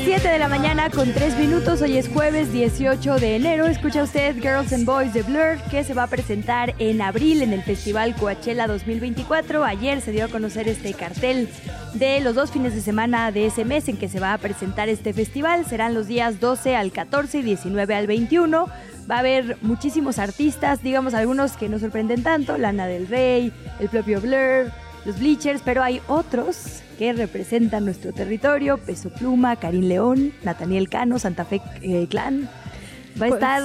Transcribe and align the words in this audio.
Las 0.00 0.06
7 0.06 0.28
de 0.28 0.38
la 0.38 0.48
mañana 0.48 0.88
con 0.88 1.12
3 1.12 1.36
minutos. 1.36 1.82
Hoy 1.82 1.98
es 1.98 2.08
jueves 2.08 2.52
18 2.52 3.16
de 3.16 3.36
enero. 3.36 3.66
Escucha 3.66 4.02
usted 4.02 4.34
Girls 4.36 4.72
and 4.72 4.86
Boys 4.86 5.12
de 5.12 5.22
Blur, 5.22 5.58
que 5.70 5.84
se 5.84 5.94
va 5.94 6.04
a 6.04 6.06
presentar 6.06 6.74
en 6.78 7.02
abril 7.02 7.42
en 7.42 7.52
el 7.52 7.62
Festival 7.62 8.14
Coachella 8.14 8.66
2024. 8.66 9.64
Ayer 9.64 10.00
se 10.00 10.12
dio 10.12 10.24
a 10.24 10.28
conocer 10.28 10.68
este 10.68 10.94
cartel 10.94 11.48
de 11.94 12.20
los 12.20 12.34
dos 12.34 12.50
fines 12.50 12.74
de 12.74 12.80
semana 12.80 13.30
de 13.30 13.46
ese 13.46 13.64
mes 13.64 13.88
en 13.88 13.96
que 13.98 14.08
se 14.08 14.20
va 14.20 14.32
a 14.32 14.38
presentar 14.38 14.88
este 14.88 15.12
festival. 15.12 15.66
Serán 15.66 15.92
los 15.92 16.06
días 16.06 16.40
12 16.40 16.76
al 16.76 16.92
14 16.92 17.38
y 17.38 17.42
19 17.42 17.94
al 17.94 18.06
21. 18.06 18.68
Va 19.10 19.16
a 19.16 19.18
haber 19.18 19.58
muchísimos 19.60 20.18
artistas, 20.18 20.82
digamos 20.82 21.14
algunos 21.14 21.56
que 21.56 21.68
no 21.68 21.78
sorprenden 21.78 22.22
tanto, 22.22 22.56
Lana 22.56 22.86
del 22.86 23.06
Rey, 23.08 23.52
el 23.80 23.88
propio 23.88 24.20
Blur, 24.20 24.72
los 25.04 25.18
Bleachers, 25.18 25.62
pero 25.64 25.82
hay 25.82 26.00
otros 26.08 26.82
que 26.98 27.12
representan 27.12 27.84
nuestro 27.86 28.12
territorio, 28.12 28.76
Peso 28.78 29.10
Pluma, 29.10 29.56
Karim 29.56 29.84
León, 29.88 30.32
Nathaniel 30.42 30.88
Cano, 30.88 31.18
Santa 31.18 31.44
Fe 31.44 31.60
eh, 31.82 32.06
Clan. 32.10 32.48
Va 33.20 33.26
a 33.26 33.28
Pues- 33.28 33.32
estar 33.34 33.62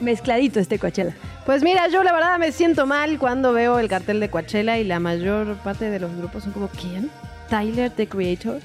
mezcladito 0.00 0.60
este 0.60 0.78
Coachella. 0.78 1.14
Pues 1.46 1.62
mira, 1.62 1.88
yo 1.88 2.02
la 2.02 2.12
verdad 2.12 2.38
me 2.38 2.52
siento 2.52 2.86
mal 2.86 3.18
cuando 3.18 3.52
veo 3.52 3.78
el 3.78 3.88
cartel 3.88 4.20
de 4.20 4.28
Coachella 4.28 4.78
y 4.78 4.84
la 4.84 5.00
mayor 5.00 5.56
parte 5.58 5.88
de 5.90 5.98
los 5.98 6.14
grupos 6.16 6.42
son 6.44 6.52
como 6.52 6.68
¿quién? 6.68 7.10
Tyler 7.48 7.90
the 7.90 8.06
Creator, 8.06 8.60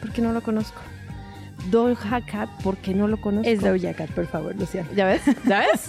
¿por 0.00 0.10
qué 0.12 0.20
no 0.20 0.32
lo 0.32 0.42
conozco? 0.42 0.80
Doja 1.70 2.20
Cat, 2.26 2.48
¿por 2.62 2.76
qué 2.78 2.92
no 2.92 3.06
lo 3.08 3.20
conozco? 3.20 3.48
Es 3.48 3.60
Doja 3.60 3.94
Cat, 3.94 4.10
por 4.10 4.26
favor, 4.26 4.54
Luciano. 4.56 4.88
¿Ya 4.96 5.06
ves? 5.06 5.22
¿Ya 5.46 5.60
ves? 5.60 5.88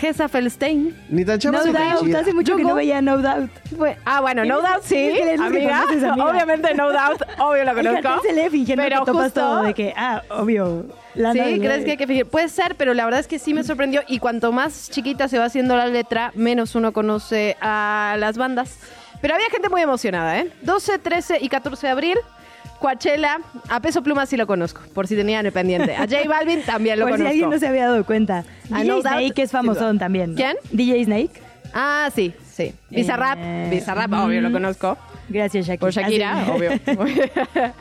Gesa 0.00 0.28
Felstein. 0.28 0.96
Ni 1.10 1.24
tan 1.24 1.38
chava 1.38 1.58
No 1.58 1.72
Doubt, 1.72 2.04
chida. 2.04 2.20
hace 2.20 2.32
mucho 2.32 2.56
que 2.56 2.64
no 2.64 2.74
veía 2.74 3.02
No 3.02 3.18
Doubt. 3.18 3.50
Fue- 3.76 3.96
ah, 4.04 4.20
bueno, 4.20 4.44
No 4.44 4.60
Doubt 4.62 4.82
sí, 4.82 4.94
que 4.94 5.12
que 5.12 5.32
amiga. 5.34 5.82
conoces, 5.82 6.04
amiga. 6.04 6.26
Obviamente 6.30 6.74
No 6.74 6.90
Doubt, 6.90 7.22
obvio 7.38 7.64
cartel 7.74 8.02
conozco. 8.02 8.22
se 8.26 8.32
lee 8.32 8.48
fingiendo 8.50 8.82
pero 8.82 9.00
que 9.00 9.06
topas 9.06 9.24
justo- 9.26 9.40
todo 9.40 9.62
de 9.62 9.74
que, 9.74 9.92
ah, 9.96 10.22
obvio. 10.30 10.86
Lana 11.14 11.44
Sí, 11.44 11.58
¿crees 11.60 11.84
que 11.84 11.90
hay 11.92 11.96
que 11.96 12.06
fingir? 12.06 12.26
Puede 12.26 12.48
ser, 12.48 12.76
pero 12.76 12.94
la 12.94 13.04
verdad 13.04 13.20
es 13.20 13.26
que 13.26 13.38
sí 13.38 13.52
me 13.52 13.64
sorprendió. 13.64 14.02
Y 14.06 14.20
cuanto 14.20 14.52
más 14.52 14.88
chiquita 14.90 15.26
se 15.28 15.38
va 15.38 15.44
haciendo 15.46 15.76
la 15.76 15.86
letra, 15.86 16.30
menos 16.34 16.74
uno 16.76 16.92
conoce 16.92 17.56
a 17.60 18.14
las 18.18 18.38
bandas. 18.38 18.78
Pero 19.20 19.34
había 19.34 19.50
gente 19.50 19.68
muy 19.68 19.82
emocionada, 19.82 20.38
¿eh? 20.38 20.50
12, 20.62 20.98
13 20.98 21.38
y 21.40 21.48
14 21.48 21.88
de 21.88 21.92
abril. 21.92 22.16
Coachella, 22.80 23.38
a 23.68 23.80
Peso 23.80 24.02
Pluma 24.02 24.24
sí 24.26 24.36
lo 24.36 24.46
conozco, 24.46 24.80
por 24.94 25.06
si 25.06 25.14
tenían 25.16 25.44
el 25.44 25.52
pendiente. 25.52 25.94
A 25.96 26.00
J 26.06 26.16
Balvin 26.26 26.62
también 26.62 26.98
lo 26.98 27.04
Por 27.06 27.12
si 27.12 27.18
conozco. 27.18 27.30
alguien 27.30 27.50
no 27.50 27.58
se 27.58 27.66
había 27.68 27.86
dado 27.88 28.04
cuenta. 28.04 28.44
Ah, 28.70 28.78
DJ 28.82 28.84
No 28.88 28.94
Doubt, 29.02 29.06
Snake 29.08 29.42
es 29.42 29.50
famosón 29.50 29.98
también. 29.98 30.30
¿no? 30.30 30.36
¿Quién? 30.36 30.56
DJ 30.72 31.04
Snake. 31.04 31.30
Ah, 31.74 32.08
sí, 32.14 32.32
sí. 32.52 32.72
Bizarrap, 32.88 33.38
Eh, 33.40 33.68
Bizarrap, 33.70 34.12
obvio 34.14 34.40
lo 34.40 34.50
conozco. 34.50 34.96
Gracias, 35.28 35.66
Shakira. 35.66 35.80
Por 35.80 35.92
Shakira, 35.92 36.40
Así- 36.42 36.50
obvio. 36.50 36.70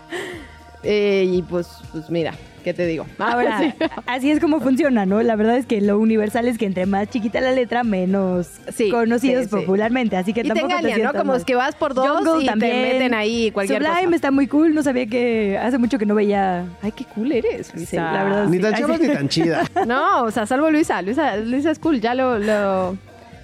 Eh, 0.84 1.26
y 1.30 1.42
pues, 1.42 1.68
pues 1.92 2.10
mira, 2.10 2.34
¿qué 2.64 2.74
te 2.74 2.86
digo? 2.86 3.06
Ahora, 3.18 3.60
Sí. 3.60 3.74
así 4.06 4.32
es 4.32 4.40
como 4.40 4.60
funciona, 4.60 5.06
¿no? 5.06 5.22
La 5.22 5.36
verdad 5.36 5.58
es 5.58 5.66
que 5.66 5.82
lo 5.82 5.98
universal 6.00 6.48
es 6.48 6.58
que 6.58 6.66
entre 6.66 6.86
más 6.86 7.10
chiquita 7.10 7.42
la 7.42 7.52
letra, 7.52 7.84
menos 7.84 8.48
Sí, 8.74 8.90
conocidos 8.90 9.46
sí, 9.46 9.50
sí. 9.50 9.56
popularmente. 9.56 10.18
Así 10.18 10.34
que 10.34 10.42
Y 10.42 10.44
te 10.44 10.50
tampoco 10.50 10.74
engañan, 10.78 11.02
¿no? 11.02 11.12
Como 11.14 11.26
mal. 11.32 11.38
es 11.38 11.46
que 11.46 11.56
vas 11.56 11.76
por 11.76 11.94
dos 11.94 12.08
Jungle 12.08 12.44
y 12.44 12.48
te 12.48 12.56
meten 12.56 13.14
ahí 13.14 13.52
cualquier 13.52 13.82
Sublime 13.84 14.06
cosa. 14.06 14.16
está 14.16 14.32
muy 14.32 14.48
cool. 14.48 14.74
No 14.74 14.84
sabía 14.84 15.08
que 15.08 15.58
hace 15.62 15.78
mucho 15.78 15.98
que 15.98 16.06
no 16.06 16.16
veía. 16.16 16.66
Ay, 16.82 16.92
qué 16.92 17.06
cool 17.06 17.32
eres, 17.32 17.74
Luisa. 17.76 18.12
La 18.12 18.24
verdad. 18.24 18.46
Ni 18.48 18.58
sí. 18.58 18.64
tan 18.64 18.74
chava 18.76 18.98
ni 18.98 19.08
tan 19.08 19.30
chida. 19.30 19.64
No, 19.88 20.24
o 20.24 20.32
sea, 20.32 20.46
salvo 20.46 20.70
Luisa. 20.70 21.02
Luisa, 21.02 21.38
Luisa 21.38 21.72
es 21.72 21.80
cool, 21.80 22.00
ya 22.02 22.14
lo, 22.14 22.38
lo... 22.40 22.98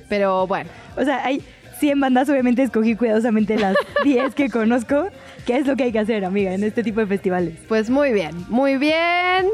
Pero 0.09 0.45
bueno, 0.47 0.69
O 0.97 1.03
sea, 1.03 1.25
hay 1.25 1.41
100 1.79 1.99
bandas, 1.99 2.29
obviamente 2.29 2.61
escogí 2.63 2.95
cuidadosamente 2.95 3.57
las 3.57 3.75
10 4.03 4.35
que 4.35 4.49
conozco. 4.49 5.07
¿Qué 5.45 5.57
es 5.57 5.67
lo 5.67 5.75
que 5.75 5.83
hay 5.83 5.91
que 5.91 5.99
hacer, 5.99 6.25
amiga, 6.25 6.53
en 6.53 6.63
este 6.63 6.83
tipo 6.83 6.99
de 6.99 7.07
festivales? 7.07 7.55
pues 7.67 7.89
muy 7.89 8.11
bien, 8.13 8.31
muy 8.49 8.77
bien. 8.77 9.45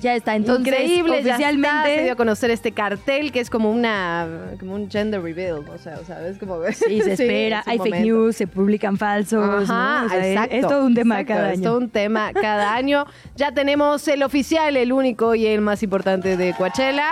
Ya 0.00 0.14
está, 0.14 0.34
entonces, 0.36 0.66
Increíble, 0.72 1.18
oficialmente. 1.20 1.68
ya 1.68 1.80
está, 1.82 1.94
se 1.96 2.02
dio 2.04 2.12
a 2.14 2.16
conocer 2.16 2.50
este 2.50 2.72
cartel 2.72 3.30
que 3.30 3.40
es 3.40 3.50
como 3.50 3.70
una, 3.70 4.26
como 4.58 4.74
un 4.74 4.90
gender 4.90 5.20
reveal, 5.20 5.58
o 5.68 5.76
sea, 5.78 5.98
o 6.00 6.04
sea, 6.06 6.26
es 6.26 6.38
como... 6.38 6.60
Sí, 6.72 7.02
se 7.02 7.12
espera, 7.12 7.60
es 7.60 7.66
un 7.66 7.72
hay 7.72 7.78
fake 7.78 7.90
momento. 7.90 8.06
news, 8.06 8.36
se 8.36 8.46
publican 8.46 8.96
falsos, 8.96 9.44
Ajá, 9.70 10.00
¿no? 10.00 10.06
O 10.06 10.08
sea, 10.08 10.18
es- 10.20 10.26
exacto. 10.32 10.56
es 10.56 10.62
todo 10.66 10.86
un 10.86 10.94
tema 10.94 11.20
exacto, 11.20 11.34
cada 11.40 11.52
Es 11.52 11.58
año. 11.58 11.68
todo 11.68 11.78
un 11.78 11.90
tema 11.90 12.32
cada 12.32 12.74
año. 12.74 13.04
Ya 13.36 13.52
tenemos 13.52 14.08
el 14.08 14.22
oficial, 14.22 14.76
el 14.78 14.92
único 14.92 15.34
y 15.34 15.46
el 15.46 15.60
más 15.60 15.82
importante 15.82 16.38
de 16.38 16.54
Coachella. 16.54 17.10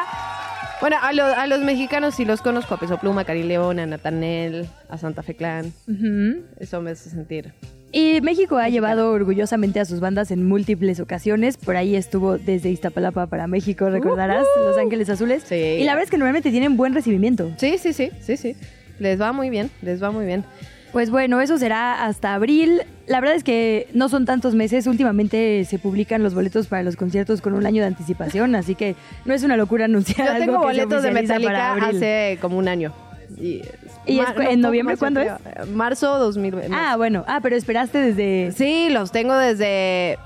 Bueno, 0.81 0.97
a, 1.03 1.13
lo- 1.13 1.27
a 1.27 1.47
los 1.47 1.61
mexicanos 1.61 2.15
sí 2.15 2.25
los 2.25 2.41
conozco, 2.41 2.75
a 2.75 2.81
Peso 2.81 2.97
Pluma, 2.97 3.21
a 3.21 3.25
Cari 3.25 3.43
León, 3.43 3.79
a 3.79 3.85
Natanel, 3.85 4.67
a 4.89 4.97
Santa 4.97 5.23
Fe 5.23 5.37
Clan. 5.37 5.67
Ujú. 5.87 6.45
Eso 6.59 6.81
me 6.81 6.93
hace 6.93 7.11
sentir. 7.11 7.53
Y 7.93 8.21
México 8.21 8.57
ha 8.57 8.69
llevado 8.69 9.11
orgullosamente 9.11 9.81
a 9.81 9.85
sus 9.85 9.99
bandas 9.99 10.31
en 10.31 10.47
múltiples 10.47 11.01
ocasiones. 11.01 11.57
Por 11.57 11.77
ahí 11.77 11.97
estuvo 11.97 12.39
desde 12.39 12.71
Iztapalapa 12.71 13.27
para 13.27 13.49
México, 13.49 13.91
recordarás, 13.91 14.47
Los 14.65 14.79
Ángeles 14.79 15.09
Azules. 15.11 15.43
Sí. 15.45 15.55
Y 15.55 15.85
la 15.85 15.93
verdad 15.93 16.05
es 16.05 16.11
que 16.11 16.19
normalmente 16.19 16.51
tienen 16.51 16.77
buen 16.77 16.95
recibimiento. 16.95 17.51
Sí, 17.57 17.79
sí, 17.79 17.93
sí, 17.93 18.11
sí, 18.21 18.37
sí. 18.37 18.55
Les 19.01 19.21
va 19.21 19.33
muy 19.33 19.51
bien, 19.51 19.71
les 19.83 20.01
va 20.03 20.13
muy 20.13 20.25
bien. 20.25 20.45
Pues 20.93 21.11
bueno, 21.11 21.41
eso 21.41 21.57
será 21.59 22.05
hasta 22.05 22.35
abril. 22.35 22.83
La 23.07 23.21
verdad 23.21 23.37
es 23.37 23.45
que 23.45 23.89
no 23.93 24.09
son 24.09 24.25
tantos 24.25 24.55
meses. 24.55 24.87
Últimamente 24.87 25.65
se 25.65 25.79
publican 25.79 26.23
los 26.23 26.35
boletos 26.35 26.67
para 26.67 26.83
los 26.83 26.97
conciertos 26.97 27.41
con 27.41 27.55
un 27.55 27.65
año 27.65 27.83
de 27.83 27.89
anticipación, 27.89 28.55
así 28.55 28.75
que 28.75 28.97
no 29.25 29.35
es 29.35 29.43
una 29.43 29.57
locura 29.57 29.85
anunciar 29.85 30.27
Yo 30.27 30.35
algo 30.35 30.45
tengo 30.45 30.67
que 30.67 30.75
se 30.75 30.85
boletos 30.85 31.03
de 31.03 31.11
oficializa 31.11 31.35
para 31.41 31.75
Metallica 31.75 31.97
hace 31.97 32.39
como 32.41 32.59
un 32.59 32.69
año. 32.69 32.93
¿Y, 33.39 33.63
¿Y 34.07 34.21
es 34.21 34.31
cu- 34.33 34.41
en 34.43 34.61
noviembre 34.61 34.97
cuándo 34.97 35.21
es? 35.21 35.31
Marzo 35.75 36.19
2020. 36.19 36.75
Ah, 36.75 36.97
bueno. 36.97 37.25
Ah, 37.29 37.41
pero 37.43 37.57
esperaste 37.57 37.99
desde... 37.99 38.53
Sí, 38.57 38.89
los 38.91 39.13
tengo 39.13 39.35
desde. 39.37 40.19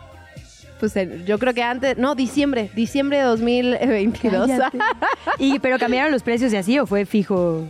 Pues 0.81 0.95
yo 1.27 1.39
creo 1.39 1.55
que 1.55 1.63
antes. 1.63 1.97
No, 1.99 2.15
diciembre. 2.15 2.71
Diciembre 2.75 3.19
de 3.19 3.25
2022. 3.25 4.49
Cállate. 4.49 4.79
y, 5.39 5.59
¿Pero 5.61 5.79
cambiaron 5.79 6.13
los 6.13 6.23
precios 6.23 6.53
y 6.53 6.57
así 6.57 6.79
o 6.79 6.87
fue 6.87 7.07
fijo? 7.07 7.65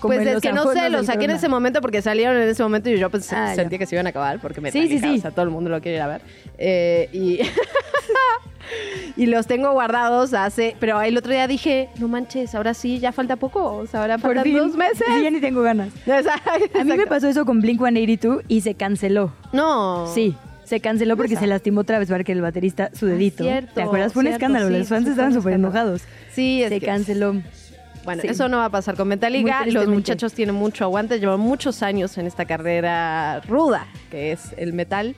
como 0.00 0.14
Pues 0.14 0.26
es 0.26 0.40
que 0.42 0.52
no 0.52 0.70
sé, 0.72 0.90
los 0.90 1.06
saqué 1.06 1.24
en 1.24 1.30
ese 1.30 1.48
momento 1.48 1.80
porque 1.80 2.02
salieron 2.02 2.36
en 2.36 2.48
ese 2.48 2.62
momento 2.62 2.90
y 2.90 2.98
yo 2.98 3.08
pues 3.08 3.32
Ah, 3.32 3.46
ya. 3.50 3.54
sentí 3.54 3.78
que 3.78 3.86
se 3.86 3.94
iban 3.94 4.06
a 4.06 4.10
acabar 4.10 4.38
porque 4.40 4.60
me 4.60 4.70
Sí, 4.70 4.86
sí, 4.88 4.98
sí. 4.98 5.16
O 5.16 5.20
sea, 5.20 5.30
todo 5.30 5.44
el 5.44 5.50
mundo 5.50 5.70
lo 5.70 5.80
quiere 5.80 5.96
ir 5.96 6.02
a 6.02 6.06
ver. 6.08 6.20
Eh, 6.58 7.08
y, 7.12 7.38
y 9.16 9.26
los 9.26 9.46
tengo 9.46 9.72
guardados 9.72 10.34
hace. 10.34 10.76
Pero 10.80 11.00
el 11.02 11.16
otro 11.16 11.32
día 11.32 11.46
dije, 11.46 11.88
no 11.98 12.08
manches, 12.08 12.54
ahora 12.54 12.74
sí, 12.74 12.98
ya 12.98 13.12
falta 13.12 13.36
poco. 13.36 13.76
O 13.76 13.86
sea, 13.86 14.00
ahora 14.02 14.18
Por 14.18 14.34
faltan 14.34 14.44
fin. 14.44 14.56
dos 14.58 14.74
meses. 14.76 15.04
Sí, 15.06 15.22
ya 15.22 15.30
ni 15.30 15.40
tengo 15.40 15.62
ganas. 15.62 15.88
Exacto. 16.06 16.78
A 16.80 16.84
mí 16.84 16.96
me 16.96 17.06
pasó 17.06 17.28
eso 17.28 17.44
con 17.44 17.60
Blink 17.60 17.78
182 17.80 18.42
y 18.48 18.60
se 18.62 18.74
canceló. 18.74 19.32
No. 19.52 20.10
Sí, 20.14 20.34
se 20.64 20.80
canceló 20.80 21.16
porque 21.16 21.36
se 21.36 21.46
lastimó 21.46 21.84
Travis 21.84 22.08
Barker, 22.10 22.36
el 22.36 22.42
baterista, 22.42 22.90
su 22.94 23.06
dedito. 23.06 23.44
cierto, 23.44 23.72
¿Te 23.74 23.82
acuerdas? 23.82 24.12
Fue 24.12 24.20
un 24.20 24.26
cierto, 24.28 24.36
escándalo. 24.46 24.68
sí, 24.68 24.78
Los 24.78 24.88
fans 24.88 25.04
sí, 25.04 25.10
estaban 25.10 25.32
súper 25.34 25.52
enojados. 25.54 26.02
Sí, 26.32 26.62
es 26.62 26.70
se 26.70 26.80
que- 26.80 26.86
canceló. 26.86 27.34
Bueno, 28.04 28.20
Sí. 28.20 28.28
eso 28.28 28.50
no 28.50 28.58
va 28.58 28.66
a 28.66 28.70
pasar 28.70 28.96
con 28.96 29.08
Metallica. 29.08 29.64
Los 29.66 29.86
muchachos 29.88 30.34
tienen 30.34 30.54
mucho 30.54 30.84
aguante, 30.84 31.18
llevan 31.20 31.40
muchos 31.40 31.82
años 31.82 32.18
en 32.18 32.26
esta 32.26 32.44
carrera 32.44 33.40
ruda, 33.48 33.86
que 34.10 34.32
es 34.32 34.52
el 34.58 34.74
metal. 34.74 35.14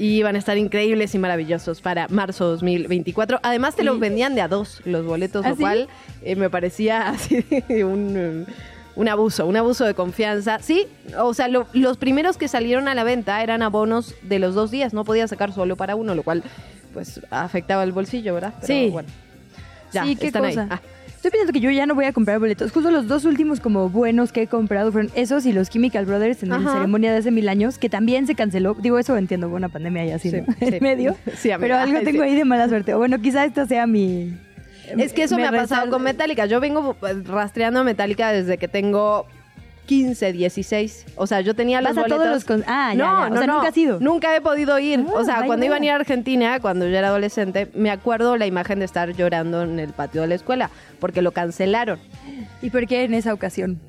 Y 0.00 0.22
van 0.22 0.36
a 0.36 0.38
estar 0.38 0.56
increíbles 0.56 1.14
y 1.14 1.18
maravillosos 1.18 1.80
para 1.80 2.06
marzo 2.08 2.46
2024. 2.50 3.40
Además, 3.42 3.74
te 3.74 3.82
los 3.82 3.98
vendían 3.98 4.34
de 4.36 4.40
a 4.40 4.48
dos 4.48 4.80
los 4.84 5.04
boletos, 5.04 5.44
¿Ah, 5.44 5.50
lo 5.50 5.56
sí? 5.56 5.60
cual 5.62 5.88
eh, 6.22 6.36
me 6.36 6.48
parecía 6.48 7.08
así 7.10 7.44
un, 7.82 8.14
eh, 8.16 8.44
un 8.94 9.08
abuso, 9.08 9.44
un 9.46 9.56
abuso 9.56 9.84
de 9.84 9.94
confianza. 9.94 10.60
Sí, 10.60 10.86
o 11.18 11.34
sea, 11.34 11.48
lo- 11.48 11.66
los 11.72 11.96
primeros 11.96 12.36
que 12.36 12.46
salieron 12.46 12.86
a 12.86 12.94
la 12.94 13.02
venta 13.02 13.42
eran 13.42 13.60
abonos 13.62 14.14
de 14.22 14.38
los 14.38 14.54
dos 14.54 14.70
días, 14.70 14.94
no 14.94 15.04
podía 15.04 15.26
sacar 15.26 15.52
solo 15.52 15.74
para 15.76 15.96
uno, 15.96 16.14
lo 16.14 16.22
cual 16.22 16.44
pues 16.94 17.20
afectaba 17.30 17.82
el 17.82 17.90
bolsillo, 17.92 18.34
¿verdad? 18.34 18.54
Pero, 18.60 18.66
Sí. 18.66 18.90
bueno. 18.90 19.08
Ya, 19.92 20.04
sí, 20.04 20.14
qué 20.16 20.26
están 20.28 20.44
ahí. 20.44 20.54
cosa. 20.54 20.68
Ah. 20.70 20.80
Estoy 21.18 21.32
pensando 21.32 21.52
que 21.52 21.58
yo 21.58 21.72
ya 21.72 21.84
no 21.84 21.96
voy 21.96 22.04
a 22.04 22.12
comprar 22.12 22.38
boletos. 22.38 22.70
Justo 22.70 22.92
los 22.92 23.08
dos 23.08 23.24
últimos 23.24 23.58
como 23.58 23.88
buenos 23.88 24.30
que 24.30 24.42
he 24.42 24.46
comprado 24.46 24.92
fueron 24.92 25.10
esos 25.16 25.46
y 25.46 25.52
los 25.52 25.68
Chemical 25.68 26.06
Brothers 26.06 26.44
en 26.44 26.50
la 26.50 26.60
ceremonia 26.60 27.10
de 27.10 27.18
hace 27.18 27.32
mil 27.32 27.48
años, 27.48 27.76
que 27.76 27.88
también 27.88 28.28
se 28.28 28.36
canceló. 28.36 28.74
Digo, 28.74 29.00
eso 29.00 29.16
entiendo, 29.16 29.48
una 29.48 29.68
pandemia 29.68 30.06
y 30.06 30.10
así, 30.12 30.30
Sí, 30.30 30.36
¿no? 30.40 30.46
sí. 30.60 30.76
en 30.76 30.78
medio. 30.80 31.16
Sí. 31.36 31.50
Pero 31.58 31.76
algo 31.76 32.02
tengo 32.02 32.22
ahí 32.22 32.36
de 32.36 32.44
mala 32.44 32.68
suerte. 32.68 32.94
O 32.94 32.98
bueno, 32.98 33.20
quizá 33.20 33.44
esta 33.44 33.66
sea 33.66 33.88
mi... 33.88 34.32
Es 34.96 35.12
que 35.12 35.24
eso 35.24 35.34
me, 35.34 35.44
ha 35.44 35.50
pasado 35.50 35.90
con 35.90 36.04
Metallica. 36.04 36.46
Yo 36.46 36.60
vengo 36.60 36.96
rastreando 37.24 37.80
a 37.80 37.84
Metallica 37.84 38.30
desde 38.30 38.56
que 38.56 38.68
tengo 38.68 39.26
15, 39.88 40.32
16. 40.34 41.06
O 41.16 41.26
sea, 41.26 41.40
yo 41.40 41.54
tenía 41.54 41.80
los 41.80 41.94
¿Vas 41.96 42.04
a 42.04 42.08
todos 42.08 42.18
boletos. 42.18 42.34
los 42.36 42.44
con- 42.44 42.64
ah, 42.68 42.92
ya, 42.94 42.98
no, 42.98 43.04
ya. 43.20 43.26
O 43.26 43.30
no, 43.30 43.36
sea, 43.38 43.46
no. 43.46 43.54
nunca 43.54 43.68
has 43.68 43.76
ido. 43.78 43.98
Nunca 44.00 44.36
he 44.36 44.40
podido 44.42 44.78
ir. 44.78 45.02
Ah, 45.08 45.12
o 45.14 45.24
sea, 45.24 45.42
cuando 45.46 45.64
iba 45.64 45.76
a 45.76 45.82
ir 45.84 45.90
a 45.90 45.94
Argentina, 45.96 46.60
cuando 46.60 46.86
yo 46.86 46.94
era 46.96 47.08
adolescente, 47.08 47.68
me 47.74 47.90
acuerdo 47.90 48.36
la 48.36 48.46
imagen 48.46 48.80
de 48.80 48.84
estar 48.84 49.10
llorando 49.14 49.62
en 49.62 49.78
el 49.80 49.94
patio 49.94 50.20
de 50.20 50.26
la 50.28 50.34
escuela 50.34 50.70
porque 51.00 51.22
lo 51.22 51.32
cancelaron. 51.32 51.98
¿Y 52.60 52.68
por 52.68 52.86
qué 52.86 53.04
en 53.04 53.14
esa 53.14 53.32
ocasión? 53.32 53.80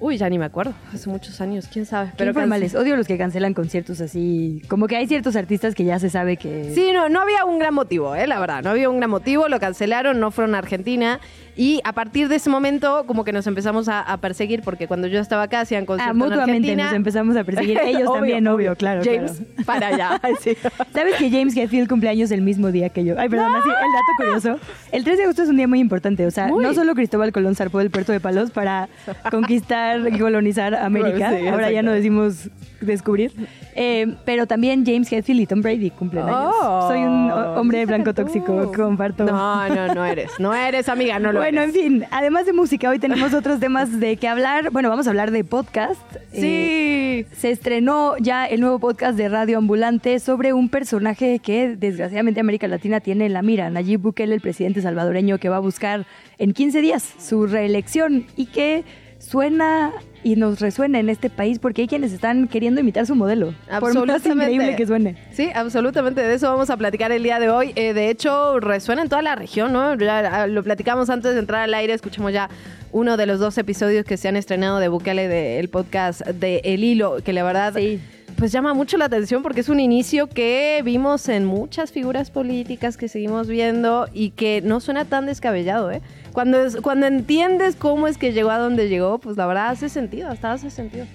Uy, 0.00 0.16
ya 0.16 0.28
ni 0.30 0.38
me 0.38 0.44
acuerdo. 0.44 0.74
Hace 0.94 1.10
muchos 1.10 1.40
años, 1.40 1.68
quién 1.72 1.84
sabe. 1.84 2.12
Pero 2.16 2.32
formales. 2.32 2.74
Odio 2.76 2.96
los 2.96 3.06
que 3.08 3.18
cancelan 3.18 3.52
conciertos 3.52 4.00
así. 4.00 4.62
Como 4.68 4.86
que 4.86 4.96
hay 4.96 5.06
ciertos 5.08 5.34
artistas 5.34 5.74
que 5.74 5.84
ya 5.84 5.98
se 5.98 6.08
sabe 6.08 6.36
que. 6.36 6.70
Sí, 6.74 6.90
no, 6.92 7.08
no 7.08 7.20
había 7.20 7.44
un 7.44 7.58
gran 7.58 7.74
motivo, 7.74 8.14
eh, 8.14 8.26
la 8.28 8.38
verdad. 8.38 8.62
No 8.62 8.70
había 8.70 8.88
un 8.88 8.98
gran 8.98 9.10
motivo, 9.10 9.48
lo 9.48 9.58
cancelaron, 9.58 10.20
no 10.20 10.30
fueron 10.30 10.54
a 10.54 10.58
Argentina. 10.58 11.18
Y 11.56 11.80
a 11.82 11.92
partir 11.92 12.28
de 12.28 12.36
ese 12.36 12.48
momento, 12.48 13.02
como 13.08 13.24
que 13.24 13.32
nos 13.32 13.44
empezamos 13.48 13.88
a, 13.88 14.00
a 14.00 14.18
perseguir, 14.18 14.62
porque 14.62 14.86
cuando 14.86 15.08
yo 15.08 15.18
estaba 15.18 15.42
acá 15.42 15.62
hacían 15.62 15.82
Ah, 15.82 15.86
conciertos 15.86 16.12
en 16.14 16.18
mutuamente 16.18 16.52
Argentina. 16.68 16.84
nos 16.84 16.92
empezamos 16.94 17.36
a 17.36 17.42
perseguir. 17.42 17.78
Ellos 17.84 18.02
Obvio, 18.02 18.12
también, 18.12 18.46
obvio, 18.46 18.76
claro. 18.76 19.02
James, 19.04 19.32
claro. 19.32 19.46
para 19.66 19.88
allá. 19.88 20.20
Sí. 20.40 20.56
¿Sabes 20.94 21.16
que 21.16 21.28
James 21.30 21.56
Hetfield 21.56 21.88
cumpleaños 21.88 22.30
el 22.30 22.42
mismo 22.42 22.70
día 22.70 22.90
que 22.90 23.04
yo? 23.04 23.16
Ay, 23.18 23.28
perdón, 23.28 23.52
así, 23.56 23.68
el 23.68 23.74
dato 23.74 24.12
curioso. 24.18 24.66
El 24.92 25.02
3 25.02 25.16
de 25.16 25.22
agosto 25.24 25.42
es 25.42 25.48
un 25.48 25.56
día 25.56 25.66
muy 25.66 25.80
importante. 25.80 26.24
O 26.26 26.30
sea, 26.30 26.46
Muy. 26.46 26.62
no 26.62 26.72
solo 26.74 26.94
Cristóbal 26.94 27.32
Colón 27.32 27.56
zarpó 27.56 27.78
del 27.80 27.90
puerto 27.90 28.12
de 28.12 28.20
Palos 28.20 28.52
para 28.52 28.88
conquistar 29.32 29.87
y 29.96 30.18
colonizar 30.18 30.74
América. 30.74 31.32
Sí, 31.38 31.46
Ahora 31.48 31.70
ya 31.70 31.82
no 31.82 31.92
decimos 31.92 32.48
descubrir. 32.80 33.32
Eh, 33.74 34.14
pero 34.24 34.46
también 34.46 34.84
James 34.84 35.10
Hetfield 35.12 35.40
y 35.40 35.46
Tom 35.46 35.62
Brady 35.62 35.90
cumplen 35.90 36.24
años. 36.24 36.54
Oh, 36.62 36.88
Soy 36.88 36.98
un 37.00 37.30
hombre 37.30 37.84
blanco 37.86 38.12
tú. 38.14 38.22
tóxico, 38.22 38.72
comparto. 38.72 39.24
No, 39.24 39.68
no, 39.68 39.94
no 39.94 40.04
eres. 40.04 40.30
No 40.38 40.54
eres, 40.54 40.88
amiga, 40.88 41.18
no 41.18 41.32
lo 41.32 41.40
bueno, 41.40 41.60
eres. 41.62 41.74
en 41.76 41.80
fin, 41.82 42.04
además 42.10 42.46
de 42.46 42.52
música, 42.52 42.88
hoy 42.90 42.98
tenemos 42.98 43.34
otros 43.34 43.58
temas 43.60 43.98
de 44.00 44.16
qué 44.16 44.28
hablar. 44.28 44.70
Bueno, 44.70 44.88
vamos 44.90 45.06
a 45.06 45.10
hablar 45.10 45.30
de 45.30 45.44
podcast. 45.44 46.00
Eh, 46.32 47.24
Sí. 47.28 47.36
se 47.36 47.50
estrenó 47.50 48.16
ya 48.18 48.46
el 48.46 48.60
nuevo 48.60 48.78
podcast 48.78 49.16
de 49.18 49.28
Radio 49.28 49.58
Ambulante 49.58 50.18
sobre 50.20 50.52
un 50.52 50.68
personaje 50.68 51.38
que 51.40 51.74
desgraciadamente 51.76 52.40
América 52.40 52.68
Latina 52.68 53.00
tiene 53.00 53.26
en 53.26 53.32
la 53.32 53.42
mira, 53.42 53.70
Nayib 53.70 54.00
Bukele, 54.00 54.34
el 54.34 54.40
presidente 54.40 54.82
salvadoreño 54.82 55.38
que 55.38 55.48
va 55.48 55.56
a 55.56 55.60
buscar 55.60 56.06
en 56.38 56.52
15 56.52 56.80
días 56.80 57.14
su 57.18 57.46
reelección 57.46 58.26
y 58.36 58.46
que 58.46 58.84
suena 59.18 59.92
y 60.24 60.36
nos 60.36 60.60
resuena 60.60 60.98
en 60.98 61.08
este 61.08 61.30
país 61.30 61.58
porque 61.58 61.82
hay 61.82 61.88
quienes 61.88 62.12
están 62.12 62.48
queriendo 62.48 62.80
imitar 62.80 63.06
su 63.06 63.14
modelo. 63.14 63.54
Por 63.80 63.94
más 63.94 63.96
Absolutamente. 63.96 64.52
increíble 64.52 64.76
que 64.76 64.86
suene. 64.86 65.16
Sí, 65.32 65.50
absolutamente. 65.54 66.20
De 66.20 66.34
eso 66.34 66.50
vamos 66.50 66.70
a 66.70 66.76
platicar 66.76 67.12
el 67.12 67.22
día 67.22 67.38
de 67.38 67.50
hoy. 67.50 67.72
Eh, 67.76 67.94
de 67.94 68.10
hecho, 68.10 68.60
resuena 68.60 69.02
en 69.02 69.08
toda 69.08 69.22
la 69.22 69.36
región, 69.36 69.72
¿no? 69.72 69.94
Ya 69.96 70.42
ah, 70.42 70.46
lo 70.46 70.62
platicamos 70.62 71.10
antes 71.10 71.34
de 71.34 71.40
entrar 71.40 71.62
al 71.62 71.74
aire. 71.74 71.92
Escuchamos 71.92 72.32
ya 72.32 72.48
uno 72.92 73.16
de 73.16 73.26
los 73.26 73.38
dos 73.38 73.58
episodios 73.58 74.04
que 74.04 74.16
se 74.16 74.28
han 74.28 74.36
estrenado 74.36 74.78
de 74.78 74.88
Bukele 74.88 75.28
del 75.28 75.68
podcast 75.68 76.22
de 76.26 76.60
El 76.64 76.84
Hilo, 76.84 77.18
que 77.24 77.32
la 77.32 77.44
verdad. 77.44 77.74
Sí. 77.76 78.00
Pues 78.36 78.52
llama 78.52 78.72
mucho 78.72 78.96
la 78.98 79.06
atención 79.06 79.42
porque 79.42 79.60
es 79.60 79.68
un 79.68 79.80
inicio 79.80 80.28
que 80.28 80.80
vimos 80.84 81.28
en 81.28 81.44
muchas 81.44 81.90
figuras 81.90 82.30
políticas 82.30 82.96
que 82.96 83.08
seguimos 83.08 83.48
viendo 83.48 84.06
y 84.12 84.30
que 84.30 84.62
no 84.62 84.78
suena 84.78 85.04
tan 85.04 85.26
descabellado, 85.26 85.90
¿eh? 85.90 86.02
Cuando, 86.32 86.64
es, 86.64 86.76
cuando 86.76 87.06
entiendes 87.06 87.76
cómo 87.76 88.08
es 88.08 88.18
que 88.18 88.32
llegó 88.32 88.50
a 88.50 88.58
donde 88.58 88.88
llegó, 88.88 89.18
pues 89.18 89.36
la 89.36 89.46
verdad 89.46 89.68
hace 89.68 89.88
sentido, 89.88 90.28
hasta 90.28 90.52
hace 90.52 90.70
sentido. 90.70 91.06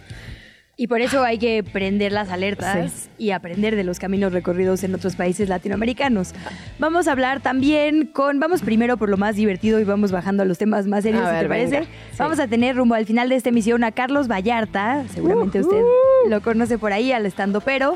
Y 0.75 0.87
por 0.87 1.01
eso 1.01 1.23
hay 1.23 1.37
que 1.37 1.63
prender 1.63 2.11
las 2.11 2.31
alertas 2.31 3.07
y 3.19 3.29
aprender 3.29 3.75
de 3.75 3.83
los 3.83 3.99
caminos 3.99 4.33
recorridos 4.33 4.83
en 4.83 4.95
otros 4.95 5.15
países 5.15 5.47
latinoamericanos. 5.47 6.33
Vamos 6.79 7.07
a 7.07 7.11
hablar 7.11 7.41
también 7.41 8.07
con, 8.07 8.39
vamos 8.39 8.63
primero 8.63 8.97
por 8.97 9.09
lo 9.09 9.17
más 9.17 9.35
divertido 9.35 9.79
y 9.79 9.83
vamos 9.83 10.11
bajando 10.11 10.41
a 10.41 10.47
los 10.47 10.57
temas 10.57 10.87
más 10.87 11.03
serios, 11.03 11.25
ver, 11.25 11.43
te 11.43 11.47
parece. 11.47 11.83
Sí. 11.83 11.89
Vamos 12.17 12.39
a 12.39 12.47
tener 12.47 12.75
rumbo 12.75 12.95
al 12.95 13.05
final 13.05 13.29
de 13.29 13.35
esta 13.35 13.49
emisión 13.49 13.83
a 13.83 13.91
Carlos 13.91 14.27
Vallarta, 14.27 15.03
seguramente 15.13 15.61
usted 15.61 15.79
lo 16.27 16.41
conoce 16.41 16.79
por 16.79 16.91
ahí, 16.91 17.11
al 17.11 17.27
estando 17.27 17.61
pero. 17.61 17.95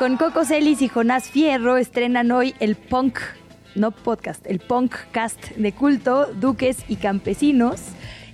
Con 0.00 0.16
Coco 0.16 0.44
Celis 0.44 0.82
y 0.82 0.88
Jonás 0.88 1.30
Fierro 1.30 1.76
estrenan 1.76 2.32
hoy 2.32 2.54
el 2.58 2.74
punk, 2.74 3.18
no 3.74 3.90
podcast, 3.90 4.46
el 4.46 4.58
punk 4.60 4.94
cast 5.12 5.50
de 5.56 5.72
culto, 5.72 6.26
Duques 6.34 6.78
y 6.88 6.96
Campesinos. 6.96 7.80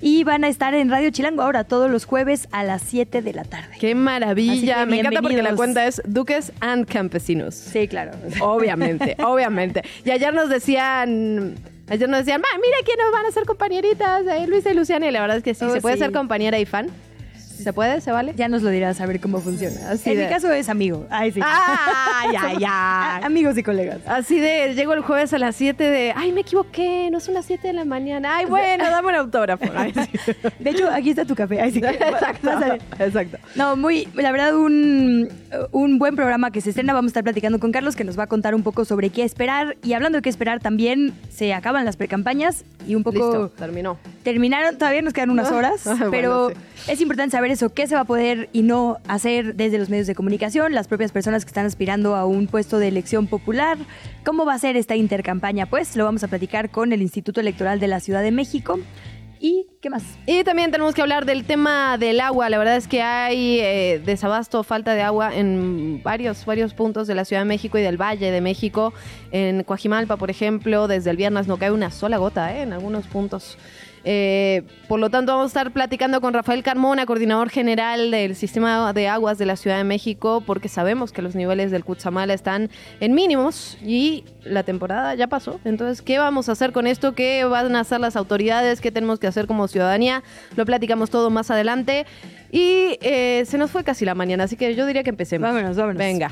Y 0.03 0.25
van 0.25 0.45
a 0.45 0.49
estar 0.49 0.75
en 0.75 0.91
Radio 0.91 1.11
Chilango 1.11 1.41
ahora 1.43 1.65
todos 1.65 1.91
los 1.91 2.05
jueves 2.05 2.49
a 2.53 2.63
las 2.65 2.83
7 2.83 3.23
de 3.23 3.33
la 3.33 3.45
tarde. 3.45 3.71
¡Qué 3.81 3.95
maravilla! 3.95 4.85
Me 4.85 5.01
encanta 5.01 5.23
porque 5.23 5.43
la 5.43 5.57
cuenta 5.57 5.87
es 5.87 6.03
Duques 6.07 6.53
and 6.61 6.87
Campesinos. 6.87 7.55
Sí, 7.55 7.89
claro. 7.89 8.13
Obviamente, 8.43 9.17
obviamente. 9.25 9.83
Y 10.05 10.11
ayer 10.11 10.35
nos 10.35 10.51
decían... 10.51 11.55
Ayer 11.89 12.09
nos 12.09 12.19
decían, 12.19 12.41
"Ma, 12.41 12.49
mira 12.61 12.77
quiénes 12.85 13.07
van 13.13 13.27
a 13.27 13.31
ser 13.31 13.45
compañeritas 13.47 14.25
de 14.27 14.47
Luisa 14.49 14.71
y 14.71 14.75
Luciana. 14.75 15.07
Y 15.09 15.13
la 15.13 15.21
verdad 15.21 15.37
es 15.39 15.43
que 15.45 15.55
sí, 15.55 15.65
Oh, 15.65 15.73
se 15.73 15.81
puede 15.81 15.95
sí. 15.97 16.01
ser 16.03 16.13
compañera 16.13 16.59
y 16.59 16.67
fan. 16.67 16.89
¿Se 17.63 17.73
puede? 17.73 18.01
¿Se 18.01 18.11
vale? 18.13 18.33
Ya 18.37 18.49
nos 18.49 18.63
lo 18.63 18.71
dirás 18.71 19.01
a 19.01 19.07
ver 19.07 19.21
cómo 19.21 19.41
funciona. 19.41 19.91
Así 19.91 20.11
en 20.11 20.19
de- 20.19 20.25
mi 20.25 20.31
caso 20.31 20.51
es 20.53 20.69
amigo. 20.69 21.07
Ay, 21.11 21.33
sí. 21.33 21.41
¡Ah! 21.43 22.25
ya, 22.33 22.53
ya! 22.59 23.17
amigos 23.27 23.57
y 23.59 23.63
colegas. 23.63 23.99
Así 24.07 24.39
de, 24.39 24.75
llego 24.75 24.93
el 24.95 25.01
jueves 25.01 25.33
a 25.33 25.39
las 25.39 25.57
7 25.57 25.83
de, 25.85 26.13
ay, 26.17 26.33
me 26.33 26.43
equivoqué, 26.43 27.09
no 27.11 27.21
son 27.21 27.35
las 27.35 27.47
7 27.47 27.69
de 27.69 27.73
la 27.73 27.85
mañana. 27.85 28.37
Ay, 28.37 28.47
bueno, 28.47 28.85
dame 28.85 29.09
un 29.09 29.15
autógrafo. 29.15 29.65
Ay, 29.75 29.93
sí. 29.95 30.33
De 30.59 30.71
hecho, 30.71 30.89
aquí 30.91 31.11
está 31.11 31.25
tu 31.25 31.35
café. 31.35 31.61
Ay, 31.61 31.73
sí. 31.73 31.79
Exacto, 31.85 32.51
exacto. 32.99 33.39
No, 33.55 33.77
muy, 33.77 34.09
la 34.15 34.33
verdad, 34.33 34.57
un, 34.57 35.29
un 35.73 35.99
buen 35.99 36.17
programa 36.17 36.51
que 36.51 36.61
se 36.61 36.71
estrena. 36.71 36.93
Vamos 36.95 37.11
a 37.11 37.13
estar 37.13 37.25
platicando 37.25 37.59
con 37.59 37.73
Carlos, 37.73 37.97
que 37.97 38.05
nos 38.05 38.19
va 38.19 38.25
a 38.25 38.27
contar 38.27 38.55
un 38.55 38.63
poco 38.63 38.85
sobre 38.85 39.11
qué 39.11 39.23
esperar. 39.25 39.77
Y 39.83 39.93
hablando 39.95 40.19
de 40.19 40.23
qué 40.23 40.29
esperar, 40.31 40.61
también 40.61 41.15
se 41.31 41.55
acaban 41.55 41.85
las 41.85 41.97
precampañas 41.97 42.65
y 42.87 42.95
un 42.95 43.03
poco 43.03 43.17
Listo, 43.19 43.49
terminó. 43.51 43.99
terminaron. 44.23 44.77
Todavía 44.79 45.03
nos 45.03 45.13
quedan 45.13 45.31
unas 45.31 45.51
horas, 45.51 45.87
Ah, 45.87 45.95
bueno, 45.95 46.11
pero 46.11 46.49
sí. 46.51 46.93
es 46.93 47.01
importante 47.01 47.33
saber 47.37 47.46
eso, 47.51 47.73
qué 47.73 47.87
se 47.87 47.95
va 47.95 48.03
a 48.03 48.05
poder 48.05 48.49
y 48.53 48.63
no 48.63 48.99
hacer 49.09 49.55
desde 49.55 49.79
los 49.79 49.89
medios 49.89 50.07
de 50.07 50.15
comunicación, 50.15 50.75
las 50.75 50.89
propias 50.89 51.13
personas 51.13 51.45
que 51.45 51.51
están 51.51 51.67
aspirando 51.67 52.17
a 52.17 52.27
un 52.27 52.47
puesto 52.47 52.79
de 52.79 52.89
elección 52.89 53.27
popular. 53.27 53.79
¿Cómo 54.25 54.45
va 54.45 54.55
a 54.55 54.59
ser 54.59 54.77
esta 54.77 54.97
intercampaña? 54.97 55.67
Pues 55.67 55.97
lo 55.97 56.05
vamos 56.05 56.25
a 56.25 56.29
platicar 56.29 56.71
con 56.71 56.93
el 56.93 57.03
Instituto 57.03 57.41
Electoral 57.41 57.81
de 57.81 57.89
la 57.89 58.01
Ciudad 58.01 58.23
de 58.23 58.33
México. 58.33 58.79
¿Y 59.39 59.67
qué 59.83 59.91
más? 59.91 60.03
Y 60.27 60.45
también 60.45 60.71
tenemos 60.71 60.95
que 60.95 61.03
hablar 61.03 61.27
del 61.27 61.45
tema 61.45 61.99
del 61.99 62.21
agua. 62.21 62.49
La 62.49 62.59
verdad 62.59 62.77
es 62.77 62.89
que 62.89 63.03
hay 63.03 63.61
eh, 63.61 64.03
desabasto, 64.05 64.63
falta 64.63 64.95
de 64.95 65.03
agua 65.03 65.37
en 65.37 66.03
varios, 66.03 66.47
varios 66.47 66.73
puntos 66.73 67.07
de 67.07 67.15
la 67.15 67.25
Ciudad 67.25 67.43
de 67.43 67.47
México 67.47 67.77
y 67.77 67.83
del 67.83 68.01
Valle 68.01 68.31
de 68.31 68.41
México. 68.41 68.95
En 69.31 69.63
Coajimalpa, 69.63 70.17
por 70.17 70.31
ejemplo, 70.31 70.89
desde 70.89 71.11
el 71.11 71.17
viernes 71.17 71.47
no 71.49 71.59
cae 71.59 71.71
una 71.71 71.91
sola 71.91 72.17
gota 72.17 72.57
eh, 72.57 72.63
en 72.63 72.73
algunos 72.73 73.07
puntos. 73.07 73.59
Eh, 74.09 74.63
por 74.87 75.01
lo 75.01 75.11
tanto, 75.11 75.33
vamos 75.33 75.47
a 75.47 75.49
estar 75.49 75.73
platicando 75.73 76.21
con 76.21 76.33
Rafael 76.33 76.63
Carmona, 76.63 77.07
coordinador 77.07 77.51
general 77.51 78.13
del 78.13 78.37
sistema 78.37 78.93
de 78.93 79.09
aguas 79.09 79.37
de 79.37 79.47
la 79.47 79.57
Ciudad 79.57 79.79
de 79.79 79.85
México, 79.85 80.45
porque 80.47 80.69
sabemos 80.69 81.11
que 81.11 81.23
los 81.23 81.35
niveles 81.35 81.73
del 81.73 81.85
Cutzamala 81.85 82.33
están 82.33 82.71
en 83.01 83.15
mínimos 83.15 83.77
y 83.85 84.23
la 84.45 84.63
temporada 84.63 85.17
ya 85.17 85.27
pasó. 85.27 85.59
Entonces, 85.65 86.03
¿qué 86.03 86.19
vamos 86.19 86.49
a 86.49 86.53
hacer 86.53 86.71
con 86.71 86.87
esto? 86.87 87.17
¿Qué 87.17 87.43
van 87.43 87.75
a 87.75 87.81
hacer 87.81 87.99
las 87.99 88.15
autoridades? 88.15 88.81
¿Qué 88.81 88.93
tenemos 88.93 89.19
que 89.19 89.27
hacer 89.27 89.49
como 89.49 89.67
ciudadanía? 89.67 90.23
Lo 90.55 90.65
platicamos 90.65 91.11
todo 91.11 91.29
más 91.29 91.51
adelante. 91.51 92.07
Y 92.53 92.99
eh, 93.03 93.43
se 93.45 93.59
nos 93.59 93.73
fue 93.73 93.83
casi 93.83 94.05
la 94.05 94.15
mañana, 94.15 94.45
así 94.45 94.55
que 94.55 94.73
yo 94.77 94.87
diría 94.87 95.03
que 95.03 95.11
empecemos. 95.11 95.49
Vámonos, 95.49 95.77
vámonos. 95.77 95.99
Venga. 95.99 96.31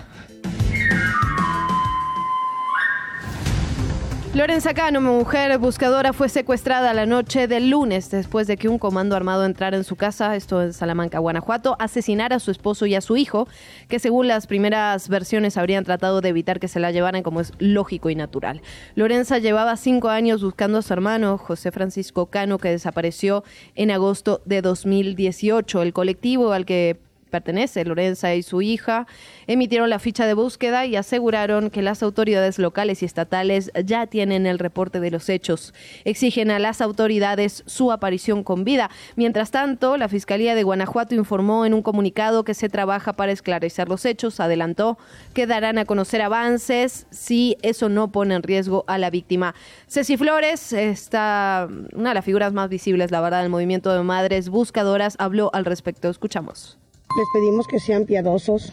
Lorenza 4.35 4.75
Cano, 4.75 5.01
mujer 5.01 5.57
buscadora, 5.59 6.13
fue 6.13 6.29
secuestrada 6.29 6.93
la 6.93 7.07
noche 7.07 7.47
del 7.47 7.71
lunes 7.71 8.11
después 8.11 8.49
de 8.49 8.57
que 8.57 8.69
un 8.69 8.81
comando 8.81 9.15
armado 9.15 9.45
entrara 9.45 9.77
en 9.77 9.85
su 9.85 9.95
casa, 9.95 10.35
esto 10.35 10.61
en 10.61 10.73
Salamanca, 10.73 11.21
Guanajuato, 11.21 11.77
asesinara 11.79 12.35
a 12.35 12.41
su 12.41 12.51
esposo 12.51 12.85
y 12.87 12.97
a 12.97 13.01
su 13.01 13.17
hijo, 13.17 13.47
que 13.89 14.01
según 14.01 14.27
las 14.27 14.49
primeras 14.49 15.09
versiones 15.09 15.57
habrían 15.57 15.85
tratado 15.85 16.21
de 16.21 16.31
evitar 16.31 16.59
que 16.59 16.67
se 16.67 16.81
la 16.81 16.91
llevaran 16.91 17.23
como 17.23 17.41
es 17.41 17.53
lógico 17.61 18.11
y 18.11 18.17
natural. 18.17 18.61
Lorenza 18.97 19.39
llevaba 19.39 19.77
cinco 19.77 20.09
años 20.09 20.43
buscando 20.43 20.79
a 20.79 20.83
su 20.83 20.93
hermano, 20.93 21.39
José 21.39 21.71
Francisco 21.71 22.27
Cano, 22.27 22.59
que 22.59 22.71
desapareció 22.71 23.45
en 23.77 23.93
agosto 23.93 24.43
de 24.47 24.63
2018. 24.63 25.81
El 25.81 25.93
colectivo 25.93 26.53
al 26.53 26.67
que 26.67 27.04
pertenece, 27.35 27.85
Lorenza 27.85 28.33
y 28.37 28.45
su 28.45 28.63
hija, 28.63 29.09
emitieron 29.49 29.91
la 29.91 29.99
ficha 29.99 30.25
de 30.25 30.35
búsqueda 30.35 30.87
y 30.87 30.95
aseguraron 30.95 31.69
que 31.69 31.83
las 31.83 32.01
autoridades 32.05 32.61
locales 32.61 33.03
y 33.03 33.07
estatales 33.07 33.73
ya 33.85 34.07
tienen 34.07 34.47
el 34.47 34.61
reporte 34.61 35.01
de 35.01 35.11
los 35.11 35.29
hechos. 35.29 35.75
Exigen 36.05 36.53
a 36.53 36.61
las 36.61 36.81
autoridades 36.81 37.65
su 37.67 37.91
aparición 37.91 38.45
con 38.45 38.63
vida. 38.63 38.89
Mientras 39.17 39.51
tanto, 39.51 39.97
la 39.97 40.09
Fiscalía 40.09 40.55
de 40.55 40.63
Guanajuato 40.63 41.17
informó 41.17 41.67
en 41.67 41.75
un 41.75 41.83
comunicado 41.83 42.45
que 42.45 42.55
se 42.55 42.69
trabaja 42.69 43.15
para 43.15 43.33
esclarecer 43.33 43.89
los 43.89 44.05
hechos. 44.05 44.39
Adelantó 44.39 44.97
que 45.33 45.49
darán 45.49 45.79
a 45.79 45.87
conocer 45.87 46.23
avances 46.23 47.09
si 47.11 47.57
eso 47.63 47.89
no 47.89 48.13
pone 48.13 48.37
en 48.37 48.45
riesgo 48.45 48.85
a 48.87 48.97
la 48.97 49.11
víctima. 49.11 49.57
Ceci 49.89 50.17
Flores, 50.17 50.73
está 50.73 51.69
una 51.95 52.11
de 52.11 52.15
las 52.15 52.25
figuras 52.25 52.53
más 52.53 52.69
visibles, 52.69 53.11
la 53.11 53.21
verdad, 53.21 53.43
del 53.43 53.51
movimiento 53.51 53.93
de 53.93 54.05
madres 54.05 54.51
buscadoras, 54.51 55.17
habló 55.19 55.51
al 55.53 55.65
respecto. 55.65 56.09
Escuchamos. 56.09 56.79
Les 57.17 57.29
pedimos 57.33 57.67
que 57.67 57.81
sean 57.81 58.05
piadosos, 58.05 58.73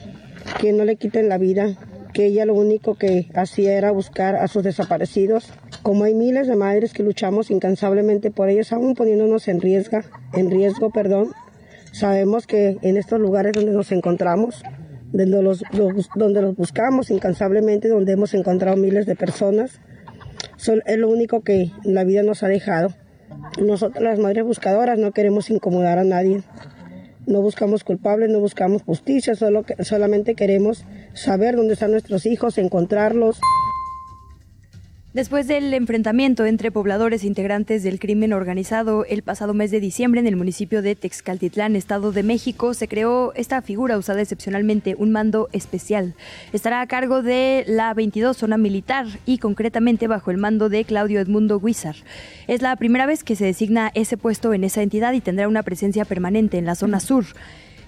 que 0.59 0.73
no 0.73 0.85
le 0.85 0.95
quiten 0.95 1.29
la 1.29 1.37
vida, 1.37 1.75
que 2.13 2.25
ella 2.25 2.45
lo 2.45 2.53
único 2.53 2.95
que 2.95 3.29
hacía 3.35 3.77
era 3.77 3.91
buscar 3.91 4.35
a 4.35 4.47
sus 4.47 4.63
desaparecidos. 4.63 5.51
Como 5.83 6.03
hay 6.03 6.13
miles 6.13 6.47
de 6.47 6.55
madres 6.55 6.93
que 6.93 7.03
luchamos 7.03 7.51
incansablemente 7.51 8.31
por 8.31 8.49
ellos, 8.49 8.71
aún 8.73 8.95
poniéndonos 8.95 9.47
en 9.47 9.61
riesgo, 9.61 9.99
en 10.33 10.49
riesgo, 10.49 10.89
perdón, 10.89 11.33
Sabemos 11.91 12.47
que 12.47 12.77
en 12.81 12.95
estos 12.95 13.19
lugares 13.19 13.51
donde 13.51 13.73
nos 13.73 13.91
encontramos, 13.91 14.63
donde 15.11 15.41
los, 15.41 15.61
donde 16.15 16.41
los 16.41 16.55
buscamos 16.55 17.11
incansablemente, 17.11 17.89
donde 17.89 18.13
hemos 18.13 18.33
encontrado 18.33 18.77
miles 18.77 19.05
de 19.05 19.15
personas, 19.15 19.81
son, 20.55 20.81
es 20.85 20.97
lo 20.97 21.09
único 21.09 21.41
que 21.41 21.71
la 21.83 22.05
vida 22.05 22.23
nos 22.23 22.43
ha 22.43 22.47
dejado. 22.47 22.93
Nosotros 23.61 24.01
las 24.01 24.19
madres 24.19 24.45
buscadoras 24.45 24.97
no 24.97 25.11
queremos 25.11 25.49
incomodar 25.49 25.99
a 25.99 26.05
nadie. 26.05 26.43
No 27.31 27.41
buscamos 27.41 27.85
culpables, 27.85 28.29
no 28.29 28.41
buscamos 28.41 28.83
justicia, 28.83 29.35
solo 29.35 29.63
solamente 29.79 30.35
queremos 30.35 30.83
saber 31.13 31.55
dónde 31.55 31.75
están 31.75 31.91
nuestros 31.91 32.25
hijos, 32.25 32.57
encontrarlos. 32.57 33.39
Después 35.13 35.45
del 35.45 35.73
enfrentamiento 35.73 36.45
entre 36.45 36.71
pobladores 36.71 37.23
e 37.23 37.27
integrantes 37.27 37.83
del 37.83 37.99
crimen 37.99 38.31
organizado 38.31 39.03
el 39.03 39.23
pasado 39.23 39.53
mes 39.53 39.69
de 39.69 39.81
diciembre 39.81 40.21
en 40.21 40.27
el 40.27 40.37
municipio 40.37 40.81
de 40.81 40.95
Texcaltitlán, 40.95 41.75
Estado 41.75 42.13
de 42.13 42.23
México, 42.23 42.73
se 42.73 42.87
creó 42.87 43.33
esta 43.35 43.61
figura 43.61 43.97
usada 43.97 44.21
excepcionalmente, 44.21 44.95
un 44.97 45.11
mando 45.11 45.49
especial. 45.51 46.13
Estará 46.53 46.79
a 46.79 46.87
cargo 46.87 47.23
de 47.23 47.65
la 47.67 47.93
22 47.93 48.37
zona 48.37 48.55
militar 48.55 49.05
y 49.25 49.39
concretamente 49.39 50.07
bajo 50.07 50.31
el 50.31 50.37
mando 50.37 50.69
de 50.69 50.85
Claudio 50.85 51.19
Edmundo 51.19 51.59
Guizar. 51.59 51.97
Es 52.47 52.61
la 52.61 52.73
primera 52.77 53.05
vez 53.05 53.25
que 53.25 53.35
se 53.35 53.43
designa 53.43 53.91
ese 53.93 54.15
puesto 54.15 54.53
en 54.53 54.63
esa 54.63 54.81
entidad 54.81 55.11
y 55.11 55.19
tendrá 55.19 55.49
una 55.49 55.63
presencia 55.63 56.05
permanente 56.05 56.57
en 56.57 56.65
la 56.65 56.75
zona 56.75 57.01
sur. 57.01 57.25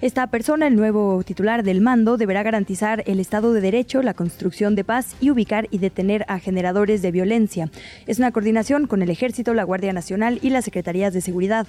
Esta 0.00 0.26
persona, 0.26 0.66
el 0.66 0.76
nuevo 0.76 1.22
titular 1.24 1.62
del 1.62 1.80
mando, 1.80 2.16
deberá 2.16 2.42
garantizar 2.42 3.02
el 3.06 3.20
Estado 3.20 3.52
de 3.52 3.60
Derecho, 3.60 4.02
la 4.02 4.12
construcción 4.12 4.74
de 4.74 4.84
paz 4.84 5.16
y 5.20 5.30
ubicar 5.30 5.66
y 5.70 5.78
detener 5.78 6.24
a 6.28 6.38
generadores 6.38 7.00
de 7.00 7.10
violencia. 7.10 7.70
Es 8.06 8.18
una 8.18 8.32
coordinación 8.32 8.86
con 8.86 9.02
el 9.02 9.10
Ejército, 9.10 9.54
la 9.54 9.64
Guardia 9.64 9.92
Nacional 9.92 10.40
y 10.42 10.50
las 10.50 10.64
Secretarías 10.64 11.14
de 11.14 11.20
Seguridad. 11.20 11.66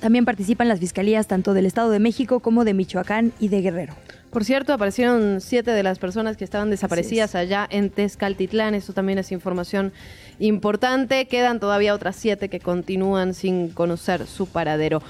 También 0.00 0.24
participan 0.24 0.68
las 0.68 0.80
fiscalías 0.80 1.28
tanto 1.28 1.54
del 1.54 1.66
Estado 1.66 1.90
de 1.90 2.00
México 2.00 2.40
como 2.40 2.64
de 2.64 2.74
Michoacán 2.74 3.32
y 3.38 3.48
de 3.48 3.60
Guerrero. 3.60 3.94
Por 4.32 4.44
cierto, 4.44 4.72
aparecieron 4.72 5.42
siete 5.42 5.72
de 5.72 5.82
las 5.82 5.98
personas 5.98 6.38
que 6.38 6.44
estaban 6.44 6.70
desaparecidas 6.70 7.34
allá 7.34 7.68
en 7.70 7.90
Tezcaltitlán. 7.90 8.74
Esto 8.74 8.94
también 8.94 9.18
es 9.18 9.30
información 9.30 9.92
importante. 10.38 11.26
Quedan 11.26 11.60
todavía 11.60 11.94
otras 11.94 12.16
siete 12.16 12.48
que 12.48 12.58
continúan 12.58 13.34
sin 13.34 13.68
conocer 13.68 14.26
su 14.26 14.46
paradero. 14.46 15.02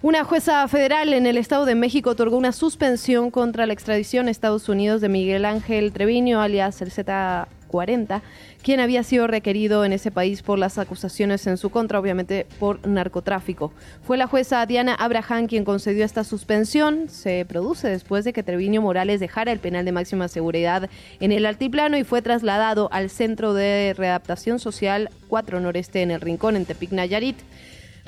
Una 0.00 0.22
jueza 0.22 0.68
federal 0.68 1.12
en 1.12 1.26
el 1.26 1.36
Estado 1.36 1.64
de 1.64 1.74
México 1.74 2.10
otorgó 2.10 2.36
una 2.36 2.52
suspensión 2.52 3.32
contra 3.32 3.66
la 3.66 3.72
extradición 3.72 4.28
a 4.28 4.30
Estados 4.30 4.68
Unidos 4.68 5.00
de 5.00 5.08
Miguel 5.08 5.44
Ángel 5.44 5.92
Treviño, 5.92 6.40
alias 6.40 6.80
el 6.82 6.92
Z40, 6.92 8.22
quien 8.62 8.78
había 8.78 9.02
sido 9.02 9.26
requerido 9.26 9.84
en 9.84 9.92
ese 9.92 10.12
país 10.12 10.42
por 10.42 10.56
las 10.56 10.78
acusaciones 10.78 11.44
en 11.48 11.56
su 11.56 11.70
contra, 11.70 11.98
obviamente 11.98 12.46
por 12.60 12.86
narcotráfico. 12.86 13.72
Fue 14.06 14.16
la 14.16 14.28
jueza 14.28 14.64
Diana 14.66 14.94
Abraham 14.94 15.48
quien 15.48 15.64
concedió 15.64 16.04
esta 16.04 16.22
suspensión. 16.22 17.08
Se 17.08 17.44
produce 17.44 17.88
después 17.88 18.24
de 18.24 18.32
que 18.32 18.44
Treviño 18.44 18.80
Morales 18.80 19.18
dejara 19.18 19.50
el 19.50 19.58
penal 19.58 19.84
de 19.84 19.90
máxima 19.90 20.28
seguridad 20.28 20.88
en 21.18 21.32
el 21.32 21.44
altiplano 21.44 21.98
y 21.98 22.04
fue 22.04 22.22
trasladado 22.22 22.88
al 22.92 23.10
Centro 23.10 23.52
de 23.52 23.94
Readaptación 23.98 24.60
Social 24.60 25.10
4 25.26 25.58
Noreste 25.58 26.02
en 26.02 26.12
el 26.12 26.20
Rincón, 26.20 26.54
en 26.54 26.66
Tepic, 26.66 26.92
Nayarit. 26.92 27.38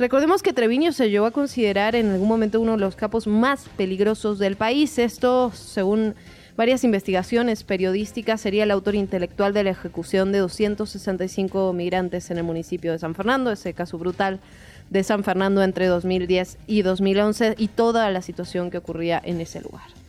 Recordemos 0.01 0.43
que 0.43 0.55
Treviño 0.55 0.93
se 0.93 1.11
llegó 1.11 1.27
a 1.27 1.31
considerar 1.31 1.95
en 1.95 2.09
algún 2.09 2.27
momento 2.27 2.59
uno 2.59 2.73
de 2.73 2.79
los 2.79 2.97
capos 2.97 3.27
más 3.27 3.69
peligrosos 3.77 4.39
del 4.39 4.57
país. 4.57 4.99
Esto, 4.99 5.53
según 5.55 6.15
varias 6.57 6.85
investigaciones 6.85 7.65
periodísticas, 7.65 8.41
sería 8.41 8.63
el 8.63 8.71
autor 8.71 8.95
intelectual 8.95 9.53
de 9.53 9.63
la 9.63 9.71
ejecución 9.73 10.33
de 10.33 10.39
265 10.39 11.75
migrantes 11.75 12.31
en 12.31 12.39
el 12.39 12.45
municipio 12.45 12.93
de 12.93 12.99
San 12.99 13.15
Fernando, 13.15 13.53
ese 13.53 13.75
caso 13.75 13.99
brutal 13.99 14.41
de 14.89 15.05
San 15.05 15.23
Fernando 15.23 15.63
entre 15.63 15.85
2010 15.85 16.57
y 16.67 16.81
2011 16.81 17.57
y 17.59 17.69
toda 17.69 18.09
la 18.11 18.23
situación 18.23 18.71
que 18.71 18.79
ocurría 18.79 19.21
en 19.23 19.43
ese 19.43 19.61
lugar. 19.61 20.00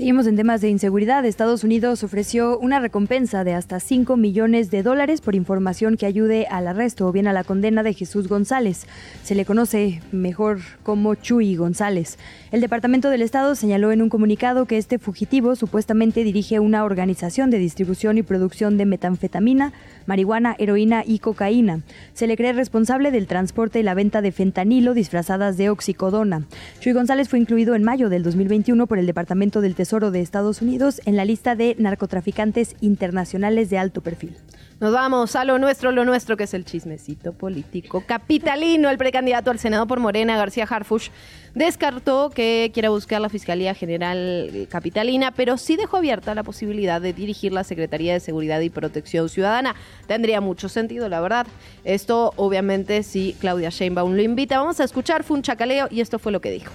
Seguimos 0.00 0.26
en 0.26 0.36
temas 0.36 0.62
de 0.62 0.70
inseguridad. 0.70 1.26
Estados 1.26 1.62
Unidos 1.62 2.02
ofreció 2.04 2.58
una 2.58 2.80
recompensa 2.80 3.44
de 3.44 3.52
hasta 3.52 3.80
5 3.80 4.16
millones 4.16 4.70
de 4.70 4.82
dólares 4.82 5.20
por 5.20 5.34
información 5.34 5.98
que 5.98 6.06
ayude 6.06 6.46
al 6.46 6.68
arresto 6.68 7.06
o 7.06 7.12
bien 7.12 7.26
a 7.26 7.34
la 7.34 7.44
condena 7.44 7.82
de 7.82 7.92
Jesús 7.92 8.26
González. 8.26 8.86
Se 9.22 9.34
le 9.34 9.44
conoce 9.44 10.00
mejor 10.10 10.60
como 10.84 11.16
Chuy 11.16 11.54
González. 11.54 12.16
El 12.50 12.62
Departamento 12.62 13.10
del 13.10 13.20
Estado 13.20 13.54
señaló 13.54 13.92
en 13.92 14.00
un 14.00 14.08
comunicado 14.08 14.64
que 14.64 14.78
este 14.78 14.98
fugitivo 14.98 15.54
supuestamente 15.54 16.24
dirige 16.24 16.60
una 16.60 16.84
organización 16.84 17.50
de 17.50 17.58
distribución 17.58 18.16
y 18.16 18.22
producción 18.22 18.78
de 18.78 18.86
metanfetamina, 18.86 19.74
marihuana, 20.06 20.56
heroína 20.58 21.04
y 21.06 21.18
cocaína. 21.18 21.80
Se 22.14 22.26
le 22.26 22.38
cree 22.38 22.54
responsable 22.54 23.10
del 23.10 23.26
transporte 23.26 23.80
y 23.80 23.82
la 23.82 23.92
venta 23.92 24.22
de 24.22 24.32
fentanilo 24.32 24.94
disfrazadas 24.94 25.58
de 25.58 25.68
oxicodona. 25.68 26.46
Chuy 26.80 26.94
González 26.94 27.28
fue 27.28 27.38
incluido 27.38 27.74
en 27.74 27.84
mayo 27.84 28.08
del 28.08 28.22
2021 28.22 28.86
por 28.86 28.98
el 28.98 29.04
Departamento 29.04 29.60
del 29.60 29.74
Tesoro 29.74 29.89
de 29.90 30.20
Estados 30.20 30.62
Unidos 30.62 31.00
en 31.04 31.16
la 31.16 31.24
lista 31.24 31.56
de 31.56 31.74
narcotraficantes 31.76 32.76
internacionales 32.80 33.70
de 33.70 33.78
alto 33.78 34.02
perfil. 34.02 34.36
Nos 34.78 34.92
vamos 34.92 35.34
a 35.34 35.44
lo 35.44 35.58
nuestro, 35.58 35.90
lo 35.90 36.04
nuestro, 36.04 36.36
que 36.36 36.44
es 36.44 36.54
el 36.54 36.64
chismecito 36.64 37.32
político 37.32 38.04
capitalino. 38.06 38.88
El 38.88 38.98
precandidato 38.98 39.50
al 39.50 39.58
Senado 39.58 39.86
por 39.88 39.98
Morena, 39.98 40.38
García 40.38 40.64
Harfush, 40.64 41.08
descartó 41.54 42.30
que 42.30 42.70
quiera 42.72 42.88
buscar 42.88 43.20
la 43.20 43.28
Fiscalía 43.28 43.74
General 43.74 44.68
Capitalina, 44.70 45.32
pero 45.32 45.58
sí 45.58 45.76
dejó 45.76 45.96
abierta 45.96 46.34
la 46.36 46.44
posibilidad 46.44 47.00
de 47.00 47.12
dirigir 47.12 47.52
la 47.52 47.64
Secretaría 47.64 48.12
de 48.12 48.20
Seguridad 48.20 48.60
y 48.60 48.70
Protección 48.70 49.28
Ciudadana. 49.28 49.74
Tendría 50.06 50.40
mucho 50.40 50.68
sentido, 50.68 51.08
la 51.08 51.20
verdad. 51.20 51.46
Esto, 51.84 52.32
obviamente, 52.36 53.02
si 53.02 53.34
Claudia 53.40 53.70
Sheinbaum 53.70 54.14
lo 54.14 54.22
invita. 54.22 54.60
Vamos 54.60 54.78
a 54.78 54.84
escuchar, 54.84 55.24
fue 55.24 55.36
un 55.36 55.42
chacaleo 55.42 55.88
y 55.90 56.00
esto 56.00 56.20
fue 56.20 56.30
lo 56.30 56.40
que 56.40 56.52
dijo. 56.52 56.70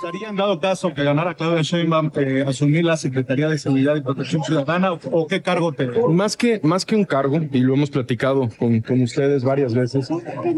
¿Te 0.00 0.06
gustaría, 0.06 0.30
en 0.30 0.36
dado 0.36 0.60
caso, 0.60 0.94
que 0.94 1.04
ganara 1.04 1.34
Claudia 1.34 1.60
Sheinbaum, 1.60 2.10
eh, 2.14 2.42
asumir 2.46 2.86
la 2.86 2.96
Secretaría 2.96 3.50
de 3.50 3.58
Seguridad 3.58 3.96
y 3.96 4.00
Protección 4.00 4.42
Ciudadana 4.42 4.92
o, 4.92 5.26
qué 5.26 5.42
cargo 5.42 5.72
te 5.72 5.86
Más 6.08 6.38
que, 6.38 6.58
más 6.62 6.86
que 6.86 6.96
un 6.96 7.04
cargo, 7.04 7.38
y 7.52 7.58
lo 7.58 7.74
hemos 7.74 7.90
platicado 7.90 8.48
con, 8.58 8.80
con 8.80 9.02
ustedes 9.02 9.44
varias 9.44 9.74
veces, 9.74 10.08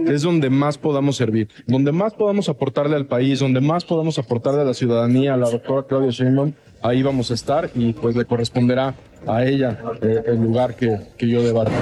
es 0.06 0.22
donde 0.22 0.48
más 0.48 0.78
podamos 0.78 1.16
servir, 1.16 1.48
donde 1.66 1.90
más 1.90 2.14
podamos 2.14 2.48
aportarle 2.48 2.94
al 2.94 3.06
país, 3.06 3.40
donde 3.40 3.60
más 3.60 3.84
podamos 3.84 4.16
aportarle 4.16 4.60
a 4.60 4.64
la 4.64 4.74
ciudadanía, 4.74 5.34
a 5.34 5.36
la 5.36 5.50
doctora 5.50 5.88
Claudia 5.88 6.10
Sheinbaum, 6.10 6.52
ahí 6.80 7.02
vamos 7.02 7.32
a 7.32 7.34
estar 7.34 7.68
y 7.74 7.94
pues 7.94 8.14
le 8.14 8.24
corresponderá 8.24 8.94
a 9.26 9.44
ella 9.44 9.76
eh, 10.02 10.22
el 10.26 10.40
lugar 10.40 10.76
que, 10.76 11.00
que 11.18 11.26
yo 11.26 11.42
deba 11.42 11.64
tener. 11.64 11.80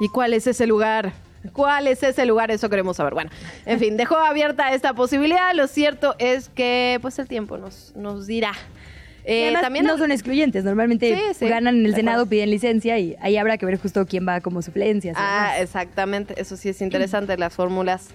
¿Y 0.00 0.08
cuál 0.10 0.32
es 0.32 0.46
ese 0.46 0.68
lugar? 0.68 1.23
¿Cuál 1.52 1.86
es 1.86 2.02
ese 2.02 2.26
lugar? 2.26 2.50
Eso 2.50 2.68
queremos 2.70 2.96
saber. 2.96 3.14
Bueno, 3.14 3.30
en 3.66 3.78
fin, 3.78 3.96
dejó 3.96 4.16
abierta 4.16 4.72
esta 4.72 4.94
posibilidad. 4.94 5.54
Lo 5.54 5.66
cierto 5.66 6.14
es 6.18 6.48
que 6.48 6.98
pues 7.02 7.18
el 7.18 7.28
tiempo 7.28 7.58
nos, 7.58 7.92
nos 7.96 8.26
dirá. 8.26 8.52
Eh, 9.26 9.54
también 9.60 9.86
no 9.86 9.96
son 9.96 10.12
excluyentes, 10.12 10.64
normalmente 10.64 11.18
ganan 11.40 11.76
en 11.76 11.86
el 11.86 11.94
Senado, 11.94 12.26
piden 12.26 12.50
licencia 12.50 12.98
y 12.98 13.16
ahí 13.20 13.38
habrá 13.38 13.56
que 13.56 13.64
ver 13.64 13.78
justo 13.78 14.04
quién 14.06 14.28
va 14.28 14.40
como 14.42 14.60
suplencia. 14.60 15.14
Ah, 15.16 15.54
exactamente, 15.58 16.34
eso 16.36 16.56
sí 16.58 16.68
es 16.68 16.82
interesante, 16.82 17.38
las 17.38 17.54
fórmulas, 17.54 18.08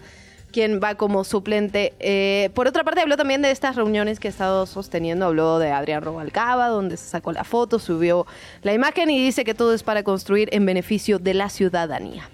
quién 0.52 0.80
va 0.80 0.94
como 0.94 1.24
suplente. 1.24 1.94
Eh, 2.00 2.52
por 2.54 2.68
otra 2.68 2.84
parte, 2.84 3.02
habló 3.02 3.18
también 3.18 3.42
de 3.42 3.50
estas 3.50 3.76
reuniones 3.76 4.20
que 4.20 4.28
ha 4.28 4.32
estado 4.32 4.68
sosteniendo, 4.68 5.26
habló 5.26 5.58
de 5.58 5.72
Adrián 5.72 6.04
Robalcaba, 6.04 6.68
donde 6.68 6.96
se 6.96 7.06
sacó 7.06 7.32
la 7.32 7.44
foto, 7.44 7.80
subió 7.80 8.28
la 8.62 8.74
imagen 8.74 9.10
y 9.10 9.20
dice 9.20 9.44
que 9.44 9.56
todo 9.56 9.74
es 9.74 9.82
para 9.82 10.04
construir 10.04 10.50
en 10.52 10.64
beneficio 10.68 11.18
de 11.18 11.34
la 11.34 11.50
ciudadanía. 11.50 12.30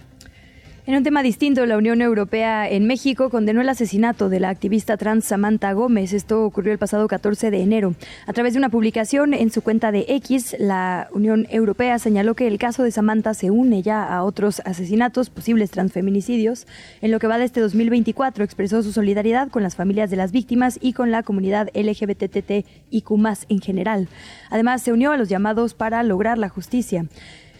En 0.88 0.94
un 0.94 1.01
tema 1.01 1.24
distinto, 1.24 1.65
la 1.65 1.80
Unión 1.80 2.00
Europea 2.00 2.70
en 2.70 2.86
México 2.86 3.32
condenó 3.32 3.62
el 3.62 3.70
asesinato 3.70 4.30
de 4.30 4.39
la 4.39 4.50
activista 4.50 4.98
trans 4.98 5.25
Samantha 5.25 5.74
Gómez. 5.74 6.13
Esto 6.13 6.46
ocurrió 6.46 6.72
el 6.74 6.77
pasado 6.77 7.08
14 7.08 7.50
de 7.50 7.63
enero. 7.63 7.96
A 8.27 8.34
través 8.34 8.54
de 8.54 8.60
una 8.60 8.70
publicación 8.70 9.34
en 9.34 9.50
su 9.50 9.63
cuenta 9.63 9.92
de 9.92 10.06
X, 10.08 10.56
la 10.60 11.08
Unión 11.12 11.48
Europea 11.50 11.98
señaló 11.98 12.36
que 12.36 12.46
el 12.46 12.60
caso 12.60 12.84
de 12.84 12.92
Samantha 12.92 13.34
se 13.34 13.50
une 13.50 13.82
ya 13.82 14.04
a 14.04 14.24
otros 14.24 14.62
asesinatos, 14.63 15.32
posibles 15.32 15.72
transfeminicidios. 15.72 16.68
En 17.01 17.10
lo 17.10 17.18
que 17.18 17.25
va 17.25 17.39
de 17.39 17.46
este 17.46 17.62
2024, 17.62 18.44
expresó 18.44 18.84
su 18.84 18.92
solidaridad 18.92 19.50
con 19.50 19.63
las 19.63 19.75
familias 19.75 20.12
de 20.12 20.18
las 20.18 20.32
víctimas 20.32 20.77
y 20.80 20.94
con 20.94 21.10
la 21.10 21.24
comunidad 21.24 21.70
LGBTTIQ 21.74 23.12
en 23.50 23.60
general. 23.60 24.08
Además, 24.51 24.84
se 24.84 24.94
unió 24.94 25.13
a 25.13 25.18
los 25.18 25.30
llamados 25.30 25.74
para 25.74 26.04
lograr 26.04 26.38
la 26.38 26.50
justicia 26.50 27.08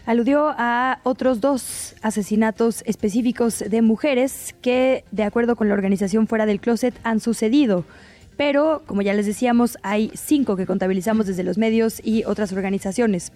aludió 0.06 0.54
a 0.56 1.00
otros 1.02 1.40
dos 1.40 1.94
asesinatos 2.00 2.82
específicos 2.86 3.62
de 3.68 3.82
mujeres 3.82 4.54
que, 4.62 5.04
de 5.10 5.24
acuerdo 5.24 5.56
con 5.56 5.68
la 5.68 5.74
organización 5.74 6.26
Fuera 6.26 6.46
del 6.46 6.60
Closet, 6.60 6.94
han 7.02 7.20
sucedido. 7.20 7.84
Pero, 8.36 8.82
como 8.86 9.02
ya 9.02 9.14
les 9.14 9.26
decíamos, 9.26 9.78
hay 9.82 10.10
cinco 10.14 10.56
que 10.56 10.66
contabilizamos 10.66 11.26
desde 11.26 11.42
los 11.42 11.58
medios 11.58 12.00
y 12.04 12.24
otras 12.24 12.52
organizaciones. 12.52 13.32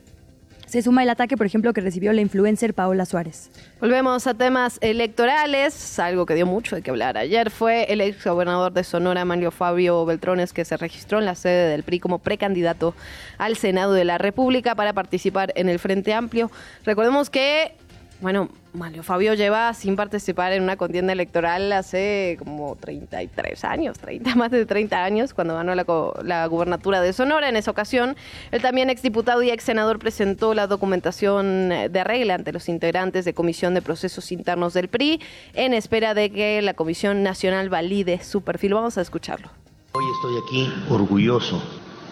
Se 0.70 0.82
suma 0.82 1.02
el 1.02 1.10
ataque, 1.10 1.36
por 1.36 1.46
ejemplo, 1.46 1.72
que 1.72 1.80
recibió 1.80 2.12
la 2.12 2.20
influencer 2.20 2.74
Paola 2.74 3.04
Suárez. 3.04 3.50
Volvemos 3.80 4.28
a 4.28 4.34
temas 4.34 4.78
electorales. 4.80 5.98
Algo 5.98 6.26
que 6.26 6.36
dio 6.36 6.46
mucho 6.46 6.76
de 6.76 6.82
que 6.82 6.90
hablar 6.92 7.18
ayer 7.18 7.50
fue 7.50 7.92
el 7.92 8.00
ex 8.00 8.24
gobernador 8.24 8.72
de 8.72 8.84
Sonora, 8.84 9.24
Manlio 9.24 9.50
Fabio 9.50 10.06
Beltrones, 10.06 10.52
que 10.52 10.64
se 10.64 10.76
registró 10.76 11.18
en 11.18 11.24
la 11.24 11.34
sede 11.34 11.70
del 11.70 11.82
PRI 11.82 11.98
como 11.98 12.20
precandidato 12.20 12.94
al 13.36 13.56
Senado 13.56 13.94
de 13.94 14.04
la 14.04 14.18
República 14.18 14.76
para 14.76 14.92
participar 14.92 15.52
en 15.56 15.68
el 15.68 15.80
Frente 15.80 16.14
Amplio. 16.14 16.52
Recordemos 16.84 17.30
que 17.30 17.74
bueno, 18.20 18.48
Mario 18.72 19.02
Fabio 19.02 19.34
lleva 19.34 19.72
sin 19.74 19.96
participar 19.96 20.52
en 20.52 20.62
una 20.62 20.76
contienda 20.76 21.12
electoral 21.12 21.72
hace 21.72 22.36
como 22.38 22.76
33 22.76 23.64
años, 23.64 23.98
30, 23.98 24.34
más 24.36 24.50
de 24.50 24.66
30 24.66 25.02
años, 25.02 25.34
cuando 25.34 25.54
ganó 25.54 25.74
la, 25.74 25.86
la 26.22 26.46
gubernatura 26.46 27.00
de 27.00 27.12
Sonora. 27.12 27.48
En 27.48 27.56
esa 27.56 27.70
ocasión, 27.70 28.16
el 28.50 28.62
también 28.62 28.90
exdiputado 28.90 29.42
y 29.42 29.50
ex 29.50 29.64
senador 29.64 29.98
presentó 29.98 30.54
la 30.54 30.66
documentación 30.66 31.68
de 31.68 32.04
regla 32.04 32.34
ante 32.34 32.52
los 32.52 32.68
integrantes 32.68 33.24
de 33.24 33.34
Comisión 33.34 33.74
de 33.74 33.82
Procesos 33.82 34.32
Internos 34.32 34.74
del 34.74 34.88
PRI 34.88 35.20
en 35.54 35.74
espera 35.74 36.14
de 36.14 36.30
que 36.30 36.62
la 36.62 36.74
Comisión 36.74 37.22
Nacional 37.22 37.68
valide 37.68 38.22
su 38.22 38.42
perfil. 38.42 38.74
Vamos 38.74 38.98
a 38.98 39.00
escucharlo. 39.00 39.50
Hoy 39.92 40.04
estoy 40.14 40.38
aquí 40.44 40.92
orgulloso 40.92 41.62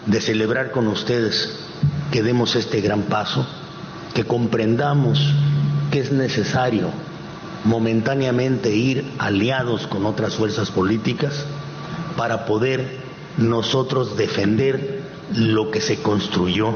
de 0.05 0.19
celebrar 0.21 0.71
con 0.71 0.87
ustedes 0.87 1.69
que 2.11 2.23
demos 2.23 2.55
este 2.55 2.81
gran 2.81 3.03
paso, 3.03 3.47
que 4.13 4.25
comprendamos 4.25 5.33
que 5.91 5.99
es 5.99 6.11
necesario 6.11 6.89
momentáneamente 7.63 8.75
ir 8.75 9.05
aliados 9.17 9.87
con 9.87 10.05
otras 10.05 10.35
fuerzas 10.35 10.71
políticas 10.71 11.45
para 12.15 12.45
poder 12.45 12.99
nosotros 13.37 14.17
defender 14.17 15.01
lo 15.33 15.71
que 15.71 15.81
se 15.81 16.01
construyó, 16.01 16.75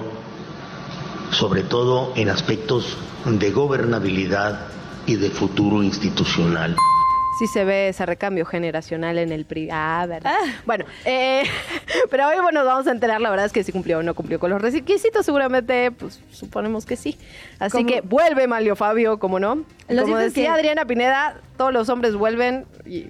sobre 1.32 1.63
todo 1.63 2.13
en 2.16 2.30
aspectos 2.30 2.98
de 3.25 3.52
gobernabilidad 3.52 4.68
y 5.06 5.16
de 5.16 5.30
futuro 5.30 5.84
institucional 5.84 6.75
sí 7.40 7.48
se 7.48 7.63
ve 7.63 7.90
ese 7.90 8.06
recambio 8.06 8.46
generacional 8.46 9.18
en 9.18 9.32
el 9.32 9.46
PRI. 9.46 9.70
Ah, 9.72 10.06
¿verdad? 10.08 10.34
Ah. 10.34 10.62
Bueno, 10.66 10.86
eh, 11.06 11.44
pero 12.10 12.28
hoy 12.28 12.38
bueno, 12.42 12.63
vamos 12.66 12.88
a 12.88 12.92
enterar, 12.92 13.22
la 13.22 13.30
verdad 13.30 13.46
es 13.46 13.52
que 13.52 13.63
si 13.63 13.72
cumplió 13.72 14.00
o 14.00 14.04
no 14.04 14.13
cumplió 14.13 14.40
con 14.40 14.50
los 14.50 14.62
requisitos, 14.62 15.25
seguramente, 15.25 15.92
pues 15.92 16.22
suponemos 16.32 16.86
que 16.86 16.96
sí. 16.96 17.18
Así 17.60 17.86
que 17.86 18.02
vuelve 18.02 18.48
Malio 18.48 18.75
Fabio, 18.75 19.20
como 19.20 19.40
no. 19.40 19.63
como 19.88 20.18
decía 20.18 20.54
Adriana 20.54 20.86
Pineda, 20.86 21.42
todos 21.58 21.74
los 21.74 21.90
hombres 21.90 22.16
vuelven 22.16 22.66
y 22.86 23.08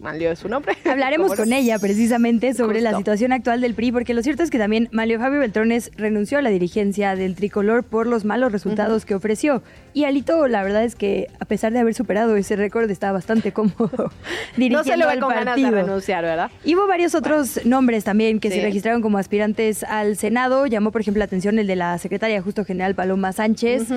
Malio 0.00 0.32
es 0.32 0.38
su 0.38 0.48
nombre. 0.48 0.76
Hablaremos 0.84 1.34
con 1.34 1.52
ella 1.52 1.78
precisamente 1.78 2.54
sobre 2.54 2.80
la 2.80 2.96
situación 2.96 3.32
actual 3.32 3.60
del 3.60 3.74
PRI, 3.74 3.92
porque 3.92 4.14
lo 4.14 4.22
cierto 4.22 4.42
es 4.42 4.50
que 4.50 4.58
también 4.58 4.88
Malio 4.92 5.18
Fabio 5.18 5.40
Beltrones 5.40 5.90
renunció 5.96 6.38
a 6.38 6.42
la 6.42 6.50
dirigencia 6.50 7.14
del 7.14 7.36
tricolor 7.36 7.84
por 7.84 8.06
los 8.06 8.24
malos 8.24 8.52
resultados 8.52 9.04
que 9.04 9.14
ofreció. 9.14 9.62
Y 9.92 10.04
Alito, 10.04 10.48
la 10.48 10.62
verdad 10.62 10.84
es 10.84 10.94
que 10.94 11.28
a 11.38 11.44
pesar 11.44 11.72
de 11.72 11.80
haber 11.80 11.94
superado 11.94 12.36
ese 12.36 12.56
récord, 12.56 12.90
está 12.90 13.12
bastante 13.12 13.52
cómodo 13.52 14.10
dirigiendo 14.56 14.78
no 14.78 14.84
se 14.84 14.96
lo 14.96 15.06
ve 15.06 15.20
con 15.20 15.30
Ganas 15.30 15.56
de 15.56 15.70
renunciar, 15.70 16.24
¿verdad? 16.24 16.50
Y 16.64 16.74
hubo 16.74 16.86
varios 16.86 17.14
otros 17.14 17.64
nombres 17.64 18.04
también 18.04 18.40
que 18.40 18.50
se 18.50 18.62
registraron 18.62 19.02
como 19.02 19.18
aspirantes 19.18 19.84
al 19.84 20.16
Senado. 20.16 20.66
Llamó, 20.66 20.92
por 20.92 21.02
ejemplo, 21.02 21.18
la 21.18 21.26
atención 21.26 21.58
el 21.58 21.66
de 21.66 21.76
la 21.76 21.98
secretaria 21.98 22.40
justo 22.40 22.64
general 22.64 22.94
Paloma 22.94 23.32
Sánchez, 23.32 23.88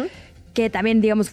que 0.54 0.70
también, 0.70 1.02
digamos, 1.02 1.32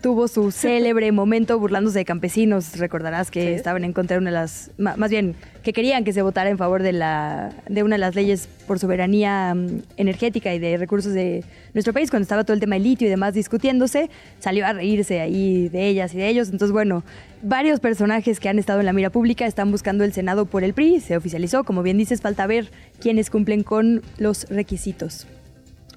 tuvo 0.00 0.28
su 0.28 0.50
célebre 0.50 1.12
momento 1.12 1.58
burlándose 1.58 1.98
de 1.98 2.04
campesinos. 2.04 2.76
Recordarás 2.78 3.30
que 3.30 3.54
estaban 3.54 3.84
en 3.84 3.92
contra 3.92 4.16
de 4.16 4.20
una 4.20 4.30
de 4.30 4.36
las, 4.36 4.70
más 4.78 5.10
bien, 5.10 5.34
que 5.62 5.72
querían 5.72 6.04
que 6.04 6.12
se 6.12 6.22
votara 6.22 6.50
en 6.50 6.58
favor 6.58 6.82
de, 6.82 6.92
la, 6.92 7.52
de 7.68 7.82
una 7.82 7.96
de 7.96 8.00
las 8.00 8.14
leyes 8.14 8.48
por 8.66 8.78
soberanía 8.78 9.54
mm, 9.54 9.82
energética 9.96 10.54
y 10.54 10.58
de 10.58 10.76
recursos 10.76 11.12
de 11.12 11.44
nuestro 11.74 11.92
país, 11.92 12.10
cuando 12.10 12.22
estaba 12.22 12.44
todo 12.44 12.54
el 12.54 12.60
tema 12.60 12.76
del 12.76 12.84
litio 12.84 13.06
y 13.06 13.10
demás 13.10 13.34
discutiéndose, 13.34 14.10
salió 14.38 14.66
a 14.66 14.72
reírse 14.72 15.20
ahí 15.20 15.68
de 15.68 15.86
ellas 15.86 16.14
y 16.14 16.18
de 16.18 16.28
ellos. 16.28 16.48
Entonces, 16.48 16.72
bueno, 16.72 17.04
varios 17.42 17.80
personajes 17.80 18.40
que 18.40 18.48
han 18.48 18.58
estado 18.58 18.80
en 18.80 18.86
la 18.86 18.92
mira 18.92 19.10
pública 19.10 19.46
están 19.46 19.70
buscando 19.70 20.04
el 20.04 20.12
Senado 20.12 20.46
por 20.46 20.64
el 20.64 20.72
PRI, 20.72 21.00
se 21.00 21.16
oficializó, 21.16 21.64
como 21.64 21.82
bien 21.82 21.98
dices, 21.98 22.20
falta 22.20 22.46
ver 22.46 22.70
quiénes 23.00 23.30
cumplen 23.30 23.62
con 23.62 24.02
los 24.18 24.48
requisitos. 24.48 25.26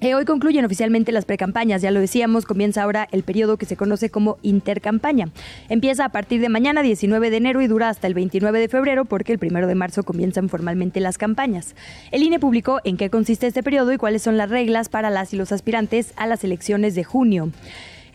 Eh, 0.04 0.14
hoy 0.14 0.26
concluyen 0.26 0.66
oficialmente 0.66 1.12
las 1.12 1.24
precampañas, 1.24 1.80
ya 1.80 1.90
lo 1.90 1.98
decíamos, 1.98 2.44
comienza 2.44 2.82
ahora 2.82 3.08
el 3.10 3.22
periodo 3.22 3.56
que 3.56 3.64
se 3.64 3.74
conoce 3.74 4.10
como 4.10 4.36
intercampaña. 4.42 5.30
Empieza 5.70 6.04
a 6.04 6.10
partir 6.10 6.42
de 6.42 6.50
mañana, 6.50 6.82
19 6.82 7.30
de 7.30 7.38
enero, 7.38 7.62
y 7.62 7.68
dura 7.68 7.88
hasta 7.88 8.06
el 8.06 8.12
29 8.12 8.58
de 8.60 8.68
febrero, 8.68 9.06
porque 9.06 9.32
el 9.32 9.38
1 9.40 9.66
de 9.66 9.74
marzo 9.74 10.02
comienzan 10.02 10.50
formalmente 10.50 11.00
las 11.00 11.16
campañas. 11.16 11.74
El 12.10 12.22
INE 12.22 12.38
publicó 12.38 12.82
en 12.84 12.98
qué 12.98 13.08
consiste 13.08 13.46
este 13.46 13.62
periodo 13.62 13.94
y 13.94 13.96
cuáles 13.96 14.20
son 14.20 14.36
las 14.36 14.50
reglas 14.50 14.90
para 14.90 15.08
las 15.08 15.32
y 15.32 15.38
los 15.38 15.52
aspirantes 15.52 16.12
a 16.16 16.26
las 16.26 16.44
elecciones 16.44 16.94
de 16.94 17.04
junio. 17.04 17.50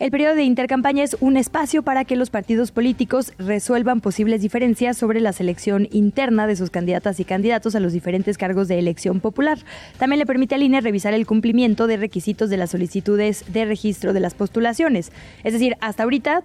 El 0.00 0.10
periodo 0.10 0.34
de 0.34 0.44
intercampaña 0.44 1.04
es 1.04 1.14
un 1.20 1.36
espacio 1.36 1.82
para 1.82 2.06
que 2.06 2.16
los 2.16 2.30
partidos 2.30 2.70
políticos 2.70 3.34
resuelvan 3.36 4.00
posibles 4.00 4.40
diferencias 4.40 4.96
sobre 4.96 5.20
la 5.20 5.34
selección 5.34 5.88
interna 5.92 6.46
de 6.46 6.56
sus 6.56 6.70
candidatas 6.70 7.20
y 7.20 7.26
candidatos 7.26 7.74
a 7.74 7.80
los 7.80 7.92
diferentes 7.92 8.38
cargos 8.38 8.66
de 8.66 8.78
elección 8.78 9.20
popular. 9.20 9.58
También 9.98 10.18
le 10.18 10.24
permite 10.24 10.54
al 10.54 10.62
INE 10.62 10.80
revisar 10.80 11.12
el 11.12 11.26
cumplimiento 11.26 11.86
de 11.86 11.98
requisitos 11.98 12.48
de 12.48 12.56
las 12.56 12.70
solicitudes 12.70 13.44
de 13.52 13.66
registro 13.66 14.14
de 14.14 14.20
las 14.20 14.32
postulaciones. 14.32 15.12
Es 15.44 15.52
decir, 15.52 15.76
hasta 15.82 16.04
ahorita 16.04 16.44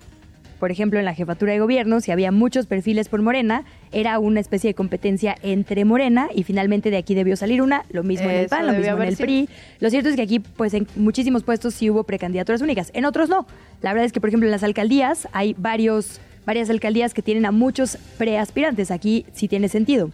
por 0.65 0.71
ejemplo, 0.71 0.97
en 0.97 1.06
la 1.06 1.13
jefatura 1.13 1.54
de 1.54 1.60
gobierno, 1.60 2.01
si 2.01 2.10
había 2.10 2.32
muchos 2.32 2.65
perfiles 2.65 3.08
por 3.08 3.21
Morena, 3.21 3.65
era 3.91 4.17
una 4.17 4.39
especie 4.39 4.71
de 4.71 4.73
competencia 4.73 5.36
entre 5.43 5.86
Morena 5.86 6.28
y 6.34 6.41
finalmente 6.41 6.89
de 6.89 6.97
aquí 6.97 7.13
debió 7.13 7.36
salir 7.36 7.62
una, 7.62 7.86
lo 7.91 8.01
mismo 8.01 8.28
en 8.32 8.36
el 8.38 8.47
PAN, 8.47 8.65
lo 8.65 8.73
mismo 8.73 8.99
en 8.99 9.10
el 9.10 9.15
PRI. 9.15 9.47
Lo 9.80 9.91
cierto 9.91 10.10
es 10.10 10.15
que 10.15 10.23
aquí, 10.23 10.39
pues 10.39 10.73
en 10.73 10.88
muchísimos 10.95 11.43
puestos 11.43 11.75
sí 11.75 11.91
hubo 11.91 12.04
precandidaturas 12.04 12.63
únicas, 12.63 12.89
en 12.95 13.06
otros 13.06 13.30
no. 13.30 13.45
La 13.84 13.93
verdad 13.93 14.08
es 14.08 14.12
que, 14.12 14.19
por 14.19 14.30
ejemplo, 14.30 14.47
en 14.47 14.51
las 14.51 14.63
alcaldías 14.63 15.28
hay 15.34 15.54
varios, 15.56 16.19
varias 16.47 16.71
alcaldías 16.71 17.13
que 17.13 17.21
tienen 17.21 17.45
a 17.45 17.51
muchos 17.51 17.99
preaspirantes, 18.17 18.89
aquí 18.89 19.28
sí 19.34 19.47
tiene 19.47 19.69
sentido. 19.69 20.10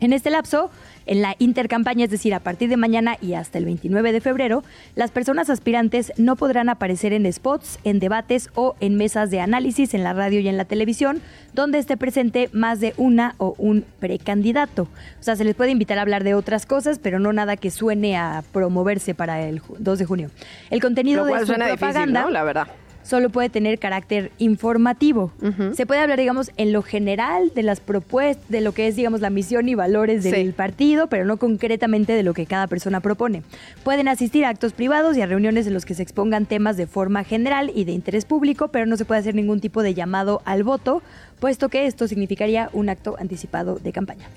En 0.00 0.12
este 0.12 0.30
lapso, 0.30 0.72
en 1.06 1.22
la 1.22 1.36
intercampaña, 1.38 2.04
es 2.04 2.10
decir, 2.10 2.34
a 2.34 2.40
partir 2.40 2.68
de 2.68 2.76
mañana 2.76 3.16
y 3.20 3.34
hasta 3.34 3.58
el 3.58 3.64
29 3.64 4.12
de 4.12 4.20
febrero, 4.20 4.64
las 4.94 5.10
personas 5.10 5.50
aspirantes 5.50 6.12
no 6.16 6.36
podrán 6.36 6.68
aparecer 6.68 7.12
en 7.12 7.32
spots, 7.32 7.78
en 7.84 7.98
debates 7.98 8.50
o 8.54 8.76
en 8.80 8.96
mesas 8.96 9.30
de 9.30 9.40
análisis 9.40 9.94
en 9.94 10.04
la 10.04 10.12
radio 10.12 10.40
y 10.40 10.48
en 10.48 10.56
la 10.56 10.64
televisión, 10.64 11.20
donde 11.54 11.78
esté 11.78 11.96
presente 11.96 12.50
más 12.52 12.80
de 12.80 12.92
una 12.96 13.34
o 13.38 13.54
un 13.58 13.84
precandidato. 14.00 14.82
O 15.20 15.22
sea, 15.22 15.36
se 15.36 15.44
les 15.44 15.54
puede 15.54 15.70
invitar 15.70 15.98
a 15.98 16.02
hablar 16.02 16.24
de 16.24 16.34
otras 16.34 16.66
cosas, 16.66 16.98
pero 16.98 17.18
no 17.18 17.32
nada 17.32 17.56
que 17.56 17.70
suene 17.70 18.16
a 18.16 18.42
promoverse 18.52 19.14
para 19.14 19.42
el 19.42 19.62
2 19.78 19.98
de 19.98 20.04
junio. 20.04 20.30
El 20.70 20.80
contenido 20.80 21.24
de 21.24 21.46
su 21.46 21.54
propaganda, 21.54 22.30
la 22.30 22.42
verdad 22.42 22.68
solo 23.06 23.30
puede 23.30 23.48
tener 23.48 23.78
carácter 23.78 24.32
informativo. 24.38 25.32
Se 25.74 25.86
puede 25.86 26.00
hablar, 26.00 26.18
digamos, 26.18 26.50
en 26.56 26.72
lo 26.72 26.82
general 26.82 27.52
de 27.54 27.62
las 27.62 27.80
propuestas, 27.80 28.48
de 28.48 28.60
lo 28.60 28.72
que 28.72 28.88
es, 28.88 28.96
digamos, 28.96 29.20
la 29.20 29.30
misión 29.30 29.68
y 29.68 29.74
valores 29.74 30.24
del 30.24 30.52
partido, 30.52 31.06
pero 31.06 31.24
no 31.24 31.36
concretamente 31.36 32.12
de 32.12 32.22
lo 32.22 32.34
que 32.34 32.46
cada 32.46 32.66
persona 32.66 33.00
propone. 33.00 33.42
Pueden 33.84 34.08
asistir 34.08 34.44
a 34.44 34.48
actos 34.48 34.72
privados 34.72 35.16
y 35.16 35.22
a 35.22 35.26
reuniones 35.26 35.66
en 35.66 35.74
los 35.74 35.84
que 35.84 35.94
se 35.94 36.02
expongan 36.02 36.46
temas 36.46 36.76
de 36.76 36.86
forma 36.86 37.22
general 37.24 37.70
y 37.74 37.84
de 37.84 37.92
interés 37.92 38.24
público, 38.24 38.68
pero 38.68 38.86
no 38.86 38.96
se 38.96 39.04
puede 39.04 39.20
hacer 39.20 39.34
ningún 39.34 39.60
tipo 39.60 39.82
de 39.82 39.94
llamado 39.94 40.42
al 40.44 40.64
voto, 40.64 41.02
puesto 41.38 41.68
que 41.68 41.86
esto 41.86 42.08
significaría 42.08 42.70
un 42.72 42.88
acto 42.88 43.16
anticipado 43.18 43.76
de 43.76 43.92
campaña. 43.92 44.28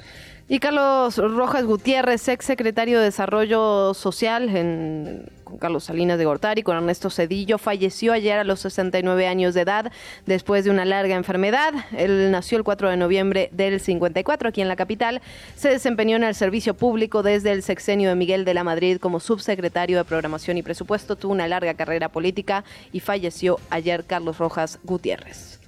Y 0.52 0.58
Carlos 0.58 1.18
Rojas 1.18 1.64
Gutiérrez, 1.64 2.28
ex 2.28 2.44
secretario 2.44 2.98
de 2.98 3.06
Desarrollo 3.06 3.94
Social 3.94 4.50
en, 4.50 5.30
con 5.44 5.60
Carlos 5.60 5.84
Salinas 5.84 6.18
de 6.18 6.26
Gortari, 6.26 6.64
con 6.64 6.76
Ernesto 6.76 7.12
Cedillo, 7.12 7.60
falleció 7.60 8.14
ayer 8.14 8.40
a 8.40 8.44
los 8.44 8.62
69 8.62 9.28
años 9.28 9.54
de 9.54 9.62
edad 9.62 9.92
después 10.26 10.66
de 10.66 10.72
una 10.72 10.86
larga 10.86 11.16
enfermedad. 11.16 11.76
Él 11.96 12.32
nació 12.32 12.58
el 12.58 12.64
4 12.64 12.90
de 12.90 12.98
noviembre 12.98 13.50
del 13.52 13.80
54 13.80 14.50
aquí 14.50 14.62
en 14.62 14.70
la 14.70 14.76
capital. 14.76 15.22
Se 15.56 15.70
desempeñó 15.70 16.16
en 16.16 16.24
el 16.24 16.34
servicio 16.34 16.74
público 16.74 17.22
desde 17.22 17.52
el 17.52 17.62
sexenio 17.62 18.10
de 18.10 18.16
Miguel 18.16 18.44
de 18.44 18.56
la 18.56 18.64
Madrid 18.64 18.98
como 18.98 19.20
subsecretario 19.20 19.98
de 20.00 20.04
Programación 20.04 20.58
y 20.58 20.64
Presupuesto. 20.64 21.16
Tuvo 21.16 21.32
una 21.32 21.48
larga 21.48 21.76
carrera 21.76 22.10
política 22.10 22.64
y 22.92 23.02
falleció 23.02 23.60
ayer 23.70 24.04
Carlos 24.04 24.40
Rojas 24.40 24.80
Gutiérrez. 24.84 25.59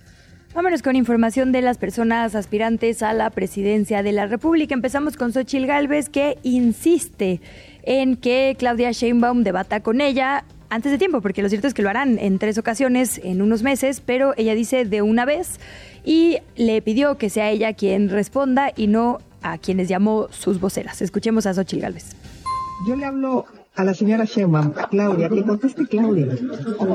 Vámonos 0.53 0.81
con 0.81 0.97
información 0.97 1.53
de 1.53 1.61
las 1.61 1.77
personas 1.77 2.35
aspirantes 2.35 3.03
a 3.03 3.13
la 3.13 3.29
presidencia 3.29 4.03
de 4.03 4.11
la 4.11 4.27
República. 4.27 4.73
Empezamos 4.73 5.15
con 5.15 5.31
Xochil 5.31 5.65
Gálvez, 5.65 6.09
que 6.09 6.37
insiste 6.43 7.39
en 7.83 8.17
que 8.17 8.57
Claudia 8.59 8.91
Sheinbaum 8.91 9.43
debata 9.43 9.79
con 9.79 10.01
ella 10.01 10.43
antes 10.69 10.91
de 10.91 10.97
tiempo, 10.97 11.21
porque 11.21 11.41
lo 11.41 11.47
cierto 11.47 11.67
es 11.67 11.73
que 11.73 11.81
lo 11.81 11.89
harán 11.89 12.19
en 12.19 12.37
tres 12.37 12.57
ocasiones 12.57 13.21
en 13.23 13.41
unos 13.41 13.63
meses, 13.63 14.01
pero 14.05 14.33
ella 14.35 14.53
dice 14.53 14.83
de 14.83 15.01
una 15.01 15.23
vez 15.23 15.57
y 16.03 16.39
le 16.57 16.81
pidió 16.81 17.17
que 17.17 17.29
sea 17.29 17.49
ella 17.49 17.73
quien 17.73 18.09
responda 18.09 18.73
y 18.75 18.87
no 18.87 19.19
a 19.41 19.57
quienes 19.57 19.87
llamó 19.87 20.27
sus 20.31 20.59
voceras. 20.59 21.01
Escuchemos 21.01 21.45
a 21.45 21.53
Xochil 21.53 21.79
Gálvez. 21.79 22.15
Yo 22.85 22.97
le 22.97 23.05
hablo 23.05 23.45
a 23.75 23.83
la 23.83 23.93
señora 23.93 24.25
Sheinbaum, 24.25 24.73
Claudia, 24.89 25.29
que 25.29 25.43
conteste 25.43 25.87
Claudia. 25.87 26.27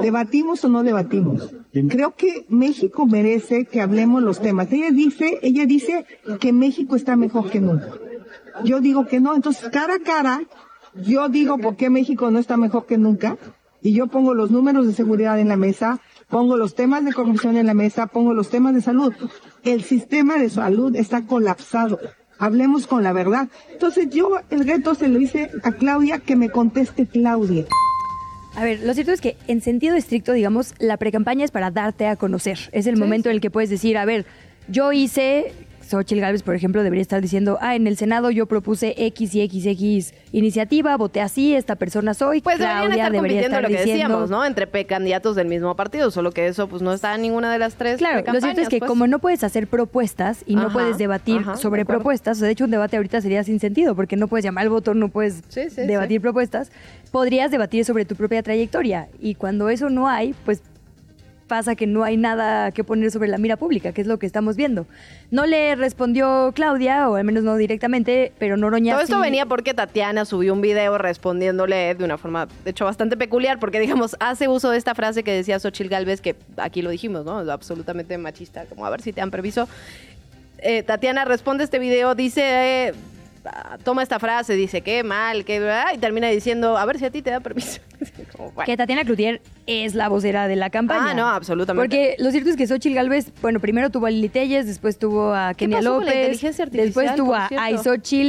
¿Debatimos 0.03 0.65
o 0.65 0.69
no 0.69 0.83
debatimos? 0.83 1.55
Creo 1.73 2.15
que 2.15 2.45
México 2.49 3.07
merece 3.07 3.65
que 3.65 3.81
hablemos 3.81 4.23
los 4.23 4.41
temas. 4.41 4.71
Ella 4.71 4.91
dice, 4.91 5.39
ella 5.43 5.65
dice 5.67 6.05
que 6.39 6.53
México 6.53 6.97
está 6.97 7.17
mejor 7.17 7.51
que 7.51 7.61
nunca. 7.61 7.89
Yo 8.65 8.81
digo 8.81 9.07
que 9.07 9.21
no. 9.21 9.35
Entonces, 9.35 9.69
cara 9.71 9.95
a 9.95 9.99
cara, 10.01 10.43
yo 10.95 11.29
digo 11.29 11.59
por 11.59 11.77
qué 11.77 11.89
México 11.89 12.31
no 12.31 12.39
está 12.39 12.57
mejor 12.57 12.87
que 12.87 12.99
nunca. 12.99 13.39
Y 13.83 13.93
yo 13.93 14.09
pongo 14.09 14.35
los 14.35 14.51
números 14.51 14.87
de 14.87 14.93
seguridad 14.93 15.39
en 15.39 15.49
la 15.49 15.57
mesa, 15.57 16.01
pongo 16.29 16.57
los 16.57 16.75
temas 16.75 17.05
de 17.05 17.13
corrupción 17.13 17.57
en 17.57 17.67
la 17.67 17.75
mesa, 17.75 18.07
pongo 18.07 18.35
los 18.35 18.49
temas 18.51 18.75
de 18.75 18.81
salud. 18.81 19.13
El 19.63 19.83
sistema 19.83 20.37
de 20.37 20.51
salud 20.51 20.95
está 20.97 21.27
colapsado 21.27 21.99
hablemos 22.39 22.87
con 22.87 23.03
la 23.03 23.13
verdad. 23.13 23.49
Entonces 23.73 24.09
yo 24.11 24.39
el 24.51 24.67
reto 24.67 24.95
se 24.95 25.09
lo 25.09 25.21
hice 25.21 25.51
a 25.63 25.73
Claudia, 25.73 26.19
que 26.19 26.37
me 26.37 26.51
conteste 26.51 27.07
Claudia. 27.07 27.67
A 28.57 28.65
ver, 28.65 28.81
lo 28.81 28.95
cierto 28.95 29.13
es 29.13 29.21
que 29.21 29.37
en 29.49 29.61
sentido 29.61 29.97
estricto, 29.97 30.33
digamos, 30.33 30.75
la 30.79 30.97
precampaña 30.97 31.45
es 31.45 31.51
para 31.51 31.71
darte 31.71 32.07
a 32.07 32.17
conocer. 32.17 32.59
Es 32.73 32.87
el 32.87 32.97
momento 32.97 33.29
en 33.29 33.35
el 33.35 33.41
que 33.43 33.51
puedes 33.51 33.69
decir, 33.69 33.99
a 33.99 34.07
ver, 34.07 34.25
yo 34.69 34.93
hice 34.93 35.53
Xochitl 35.89 36.21
Gálvez, 36.21 36.43
por 36.43 36.55
ejemplo, 36.55 36.83
debería 36.83 37.03
estar 37.03 37.21
diciendo, 37.23 37.59
ah, 37.61 37.77
en 37.77 37.87
el 37.87 37.97
Senado 37.97 38.31
yo 38.31 38.47
propuse 38.47 38.95
X 38.97 39.35
y 39.35 39.43
X, 39.43 39.67
X 39.67 40.15
iniciativa, 40.33 40.97
voté 40.97 41.21
así, 41.21 41.55
esta 41.55 41.77
persona 41.77 42.13
soy. 42.15 42.41
Pues 42.41 42.57
Claudia 42.57 42.95
estar 42.97 43.13
debería 43.13 43.41
estar 43.43 43.63
lo 43.63 43.69
que 43.69 43.75
diciendo- 43.77 43.93
decíamos, 44.05 44.31
¿no? 44.31 44.45
Entre 44.45 44.67
precandidatos 44.67 45.37
del 45.37 45.47
mismo 45.49 45.75
partido, 45.77 46.11
solo 46.11 46.33
que 46.33 46.47
eso 46.49 46.69
pues 46.69 46.83
no 46.83 46.93
está 46.93 47.15
en 47.15 47.23
ninguna 47.23 47.53
de 47.53 47.59
las 47.59 47.75
tres 47.77 47.99
Claro, 47.99 48.23
lo 48.33 48.41
cierto 48.41 48.61
es 48.61 48.69
que 48.69 48.79
pues. 48.79 48.89
como 48.89 49.07
no 49.07 49.19
puedes 49.19 49.45
hacer 49.45 49.67
propuestas 49.69 50.43
y 50.47 50.57
no 50.57 50.73
puedes 50.73 50.99
debatir 50.99 51.39
ajá, 51.39 51.57
sobre 51.57 51.85
propuestas, 51.85 52.39
o 52.39 52.41
sea, 52.41 52.47
de 52.47 52.53
hecho 52.53 52.65
un 52.65 52.71
debate 52.71 52.97
ahorita 52.97 53.21
sería 53.21 53.45
sin 53.45 53.61
sentido 53.61 53.95
porque 53.95 54.17
no 54.17 54.29
puedes 54.29 54.45
llamar 54.45 54.63
al 54.65 54.71
voto, 54.71 54.95
no 54.95 55.09
puedes 55.09 55.43
Sí, 55.49 55.71
sí, 55.71 55.83
debatir 55.83 56.17
sí. 56.17 56.21
propuestas, 56.21 56.71
podrías 57.13 57.51
debatir 57.51 57.85
sobre 57.85 58.05
tu 58.05 58.17
propia 58.17 58.43
trayectoria 58.43 59.09
y 59.21 59.35
cuando 59.37 59.69
eso 59.69 59.89
no 59.91 60.09
hay, 60.09 60.35
pues 60.45 60.63
pasa 61.47 61.75
que 61.77 61.87
no 61.87 62.03
hay 62.05 62.17
nada 62.17 62.73
que 62.73 62.83
poner 62.85 63.11
sobre 63.11 63.29
la 63.29 63.39
mira 63.39 63.57
pública, 63.57 63.93
que 63.93 64.01
es 64.01 64.07
lo 64.07 64.19
que 64.19 64.27
estamos 64.27 64.57
viendo. 64.57 64.87
No 65.31 65.47
le 65.47 65.75
respondió 65.77 66.53
Claudia, 66.55 67.09
o 67.09 67.15
al 67.17 67.25
menos 67.25 67.45
no 67.45 67.57
directamente, 67.57 68.33
pero 68.39 68.57
Noroña 68.57 68.95
Todo 68.95 69.03
esto 69.03 69.17
sí- 69.17 69.23
venía 69.23 69.47
porque 69.47 69.73
Tatiana 69.75 70.25
subió 70.25 70.53
un 70.53 70.61
video 70.61 70.99
respondiéndole 70.99 71.95
de 71.95 72.05
una 72.05 72.19
forma, 72.19 72.49
de 72.65 72.71
hecho, 72.71 72.85
bastante 72.85 73.17
peculiar, 73.17 73.59
porque, 73.59 73.79
digamos, 73.81 74.17
hace 74.21 74.49
uso 74.49 74.71
de 74.71 74.79
esta 74.79 74.95
frase 74.95 75.23
que 75.23 75.33
decía 75.33 75.59
Xochitl 75.61 75.89
Galvez, 75.91 76.21
que 76.21 76.35
aquí 76.57 76.83
lo 76.83 76.91
dijimos, 76.91 77.25
¿no? 77.25 77.39
Absolutamente 77.51 78.19
machista, 78.19 78.65
como 78.67 78.85
a 78.87 78.91
ver 78.91 79.01
si 79.03 79.13
te 79.13 79.21
dan 79.21 79.31
permiso. 79.31 79.69
Eh, 80.59 80.83
Tatiana 80.83 81.25
responde 81.25 81.65
este 81.65 81.79
video, 81.79 82.15
dice, 82.15 82.43
eh, 82.89 82.93
toma 83.85 84.03
esta 84.03 84.19
frase, 84.19 84.55
dice, 84.55 84.81
qué 84.81 85.03
mal, 85.03 85.45
qué... 85.45 85.57
Y 85.95 85.99
termina 85.99 86.29
diciendo, 86.29 86.77
a 86.77 86.85
ver 86.85 86.99
si 86.99 87.05
a 87.05 87.11
ti 87.11 87.23
te 87.23 87.31
da 87.31 87.41
permiso. 87.41 87.81
Como, 88.37 88.53
bueno. 88.53 88.67
Que 88.67 88.77
Tatiana 88.77 89.05
Cloutier 89.05 89.41
es 89.67 89.95
la 89.95 90.09
vocera 90.09 90.49
de 90.49 90.57
la 90.57 90.71
campaña. 90.71 91.11
Ah, 91.11 91.15
no, 91.15 91.27
absolutamente. 91.27 91.83
Porque 91.85 92.17
lo 92.23 92.31
cierto 92.31 92.51
es 92.51 92.57
que 92.57 92.67
Xochitl 92.67 92.95
Galvez, 92.95 93.33
bueno, 93.41 93.61
primero 93.61 93.91
tuvo 93.91 94.07
a 94.07 94.11
Lili 94.11 94.29
Telles, 94.29 94.67
después 94.67 94.99
tuvo 94.99 95.35
a 95.35 95.55
Kenia 95.55 95.81
López, 95.81 96.41
después 96.71 97.15
tuvo 97.15 97.35
a 97.35 97.49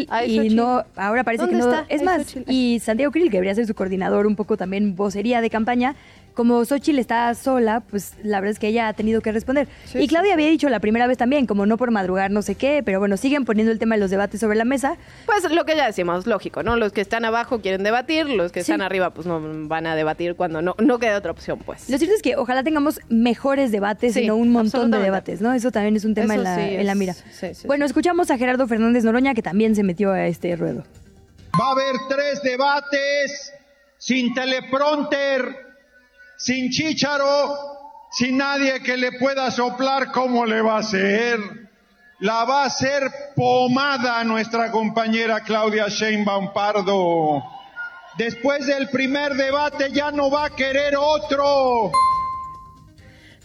Ay, 0.09 0.39
y 0.47 0.49
no, 0.49 0.83
ahora 0.95 1.23
parece 1.23 1.45
que 1.45 1.55
¿Dónde 1.55 1.65
no. 1.65 1.81
está 1.81 1.93
Es 1.93 2.03
más, 2.03 2.35
y 2.47 2.79
Santiago 2.79 3.11
Krill, 3.11 3.29
que 3.29 3.37
debería 3.37 3.55
ser 3.55 3.67
su 3.67 3.75
coordinador, 3.75 4.27
un 4.27 4.35
poco 4.35 4.57
también 4.57 4.95
vocería 4.95 5.41
de 5.41 5.49
campaña. 5.49 5.95
Como 6.37 6.63
Xochitl 6.65 6.99
está 6.99 7.33
sola, 7.33 7.79
pues 7.79 8.13
la 8.21 8.39
verdad 8.39 8.51
es 8.51 8.59
que 8.59 8.67
ella 8.67 8.89
ha 8.89 8.93
tenido 8.93 9.21
que 9.21 9.31
responder. 9.31 9.67
Sí, 9.85 9.97
y 9.97 10.07
Claudia 10.07 10.29
sí. 10.29 10.33
había 10.33 10.47
dicho 10.49 10.69
la 10.69 10.79
primera 10.79 11.07
vez 11.07 11.17
también, 11.17 11.47
como 11.47 11.65
no 11.65 11.77
por 11.77 11.89
madrugar, 11.89 12.29
no 12.29 12.43
sé 12.43 12.53
qué, 12.53 12.83
pero 12.85 12.99
bueno, 12.99 13.17
siguen 13.17 13.43
poniendo 13.43 13.71
el 13.71 13.79
tema 13.79 13.95
de 13.95 14.01
los 14.01 14.11
debates 14.11 14.39
sobre 14.39 14.55
la 14.55 14.63
mesa. 14.63 14.97
Pues 15.25 15.49
lo 15.51 15.65
que 15.65 15.75
ya 15.75 15.87
decimos, 15.87 16.27
lógico, 16.27 16.61
¿no? 16.61 16.75
Los 16.75 16.91
que 16.93 17.01
están 17.01 17.25
abajo 17.25 17.59
quieren 17.61 17.81
debatir, 17.81 18.29
los 18.29 18.51
que 18.51 18.63
Sí. 18.63 18.71
están 18.71 18.83
arriba 18.83 19.09
pues 19.15 19.25
no 19.25 19.41
van 19.67 19.87
a 19.87 19.95
debatir 19.95 20.35
cuando 20.35 20.61
no, 20.61 20.75
no 20.77 20.99
queda 20.99 21.17
otra 21.17 21.31
opción, 21.31 21.57
pues. 21.65 21.89
Lo 21.89 21.97
cierto 21.97 22.15
es 22.15 22.21
que 22.21 22.35
ojalá 22.35 22.61
tengamos 22.63 22.99
mejores 23.09 23.71
debates 23.71 24.13
Sí, 24.13 24.21
y 24.21 24.27
no 24.27 24.35
un 24.35 24.51
montón 24.51 24.91
de 24.91 24.99
debates, 24.99 25.41
¿no? 25.41 25.53
Eso 25.53 25.71
también 25.71 25.95
es 25.95 26.05
un 26.05 26.13
tema 26.13 26.35
en 26.35 26.43
la, 26.43 26.55
sí 26.55 26.61
en 26.75 26.85
la 26.85 26.91
es- 26.91 26.97
mira. 26.99 27.13
sí, 27.15 27.55
sí, 27.55 27.65
bueno, 27.65 27.83
escuchamos 27.83 28.29
a 28.29 28.37
Gerardo 28.37 28.67
Fernández 28.67 29.03
Noroña, 29.03 29.33
que 29.33 29.41
también 29.41 29.75
se 29.75 29.81
metió 29.81 30.11
a 30.11 30.27
este 30.27 30.55
ruedo. 30.55 30.83
Va 31.59 31.69
a 31.69 31.71
haber 31.71 31.95
tres 32.07 32.43
debates 32.43 33.53
sin 33.97 34.35
teleprompter, 34.35 35.65
sin 36.37 36.69
chícharo, 36.69 37.55
sin 38.11 38.37
nadie 38.37 38.81
que 38.81 38.95
le 38.95 39.13
pueda 39.13 39.51
soplar 39.51 40.11
cómo 40.11 40.45
le 40.45 40.61
va 40.61 40.75
a 40.75 40.79
hacer. 40.79 41.39
La 42.19 42.45
va 42.45 42.63
a 42.63 42.65
hacer 42.65 43.03
pomada 43.35 44.23
nuestra 44.23 44.71
compañera 44.71 45.41
Claudia 45.41 45.87
Sheinbaum 45.87 46.51
Pardo. 46.53 47.43
Después 48.17 48.65
del 48.65 48.89
primer 48.89 49.35
debate 49.35 49.91
ya 49.91 50.09
no 50.11 50.31
va 50.31 50.45
a 50.45 50.49
querer 50.49 50.95
otro. 50.97 51.91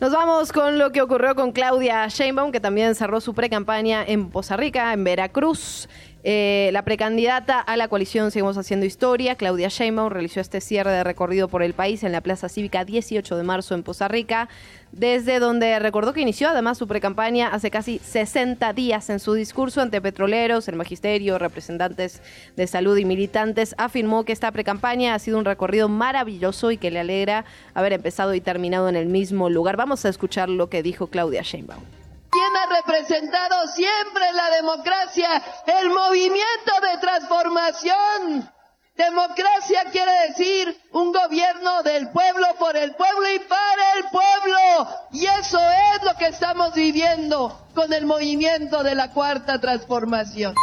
Nos 0.01 0.11
vamos 0.11 0.51
con 0.51 0.79
lo 0.79 0.91
que 0.91 1.03
ocurrió 1.03 1.35
con 1.35 1.53
Claudia 1.53 2.09
Sheinbaum, 2.09 2.51
que 2.51 2.61
también 2.61 2.95
cerró 2.95 3.21
su 3.21 3.35
precampaña 3.35 4.03
en 4.05 4.31
Poza 4.31 4.57
Rica, 4.57 4.93
en 4.93 5.05
Veracruz. 5.05 5.89
Eh, 6.25 6.71
la 6.73 6.85
precandidata 6.85 7.59
a 7.59 7.77
la 7.77 7.89
coalición 7.89 8.31
Seguimos 8.31 8.57
Haciendo 8.57 8.87
Historia, 8.87 9.35
Claudia 9.35 9.69
Sheinbaum, 9.69 10.09
realizó 10.09 10.39
este 10.39 10.61
cierre 10.61 10.93
de 10.93 11.03
recorrido 11.03 11.49
por 11.49 11.65
el 11.65 11.75
país 11.75 12.05
en 12.05 12.13
la 12.13 12.21
Plaza 12.21 12.49
Cívica 12.49 12.85
18 12.85 13.37
de 13.37 13.43
marzo 13.43 13.75
en 13.75 13.83
Poza 13.83 14.07
Rica, 14.07 14.49
desde 14.93 15.41
donde 15.41 15.77
recordó 15.81 16.13
que 16.13 16.21
inició 16.21 16.51
además 16.51 16.79
su 16.79 16.87
precampaña 16.87 17.49
hace 17.49 17.73
casi 17.73 17.99
60 17.99 18.73
días 18.73 19.11
en 19.11 19.19
su 19.19 19.35
discurso 19.35 19.81
ante 19.81 20.01
petroleros, 20.01 20.69
el 20.69 20.77
magisterio, 20.77 21.39
representantes 21.39 22.23
de 22.57 22.67
salud 22.69 22.97
y 22.99 23.05
militantes. 23.05 23.75
Afirmó 23.77 24.25
que 24.25 24.33
esta 24.33 24.53
precampaña 24.53 25.15
ha 25.15 25.19
sido 25.19 25.39
un 25.39 25.45
recorrido 25.45 25.89
maravilloso 25.89 26.71
y 26.71 26.77
que 26.77 26.93
le 26.93 27.01
alegra 27.01 27.45
haber 27.75 27.95
empezado 27.95 28.33
y 28.35 28.41
terminado 28.41 28.89
en 28.89 28.95
el 28.95 29.07
mismo 29.07 29.51
lugar. 29.51 29.77
Vamos 29.77 30.05
a 30.05 30.09
escuchar 30.09 30.49
lo 30.49 30.69
que 30.69 30.85
dijo 30.85 31.09
Claudia 31.09 31.43
Sheinbaum. 31.43 32.02
¿Quién 32.43 32.57
ha 32.57 32.67
representado 32.83 33.69
siempre 33.69 34.33
la 34.33 34.51
democracia? 34.57 35.29
El 35.65 35.91
movimiento 35.91 36.73
de 36.83 36.99
transformación. 37.01 38.51
Democracia 38.97 39.85
quiere 39.93 40.11
decir 40.27 40.77
un 40.91 41.13
gobierno 41.13 41.85
del 41.85 42.11
pueblo, 42.11 42.47
por 42.59 42.77
el 42.77 42.97
pueblo 42.97 43.33
y 43.33 43.39
para 43.39 43.93
el 43.97 44.05
pueblo. 44.11 44.89
Y 45.13 45.27
eso 45.27 45.61
es 45.61 46.03
lo 46.03 46.17
que 46.17 46.27
estamos 46.27 46.75
viviendo 46.75 47.57
con 47.75 47.93
el 47.93 48.07
movimiento 48.07 48.83
de 48.83 48.97
la 48.97 49.13
cuarta 49.13 49.61
transformación. 49.61 50.57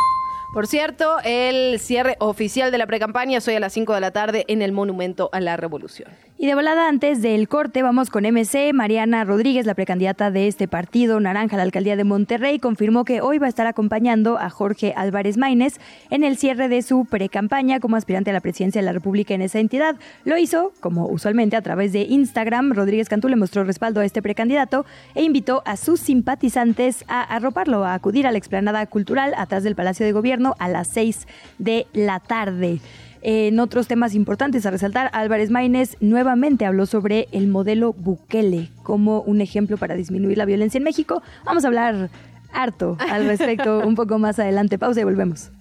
Por 0.54 0.68
cierto, 0.68 1.20
el 1.24 1.80
cierre 1.80 2.18
oficial 2.20 2.72
de 2.72 2.78
la 2.78 2.88
precampaña 2.88 3.38
es 3.38 3.48
hoy 3.48 3.56
a 3.56 3.62
las 3.62 3.72
5 3.72 3.94
de 3.94 4.02
la 4.02 4.12
tarde 4.12 4.44
en 4.50 4.62
el 4.62 4.74
Monumento 4.74 5.30
a 5.32 5.40
la 5.40 5.56
Revolución. 5.56 6.29
Y 6.42 6.48
de 6.48 6.56
volada 6.56 6.88
antes 6.88 7.22
del 7.22 7.50
corte 7.50 7.84
vamos 7.84 8.10
con 8.10 8.24
MC. 8.24 8.72
Mariana 8.72 9.26
Rodríguez, 9.26 9.66
la 9.66 9.74
precandidata 9.74 10.32
de 10.32 10.48
este 10.48 10.70
partido 10.70 11.20
naranja 11.20 11.58
a 11.58 11.58
la 11.58 11.64
alcaldía 11.64 11.98
de 11.98 12.06
Monterrey, 12.06 12.60
confirmó 12.60 13.04
que 13.04 13.20
hoy 13.20 13.40
va 13.40 13.48
a 13.48 13.50
estar 13.50 13.68
acompañando 13.68 14.38
a 14.38 14.50
Jorge 14.50 14.94
Álvarez 14.96 15.36
Maínez 15.36 15.82
en 16.10 16.24
el 16.24 16.38
cierre 16.38 16.70
de 16.70 16.82
su 16.82 17.04
precampaña 17.04 17.82
como 17.82 17.98
aspirante 17.98 18.30
a 18.30 18.34
la 18.34 18.40
presidencia 18.40 18.80
de 18.80 18.86
la 18.86 18.94
República 18.94 19.34
en 19.34 19.42
esa 19.42 19.60
entidad. 19.60 19.98
Lo 20.24 20.38
hizo, 20.38 20.72
como 20.80 21.08
usualmente, 21.08 21.58
a 21.58 21.62
través 21.62 21.92
de 21.92 22.04
Instagram. 22.04 22.72
Rodríguez 22.72 23.10
Cantú 23.10 23.28
le 23.28 23.36
mostró 23.36 23.66
respaldo 23.66 24.00
a 24.00 24.06
este 24.06 24.22
precandidato 24.22 24.86
e 25.16 25.24
invitó 25.24 25.62
a 25.66 25.76
sus 25.76 26.00
simpatizantes 26.00 27.04
a 27.10 27.22
arroparlo, 27.22 27.84
a 27.84 27.96
acudir 27.96 28.26
a 28.26 28.32
la 28.32 28.38
explanada 28.38 28.86
cultural 28.86 29.34
atrás 29.36 29.66
del 29.66 29.76
Palacio 29.76 30.06
de 30.06 30.14
Gobierno 30.14 30.56
a 30.58 30.70
las 30.70 30.88
6 30.88 31.28
de 31.58 31.86
la 31.92 32.22
tarde. 32.22 32.80
En 33.22 33.60
otros 33.60 33.88
temas 33.88 34.16
importantes 34.16 34.66
a 34.66 34.72
resaltar, 34.72 35.10
Álvarez 35.14 35.50
Maínez 35.50 35.98
nuevamente 36.00 36.66
habló 36.66 36.86
sobre 36.86 37.28
el 37.32 37.48
modelo 37.48 37.94
Bukele 37.94 38.70
como 38.84 39.22
un 39.22 39.42
ejemplo 39.42 39.78
para 39.78 39.96
disminuir 39.96 40.38
la 40.38 40.46
violencia 40.46 40.78
en 40.78 40.84
México. 40.84 41.22
Vamos 41.44 41.64
a 41.66 41.68
hablar 41.68 42.10
harto 42.54 42.98
al 43.10 43.26
respecto 43.26 43.80
un 43.86 43.96
poco 43.96 44.20
más 44.20 44.40
adelante. 44.40 44.78
Pausa 44.78 45.02
y 45.02 45.04
volvemos. 45.04 45.52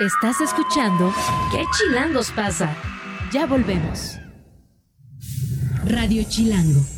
Estás 0.00 0.40
escuchando 0.40 1.12
¿Qué 1.52 1.62
chilangos 1.76 2.30
pasa? 2.30 2.74
Ya 3.32 3.44
volvemos. 3.44 4.18
Radio 5.84 6.22
Chilango. 6.26 6.97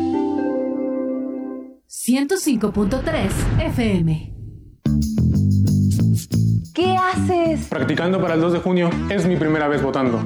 105.3 1.91 3.31
FM. 3.65 4.33
¿Qué 6.73 6.95
haces? 6.95 7.67
Practicando 7.67 8.21
para 8.21 8.35
el 8.35 8.39
2 8.39 8.53
de 8.53 8.59
junio. 8.59 8.89
Es 9.09 9.25
mi 9.27 9.35
primera 9.35 9.67
vez 9.67 9.83
votando. 9.83 10.25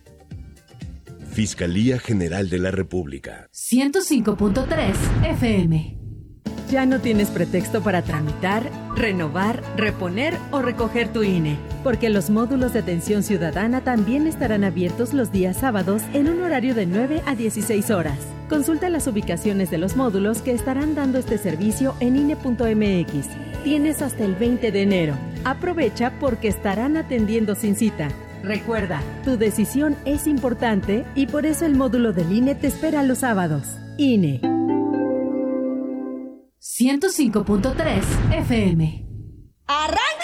Fiscalía 1.31 1.97
General 1.97 2.49
de 2.49 2.59
la 2.59 2.71
República. 2.71 3.47
105.3 3.53 4.93
FM. 5.29 5.97
Ya 6.69 6.85
no 6.85 6.99
tienes 6.99 7.29
pretexto 7.29 7.81
para 7.81 8.01
tramitar, 8.01 8.69
renovar, 8.97 9.63
reponer 9.77 10.37
o 10.51 10.61
recoger 10.61 11.11
tu 11.13 11.23
INE, 11.23 11.57
porque 11.85 12.09
los 12.09 12.29
módulos 12.29 12.73
de 12.73 12.79
atención 12.79 13.23
ciudadana 13.23 13.81
también 13.81 14.27
estarán 14.27 14.65
abiertos 14.65 15.13
los 15.13 15.31
días 15.31 15.55
sábados 15.57 16.01
en 16.13 16.27
un 16.27 16.41
horario 16.41 16.75
de 16.75 16.85
9 16.85 17.21
a 17.25 17.33
16 17.33 17.91
horas. 17.91 18.19
Consulta 18.49 18.89
las 18.89 19.07
ubicaciones 19.07 19.71
de 19.71 19.77
los 19.77 19.95
módulos 19.95 20.41
que 20.41 20.51
estarán 20.51 20.95
dando 20.95 21.17
este 21.17 21.37
servicio 21.37 21.95
en 22.01 22.17
INE.mx. 22.17 23.27
Tienes 23.63 24.01
hasta 24.01 24.25
el 24.25 24.35
20 24.35 24.69
de 24.73 24.81
enero. 24.81 25.15
Aprovecha 25.45 26.11
porque 26.19 26.49
estarán 26.49 26.97
atendiendo 26.97 27.55
sin 27.55 27.75
cita. 27.77 28.09
Recuerda, 28.43 29.01
tu 29.23 29.37
decisión 29.37 29.95
es 30.05 30.27
importante 30.27 31.05
y 31.15 31.27
por 31.27 31.45
eso 31.45 31.65
el 31.65 31.75
módulo 31.75 32.11
del 32.11 32.31
INE 32.31 32.55
te 32.55 32.67
espera 32.67 33.03
los 33.03 33.19
sábados. 33.19 33.77
INE. 33.97 34.41
105.3 36.59 38.33
FM. 38.33 39.07
¡Arráncate 39.67 40.20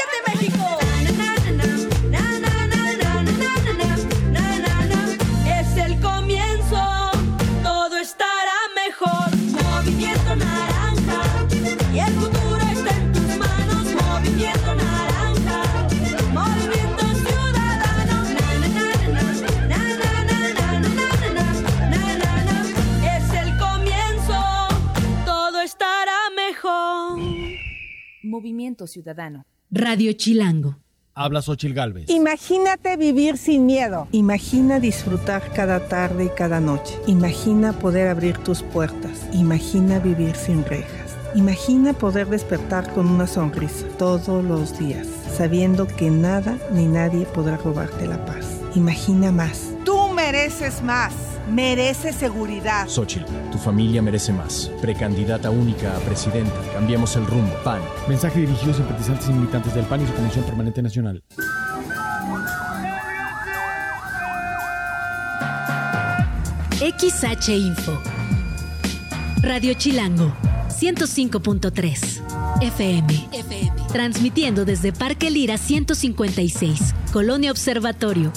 Movimiento 28.37 28.85
Ciudadano. 28.85 29.47
Radio 29.71 30.13
Chilango. 30.13 30.77
Habla 31.15 31.41
Xochil 31.41 31.73
Gálvez. 31.73 32.07
Imagínate 32.07 32.95
vivir 32.95 33.35
sin 33.35 33.65
miedo. 33.65 34.07
Imagina 34.11 34.79
disfrutar 34.79 35.41
cada 35.53 35.87
tarde 35.87 36.25
y 36.25 36.29
cada 36.29 36.59
noche. 36.59 36.93
Imagina 37.07 37.73
poder 37.73 38.09
abrir 38.09 38.37
tus 38.37 38.61
puertas. 38.61 39.27
Imagina 39.33 39.97
vivir 39.97 40.35
sin 40.35 40.63
rejas. 40.63 41.17
Imagina 41.33 41.93
poder 41.93 42.27
despertar 42.27 42.93
con 42.93 43.07
una 43.07 43.25
sonrisa 43.25 43.87
todos 43.97 44.45
los 44.45 44.77
días, 44.77 45.07
sabiendo 45.35 45.87
que 45.87 46.11
nada 46.11 46.59
ni 46.71 46.85
nadie 46.85 47.25
podrá 47.25 47.57
robarte 47.57 48.05
la 48.05 48.23
paz. 48.23 48.61
Imagina 48.75 49.31
más. 49.31 49.73
Tú 49.83 50.09
mereces 50.09 50.83
más. 50.83 51.36
Mereces 51.49 52.15
seguridad. 52.15 52.87
Xochitl, 52.87 53.25
tu 53.51 53.57
familia 53.57 54.01
merece 54.01 54.33
más. 54.33 54.69
Precandidata 54.81 55.49
única 55.49 55.95
a 55.95 55.99
presidenta. 55.99 56.55
Cambiemos 56.73 57.15
el 57.15 57.25
rumbo. 57.25 57.53
PAN. 57.63 57.81
Mensaje 58.07 58.41
dirigido 58.41 58.71
a 58.71 58.75
simpatizantes 58.75 59.29
y 59.29 59.33
militantes 59.33 59.73
del 59.73 59.85
PAN 59.85 60.03
y 60.03 60.07
su 60.07 60.13
Comisión 60.13 60.45
Permanente 60.45 60.81
Nacional. 60.81 61.23
XH 66.79 67.49
Info. 67.55 67.99
Radio 69.41 69.73
Chilango. 69.73 70.33
105.3 70.69 72.61
FM. 72.61 73.29
FM. 73.31 73.71
Transmitiendo 73.91 74.63
desde 74.63 74.93
Parque 74.93 75.31
Lira 75.31 75.57
156, 75.57 76.93
Colonia 77.11 77.49
Observatorio. 77.51 78.31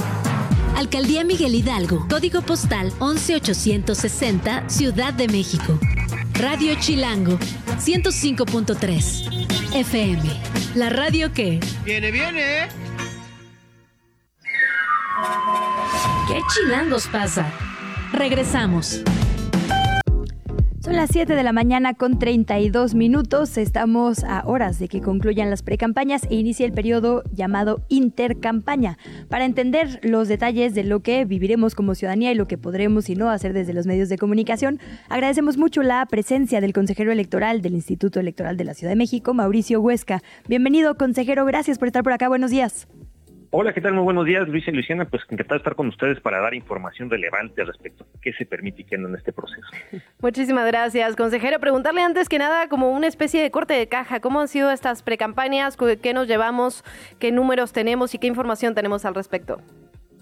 Alcaldía 0.77 1.25
Miguel 1.25 1.55
Hidalgo, 1.55 2.07
código 2.09 2.43
postal 2.43 2.93
11860, 3.01 4.69
Ciudad 4.69 5.13
de 5.13 5.29
México. 5.29 5.79
Radio 6.35 6.75
Chilango, 6.81 7.39
105.3 7.79 9.75
FM. 9.75 10.23
La 10.75 10.89
radio 10.89 11.33
que... 11.33 11.61
Viene, 11.85 12.11
viene. 12.11 12.69
¿Qué 16.29 16.41
chilangos 16.55 17.07
pasa? 17.09 17.53
Regresamos. 18.13 19.03
Son 20.83 20.97
las 20.97 21.11
7 21.13 21.35
de 21.35 21.43
la 21.43 21.53
mañana 21.53 21.93
con 21.93 22.19
32 22.19 22.95
minutos. 22.95 23.59
Estamos 23.59 24.25
a 24.25 24.43
horas 24.47 24.79
de 24.79 24.89
que 24.89 25.03
concluyan 25.03 25.51
las 25.51 25.63
precampañas 25.63 26.27
e 26.31 26.37
inicie 26.37 26.65
el 26.65 26.73
periodo 26.73 27.23
llamado 27.35 27.83
intercampaña. 27.91 28.97
Para 29.29 29.45
entender 29.45 30.01
los 30.03 30.27
detalles 30.27 30.75
de 30.75 30.85
lo 30.85 31.01
que 31.01 31.27
viviremos 31.27 31.75
como 31.75 31.95
ciudadanía 31.95 32.33
y 32.33 32.35
lo 32.35 32.49
que 32.49 32.57
podremos 32.57 33.11
y 33.11 33.15
no 33.15 33.29
hacer 33.29 33.53
desde 33.53 33.75
los 33.75 33.87
medios 33.87 34.09
de 34.09 34.17
comunicación, 34.17 34.81
agradecemos 35.11 35.59
mucho 35.59 35.83
la 35.83 36.07
presencia 36.07 36.63
del 36.63 36.73
consejero 36.73 37.13
electoral 37.13 37.61
del 37.61 37.75
Instituto 37.75 38.19
Electoral 38.19 38.57
de 38.57 38.65
la 38.65 38.73
Ciudad 38.73 38.93
de 38.93 38.97
México, 38.97 39.35
Mauricio 39.35 39.83
Huesca. 39.83 40.23
Bienvenido, 40.49 40.97
consejero. 40.97 41.45
Gracias 41.45 41.79
por 41.79 41.89
estar 41.89 42.03
por 42.03 42.15
acá. 42.15 42.29
Buenos 42.29 42.51
días. 42.51 42.89
Hola, 43.53 43.73
¿qué 43.73 43.81
tal? 43.81 43.95
Muy 43.95 44.05
buenos 44.05 44.27
días, 44.27 44.47
Luis 44.47 44.69
y 44.69 44.71
Luciana. 44.71 45.07
Pues 45.07 45.25
encantado 45.25 45.57
de 45.57 45.63
estar 45.63 45.75
con 45.75 45.89
ustedes 45.89 46.21
para 46.21 46.39
dar 46.39 46.55
información 46.55 47.11
relevante 47.11 47.65
respecto 47.65 48.05
a 48.05 48.21
qué 48.21 48.33
se 48.35 48.47
permite 48.47 48.83
y 48.83 48.85
qué 48.85 48.97
no 48.97 49.09
en 49.09 49.17
este 49.17 49.33
proceso. 49.33 49.67
Muchísimas 50.21 50.69
gracias, 50.69 51.17
consejero. 51.17 51.59
Preguntarle 51.59 52.01
antes 52.01 52.29
que 52.29 52.39
nada, 52.39 52.69
como 52.69 52.93
una 52.93 53.09
especie 53.09 53.43
de 53.43 53.51
corte 53.51 53.75
de 53.75 53.89
caja, 53.89 54.21
¿cómo 54.21 54.41
han 54.41 54.47
sido 54.47 54.71
estas 54.71 55.03
precampañas? 55.03 55.77
¿Qué 56.01 56.15
nos 56.15 56.29
llevamos? 56.29 56.85
¿Qué 57.19 57.33
números 57.33 57.73
tenemos 57.73 58.15
y 58.15 58.19
qué 58.19 58.29
información 58.29 58.77
tenemos 58.77 59.05
al 59.05 59.17
respecto? 59.17 59.61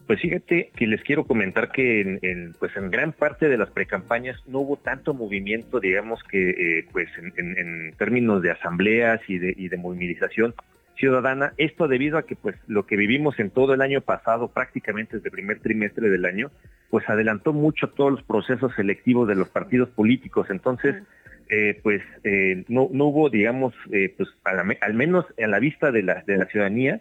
Pues 0.07 0.23
fíjate 0.23 0.71
que 0.75 0.87
les 0.87 1.03
quiero 1.03 1.25
comentar 1.25 1.71
que 1.71 2.01
en, 2.01 2.19
en, 2.23 2.55
pues 2.59 2.75
en 2.79 2.91
gran 2.91 3.13
parte 3.13 3.51
de 3.51 3.59
las 3.59 3.69
precampañas 3.69 4.41
no 4.47 4.61
hubo 4.61 4.79
tanto 4.79 5.13
movimiento, 5.13 5.81
digamos 5.81 6.23
que 6.23 6.49
eh, 6.79 6.87
pues 6.93 7.11
en, 7.19 7.35
en, 7.37 7.59
en, 7.59 7.93
términos 7.99 8.41
de 8.41 8.53
asambleas 8.53 9.21
y 9.29 9.37
de, 9.37 9.53
y 9.55 9.69
de 9.69 9.77
movilización 9.77 10.55
ciudadana, 10.99 11.53
esto 11.57 11.89
debido 11.89 12.19
a 12.19 12.25
que 12.25 12.37
pues 12.37 12.57
lo 12.67 12.87
que 12.87 12.97
vivimos 12.97 13.39
en 13.39 13.51
todo 13.51 13.75
el 13.75 13.81
año 13.81 14.01
pasado, 14.01 14.49
prácticamente 14.49 15.17
desde 15.17 15.29
el 15.29 15.33
primer 15.33 15.61
trimestre 15.61 16.11
del 16.11 16.25
año, 16.25 16.51
pues 16.91 17.09
adelantó 17.09 17.53
mucho 17.53 17.89
todos 17.91 18.13
los 18.13 18.23
procesos 18.23 18.73
selectivos 18.75 19.29
de 19.29 19.35
los 19.35 19.49
partidos 19.49 19.89
políticos, 19.91 20.49
entonces 20.51 20.97
eh, 21.51 21.81
pues 21.83 22.03
eh, 22.25 22.65
no, 22.69 22.89
no 22.93 23.07
hubo, 23.07 23.31
digamos, 23.31 23.75
eh, 23.91 24.13
pues 24.17 24.29
la, 24.45 24.77
al 24.81 24.95
menos 24.95 25.25
a 25.43 25.47
la 25.47 25.59
vista 25.59 25.91
de 25.91 26.03
la, 26.03 26.23
de 26.27 26.37
la 26.37 26.47
ciudadanía, 26.47 27.01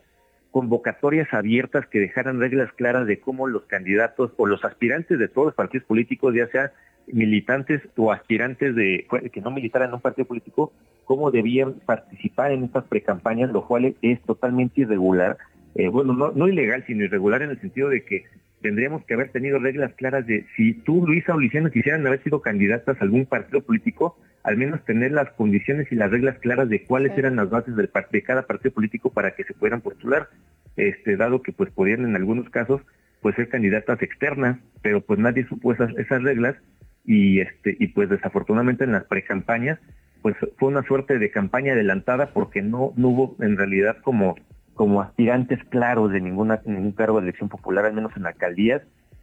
convocatorias 0.52 1.34
abiertas 1.34 1.88
que 1.88 2.00
dejaran 2.00 2.40
reglas 2.40 2.72
claras 2.74 3.06
de 3.08 3.20
cómo 3.20 3.48
los 3.48 3.64
candidatos 3.66 4.32
o 4.38 4.46
los 4.46 4.64
aspirantes 4.64 5.20
de 5.20 5.28
todos 5.28 5.48
los 5.48 5.56
partidos 5.56 5.86
políticos, 5.88 6.34
ya 6.36 6.48
sea 6.48 6.72
militantes 7.08 7.82
o 7.96 8.12
aspirantes 8.12 8.76
de 8.76 9.08
que 9.32 9.42
no 9.42 9.52
militaran 9.52 9.90
en 9.90 9.96
un 9.96 10.02
partido 10.02 10.28
político, 10.28 10.74
cómo 11.06 11.32
debían 11.32 11.76
participar 11.86 12.52
en 12.52 12.66
estas 12.66 12.84
precampañas, 12.86 13.52
lo 13.52 13.66
cual 13.66 13.96
es 14.02 14.22
totalmente 14.24 14.82
irregular. 14.82 15.38
Eh, 15.76 15.88
bueno, 15.88 16.14
no, 16.14 16.32
no 16.32 16.48
ilegal, 16.48 16.84
sino 16.86 17.06
irregular 17.06 17.42
en 17.42 17.52
el 17.52 17.62
sentido 17.62 17.90
de 17.90 18.04
que 18.04 18.26
tendríamos 18.62 19.04
que 19.06 19.14
haber 19.14 19.32
tenido 19.32 19.60
reglas 19.60 19.94
claras 19.94 20.26
de 20.26 20.46
si 20.56 20.74
tú, 20.74 21.06
Luisa 21.06 21.36
o 21.36 21.40
Luciano, 21.40 21.70
quisieran 21.70 22.06
haber 22.06 22.24
sido 22.24 22.42
candidatas 22.42 22.98
a 23.00 23.04
algún 23.04 23.26
partido 23.26 23.62
político, 23.62 24.18
al 24.44 24.58
menos 24.58 24.84
tener 24.86 25.12
las 25.12 25.30
condiciones 25.32 25.92
y 25.92 25.96
las 25.96 26.12
reglas 26.12 26.38
claras 26.40 26.70
de 26.70 26.84
cuáles 26.84 27.18
eran 27.18 27.36
las 27.36 27.50
bases 27.50 27.76
del, 27.76 27.90
de 28.12 28.24
cada 28.24 28.44
partido 28.44 28.74
político 28.74 29.12
para 29.12 29.32
que 29.32 29.44
se 29.44 29.54
puedan 29.54 29.82
postular, 29.82 30.30
este, 30.76 31.18
dado 31.18 31.42
que 31.42 31.52
pues 31.52 31.70
podían 31.72 32.06
en 32.06 32.16
algunos 32.16 32.50
casos 32.50 32.82
pues 33.22 33.36
ser 33.36 33.50
candidatas 33.50 34.02
externas, 34.02 34.60
pero 34.82 35.02
pues 35.02 35.20
nadie 35.20 35.46
supo 35.48 35.74
esas, 35.74 35.96
esas 35.98 36.22
reglas 36.24 36.56
y 37.04 37.40
este 37.40 37.76
y 37.80 37.88
pues 37.88 38.10
desafortunadamente 38.10 38.84
en 38.84 38.92
las 38.92 39.06
precampañas 39.06 39.80
pues 40.22 40.36
fue 40.58 40.70
una 40.70 40.84
suerte 40.84 41.20
de 41.20 41.32
campaña 41.32 41.74
adelantada 41.74 42.34
porque 42.34 42.62
no, 42.62 42.94
no 42.98 43.08
hubo 43.10 43.36
en 43.40 43.58
realidad 43.58 43.98
como 44.04 44.36
como 44.78 45.02
aspirantes 45.02 45.62
claros 45.66 46.12
de 46.12 46.22
ninguna 46.22 46.62
ningún 46.66 46.94
cargo 46.94 47.20
de 47.20 47.24
elección 47.24 47.50
popular 47.50 47.86
al 47.86 47.94
menos 47.94 48.16
en 48.16 48.26
alcaldías 48.26 48.82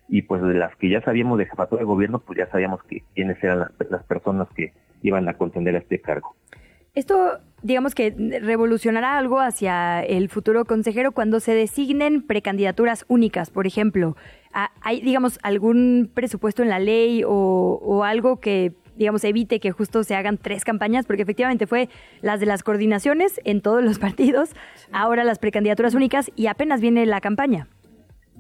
y 0.08 0.22
pues 0.22 0.42
de 0.42 0.54
las 0.54 0.76
que 0.76 0.90
ya 0.90 1.00
sabíamos 1.00 1.38
de 1.38 1.46
jefatura 1.46 1.80
de 1.80 1.86
gobierno 1.86 2.18
pues 2.18 2.38
ya 2.38 2.50
sabíamos 2.50 2.82
que 2.84 3.02
quiénes 3.14 3.42
eran 3.42 3.60
las, 3.60 3.70
las 3.88 4.04
personas 4.04 4.48
que 4.54 4.74
iban 5.02 5.28
a 5.28 5.34
contender 5.34 5.74
a 5.76 5.78
este 5.78 6.00
cargo. 6.00 6.34
Esto, 6.94 7.38
digamos 7.62 7.94
que 7.94 8.14
revolucionará 8.40 9.18
algo 9.18 9.40
hacia 9.40 10.02
el 10.02 10.28
futuro 10.28 10.64
consejero 10.64 11.10
cuando 11.12 11.40
se 11.40 11.52
designen 11.52 12.22
precandidaturas 12.22 13.04
únicas, 13.08 13.50
por 13.50 13.66
ejemplo. 13.66 14.16
¿Hay, 14.80 15.00
digamos, 15.00 15.40
algún 15.42 16.08
presupuesto 16.14 16.62
en 16.62 16.68
la 16.68 16.78
ley 16.78 17.24
o, 17.24 17.30
o 17.82 18.04
algo 18.04 18.38
que 18.38 18.74
digamos, 18.96 19.24
evite 19.24 19.61
que 19.61 19.70
justo 19.70 20.04
se 20.04 20.14
hagan 20.14 20.38
tres 20.38 20.64
campañas, 20.64 21.07
porque 21.07 21.22
efectivamente 21.22 21.66
fue 21.66 21.88
las 22.22 22.40
de 22.40 22.46
las 22.46 22.62
coordinaciones 22.62 23.40
en 23.44 23.61
todos 23.61 23.83
los 23.83 23.98
partidos, 24.00 24.50
ahora 24.92 25.24
las 25.24 25.38
precandidaturas 25.38 25.94
únicas 25.94 26.30
y 26.37 26.46
apenas 26.46 26.80
viene 26.80 27.07
la 27.07 27.20
campaña. 27.20 27.68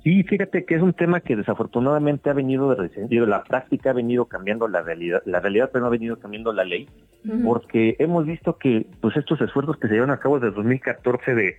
Sí, 0.04 0.22
fíjate 0.22 0.66
que 0.66 0.74
es 0.74 0.82
un 0.82 0.92
tema 0.92 1.20
que 1.20 1.34
desafortunadamente 1.34 2.28
ha 2.28 2.34
venido 2.34 2.68
de 2.68 2.76
recién, 2.76 3.08
la 3.10 3.42
práctica 3.42 3.90
ha 3.90 3.94
venido 3.94 4.26
cambiando 4.26 4.68
la 4.68 4.82
realidad, 4.82 5.22
la 5.24 5.40
realidad 5.40 5.70
pero 5.72 5.80
no 5.80 5.86
ha 5.86 5.90
venido 5.90 6.18
cambiando 6.18 6.52
la 6.52 6.64
ley, 6.64 6.90
porque 7.42 7.96
hemos 7.98 8.26
visto 8.26 8.58
que 8.58 8.86
pues 9.00 9.16
estos 9.16 9.40
esfuerzos 9.40 9.78
que 9.78 9.88
se 9.88 9.94
llevan 9.94 10.10
a 10.10 10.18
cabo 10.18 10.38
desde 10.38 10.54
2014 10.54 11.34
de 11.34 11.56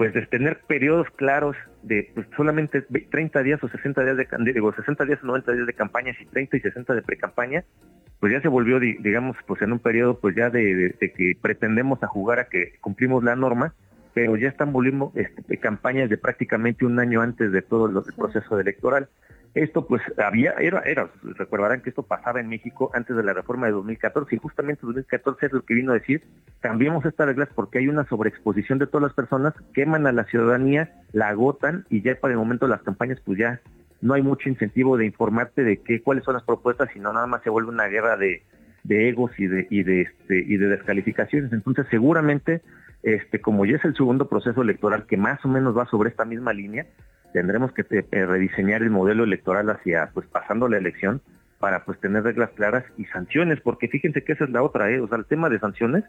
pues 0.00 0.14
de 0.14 0.24
tener 0.24 0.60
periodos 0.66 1.08
claros 1.10 1.54
de 1.82 2.10
pues, 2.14 2.26
solamente 2.34 2.80
30 2.80 3.42
días 3.42 3.62
o 3.62 3.68
60 3.68 4.02
días 4.02 4.16
de 4.16 4.52
digo 4.54 4.72
60 4.72 5.04
días 5.04 5.18
o 5.22 5.26
90 5.26 5.52
días 5.52 5.66
de 5.66 5.74
campañas 5.74 6.16
y 6.18 6.24
30 6.24 6.56
y 6.56 6.60
60 6.60 6.94
de 6.94 7.02
pre-campaña, 7.02 7.64
pues 8.18 8.32
ya 8.32 8.40
se 8.40 8.48
volvió 8.48 8.80
digamos 8.80 9.36
pues 9.46 9.60
en 9.60 9.72
un 9.72 9.78
periodo 9.78 10.18
pues 10.18 10.34
ya 10.34 10.48
de, 10.48 10.96
de 10.98 11.12
que 11.12 11.36
pretendemos 11.38 12.02
a 12.02 12.06
jugar 12.06 12.38
a 12.38 12.44
que 12.46 12.78
cumplimos 12.80 13.22
la 13.22 13.36
norma 13.36 13.74
pero 14.14 14.36
ya 14.36 14.48
están 14.48 14.72
volviendo 14.72 15.12
este, 15.16 15.58
campañas 15.58 16.08
de 16.08 16.16
prácticamente 16.16 16.86
un 16.86 16.98
año 16.98 17.20
antes 17.20 17.52
de 17.52 17.60
todo 17.60 17.84
el 17.84 18.14
proceso 18.16 18.58
electoral. 18.58 19.10
Esto 19.54 19.84
pues 19.86 20.00
había, 20.16 20.52
era, 20.52 20.80
era, 20.82 21.10
recordarán 21.22 21.80
que 21.80 21.90
esto 21.90 22.04
pasaba 22.04 22.38
en 22.38 22.48
México 22.48 22.90
antes 22.94 23.16
de 23.16 23.22
la 23.24 23.32
reforma 23.32 23.66
de 23.66 23.72
2014 23.72 24.36
y 24.36 24.38
justamente 24.38 24.82
2014 24.82 25.46
es 25.46 25.52
lo 25.52 25.64
que 25.64 25.74
vino 25.74 25.90
a 25.90 25.96
decir, 25.96 26.22
cambiemos 26.60 27.04
estas 27.04 27.26
reglas 27.26 27.48
porque 27.54 27.78
hay 27.78 27.88
una 27.88 28.04
sobreexposición 28.04 28.78
de 28.78 28.86
todas 28.86 29.02
las 29.02 29.14
personas, 29.14 29.54
queman 29.74 30.06
a 30.06 30.12
la 30.12 30.24
ciudadanía, 30.24 30.92
la 31.12 31.28
agotan 31.28 31.84
y 31.90 32.00
ya 32.02 32.14
para 32.14 32.32
el 32.32 32.38
momento 32.38 32.66
de 32.66 32.70
las 32.70 32.82
campañas 32.82 33.18
pues 33.24 33.38
ya 33.38 33.60
no 34.00 34.14
hay 34.14 34.22
mucho 34.22 34.48
incentivo 34.48 34.96
de 34.96 35.06
informarte 35.06 35.64
de 35.64 35.78
qué, 35.78 36.00
cuáles 36.00 36.24
son 36.24 36.34
las 36.34 36.44
propuestas, 36.44 36.88
sino 36.92 37.12
nada 37.12 37.26
más 37.26 37.42
se 37.42 37.50
vuelve 37.50 37.70
una 37.70 37.86
guerra 37.86 38.16
de, 38.16 38.42
egos 38.88 39.32
y 39.36 39.46
de, 39.46 39.66
y 39.68 39.82
de, 39.82 40.02
este, 40.02 40.38
y 40.46 40.56
de 40.58 40.68
descalificaciones. 40.68 41.52
Entonces 41.52 41.86
seguramente 41.90 42.62
este, 43.02 43.40
como 43.40 43.64
ya 43.64 43.76
es 43.76 43.84
el 43.84 43.96
segundo 43.96 44.28
proceso 44.28 44.62
electoral 44.62 45.06
que 45.06 45.16
más 45.16 45.42
o 45.44 45.48
menos 45.48 45.76
va 45.76 45.86
sobre 45.86 46.10
esta 46.10 46.24
misma 46.24 46.52
línea, 46.52 46.86
tendremos 47.32 47.72
que 47.72 47.84
eh, 47.90 48.26
rediseñar 48.26 48.82
el 48.82 48.90
modelo 48.90 49.24
electoral 49.24 49.70
hacia, 49.70 50.10
pues 50.12 50.26
pasando 50.26 50.68
la 50.68 50.78
elección, 50.78 51.22
para 51.60 51.84
pues 51.84 52.00
tener 52.00 52.24
reglas 52.24 52.50
claras 52.56 52.84
y 52.96 53.04
sanciones, 53.04 53.60
porque 53.60 53.86
fíjense 53.86 54.24
que 54.24 54.32
esa 54.32 54.44
es 54.44 54.50
la 54.50 54.62
otra, 54.62 54.90
¿eh? 54.90 54.98
o 54.98 55.06
sea, 55.06 55.18
el 55.18 55.26
tema 55.26 55.50
de 55.50 55.60
sanciones, 55.60 56.04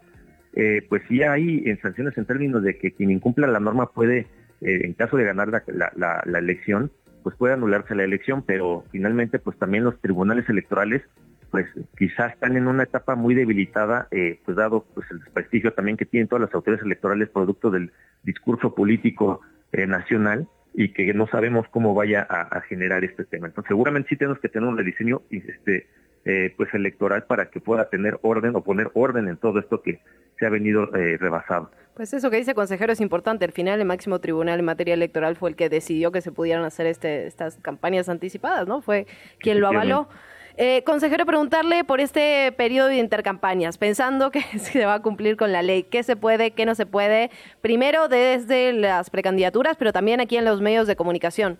eh, 0.54 0.84
pues 0.88 1.02
sí 1.08 1.22
hay 1.22 1.62
en 1.66 1.78
sanciones 1.80 2.16
en 2.16 2.24
términos 2.24 2.62
de 2.62 2.78
que 2.78 2.92
quien 2.92 3.10
incumpla 3.10 3.46
la 3.46 3.60
norma 3.60 3.90
puede, 3.90 4.26
eh, 4.62 4.80
en 4.84 4.94
caso 4.94 5.18
de 5.18 5.24
ganar 5.24 5.50
la, 5.66 5.92
la, 5.94 6.38
elección, 6.38 6.90
pues 7.22 7.36
puede 7.36 7.52
anularse 7.52 7.94
la 7.94 8.02
elección, 8.02 8.42
pero 8.42 8.84
finalmente 8.90 9.38
pues 9.38 9.58
también 9.58 9.84
los 9.84 10.00
tribunales 10.00 10.48
electorales 10.48 11.02
pues 11.50 11.66
quizás 11.98 12.32
están 12.32 12.56
en 12.56 12.66
una 12.66 12.84
etapa 12.84 13.14
muy 13.14 13.34
debilitada, 13.34 14.08
pues 14.10 14.56
dado 14.56 14.86
pues 14.94 15.06
el 15.10 15.20
desprestigio 15.20 15.74
también 15.74 15.98
que 15.98 16.06
tienen 16.06 16.26
todas 16.26 16.40
las 16.40 16.54
autoridades 16.54 16.86
electorales 16.86 17.28
producto 17.28 17.70
del 17.70 17.92
discurso 18.22 18.74
político 18.74 19.42
nacional 19.70 20.48
y 20.74 20.92
que 20.92 21.12
no 21.14 21.26
sabemos 21.26 21.66
cómo 21.70 21.94
vaya 21.94 22.26
a, 22.28 22.60
generar 22.62 23.04
este 23.04 23.24
tema. 23.24 23.46
Entonces 23.46 23.68
seguramente 23.68 24.08
sí 24.10 24.16
tenemos 24.16 24.38
que 24.40 24.48
tener 24.48 24.68
un 24.68 24.76
rediseño 24.78 25.22
este, 25.30 25.86
eh, 26.24 26.54
pues 26.56 26.72
electoral 26.74 27.24
para 27.24 27.50
que 27.50 27.60
pueda 27.60 27.88
tener 27.88 28.18
orden 28.22 28.56
o 28.56 28.62
poner 28.62 28.90
orden 28.94 29.28
en 29.28 29.36
todo 29.36 29.58
esto 29.58 29.82
que 29.82 30.00
se 30.38 30.46
ha 30.46 30.48
venido 30.48 30.86
rebasado. 30.86 31.70
Pues 31.94 32.14
eso 32.14 32.30
que 32.30 32.38
dice 32.38 32.54
consejero 32.54 32.92
es 32.92 33.00
importante. 33.00 33.44
Al 33.44 33.52
final 33.52 33.78
el 33.78 33.86
máximo 33.86 34.18
tribunal 34.18 34.60
en 34.60 34.64
materia 34.64 34.94
electoral 34.94 35.36
fue 35.36 35.50
el 35.50 35.56
que 35.56 35.68
decidió 35.68 36.10
que 36.10 36.22
se 36.22 36.32
pudieran 36.32 36.64
hacer 36.64 36.86
este, 36.86 37.26
estas 37.26 37.58
campañas 37.58 38.08
anticipadas, 38.08 38.66
¿no? 38.66 38.80
Fue 38.80 39.06
quien 39.38 39.60
lo 39.60 39.68
avaló. 39.68 40.08
Eh, 40.56 40.82
consejero, 40.84 41.24
preguntarle 41.24 41.84
por 41.84 42.00
este 42.00 42.52
periodo 42.52 42.88
de 42.88 42.98
intercampañas, 42.98 43.78
pensando 43.78 44.30
que 44.30 44.40
se 44.58 44.84
va 44.84 44.94
a 44.94 45.02
cumplir 45.02 45.36
con 45.36 45.52
la 45.52 45.62
ley, 45.62 45.84
qué 45.84 46.02
se 46.02 46.16
puede, 46.16 46.50
qué 46.52 46.66
no 46.66 46.74
se 46.74 46.86
puede, 46.86 47.30
primero 47.60 48.08
desde 48.08 48.72
las 48.72 49.10
precandidaturas, 49.10 49.76
pero 49.76 49.92
también 49.92 50.20
aquí 50.20 50.36
en 50.36 50.44
los 50.44 50.60
medios 50.60 50.86
de 50.86 50.96
comunicación. 50.96 51.58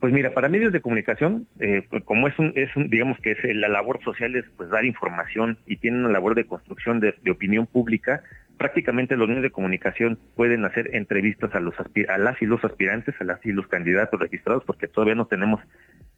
Pues 0.00 0.12
mira, 0.12 0.32
para 0.32 0.48
medios 0.48 0.72
de 0.72 0.80
comunicación, 0.80 1.48
eh, 1.58 1.82
pues 1.90 2.04
como 2.04 2.28
es 2.28 2.38
un, 2.38 2.52
es 2.54 2.74
un, 2.76 2.88
digamos 2.88 3.18
que 3.18 3.32
es 3.32 3.38
la 3.42 3.68
labor 3.68 4.00
social 4.04 4.36
es 4.36 4.44
pues 4.56 4.70
dar 4.70 4.84
información 4.84 5.58
y 5.66 5.76
tienen 5.76 6.04
una 6.04 6.12
labor 6.12 6.36
de 6.36 6.44
construcción 6.44 7.00
de, 7.00 7.14
opinión 7.28 7.66
pública, 7.66 8.22
prácticamente 8.58 9.16
los 9.16 9.26
medios 9.26 9.42
de 9.42 9.50
comunicación 9.50 10.16
pueden 10.36 10.64
hacer 10.64 10.94
entrevistas 10.94 11.52
a 11.52 11.58
los 11.58 11.74
a 11.80 12.18
las 12.18 12.40
y 12.40 12.46
los 12.46 12.64
aspirantes, 12.64 13.16
a 13.20 13.24
las 13.24 13.44
y 13.44 13.50
los 13.50 13.66
candidatos 13.66 14.20
registrados, 14.20 14.62
porque 14.64 14.86
todavía 14.86 15.16
no 15.16 15.26
tenemos 15.26 15.60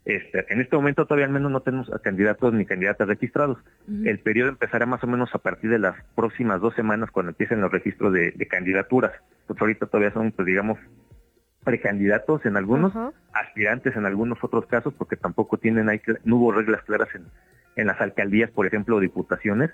este, 0.05 0.47
en 0.53 0.61
este 0.61 0.77
momento 0.77 1.05
todavía 1.05 1.27
al 1.27 1.33
menos 1.33 1.53
no 1.53 1.61
tenemos 1.61 1.91
candidatos 2.03 2.55
ni 2.55 2.65
candidatas 2.65 3.07
registrados. 3.07 3.59
El 4.05 4.19
periodo 4.21 4.49
empezará 4.49 4.87
más 4.87 5.05
o 5.05 5.07
menos 5.07 5.35
a 5.35 5.39
partir 5.39 5.71
de 5.71 5.79
las 5.79 5.95
próximas 6.15 6.61
dos 6.61 6.75
semanas 6.75 7.11
cuando 7.11 7.31
empiecen 7.31 7.61
los 7.61 7.71
registros 7.71 8.13
de, 8.13 8.33
candidaturas. 8.49 9.13
Pues 9.47 9.61
ahorita 9.61 9.87
todavía 9.87 10.13
son, 10.13 10.33
pues 10.33 10.47
digamos, 10.47 10.79
precandidatos 11.65 12.47
en 12.47 12.57
algunos, 12.57 12.93
aspirantes 13.35 13.95
en 13.95 14.07
algunos 14.07 14.43
otros 14.43 14.67
casos, 14.67 14.95
porque 14.95 15.17
tampoco 15.17 15.59
tienen, 15.59 15.89
hay, 15.91 16.01
no 16.25 16.37
hubo 16.37 16.53
reglas 16.53 16.83
claras 16.83 17.15
en, 17.15 17.27
en 17.77 17.87
las 17.87 18.01
alcaldías, 18.01 18.51
por 18.51 18.67
ejemplo, 18.67 18.97
o 18.97 19.01
diputaciones. 19.01 19.71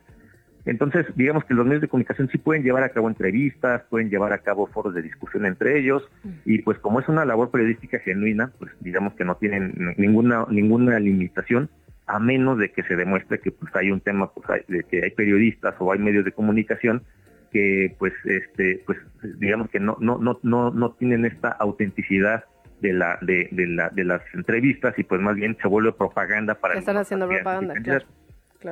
Entonces, 0.66 1.06
digamos 1.14 1.44
que 1.44 1.54
los 1.54 1.64
medios 1.64 1.80
de 1.80 1.88
comunicación 1.88 2.28
sí 2.28 2.38
pueden 2.38 2.64
llevar 2.64 2.82
a 2.82 2.88
cabo 2.88 3.08
entrevistas, 3.08 3.82
pueden 3.88 4.10
llevar 4.10 4.32
a 4.32 4.38
cabo 4.38 4.66
foros 4.66 4.94
de 4.94 5.02
discusión 5.02 5.46
entre 5.46 5.78
ellos, 5.78 6.02
y 6.44 6.58
pues 6.62 6.78
como 6.80 6.98
es 6.98 7.08
una 7.08 7.24
labor 7.24 7.52
periodística 7.52 8.00
genuina, 8.00 8.52
pues 8.58 8.72
digamos 8.80 9.14
que 9.14 9.24
no 9.24 9.36
tienen 9.36 9.94
ninguna 9.96 10.44
ninguna 10.50 10.98
limitación, 10.98 11.70
a 12.06 12.18
menos 12.18 12.58
de 12.58 12.72
que 12.72 12.82
se 12.82 12.96
demuestre 12.96 13.38
que 13.40 13.52
pues 13.52 13.74
hay 13.76 13.92
un 13.92 14.00
tema, 14.00 14.32
pues 14.32 14.66
de 14.66 14.82
que 14.82 15.04
hay 15.04 15.10
periodistas 15.12 15.74
o 15.78 15.92
hay 15.92 16.00
medios 16.00 16.24
de 16.24 16.32
comunicación 16.32 17.04
que 17.52 17.94
pues 17.98 18.12
este 18.24 18.82
pues 18.86 18.98
digamos 19.38 19.70
que 19.70 19.78
no 19.78 19.96
no 20.00 20.18
no 20.18 20.40
no 20.42 20.72
no 20.72 20.92
tienen 20.92 21.24
esta 21.24 21.48
autenticidad 21.48 22.44
de 22.80 22.92
la 22.92 23.18
de, 23.22 23.48
de 23.52 23.66
la 23.68 23.90
de 23.90 24.04
las 24.04 24.20
entrevistas 24.34 24.98
y 24.98 25.04
pues 25.04 25.20
más 25.20 25.36
bien 25.36 25.56
se 25.62 25.68
vuelve 25.68 25.92
propaganda 25.92 26.56
para 26.56 26.74
están 26.74 26.96
haciendo 26.96 27.28
propaganda 27.28 27.74
claro. 27.82 28.04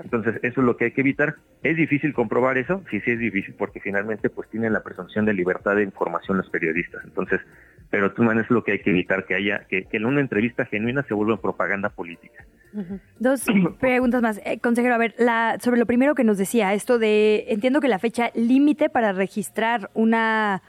Entonces, 0.02 0.36
eso 0.42 0.60
es 0.60 0.66
lo 0.66 0.76
que 0.76 0.86
hay 0.86 0.90
que 0.92 1.02
evitar. 1.02 1.36
¿Es 1.62 1.76
difícil 1.76 2.12
comprobar 2.12 2.58
eso? 2.58 2.82
Sí, 2.90 3.00
sí 3.00 3.12
es 3.12 3.18
difícil, 3.18 3.54
porque 3.56 3.80
finalmente 3.80 4.30
pues 4.30 4.48
tienen 4.50 4.72
la 4.72 4.82
presunción 4.82 5.24
de 5.24 5.34
libertad 5.34 5.76
de 5.76 5.82
información 5.82 6.36
los 6.36 6.50
periodistas. 6.50 7.04
Entonces, 7.04 7.40
pero 7.90 8.12
tú 8.12 8.28
es 8.30 8.50
lo 8.50 8.64
que 8.64 8.72
hay 8.72 8.78
que 8.80 8.90
evitar, 8.90 9.24
que 9.24 9.34
haya, 9.34 9.66
que, 9.68 9.84
que 9.84 9.96
en 9.96 10.06
una 10.06 10.20
entrevista 10.20 10.64
genuina 10.64 11.04
se 11.04 11.14
vuelva 11.14 11.40
propaganda 11.40 11.90
política. 11.90 12.44
Dos 13.18 13.44
preguntas 13.80 14.22
más. 14.22 14.40
Eh, 14.44 14.58
consejero, 14.58 14.94
a 14.94 14.98
ver, 14.98 15.14
la, 15.18 15.58
sobre 15.60 15.78
lo 15.78 15.86
primero 15.86 16.14
que 16.14 16.24
nos 16.24 16.38
decía, 16.38 16.74
esto 16.74 16.98
de, 16.98 17.44
entiendo 17.48 17.80
que 17.80 17.88
la 17.88 17.98
fecha 17.98 18.30
límite 18.34 18.90
para 18.90 19.12
registrar 19.12 19.90
una 19.94 20.62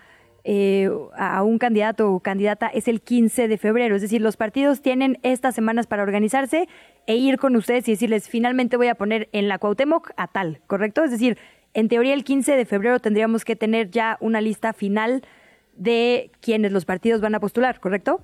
eh, 0.47 0.91
a 1.17 1.41
un 1.41 1.57
candidato 1.57 2.11
o 2.11 2.19
candidata 2.19 2.67
es 2.67 2.87
el 2.87 3.01
15 3.01 3.47
de 3.47 3.57
febrero. 3.57 3.95
Es 3.95 4.03
decir, 4.03 4.21
los 4.21 4.37
partidos 4.37 4.83
tienen 4.83 5.17
estas 5.23 5.55
semanas 5.55 5.87
para 5.87 6.03
organizarse 6.03 6.69
e 7.07 7.15
ir 7.15 7.37
con 7.37 7.55
ustedes 7.55 7.87
y 7.87 7.93
decirles, 7.93 8.29
finalmente 8.29 8.77
voy 8.77 8.87
a 8.87 8.95
poner 8.95 9.27
en 9.31 9.47
la 9.47 9.57
Cuauhtémoc 9.57 10.11
a 10.17 10.27
tal, 10.27 10.59
¿correcto? 10.67 11.03
Es 11.03 11.09
decir, 11.09 11.39
en 11.73 11.89
teoría 11.89 12.13
el 12.13 12.23
15 12.23 12.55
de 12.55 12.65
febrero 12.65 12.99
tendríamos 12.99 13.43
que 13.43 13.55
tener 13.55 13.89
ya 13.89 14.17
una 14.21 14.39
lista 14.39 14.73
final 14.73 15.23
de 15.75 16.29
quienes 16.41 16.71
los 16.71 16.85
partidos 16.85 17.21
van 17.21 17.33
a 17.33 17.39
postular, 17.39 17.79
¿correcto? 17.79 18.21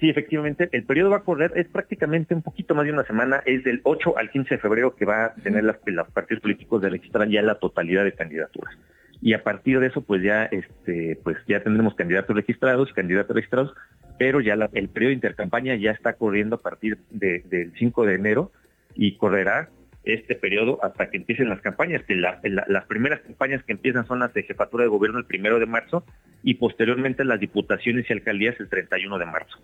Sí, 0.00 0.08
efectivamente, 0.08 0.70
el 0.72 0.84
periodo 0.84 1.10
va 1.10 1.18
a 1.18 1.22
correr, 1.22 1.52
es 1.54 1.68
prácticamente 1.68 2.34
un 2.34 2.40
poquito 2.40 2.74
más 2.74 2.86
de 2.86 2.92
una 2.92 3.04
semana, 3.04 3.42
es 3.44 3.62
del 3.64 3.82
8 3.82 4.16
al 4.16 4.30
15 4.30 4.54
de 4.54 4.60
febrero 4.60 4.96
que 4.96 5.04
va 5.04 5.26
a 5.26 5.34
tener 5.34 5.64
las, 5.64 5.76
los 5.84 6.10
partidos 6.12 6.40
políticos 6.40 6.80
de 6.80 6.88
registrar 6.88 7.28
ya 7.28 7.42
la 7.42 7.56
totalidad 7.56 8.04
de 8.04 8.12
candidaturas 8.12 8.74
y 9.20 9.34
a 9.34 9.42
partir 9.42 9.80
de 9.80 9.88
eso 9.88 10.02
pues 10.02 10.22
ya 10.22 10.44
este 10.44 11.18
pues 11.22 11.36
ya 11.46 11.62
tendremos 11.62 11.94
candidatos 11.94 12.34
registrados, 12.34 12.92
candidatos 12.92 13.34
registrados, 13.34 13.74
pero 14.18 14.40
ya 14.40 14.54
el 14.54 14.88
periodo 14.88 15.10
de 15.10 15.14
intercampaña 15.14 15.74
ya 15.76 15.90
está 15.90 16.14
corriendo 16.14 16.56
a 16.56 16.60
partir 16.60 16.98
del 17.10 17.72
5 17.78 18.06
de 18.06 18.14
enero 18.14 18.52
y 18.94 19.16
correrá 19.16 19.70
este 20.04 20.34
periodo 20.34 20.78
hasta 20.82 21.10
que 21.10 21.18
empiecen 21.18 21.48
las 21.48 21.60
campañas, 21.60 22.02
que 22.04 22.14
las 22.14 22.84
primeras 22.86 23.20
campañas 23.20 23.62
que 23.64 23.72
empiezan 23.72 24.06
son 24.06 24.20
las 24.20 24.32
de 24.32 24.42
jefatura 24.42 24.84
de 24.84 24.90
gobierno 24.90 25.18
el 25.18 25.26
primero 25.26 25.58
de 25.58 25.66
marzo 25.66 26.04
y 26.42 26.54
posteriormente 26.54 27.24
las 27.24 27.40
diputaciones 27.40 28.08
y 28.08 28.12
alcaldías 28.12 28.58
el 28.58 28.68
31 28.68 29.18
de 29.18 29.26
marzo. 29.26 29.58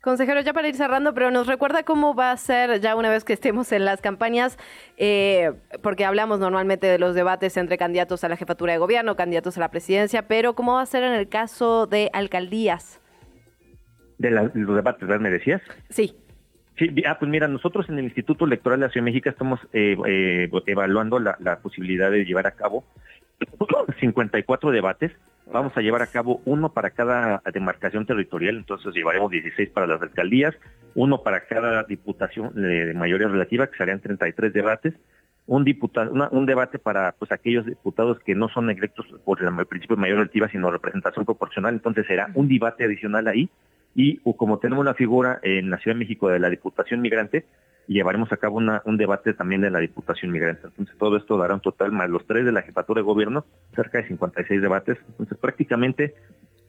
Consejero, 0.00 0.40
ya 0.42 0.52
para 0.52 0.68
ir 0.68 0.76
cerrando, 0.76 1.12
pero 1.12 1.32
nos 1.32 1.48
recuerda 1.48 1.82
cómo 1.82 2.14
va 2.14 2.30
a 2.30 2.36
ser 2.36 2.80
ya 2.80 2.94
una 2.94 3.10
vez 3.10 3.24
que 3.24 3.32
estemos 3.32 3.72
en 3.72 3.84
las 3.84 4.00
campañas, 4.00 4.56
eh, 4.96 5.50
porque 5.82 6.04
hablamos 6.04 6.38
normalmente 6.38 6.86
de 6.86 7.00
los 7.00 7.16
debates 7.16 7.56
entre 7.56 7.78
candidatos 7.78 8.22
a 8.22 8.28
la 8.28 8.36
jefatura 8.36 8.72
de 8.72 8.78
gobierno, 8.78 9.16
candidatos 9.16 9.56
a 9.56 9.60
la 9.60 9.72
presidencia, 9.72 10.28
pero 10.28 10.54
¿cómo 10.54 10.74
va 10.74 10.82
a 10.82 10.86
ser 10.86 11.02
en 11.02 11.14
el 11.14 11.28
caso 11.28 11.88
de 11.88 12.10
alcaldías? 12.12 13.00
De, 14.18 14.30
los 14.30 14.52
debates, 14.54 15.00
¿verdad? 15.00 15.20
¿Me 15.20 15.30
decías? 15.30 15.62
Sí. 15.90 16.14
Sí, 16.76 16.94
ah, 17.04 17.18
pues 17.18 17.28
mira, 17.28 17.48
nosotros 17.48 17.88
en 17.88 17.98
el 17.98 18.04
Instituto 18.04 18.44
Electoral 18.44 18.78
de 18.78 18.86
la 18.86 18.92
Ciudad 18.92 19.04
de 19.04 19.10
México 19.10 19.28
estamos 19.28 19.58
eh, 19.72 19.96
eh, 20.06 20.48
evaluando 20.66 21.18
la, 21.18 21.36
la 21.40 21.58
posibilidad 21.58 22.08
de 22.08 22.24
llevar 22.24 22.46
a 22.46 22.52
cabo 22.52 22.84
54 24.00 24.70
debates 24.70 25.12
Vamos 25.50 25.74
a 25.76 25.80
llevar 25.80 26.02
a 26.02 26.06
cabo 26.06 26.42
uno 26.44 26.72
para 26.74 26.90
cada 26.90 27.42
demarcación 27.54 28.04
territorial, 28.04 28.56
entonces 28.56 28.92
llevaremos 28.94 29.30
16 29.30 29.70
para 29.70 29.86
las 29.86 30.02
alcaldías, 30.02 30.54
uno 30.94 31.22
para 31.22 31.46
cada 31.46 31.84
diputación 31.84 32.54
de 32.54 32.92
mayoría 32.92 33.28
relativa, 33.28 33.66
que 33.66 33.78
serían 33.78 34.00
33 34.00 34.52
debates, 34.52 34.94
un 35.46 35.64
diputado, 35.64 36.12
un 36.30 36.44
debate 36.44 36.78
para 36.78 37.12
pues 37.12 37.32
aquellos 37.32 37.64
diputados 37.64 38.18
que 38.20 38.34
no 38.34 38.50
son 38.50 38.68
electos 38.68 39.06
por 39.24 39.42
el 39.42 39.66
principio 39.66 39.96
de 39.96 40.02
mayor 40.02 40.18
relativa, 40.18 40.48
sino 40.50 40.70
representación 40.70 41.24
proporcional, 41.24 41.72
entonces 41.72 42.06
será 42.06 42.30
un 42.34 42.46
debate 42.46 42.84
adicional 42.84 43.26
ahí 43.26 43.48
y 43.94 44.18
como 44.36 44.58
tenemos 44.58 44.84
la 44.84 44.92
figura 44.92 45.40
en 45.42 45.70
la 45.70 45.78
Ciudad 45.78 45.94
de 45.94 46.00
México 46.00 46.28
de 46.28 46.40
la 46.40 46.50
Diputación 46.50 47.00
Migrante, 47.00 47.46
llevaremos 47.88 48.30
a 48.32 48.36
cabo 48.36 48.58
un 48.58 48.96
debate 48.96 49.34
también 49.34 49.62
de 49.62 49.70
la 49.70 49.80
Diputación 49.80 50.30
Migrante. 50.30 50.66
Entonces 50.66 50.96
todo 50.98 51.16
esto 51.16 51.36
dará 51.36 51.54
un 51.54 51.60
total 51.60 51.90
más 51.92 52.08
los 52.08 52.26
tres 52.26 52.44
de 52.44 52.52
la 52.52 52.62
jefatura 52.62 53.00
de 53.00 53.06
gobierno, 53.06 53.44
cerca 53.74 53.98
de 53.98 54.08
56 54.08 54.62
debates. 54.62 54.98
Entonces 55.08 55.38
prácticamente 55.38 56.14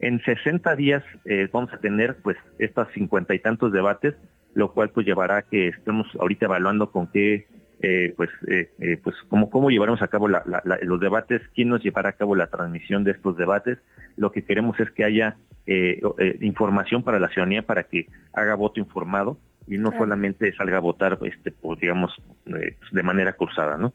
en 0.00 0.20
60 0.20 0.74
días 0.76 1.04
eh, 1.26 1.48
vamos 1.52 1.72
a 1.72 1.78
tener 1.78 2.16
pues 2.22 2.36
estas 2.58 2.90
cincuenta 2.92 3.34
y 3.34 3.38
tantos 3.38 3.72
debates, 3.72 4.14
lo 4.54 4.72
cual 4.72 4.90
pues 4.90 5.06
llevará 5.06 5.36
a 5.36 5.42
que 5.42 5.68
estemos 5.68 6.06
ahorita 6.18 6.46
evaluando 6.46 6.90
con 6.90 7.06
qué 7.06 7.46
eh, 7.82 8.12
pues, 8.14 8.28
eh, 8.46 8.70
eh, 8.80 8.98
pues 9.02 9.16
cómo, 9.30 9.48
cómo 9.48 9.70
llevaremos 9.70 10.02
a 10.02 10.08
cabo 10.08 10.28
los 10.28 11.00
debates, 11.00 11.40
quién 11.54 11.70
nos 11.70 11.82
llevará 11.82 12.10
a 12.10 12.12
cabo 12.12 12.36
la 12.36 12.48
transmisión 12.48 13.04
de 13.04 13.12
estos 13.12 13.38
debates. 13.38 13.78
Lo 14.16 14.32
que 14.32 14.44
queremos 14.44 14.78
es 14.80 14.90
que 14.90 15.04
haya 15.04 15.36
información 16.40 17.04
para 17.04 17.20
la 17.20 17.28
ciudadanía 17.28 17.62
para 17.62 17.84
que 17.84 18.08
haga 18.32 18.56
voto 18.56 18.80
informado 18.80 19.38
y 19.70 19.78
no 19.78 19.92
solamente 19.92 20.52
salga 20.56 20.76
a 20.76 20.80
votar, 20.80 21.18
este, 21.22 21.52
pues, 21.52 21.80
digamos, 21.80 22.12
de 22.44 23.02
manera 23.02 23.32
cruzada, 23.32 23.78
¿no? 23.78 23.94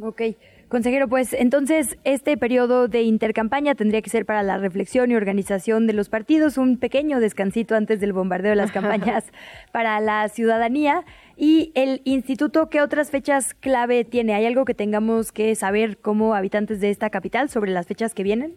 Ok. 0.00 0.22
Consejero, 0.68 1.06
pues 1.06 1.32
entonces 1.32 1.96
este 2.02 2.36
periodo 2.36 2.88
de 2.88 3.02
intercampaña 3.02 3.76
tendría 3.76 4.02
que 4.02 4.10
ser 4.10 4.26
para 4.26 4.42
la 4.42 4.58
reflexión 4.58 5.12
y 5.12 5.14
organización 5.14 5.86
de 5.86 5.92
los 5.92 6.08
partidos, 6.08 6.58
un 6.58 6.76
pequeño 6.76 7.20
descansito 7.20 7.76
antes 7.76 8.00
del 8.00 8.12
bombardeo 8.12 8.50
de 8.50 8.56
las 8.56 8.72
campañas 8.72 9.24
para 9.70 10.00
la 10.00 10.28
ciudadanía. 10.28 11.04
Y 11.36 11.70
el 11.76 12.00
instituto, 12.04 12.68
¿qué 12.68 12.80
otras 12.80 13.12
fechas 13.12 13.54
clave 13.54 14.04
tiene? 14.04 14.34
¿Hay 14.34 14.44
algo 14.44 14.64
que 14.64 14.74
tengamos 14.74 15.30
que 15.30 15.54
saber 15.54 15.98
como 15.98 16.34
habitantes 16.34 16.80
de 16.80 16.90
esta 16.90 17.10
capital 17.10 17.48
sobre 17.48 17.70
las 17.70 17.86
fechas 17.86 18.12
que 18.12 18.24
vienen? 18.24 18.56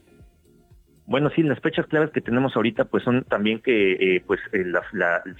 Bueno, 1.10 1.32
sí, 1.36 1.42
las 1.42 1.60
fechas 1.60 1.88
claves 1.88 2.12
que 2.12 2.22
tenemos 2.22 2.56
ahorita 2.56 2.86
pues 2.86 3.04
son 3.04 3.24
también 3.24 3.62
que 3.62 3.94
eh, 3.94 4.24
pues 4.28 4.40
el 4.52 4.78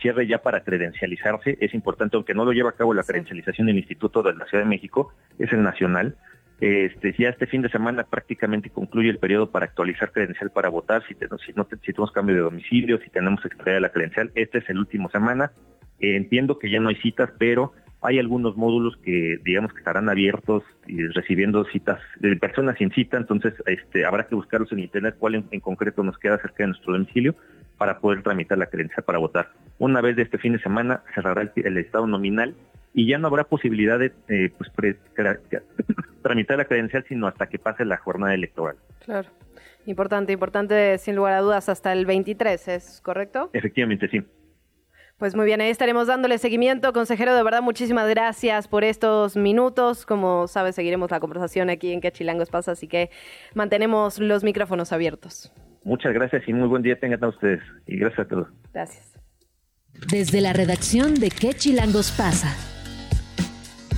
cierre 0.02 0.26
ya 0.26 0.40
para 0.40 0.64
credencializarse 0.64 1.60
es 1.62 1.76
importante, 1.76 2.18
aunque 2.18 2.34
no 2.34 2.44
lo 2.44 2.54
lleva 2.54 2.72
a 2.72 2.76
cabo 2.76 2.92
la 2.92 3.04
credencialización 3.04 3.68
del 3.68 3.78
Instituto 3.78 4.24
de 4.24 4.34
la 4.34 4.46
Ciudad 4.48 4.64
de 4.64 4.70
México, 4.70 5.14
es 5.38 5.54
el 5.54 5.62
nacional. 5.62 6.16
Este, 6.60 7.14
ya 7.20 7.30
este 7.30 7.46
fin 7.46 7.62
de 7.62 7.70
semana 7.70 8.04
prácticamente 8.04 8.72
concluye 8.72 9.12
el 9.12 9.20
periodo 9.20 9.52
para 9.52 9.66
actualizar 9.66 10.12
credencial 10.12 10.50
para 10.50 10.70
votar, 10.70 11.04
si, 11.08 11.14
si, 11.14 11.54
no, 11.54 11.68
si 11.70 11.94
tenemos 11.94 12.12
cambio 12.14 12.34
de 12.34 12.42
domicilio, 12.42 13.00
si 13.04 13.12
tenemos 13.12 13.46
extraída 13.46 13.80
la 13.80 13.90
credencial, 13.90 14.32
este 14.34 14.58
es 14.58 14.70
el 14.72 14.80
último 14.80 15.12
semana. 15.12 15.52
Eh, 16.00 16.16
entiendo 16.16 16.58
que 16.58 16.72
ya 16.72 16.80
no 16.80 16.90
hay 16.90 16.96
citas, 16.96 17.30
pero 17.38 17.74
hay 18.02 18.20
algunos 18.20 18.56
módulos 18.56 18.98
que 18.98 19.40
digamos 19.44 19.74
que 19.74 19.80
estarán 19.80 20.10
abiertos 20.10 20.64
y 20.88 21.06
recibiendo 21.08 21.66
citas 21.66 22.00
de 22.20 22.36
personas 22.38 22.78
sin 22.78 22.92
cita, 22.92 23.18
entonces 23.18 23.54
este, 23.66 24.06
habrá 24.06 24.28
que 24.28 24.36
buscarlos 24.36 24.72
en 24.72 24.80
internet 24.80 25.16
cuál 25.20 25.36
en, 25.36 25.60
concreto 25.60 26.04
nos 26.04 26.18
queda 26.18 26.38
cerca 26.38 26.64
de 26.64 26.68
nuestro 26.68 26.94
domicilio 26.94 27.36
para 27.78 28.00
poder 28.00 28.24
tramitar 28.24 28.58
la 28.58 28.68
credencial 28.68 29.04
para 29.04 29.20
votar. 29.20 29.52
Una 29.80 30.02
vez 30.02 30.16
de 30.16 30.24
este 30.24 30.38
fin 30.38 30.54
de 30.54 30.60
semana 30.60 31.04
cerrará 31.14 31.52
el 31.56 31.78
estado 31.78 32.08
nominal 32.08 32.56
y 32.94 33.08
ya 33.08 33.18
no 33.18 33.28
habrá 33.28 33.44
posibilidad 33.44 34.00
de 34.00 34.14
eh, 34.30 34.52
pues, 34.58 34.72
tramitar 36.22 36.58
la 36.58 36.66
credencial 36.66 37.06
sino 37.08 37.28
hasta 37.28 37.48
que 37.48 37.60
pase 37.60 37.86
la 37.86 37.98
jornada 37.98 38.34
electoral. 38.34 38.78
Claro. 39.06 39.30
Importante, 39.86 40.34
importante, 40.34 40.98
sin 40.98 41.16
lugar 41.16 41.34
a 41.34 41.42
dudas, 41.42 41.70
hasta 41.70 41.94
el 41.94 42.06
23, 42.06 42.68
¿es 42.68 43.02
correcto? 43.02 43.50
Efectivamente, 43.54 44.08
sí. 44.10 44.22
Pues 45.20 45.36
muy 45.36 45.46
bien, 45.46 45.60
ahí 45.60 45.70
estaremos 45.70 46.08
dándole 46.08 46.38
seguimiento. 46.38 46.94
Consejero, 46.94 47.36
de 47.36 47.44
verdad, 47.44 47.62
muchísimas 47.62 48.08
gracias 48.08 48.70
por 48.70 48.86
estos 48.86 49.36
minutos. 49.36 50.06
Como 50.06 50.48
sabes, 50.48 50.76
seguiremos 50.76 51.12
la 51.12 51.20
conversación 51.20 51.70
aquí 51.70 51.92
en 51.92 52.00
Que 52.00 52.14
Chilangos 52.14 52.50
pasa, 52.50 52.72
así 52.72 52.88
que 52.88 53.10
mantenemos 53.54 54.20
los 54.20 54.46
micrófonos 54.46 54.94
abiertos. 54.94 55.52
Muchas 55.84 56.14
gracias 56.14 56.48
y 56.48 56.54
muy 56.54 56.70
buen 56.70 56.84
día 56.84 56.98
tengan 56.98 57.22
a 57.22 57.28
ustedes. 57.28 57.62
Y 57.86 57.98
gracias 57.98 58.28
a 58.28 58.30
todos. 58.30 58.48
Gracias. 58.74 59.14
Desde 60.10 60.40
la 60.40 60.54
redacción 60.54 61.16
de 61.16 61.30
¿Qué 61.30 61.54
Chilangos 61.54 62.12
pasa? 62.12 62.79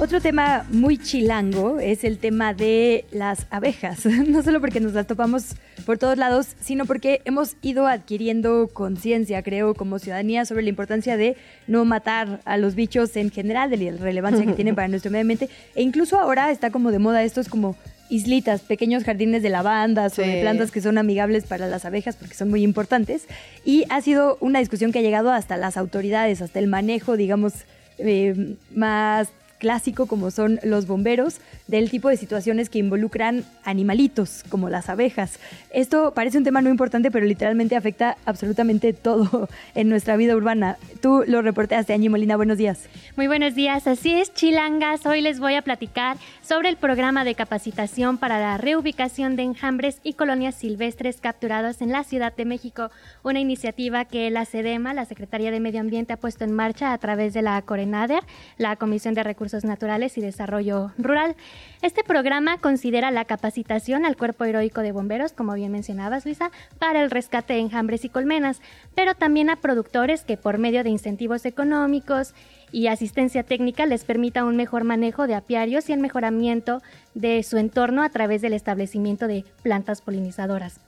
Otro 0.02 0.20
tema 0.20 0.66
muy 0.72 0.98
chilango 0.98 1.80
es 1.80 2.04
el 2.04 2.18
tema 2.18 2.56
de 2.56 3.06
las 3.12 3.46
abejas, 3.52 4.04
no 4.28 4.42
solo 4.42 4.60
porque 4.60 4.80
nos 4.80 4.94
las 4.94 5.06
topamos 5.06 5.54
por 5.86 6.00
todos 6.00 6.18
lados, 6.18 6.56
sino 6.60 6.88
porque 6.88 7.22
hemos 7.24 7.56
ido 7.62 7.86
adquiriendo 7.86 8.68
conciencia, 8.74 9.44
creo, 9.44 9.76
como 9.76 10.00
ciudadanía 10.00 10.46
sobre 10.46 10.64
la 10.64 10.70
importancia 10.70 11.18
de 11.18 11.38
no 11.68 11.86
matar 11.86 12.42
a 12.46 12.58
los 12.58 12.74
bichos 12.74 13.16
en 13.16 13.30
general, 13.30 13.70
de 13.70 13.78
la 13.78 13.98
relevancia 13.98 14.44
que 14.44 14.54
tienen 14.54 14.74
para 14.74 14.88
nuestro 14.88 15.12
medio 15.12 15.22
ambiente, 15.22 15.50
e 15.76 15.84
incluso 15.84 16.20
ahora 16.20 16.50
está 16.50 16.72
como 16.72 16.90
de 16.90 16.98
moda 16.98 17.24
estos 17.24 17.48
como 17.48 17.76
islitas, 18.10 18.62
pequeños 18.62 19.04
jardines 19.04 19.44
de 19.44 19.50
lavandas 19.52 20.18
o 20.18 20.24
de 20.24 20.42
plantas 20.42 20.72
que 20.72 20.82
son 20.82 20.98
amigables 20.98 21.44
para 21.44 21.68
las 21.68 21.86
abejas 21.86 22.16
porque 22.16 22.34
son 22.34 22.50
muy 22.50 22.64
importantes. 22.64 23.28
Y 23.66 23.86
ha 23.90 24.02
sido 24.02 24.40
una 24.42 24.58
discusión 24.58 24.92
que 24.92 24.98
ha 24.98 25.04
llegado 25.04 25.32
hasta 25.32 25.58
las 25.58 25.78
autoridades, 25.78 26.42
hasta 26.42 26.58
el 26.58 26.66
manejo, 26.66 27.18
digamos, 27.18 27.54
eh, 28.00 28.56
más 28.74 29.30
clásico 29.62 30.08
como 30.08 30.32
son 30.32 30.60
los 30.64 30.88
bomberos, 30.88 31.40
del 31.68 31.92
tipo 31.92 32.10
de 32.10 32.18
situaciones 32.18 32.68
que 32.68 32.80
involucran 32.80 33.46
animalitos 33.64 34.44
como 34.50 34.70
las 34.70 34.90
abejas. 34.90 35.40
Esto 35.72 36.14
parece 36.16 36.40
un 36.40 36.44
tema 36.44 36.64
no 36.64 36.70
importante, 36.70 37.12
pero 37.12 37.28
literalmente 37.28 37.76
afecta 37.76 38.18
absolutamente 38.26 38.92
todo 39.08 39.48
en 39.76 39.88
nuestra 39.88 40.18
vida 40.18 40.36
urbana. 40.36 40.78
Tú 41.00 41.24
lo 41.28 41.44
reporteaste, 41.44 41.94
Añi 41.94 42.10
Molina, 42.10 42.38
buenos 42.38 42.58
días. 42.58 42.90
Muy 43.16 43.28
buenos 43.28 43.54
días, 43.54 43.86
así 43.86 44.12
es, 44.12 44.34
Chilangas. 44.34 45.06
Hoy 45.06 45.22
les 45.22 45.40
voy 45.40 45.54
a 45.54 45.62
platicar 45.62 46.18
sobre 46.42 46.70
el 46.70 46.78
programa 46.78 47.24
de 47.24 47.36
capacitación 47.36 48.18
para 48.18 48.40
la 48.40 48.58
reubicación 48.58 49.36
de 49.36 49.44
enjambres 49.44 50.00
y 50.04 50.14
colonias 50.14 50.56
silvestres 50.56 51.22
capturados 51.22 51.84
en 51.84 51.92
la 51.92 52.04
Ciudad 52.04 52.36
de 52.36 52.46
México, 52.46 52.90
una 53.22 53.40
iniciativa 53.40 54.06
que 54.06 54.32
la 54.32 54.46
SEDEMA, 54.46 54.96
la 54.96 55.06
Secretaría 55.06 55.52
de 55.52 55.60
Medio 55.60 55.82
Ambiente, 55.82 56.14
ha 56.14 56.18
puesto 56.18 56.46
en 56.46 56.52
marcha 56.52 56.94
a 56.94 56.98
través 56.98 57.36
de 57.36 57.44
la 57.44 57.62
CORENADER, 57.62 58.24
la 58.58 58.76
Comisión 58.76 59.14
de 59.14 59.22
Recursos 59.22 59.51
Naturales 59.64 60.18
y 60.18 60.22
Desarrollo 60.22 60.92
Rural. 60.98 61.36
Este 61.82 62.04
programa 62.04 62.58
considera 62.58 63.12
la 63.12 63.26
capacitación 63.26 64.06
al 64.06 64.18
cuerpo 64.18 64.46
heroico 64.46 64.82
de 64.82 64.92
bomberos, 64.92 65.34
como 65.34 65.54
bien 65.54 65.72
mencionabas, 65.72 66.26
Luisa, 66.26 66.52
para 66.80 67.04
el 67.04 67.12
rescate 67.12 67.54
de 67.54 67.60
enjambres 67.60 68.06
y 68.06 68.10
colmenas, 68.10 68.62
pero 68.96 69.14
también 69.14 69.50
a 69.50 69.58
productores 69.58 70.24
que 70.24 70.38
por 70.38 70.58
medio 70.58 70.84
de 70.84 70.90
incentivos 70.90 71.46
económicos 71.46 72.34
y 72.72 72.88
asistencia 72.88 73.44
técnica 73.44 73.86
les 73.86 74.04
permita 74.04 74.46
un 74.46 74.56
mejor 74.56 74.84
manejo 74.84 75.28
de 75.28 75.36
apiarios 75.36 75.90
y 75.90 75.94
el 75.94 76.00
mejoramiento 76.00 76.82
de 77.14 77.44
su 77.44 77.58
entorno 77.58 78.04
a 78.04 78.10
través 78.10 78.42
del 78.42 78.54
establecimiento 78.54 79.28
de 79.28 79.46
plantas 79.64 80.02
polinizadoras. 80.02 80.80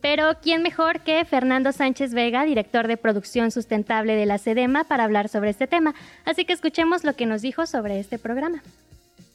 Pero, 0.00 0.38
¿quién 0.42 0.62
mejor 0.62 1.00
que 1.00 1.24
Fernando 1.24 1.72
Sánchez 1.72 2.12
Vega, 2.14 2.44
director 2.44 2.86
de 2.86 2.96
producción 2.96 3.50
sustentable 3.50 4.14
de 4.14 4.26
la 4.26 4.38
SEDEMA, 4.38 4.84
para 4.84 5.04
hablar 5.04 5.28
sobre 5.28 5.50
este 5.50 5.66
tema? 5.66 5.94
Así 6.24 6.44
que 6.44 6.52
escuchemos 6.52 7.04
lo 7.04 7.14
que 7.14 7.26
nos 7.26 7.42
dijo 7.42 7.66
sobre 7.66 8.00
este 8.00 8.18
programa 8.18 8.62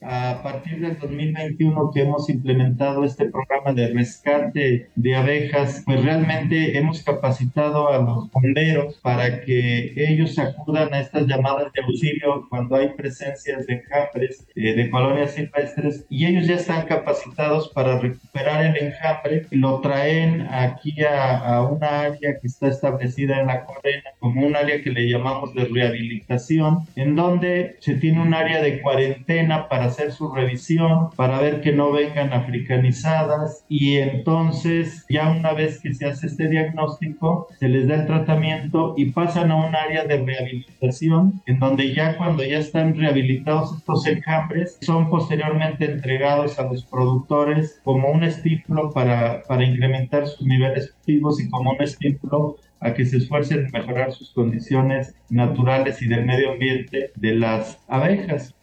a 0.02 0.42
partir 0.42 0.80
del 0.80 0.98
2021 0.98 1.92
que 1.94 2.02
hemos 2.02 2.30
implementado 2.30 3.04
este 3.04 3.30
programa 3.30 3.74
de 3.74 3.88
rescate 3.88 4.90
de 4.96 5.16
abejas, 5.16 5.84
pues 5.86 6.04
realmente 6.04 6.78
hemos 6.78 7.04
capacitado 7.04 7.90
a 7.90 8.00
los 8.00 8.32
bomberos 8.32 9.00
para 9.02 9.42
que 9.42 9.94
ellos 9.96 10.38
acudan 10.40 10.94
a 10.94 11.02
estas 11.02 11.28
llamadas 11.28 11.72
de 11.74 11.82
auxilio 11.82 12.48
cuando 12.50 12.76
hay 12.76 12.90
presencias 12.90 13.68
de 13.68 13.76
enjambres 13.76 14.48
eh, 14.56 14.74
de 14.74 14.90
colonias 14.90 15.32
silvestres 15.32 16.06
y 16.10 16.26
ellos 16.26 16.48
ya 16.48 16.56
están 16.56 16.88
capacitados 16.88 17.70
para 17.70 18.00
recuperar 18.00 18.66
el 18.66 18.78
enjambre. 18.84 19.46
Y 19.52 19.58
lo 19.58 19.82
traen 19.82 20.42
aquí 20.50 21.04
a, 21.04 21.38
a 21.38 21.66
una 21.68 22.02
área 22.02 22.40
que 22.40 22.48
está 22.48 22.68
establecida 22.70 23.40
en 23.40 23.48
la 23.48 23.66
corena 23.66 24.10
como 24.20 24.46
un 24.46 24.56
área 24.56 24.82
que 24.82 24.90
le 24.90 25.10
llamamos 25.10 25.54
de 25.54 25.66
rehabilitación 25.66 26.88
en 26.96 27.16
donde 27.16 27.78
se 27.80 27.96
tiene 27.96 28.22
un 28.22 28.34
área 28.34 28.62
de 28.62 28.82
cuarentena 28.82 29.68
para 29.70 29.91
hacer 29.92 30.12
su 30.12 30.32
revisión 30.32 31.10
para 31.16 31.40
ver 31.40 31.62
que 31.62 31.72
no 31.72 31.92
vengan 31.92 32.34
africanizadas 32.34 33.66
y 33.70 33.98
entonces 33.98 35.06
ya 35.10 35.30
una 35.30 35.54
vez 35.54 35.80
que 35.80 35.94
se 35.94 36.06
hace 36.06 36.28
este 36.28 36.48
diagnóstico 36.48 37.48
se 37.60 37.70
les 37.70 37.88
da 37.88 37.96
el 37.96 38.08
tratamiento 38.08 38.94
y 38.98 39.12
pasan 39.12 39.52
a 39.52 39.56
un 39.56 39.76
área 39.76 40.06
de 40.06 40.18
rehabilitación 40.18 41.42
en 41.46 41.60
donde 41.60 41.94
ya 41.94 42.18
cuando 42.18 42.44
ya 42.44 42.60
están 42.60 42.96
rehabilitados 42.96 43.78
estos 43.78 44.08
enjambres 44.08 44.78
son 44.82 45.10
posteriormente 45.10 45.86
entregados 45.86 46.58
a 46.58 46.64
los 46.64 46.86
productores 46.86 47.80
como 47.84 48.10
un 48.10 48.24
estímulo 48.24 48.92
para, 48.92 49.44
para 49.44 49.64
incrementar 49.64 50.28
sus 50.28 50.48
niveles 50.48 50.94
activos 50.98 51.40
y 51.42 51.50
como 51.50 51.72
un 51.72 51.82
estímulo 51.82 52.58
a 52.82 52.94
que 52.94 53.06
se 53.06 53.18
esfuercen 53.18 53.66
en 53.66 53.72
mejorar 53.72 54.12
sus 54.12 54.32
condiciones 54.32 55.16
naturales 55.30 56.02
y 56.02 56.08
del 56.08 56.26
medio 56.26 56.52
ambiente 56.52 57.12
de 57.16 57.36
las 57.36 57.80
abejas. 57.88 58.56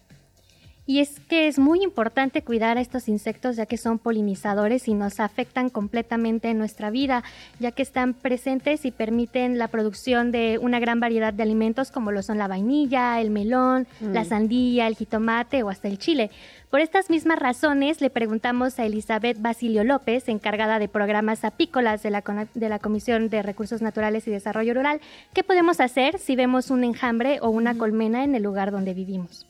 Y 0.91 1.01
es 1.01 1.21
que 1.21 1.49
es 1.49 1.59
muy 1.59 1.83
importante 1.83 2.41
cuidar 2.41 2.79
a 2.79 2.81
estos 2.81 3.09
insectos 3.09 3.57
ya 3.57 3.67
que 3.67 3.77
son 3.77 3.99
polinizadores 3.99 4.89
y 4.89 4.95
nos 4.95 5.21
afectan 5.21 5.69
completamente 5.69 6.49
en 6.49 6.57
nuestra 6.57 6.89
vida, 6.89 7.25
ya 7.61 7.73
que 7.73 7.83
están 7.83 8.15
presentes 8.15 8.87
y 8.87 8.91
permiten 8.91 9.59
la 9.59 9.69
producción 9.69 10.33
de 10.33 10.57
una 10.57 10.81
gran 10.81 10.99
variedad 10.99 11.35
de 11.35 11.43
alimentos 11.43 11.91
como 11.91 12.11
lo 12.11 12.23
son 12.23 12.39
la 12.39 12.49
vainilla, 12.49 13.21
el 13.21 13.29
melón, 13.29 13.87
Mm. 14.01 14.15
la 14.15 14.25
sandía, 14.25 14.87
el 14.87 14.97
jitomate 14.97 15.63
o 15.63 15.69
hasta 15.69 15.89
el 15.89 15.99
chile. 15.99 16.31
Por 16.71 16.81
estas 16.81 17.11
mismas 17.11 17.39
razones 17.39 18.01
le 18.01 18.09
preguntamos 18.09 18.79
a 18.79 18.87
Elizabeth 18.87 19.43
Basilio 19.43 19.85
López, 19.85 20.27
encargada 20.31 20.79
de 20.79 20.89
programas 20.89 21.45
apícolas 21.45 22.03
de 22.03 22.11
la, 22.13 22.49
de 22.55 22.69
la 22.71 22.79
Comisión 22.79 23.29
de 23.29 23.43
Recursos 23.43 23.83
Naturales 23.83 24.27
y 24.27 24.31
Desarrollo 24.31 24.73
Rural, 24.73 25.03
qué 25.35 25.43
podemos 25.45 25.81
hacer 25.81 26.19
si 26.19 26.35
vemos 26.35 26.71
un 26.71 26.83
enjambre 26.83 27.41
o 27.43 27.51
una 27.51 27.77
colmena 27.77 28.25
en 28.25 28.35
el 28.35 28.43
lugar 28.43 28.71
donde 28.71 28.95
vivimos. 28.95 29.45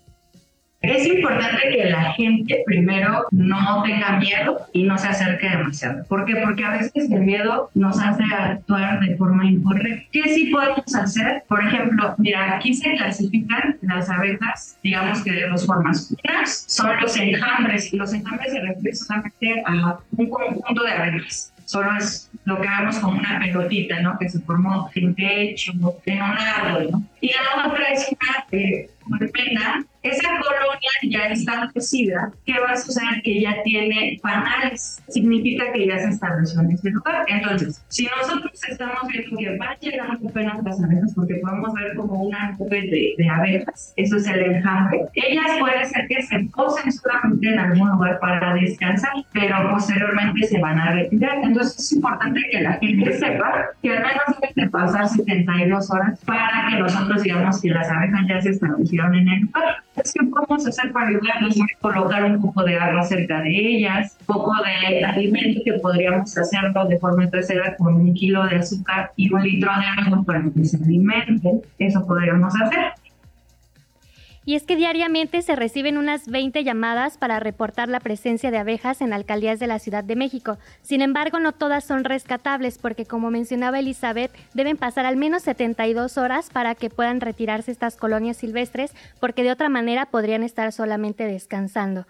Es 0.80 1.06
importante 1.06 1.70
que 1.70 1.90
la 1.90 2.12
gente 2.12 2.62
primero 2.64 3.24
no 3.32 3.82
tenga 3.82 4.16
miedo 4.18 4.58
y 4.72 4.84
no 4.84 4.96
se 4.96 5.08
acerque 5.08 5.48
demasiado. 5.48 6.04
¿Por 6.04 6.24
qué? 6.24 6.36
Porque 6.36 6.64
a 6.64 6.70
veces 6.70 7.10
el 7.10 7.20
miedo 7.20 7.68
nos 7.74 8.00
hace 8.00 8.22
actuar 8.22 9.00
de 9.00 9.16
forma 9.16 9.44
incorrecta. 9.44 10.08
¿Qué 10.12 10.22
sí 10.34 10.46
podemos 10.52 10.94
hacer? 10.94 11.42
Por 11.48 11.66
ejemplo, 11.66 12.14
mira, 12.18 12.54
aquí 12.56 12.74
se 12.74 12.94
clasifican 12.94 13.76
las 13.82 14.08
abejas, 14.08 14.78
digamos 14.84 15.20
que 15.24 15.32
de 15.32 15.48
dos 15.48 15.66
formas. 15.66 16.14
Son 16.44 16.90
los 17.00 17.16
enjambres 17.16 17.92
y 17.92 17.96
los 17.96 18.12
enjambres 18.14 18.52
se 18.52 18.60
refieren 18.60 18.94
solamente 18.94 19.62
a 19.66 19.98
un 20.16 20.30
conjunto 20.30 20.84
de 20.84 20.92
abejas. 20.92 21.52
Solo 21.64 21.90
es 21.98 22.30
lo 22.44 22.58
que 22.60 22.66
vemos 22.68 22.98
como 22.98 23.18
una 23.18 23.38
pelotita, 23.40 24.00
¿no? 24.00 24.16
Que 24.18 24.28
se 24.30 24.38
formó 24.40 24.90
en 24.94 25.14
techo, 25.14 25.72
en 26.06 26.16
un 26.16 26.22
árbol, 26.22 26.88
¿no? 26.90 27.04
Y 27.20 27.30
la 27.32 27.66
otra 27.66 27.88
es 27.88 28.08
una 28.08 28.88
colmena. 29.08 29.84
Esa 30.02 30.28
colonia 30.28 30.90
ya 31.02 31.26
establecida, 31.26 32.30
¿qué 32.46 32.54
va 32.60 32.72
a 32.72 32.76
suceder? 32.76 33.20
Que 33.22 33.40
ya 33.40 33.62
tiene 33.64 34.18
panales. 34.22 35.02
Significa 35.08 35.72
que 35.72 35.88
ya 35.88 35.98
se 35.98 36.10
estableció 36.10 36.60
en 36.60 36.70
ese 36.70 36.90
lugar. 36.90 37.24
Entonces, 37.26 37.84
si 37.88 38.06
nosotros 38.06 38.52
estamos 38.68 39.00
viendo 39.08 39.36
que 39.36 39.56
van 39.56 39.76
llegando 39.80 40.28
apenas 40.28 40.62
las 40.62 40.82
abejas, 40.82 41.12
porque 41.14 41.34
podemos 41.42 41.74
ver 41.74 41.96
como 41.96 42.22
una 42.22 42.52
nube 42.52 42.82
de, 42.82 43.14
de 43.18 43.28
abejas, 43.28 43.92
eso 43.96 44.16
es 44.16 44.26
el 44.28 44.40
enjambre, 44.40 45.00
ellas 45.14 45.46
puede 45.58 45.84
ser 45.84 46.06
que 46.06 46.22
se 46.22 46.38
posen 46.54 46.92
solamente 46.92 47.52
en 47.52 47.58
algún 47.58 47.90
lugar 47.90 48.20
para 48.20 48.54
descansar, 48.54 49.12
pero 49.32 49.70
posteriormente 49.70 50.46
se 50.46 50.60
van 50.60 50.78
a 50.78 50.92
retirar. 50.92 51.38
Entonces, 51.42 51.76
es 51.76 51.92
importante 51.92 52.40
que 52.52 52.60
la 52.60 52.74
gente 52.74 53.12
sepa 53.14 53.66
que 53.82 53.90
al 53.90 54.02
menos 54.02 54.40
deben 54.40 54.54
de 54.54 54.70
pasar 54.70 55.08
72 55.08 55.90
horas 55.90 56.20
para 56.24 56.68
que 56.70 56.78
nosotros 56.78 57.07
digamos 57.16 57.60
que 57.60 57.70
las 57.70 57.88
abejas 57.88 58.20
ya 58.28 58.40
se 58.40 58.50
establecieron 58.50 59.14
en 59.14 59.28
el 59.28 59.40
lugar. 59.42 59.76
Es 59.96 60.12
que 60.12 60.24
podemos 60.26 60.66
hacer 60.66 60.92
para 60.92 61.08
ayudarlos, 61.08 61.56
colocar 61.80 62.24
un 62.24 62.40
poco 62.40 62.62
de 62.64 62.78
agua 62.78 63.02
cerca 63.04 63.40
de 63.40 63.50
ellas, 63.50 64.16
un 64.20 64.26
poco 64.26 64.52
de 64.64 65.04
alimento 65.04 65.60
que 65.64 65.72
podríamos 65.74 66.36
hacerlo 66.36 66.86
de 66.86 66.98
forma 66.98 67.28
tercera 67.28 67.76
con 67.76 67.94
un 67.94 68.14
kilo 68.14 68.46
de 68.46 68.56
azúcar 68.56 69.10
y 69.16 69.32
un 69.32 69.42
litro 69.42 69.70
de 69.70 70.04
agua 70.04 70.22
para 70.24 70.42
que 70.42 70.64
se 70.64 70.76
alimenten. 70.76 71.60
Eso 71.78 72.06
podríamos 72.06 72.54
hacer. 72.60 72.92
Y 74.48 74.54
es 74.54 74.62
que 74.62 74.76
diariamente 74.76 75.42
se 75.42 75.56
reciben 75.56 75.98
unas 75.98 76.26
20 76.26 76.64
llamadas 76.64 77.18
para 77.18 77.38
reportar 77.38 77.90
la 77.90 78.00
presencia 78.00 78.50
de 78.50 78.56
abejas 78.56 79.02
en 79.02 79.12
alcaldías 79.12 79.60
de 79.60 79.66
la 79.66 79.78
Ciudad 79.78 80.02
de 80.02 80.16
México. 80.16 80.56
Sin 80.80 81.02
embargo, 81.02 81.38
no 81.38 81.52
todas 81.52 81.84
son 81.84 82.02
rescatables 82.02 82.78
porque, 82.78 83.04
como 83.04 83.30
mencionaba 83.30 83.78
Elizabeth, 83.78 84.30
deben 84.54 84.78
pasar 84.78 85.04
al 85.04 85.18
menos 85.18 85.42
72 85.42 86.16
horas 86.16 86.48
para 86.48 86.74
que 86.74 86.88
puedan 86.88 87.20
retirarse 87.20 87.70
estas 87.70 87.96
colonias 87.96 88.38
silvestres 88.38 88.94
porque 89.20 89.42
de 89.42 89.52
otra 89.52 89.68
manera 89.68 90.06
podrían 90.06 90.42
estar 90.42 90.72
solamente 90.72 91.24
descansando. 91.24 92.06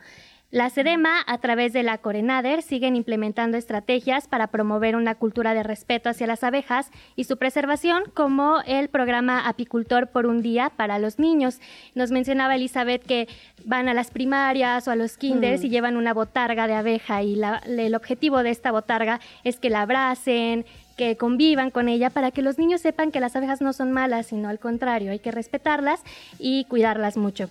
La 0.50 0.70
SEDEMA, 0.70 1.18
a 1.26 1.36
través 1.38 1.74
de 1.74 1.82
la 1.82 1.98
Corenader, 1.98 2.62
siguen 2.62 2.96
implementando 2.96 3.58
estrategias 3.58 4.28
para 4.28 4.46
promover 4.46 4.96
una 4.96 5.14
cultura 5.14 5.52
de 5.52 5.62
respeto 5.62 6.08
hacia 6.08 6.26
las 6.26 6.42
abejas 6.42 6.90
y 7.16 7.24
su 7.24 7.36
preservación, 7.36 8.04
como 8.14 8.62
el 8.66 8.88
programa 8.88 9.46
Apicultor 9.46 10.06
por 10.06 10.24
un 10.24 10.40
día 10.40 10.70
para 10.74 10.98
los 10.98 11.18
niños. 11.18 11.60
Nos 11.94 12.10
mencionaba 12.12 12.54
Elizabeth 12.56 13.04
que 13.04 13.28
van 13.66 13.88
a 13.90 13.94
las 13.94 14.10
primarias 14.10 14.88
o 14.88 14.90
a 14.90 14.96
los 14.96 15.18
kinders 15.18 15.60
Mm. 15.60 15.66
y 15.66 15.68
llevan 15.68 15.96
una 15.98 16.14
botarga 16.14 16.66
de 16.66 16.74
abeja 16.74 17.22
y 17.22 17.36
la- 17.36 17.60
el 17.66 17.94
objetivo 17.94 18.42
de 18.42 18.48
esta 18.48 18.72
botarga 18.72 19.20
es 19.44 19.60
que 19.60 19.68
la 19.68 19.82
abracen, 19.82 20.64
que 20.96 21.18
convivan 21.18 21.70
con 21.70 21.90
ella 21.90 22.08
para 22.08 22.30
que 22.30 22.40
los 22.40 22.56
niños 22.58 22.80
sepan 22.80 23.12
que 23.12 23.20
las 23.20 23.36
abejas 23.36 23.60
no 23.60 23.74
son 23.74 23.92
malas, 23.92 24.28
sino 24.28 24.48
al 24.48 24.58
contrario, 24.58 25.10
hay 25.12 25.18
que 25.18 25.30
respetarlas 25.30 26.02
y 26.38 26.64
cuidarlas 26.64 27.18
mucho. 27.18 27.50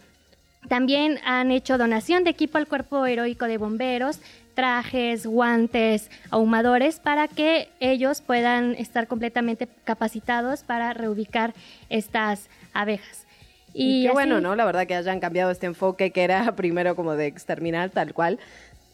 También 0.68 1.20
han 1.26 1.52
hecho 1.52 1.78
donación 1.78 2.24
de 2.24 2.32
equipo 2.32 2.58
al 2.58 2.68
Cuerpo 2.68 3.06
Heroico 3.06 3.46
de 3.46 3.58
Bomberos, 3.58 4.20
trajes, 4.54 5.26
guantes, 5.26 6.10
ahumadores, 6.32 7.00
para 7.00 7.28
que 7.28 7.70
ellos 7.80 8.22
puedan 8.22 8.74
estar 8.76 9.08
completamente 9.08 9.68
capacitados 9.84 10.64
para 10.64 10.94
reubicar 10.94 11.54
estas 11.90 12.50
abejas. 12.74 13.26
Y 13.74 14.04
qué 14.04 14.08
así- 14.08 14.14
bueno, 14.14 14.42
¿no? 14.42 14.56
La 14.56 14.66
verdad 14.66 14.88
que 14.88 14.96
hayan 14.96 15.20
cambiado 15.20 15.52
este 15.52 15.68
enfoque 15.68 16.12
que 16.12 16.24
era 16.24 16.52
primero 16.56 16.96
como 16.96 17.14
de 17.16 17.28
exterminar 17.28 17.92
tal 17.92 18.14
cual 18.14 18.40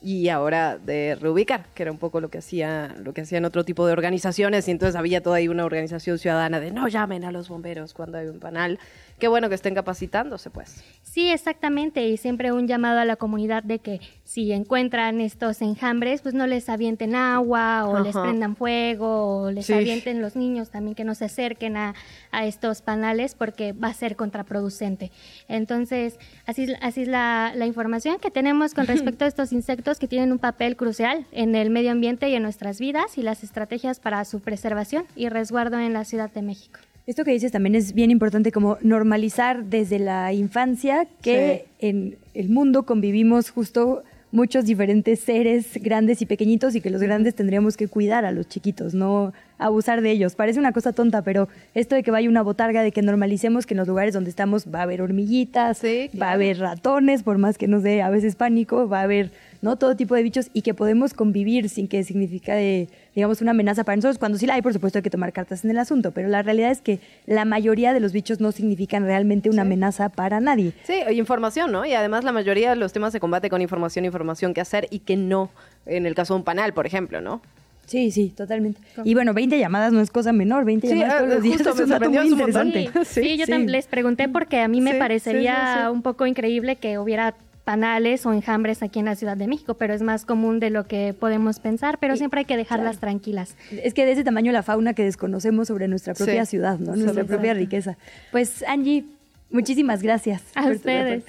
y 0.01 0.27
ahora 0.27 0.77
de 0.77 1.15
reubicar, 1.15 1.63
que 1.73 1.83
era 1.83 1.91
un 1.93 1.97
poco 1.97 2.19
lo 2.19 2.27
que 2.29 2.39
hacía 2.39 2.93
lo 3.01 3.13
que 3.13 3.21
hacían 3.21 3.45
otro 3.45 3.63
tipo 3.63 3.87
de 3.87 3.93
organizaciones 3.93 4.67
y 4.67 4.71
entonces 4.71 4.97
había 4.97 5.23
toda 5.23 5.37
ahí 5.37 5.47
una 5.47 5.63
organización 5.63 6.19
ciudadana 6.19 6.59
de 6.59 6.71
no 6.71 6.89
llamen 6.89 7.23
a 7.23 7.31
los 7.31 7.47
bomberos 7.47 7.93
cuando 7.93 8.17
hay 8.17 8.27
un 8.27 8.39
panal. 8.39 8.79
Qué 9.19 9.27
bueno 9.27 9.47
que 9.47 9.55
estén 9.55 9.73
capacitándose, 9.75 10.49
pues. 10.49 10.83
Sí, 11.01 11.29
exactamente, 11.29 12.05
y 12.07 12.17
siempre 12.17 12.51
un 12.51 12.67
llamado 12.67 12.99
a 12.99 13.05
la 13.05 13.15
comunidad 13.15 13.63
de 13.63 13.79
que 13.79 14.01
si 14.25 14.51
encuentran 14.51 15.21
estos 15.21 15.61
enjambres, 15.61 16.21
pues 16.21 16.33
no 16.33 16.45
les 16.47 16.67
avienten 16.67 17.15
agua 17.15 17.87
o 17.87 17.99
les 18.03 18.15
prendan 18.17 18.55
fuego 18.55 19.43
o 19.43 19.51
les 19.51 19.67
Sí. 19.67 19.73
avienten 19.73 20.21
los 20.21 20.35
niños 20.35 20.71
también 20.71 20.95
que 20.95 21.03
no 21.03 21.15
se 21.15 21.25
acerquen 21.25 21.77
a, 21.77 21.93
a 22.31 22.45
estos 22.45 22.81
panales 22.81 23.35
porque 23.35 23.71
va 23.71 23.89
a 23.89 23.93
ser 23.93 24.15
contraproducente. 24.15 25.11
Entonces, 25.47 26.17
así, 26.45 26.63
es- 26.63 26.75
así 26.81 27.03
es 27.03 27.07
la, 27.07 27.53
la 27.55 27.65
información 27.65 28.17
que 28.19 28.31
tenemos 28.31 28.73
con 28.73 28.87
respecto 29.17 29.25
a 29.25 29.27
estos 29.27 29.53
insectos 29.53 29.99
que 29.99 30.07
tienen 30.07 30.31
un 30.31 30.39
papel 30.39 30.75
crucial 30.75 31.25
en 31.31 31.55
el 31.55 31.69
medio 31.69 31.91
ambiente 31.91 32.27
y 32.29 32.35
en 32.35 32.43
nuestras 32.43 32.79
vidas 32.79 33.17
y 33.17 33.21
las 33.21 33.43
estrategias 33.43 33.99
para 33.99 34.25
su 34.25 34.39
preservación 34.41 35.05
y 35.15 35.29
resguardo 35.29 35.77
en 35.79 35.93
la 35.93 36.03
Ciudad 36.03 36.31
de 36.31 36.41
México. 36.41 36.79
Esto 37.05 37.25
que 37.25 37.31
dices 37.31 37.51
también 37.51 37.75
es 37.75 37.93
bien 37.93 38.11
importante 38.11 38.53
como 38.53 38.77
normalizar 38.81 39.65
desde 39.65 39.99
la 39.99 40.31
infancia 40.31 41.05
que 41.21 41.65
en 41.79 42.15
el 42.33 42.47
mundo 42.47 42.83
convivimos 42.83 43.49
justo 43.49 44.03
muchos 44.31 44.63
diferentes 44.65 45.19
seres 45.19 45.67
grandes 45.81 46.21
y 46.21 46.25
pequeñitos 46.25 46.75
y 46.75 46.81
que 46.81 46.89
los 46.89 47.01
grandes 47.01 47.35
tendríamos 47.35 47.75
que 47.75 47.89
cuidar 47.89 48.23
a 48.23 48.31
los 48.31 48.47
chiquitos, 48.47 48.93
no 48.93 49.33
abusar 49.57 50.01
de 50.01 50.11
ellos. 50.11 50.35
Parece 50.35 50.59
una 50.59 50.71
cosa 50.71 50.93
tonta, 50.93 51.23
pero 51.23 51.49
esto 51.75 51.93
de 51.93 52.03
que 52.03 52.09
vaya 52.09 52.29
una 52.29 52.41
botarga, 52.41 52.81
de 52.81 52.93
que 52.93 53.01
normalicemos 53.01 53.65
que 53.65 53.73
en 53.73 53.79
los 53.79 53.87
lugares 53.87 54.13
donde 54.13 54.29
estamos 54.29 54.65
va 54.73 54.79
a 54.79 54.83
haber 54.83 55.01
hormiguitas, 55.01 55.83
va 55.83 56.29
a 56.29 56.33
haber 56.33 56.59
ratones, 56.59 57.21
por 57.21 57.37
más 57.37 57.57
que 57.57 57.67
nos 57.67 57.83
dé 57.83 58.01
a 58.01 58.09
veces 58.09 58.35
pánico, 58.35 58.87
va 58.87 59.01
a 59.01 59.03
haber 59.03 59.29
no 59.63 59.77
todo 59.77 59.95
tipo 59.95 60.13
de 60.13 60.21
bichos 60.23 60.49
y 60.53 60.61
que 60.61 60.73
podemos 60.73 61.13
convivir 61.13 61.69
sin 61.69 61.87
que 61.87 62.03
significa 62.03 62.53
de, 62.53 62.89
digamos 63.15 63.41
una 63.41 63.51
amenaza 63.51 63.83
para 63.83 63.95
nosotros. 63.95 64.19
Cuando 64.19 64.37
sí 64.37 64.45
la 64.45 64.53
hay, 64.55 64.61
por 64.61 64.73
supuesto 64.73 64.99
hay 64.99 65.03
que 65.03 65.09
tomar 65.09 65.33
cartas 65.33 65.63
en 65.63 65.71
el 65.71 65.77
asunto, 65.79 66.11
pero 66.11 66.27
la 66.27 66.43
realidad 66.43 66.69
es 66.69 66.81
que 66.81 66.99
la 67.25 67.45
mayoría 67.45 67.93
de 67.93 67.99
los 68.01 68.11
bichos 68.11 68.39
no 68.41 68.51
significan 68.51 69.05
realmente 69.05 69.49
una 69.49 69.61
amenaza 69.63 70.09
para 70.09 70.39
nadie. 70.39 70.73
Sí, 70.83 70.95
y 71.09 71.13
información, 71.17 71.71
¿no? 71.71 71.85
Y 71.85 71.93
además 71.93 72.23
la 72.23 72.31
mayoría 72.33 72.69
de 72.71 72.75
los 72.75 72.93
temas 72.93 73.13
se 73.13 73.19
combate 73.19 73.49
con 73.49 73.61
información, 73.61 74.05
información 74.05 74.53
que 74.53 74.61
hacer 74.61 74.87
y 74.91 74.99
que 74.99 75.15
no, 75.15 75.49
en 75.85 76.05
el 76.05 76.13
caso 76.13 76.33
de 76.33 76.39
un 76.39 76.43
panal, 76.43 76.73
por 76.73 76.85
ejemplo, 76.85 77.21
¿no? 77.21 77.41
Sí, 77.85 78.11
sí, 78.11 78.29
totalmente. 78.35 78.79
Y 79.03 79.13
bueno, 79.13 79.33
20 79.33 79.59
llamadas 79.59 79.91
no 79.91 79.99
es 80.01 80.09
cosa 80.09 80.31
menor, 80.31 80.63
20 80.65 80.87
Sí, 80.87 80.93
llamadas 80.95 81.17
todos 81.21 81.33
los 81.35 81.43
días 81.43 81.61
es 81.61 81.67
un 81.79 81.89
dato 81.89 82.09
muy 82.09 82.29
montón. 82.29 82.67
interesante. 82.67 82.89
Sí, 83.05 83.37
yo 83.37 83.45
también 83.45 83.71
les 83.71 83.87
pregunté 83.87 84.29
porque 84.29 84.59
a 84.61 84.67
mí 84.67 84.79
me 84.81 84.91
Sí, 84.93 84.99
parecería 84.99 85.55
sí, 85.55 85.73
sí, 85.79 85.85
sí. 85.87 85.91
un 85.91 86.01
poco 86.01 86.25
increíble 86.25 86.75
que 86.77 86.97
hubiera 86.97 87.33
panales 87.63 88.25
o 88.25 88.33
enjambres 88.33 88.83
aquí 88.83 88.99
en 88.99 89.05
la 89.05 89.15
Ciudad 89.15 89.37
de 89.37 89.47
México, 89.47 89.75
pero 89.75 89.93
es 89.93 90.01
más 90.01 90.25
común 90.25 90.59
de 90.59 90.69
lo 90.69 90.85
que 90.85 91.13
podemos 91.17 91.59
pensar, 91.59 91.97
pero 91.99 92.15
siempre 92.17 92.39
hay 92.39 92.45
que 92.45 92.57
dejarlas 92.57 92.99
tranquilas. 92.99 93.55
Es 93.71 93.93
que 93.93 94.05
de 94.05 94.11
ese 94.11 94.23
tamaño 94.23 94.51
la 94.51 94.63
fauna 94.63 94.93
que 94.93 95.03
desconocemos 95.03 95.67
sobre 95.69 95.87
nuestra 95.87 96.13
propia 96.13 96.45
Sí. 96.45 96.51
ciudad, 96.51 96.77
Nuestra 96.79 97.11
exacto. 97.11 97.27
propia 97.27 97.53
riqueza. 97.53 97.97
Pues 98.31 98.63
Angie, 98.67 99.05
muchísimas 99.49 100.01
gracias. 100.03 100.41
A 100.55 100.63
por 100.63 100.73
ustedes. 100.73 101.23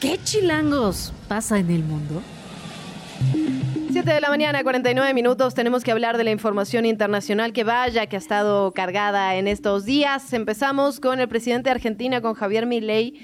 ¿Qué 0.00 0.18
chilangos 0.22 1.12
pasa 1.26 1.58
en 1.58 1.70
el 1.70 1.82
mundo? 1.82 2.22
7 3.90 4.12
de 4.12 4.20
la 4.20 4.28
mañana, 4.28 4.62
49 4.62 5.12
minutos. 5.12 5.54
Tenemos 5.54 5.82
que 5.82 5.90
hablar 5.90 6.18
de 6.18 6.24
la 6.24 6.30
información 6.30 6.86
internacional 6.86 7.52
que 7.52 7.64
vaya, 7.64 8.06
que 8.06 8.14
ha 8.14 8.18
estado 8.18 8.72
cargada 8.72 9.34
en 9.34 9.48
estos 9.48 9.84
días. 9.84 10.32
Empezamos 10.34 11.00
con 11.00 11.18
el 11.18 11.26
presidente 11.28 11.64
de 11.70 11.72
Argentina, 11.72 12.20
con 12.20 12.34
Javier 12.34 12.66
Milei, 12.66 13.14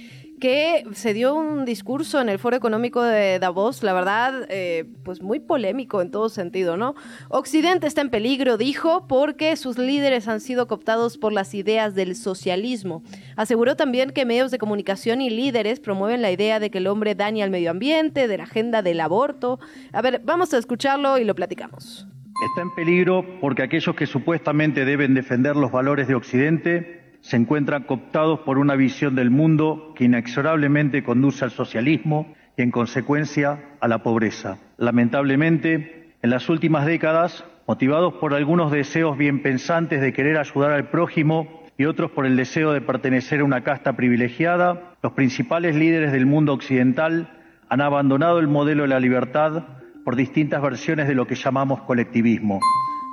que 0.41 0.85
se 0.93 1.14
dio 1.14 1.35
un 1.35 1.64
discurso 1.64 2.20
en 2.20 2.28
el 2.28 2.39
Foro 2.39 2.57
Económico 2.57 3.03
de 3.03 3.39
Davos, 3.39 3.82
la 3.82 3.93
verdad, 3.93 4.47
eh, 4.49 4.85
pues 5.05 5.22
muy 5.22 5.41
polémico 5.41 6.03
en 6.03 6.11
todo 6.11 6.28
sentido, 6.28 6.76
¿no? 6.76 6.95
Occidente 7.28 7.87
está 7.87 8.01
en 8.01 8.11
peligro, 8.11 8.57
dijo, 8.57 9.07
porque 9.07 9.57
sus 9.57 9.78
líderes 9.78 10.28
han 10.28 10.41
sido 10.41 10.66
cooptados 10.66 11.18
por 11.18 11.32
las 11.32 11.55
ideas 11.55 11.95
del 11.95 12.16
socialismo. 12.16 13.03
Aseguró 13.37 13.76
también 13.76 14.11
que 14.11 14.24
medios 14.24 14.51
de 14.51 14.59
comunicación 14.59 15.20
y 15.20 15.30
líderes 15.30 15.80
promueven 15.80 16.22
la 16.22 16.30
idea 16.30 16.61
de 16.61 16.70
que 16.70 16.78
el 16.78 16.87
hombre 16.87 17.14
daña 17.14 17.45
al 17.45 17.51
medio 17.51 17.70
ambiente, 17.70 18.28
de 18.28 18.37
la 18.39 18.45
agenda 18.45 18.82
del 18.82 19.01
aborto. 19.01 19.61
A 19.93 20.03
ver, 20.03 20.20
vamos 20.24 20.53
a 20.55 20.59
escucharlo 20.59 21.18
y 21.18 21.24
lo 21.24 21.35
platicamos. 21.35 22.07
Está 22.49 22.62
en 22.62 22.74
peligro 22.74 23.24
porque 23.41 23.62
aquellos 23.62 23.95
que 23.95 24.07
supuestamente 24.07 24.85
deben 24.85 25.14
defender 25.14 25.57
los 25.57 25.70
valores 25.70 26.09
de 26.09 26.14
Occidente 26.14 27.04
se 27.25 27.39
encuentran 27.39 27.85
cooptados 27.85 28.41
por 28.41 28.59
una 28.59 28.77
visión 28.77 29.14
del 29.14 29.31
mundo 29.31 29.95
que 29.97 30.05
inexorablemente 30.05 31.03
conduce 31.03 31.43
al 31.43 31.51
socialismo 31.51 32.35
y, 32.55 32.61
en 32.61 32.70
consecuencia, 32.70 33.77
a 33.81 33.89
la 33.89 34.03
pobreza. 34.03 34.59
Lamentablemente, 34.77 36.12
en 36.20 36.29
las 36.29 36.51
últimas 36.51 36.85
décadas, 36.85 37.47
motivados 37.66 38.12
por 38.14 38.35
algunos 38.35 38.70
deseos 38.70 39.16
bien 39.16 39.41
pensantes 39.41 40.03
de 40.03 40.12
querer 40.12 40.37
ayudar 40.37 40.72
al 40.72 40.91
prójimo 40.91 41.62
y 41.79 41.87
otros 41.87 42.11
por 42.11 42.27
el 42.27 42.37
deseo 42.37 42.75
de 42.75 42.83
pertenecer 42.83 43.41
a 43.41 43.45
una 43.45 43.64
casta 43.64 43.95
privilegiada, 43.95 44.95
los 45.03 45.12
principales 45.12 45.75
líderes 45.75 46.12
del 46.12 46.27
mundo 46.27 46.53
occidental 46.53 47.31
han 47.70 47.81
abandonado 47.81 48.39
el 48.39 48.49
modelo 48.49 48.83
de 48.83 48.91
la 48.91 49.01
libertad 49.01 49.64
por 50.05 50.14
distintas 50.14 50.61
versiones 50.61 51.09
de 51.09 51.14
lo 51.14 51.27
que 51.27 51.37
llamamos 51.37 51.81
colectivismo. 51.85 52.61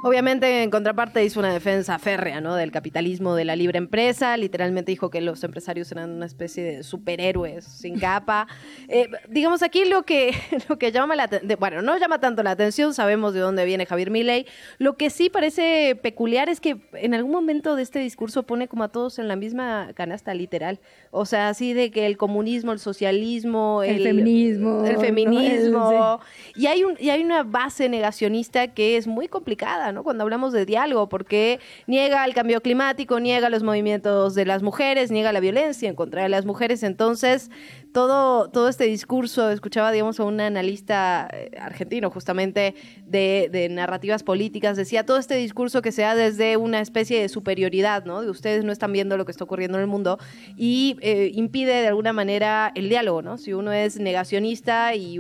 Obviamente, 0.04 0.64
en 0.64 0.72
contraparte, 0.72 1.24
hizo 1.24 1.40
una 1.40 1.54
defensa 1.54 2.00
férrea 2.00 2.42
¿no? 2.42 2.56
del 2.56 2.72
capitalismo 2.72 3.36
de 3.36 3.46
la 3.46 3.56
libre 3.56 3.78
empresa. 3.78 4.36
Literalmente 4.36 4.92
dijo 4.92 5.12
que 5.12 5.22
los 5.22 5.44
empresarios 5.44 5.92
eran 5.92 6.10
una 6.10 6.26
especie 6.26 6.64
de 6.64 6.84
superhéroes 6.84 7.66
sin 7.66 8.00
capa. 8.00 8.48
Eh, 8.88 9.10
digamos, 9.30 9.62
aquí 9.62 9.86
lo 9.86 10.02
que, 10.02 10.34
lo 10.70 10.80
que 10.80 10.92
llama 10.92 11.16
la 11.16 11.24
atención, 11.24 11.60
bueno, 11.60 11.84
no 11.84 11.96
llama 12.00 12.20
tanto 12.20 12.42
la 12.42 12.52
atención, 12.52 12.96
sabemos 12.96 13.36
de 13.36 13.42
dónde 13.42 13.64
viene 13.64 13.86
Javier 13.86 14.10
Milei. 14.10 14.48
Lo 14.80 14.98
que 14.98 15.12
sí 15.12 15.30
parece 15.30 15.96
peculiar 16.02 16.50
es 16.50 16.60
que 16.60 16.78
en 16.94 17.14
algún 17.14 17.32
momento 17.32 17.76
de 17.76 17.84
este 17.84 18.00
discurso 18.00 18.42
pone 18.42 18.68
como 18.68 18.84
a 18.84 18.88
todos 18.90 19.20
en 19.20 19.28
la 19.28 19.36
misma 19.36 19.92
canasta, 19.94 20.34
literal. 20.34 20.80
O 21.12 21.28
sea, 21.28 21.50
así 21.50 21.74
de 21.74 21.92
que 21.92 22.08
el 22.08 22.18
comunismo, 22.18 22.72
el 22.72 22.80
socialismo, 22.80 23.84
el, 23.84 24.02
feminismo. 24.02 24.84
El 24.84 24.98
feminismo. 24.98 26.20
y, 26.56 26.66
hay 26.66 26.84
un, 26.84 26.96
y 27.00 27.12
hay 27.12 27.24
una 27.24 27.44
base 27.44 27.88
negacionista 27.88 28.70
que 28.70 28.98
es 28.98 29.06
muy 29.06 29.28
complicada. 29.28 29.91
Cuando 30.04 30.24
hablamos 30.24 30.54
de 30.54 30.66
diálogo, 30.66 31.10
porque 31.10 31.60
niega 31.88 32.26
el 32.26 32.34
cambio 32.34 32.62
climático, 32.62 33.20
niega 33.20 33.50
los 33.50 33.64
movimientos 33.64 34.34
de 34.36 34.46
las 34.46 34.64
mujeres, 34.64 35.12
niega 35.12 35.32
la 35.32 35.40
violencia 35.40 35.90
en 35.90 35.96
contra 35.96 36.24
de 36.24 36.30
las 36.30 36.46
mujeres. 36.46 36.84
Entonces, 36.84 37.50
todo, 37.94 38.50
todo 38.50 38.70
este 38.70 38.86
discurso, 38.86 39.50
escuchaba, 39.50 39.92
digamos, 39.92 40.20
a 40.20 40.24
un 40.24 40.40
analista 40.40 41.28
eh, 41.32 41.52
argentino 41.60 42.10
justamente 42.10 42.76
de, 43.06 43.68
narrativas 43.72 44.24
políticas, 44.24 44.78
decía 44.78 45.06
todo 45.06 45.18
este 45.18 45.36
discurso 45.36 45.82
que 45.82 45.92
se 45.92 46.02
da 46.02 46.16
desde 46.16 46.58
una 46.58 46.82
especie 46.82 47.22
de 47.22 47.30
superioridad, 47.30 48.06
¿no? 48.06 48.22
De 48.22 48.30
ustedes 48.30 48.64
no 48.64 48.72
están 48.72 48.92
viendo 48.94 49.18
lo 49.18 49.26
que 49.26 49.32
está 49.32 49.44
ocurriendo 49.44 49.78
en 49.78 49.84
el 49.84 49.88
mundo 49.88 50.18
y 50.58 50.98
eh, 51.02 51.32
impide 51.34 51.82
de 51.82 51.88
alguna 51.88 52.14
manera 52.14 52.72
el 52.76 52.90
diálogo, 52.90 53.22
¿no? 53.22 53.38
Si 53.38 53.54
uno 53.54 53.72
es 53.72 54.00
negacionista 54.00 54.96
y 54.96 55.20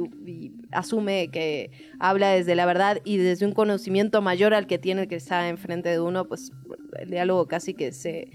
asume 0.71 1.29
que 1.29 1.71
habla 1.99 2.29
desde 2.29 2.55
la 2.55 2.65
verdad 2.65 2.99
y 3.03 3.17
desde 3.17 3.45
un 3.45 3.53
conocimiento 3.53 4.21
mayor 4.21 4.53
al 4.53 4.67
que 4.67 4.77
tiene 4.77 5.03
el 5.03 5.07
que 5.07 5.15
está 5.15 5.49
enfrente 5.49 5.89
de 5.89 5.99
uno, 5.99 6.25
pues 6.25 6.51
el 6.99 7.09
diálogo 7.09 7.47
casi 7.47 7.73
que 7.73 7.91
se 7.91 8.29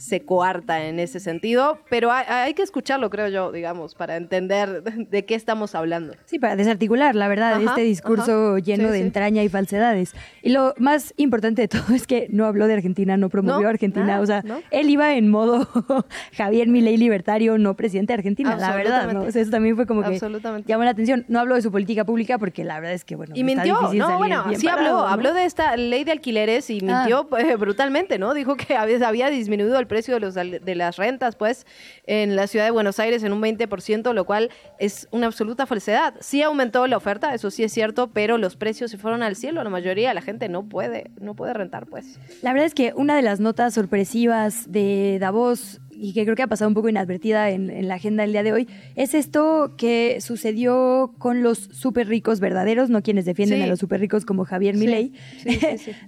se 0.00 0.22
coarta 0.22 0.86
en 0.86 0.98
ese 0.98 1.20
sentido, 1.20 1.78
pero 1.90 2.10
hay, 2.10 2.54
que 2.54 2.62
escucharlo, 2.62 3.10
creo 3.10 3.28
yo, 3.28 3.52
digamos, 3.52 3.94
para 3.94 4.16
entender 4.16 4.82
de 4.82 5.24
qué 5.26 5.34
estamos 5.34 5.74
hablando. 5.74 6.14
Sí, 6.24 6.38
para 6.38 6.56
desarticular, 6.56 7.14
la 7.14 7.28
verdad, 7.28 7.60
este 7.60 7.82
discurso 7.82 8.56
lleno 8.56 8.90
de 8.90 9.00
entraña 9.00 9.42
y 9.42 9.50
falsedades. 9.50 10.14
Y 10.42 10.50
lo 10.50 10.74
más 10.78 11.12
importante 11.18 11.62
de 11.62 11.68
todo 11.68 11.94
es 11.94 12.06
que 12.06 12.28
no 12.30 12.46
habló 12.46 12.66
de 12.66 12.74
Argentina, 12.74 13.18
no 13.18 13.28
promovió 13.28 13.66
a 13.66 13.70
Argentina, 13.70 14.20
o 14.20 14.26
sea, 14.26 14.42
él 14.70 14.88
iba 14.88 15.14
en 15.14 15.28
modo 15.28 15.68
Javier 16.32 16.68
Milei 16.68 16.96
libertario, 16.96 17.58
no 17.58 17.74
presidente 17.74 18.14
de 18.14 18.20
Argentina, 18.20 18.56
la 18.56 18.74
verdad, 18.74 19.12
¿no? 19.12 19.24
eso 19.24 19.50
también 19.50 19.76
fue 19.76 19.86
como 19.86 20.02
que 20.02 20.18
llamó 20.66 20.84
la 20.84 20.90
atención. 20.90 21.26
No 21.28 21.40
habló 21.40 21.56
de 21.56 21.62
su 21.62 21.70
política 21.70 22.06
pública 22.06 22.38
porque 22.38 22.64
la 22.64 22.80
verdad 22.80 22.94
es 22.94 23.04
que, 23.04 23.16
bueno, 23.16 23.34
Y 23.36 23.44
mintió, 23.44 23.78
no, 23.92 24.16
bueno, 24.16 24.44
sí 24.56 24.66
habló, 24.66 25.06
habló 25.06 25.34
de 25.34 25.44
esta 25.44 25.76
ley 25.76 26.04
de 26.04 26.12
alquileres 26.12 26.70
y 26.70 26.80
ah. 26.88 27.02
mintió 27.04 27.28
eh, 27.38 27.56
brutalmente, 27.56 28.18
¿no? 28.18 28.32
Dijo 28.32 28.56
que 28.56 28.76
había, 28.76 29.06
había 29.06 29.28
disminuido 29.28 29.78
el 29.78 29.89
precio 29.90 30.14
de, 30.14 30.20
los, 30.20 30.34
de 30.34 30.74
las 30.74 30.96
rentas, 30.96 31.36
pues, 31.36 31.66
en 32.06 32.36
la 32.36 32.46
ciudad 32.46 32.64
de 32.64 32.70
Buenos 32.70 32.98
Aires 33.00 33.24
en 33.24 33.32
un 33.32 33.42
20%, 33.42 34.14
lo 34.14 34.24
cual 34.24 34.48
es 34.78 35.08
una 35.10 35.26
absoluta 35.26 35.66
falsedad. 35.66 36.14
Sí 36.20 36.40
aumentó 36.42 36.86
la 36.86 36.96
oferta, 36.96 37.34
eso 37.34 37.50
sí 37.50 37.64
es 37.64 37.72
cierto, 37.72 38.10
pero 38.12 38.38
los 38.38 38.56
precios 38.56 38.90
se 38.90 38.98
fueron 38.98 39.22
al 39.22 39.34
cielo. 39.34 39.62
La 39.64 39.70
mayoría 39.70 40.08
de 40.08 40.14
la 40.14 40.22
gente 40.22 40.48
no 40.48 40.62
puede, 40.68 41.10
no 41.20 41.34
puede 41.34 41.52
rentar, 41.52 41.86
pues. 41.86 42.18
La 42.42 42.52
verdad 42.52 42.66
es 42.66 42.74
que 42.74 42.92
una 42.94 43.16
de 43.16 43.22
las 43.22 43.40
notas 43.40 43.74
sorpresivas 43.74 44.70
de 44.70 45.18
Davos 45.20 45.80
y 46.00 46.14
que 46.14 46.24
creo 46.24 46.34
que 46.34 46.42
ha 46.42 46.46
pasado 46.46 46.68
un 46.68 46.74
poco 46.74 46.88
inadvertida 46.88 47.50
en, 47.50 47.86
la 47.86 47.94
agenda 47.94 48.22
del 48.22 48.32
día 48.32 48.42
de 48.42 48.52
hoy, 48.52 48.68
es 48.96 49.14
esto 49.14 49.74
que 49.76 50.20
sucedió 50.20 51.12
con 51.18 51.42
los 51.42 51.58
súper 51.58 52.08
ricos 52.08 52.40
verdaderos, 52.40 52.88
no 52.88 53.02
quienes 53.02 53.26
defienden 53.26 53.62
a 53.62 53.66
los 53.66 53.78
súper 53.78 54.00
ricos 54.00 54.24
como 54.24 54.44
Javier 54.46 54.76
Milei. 54.76 55.12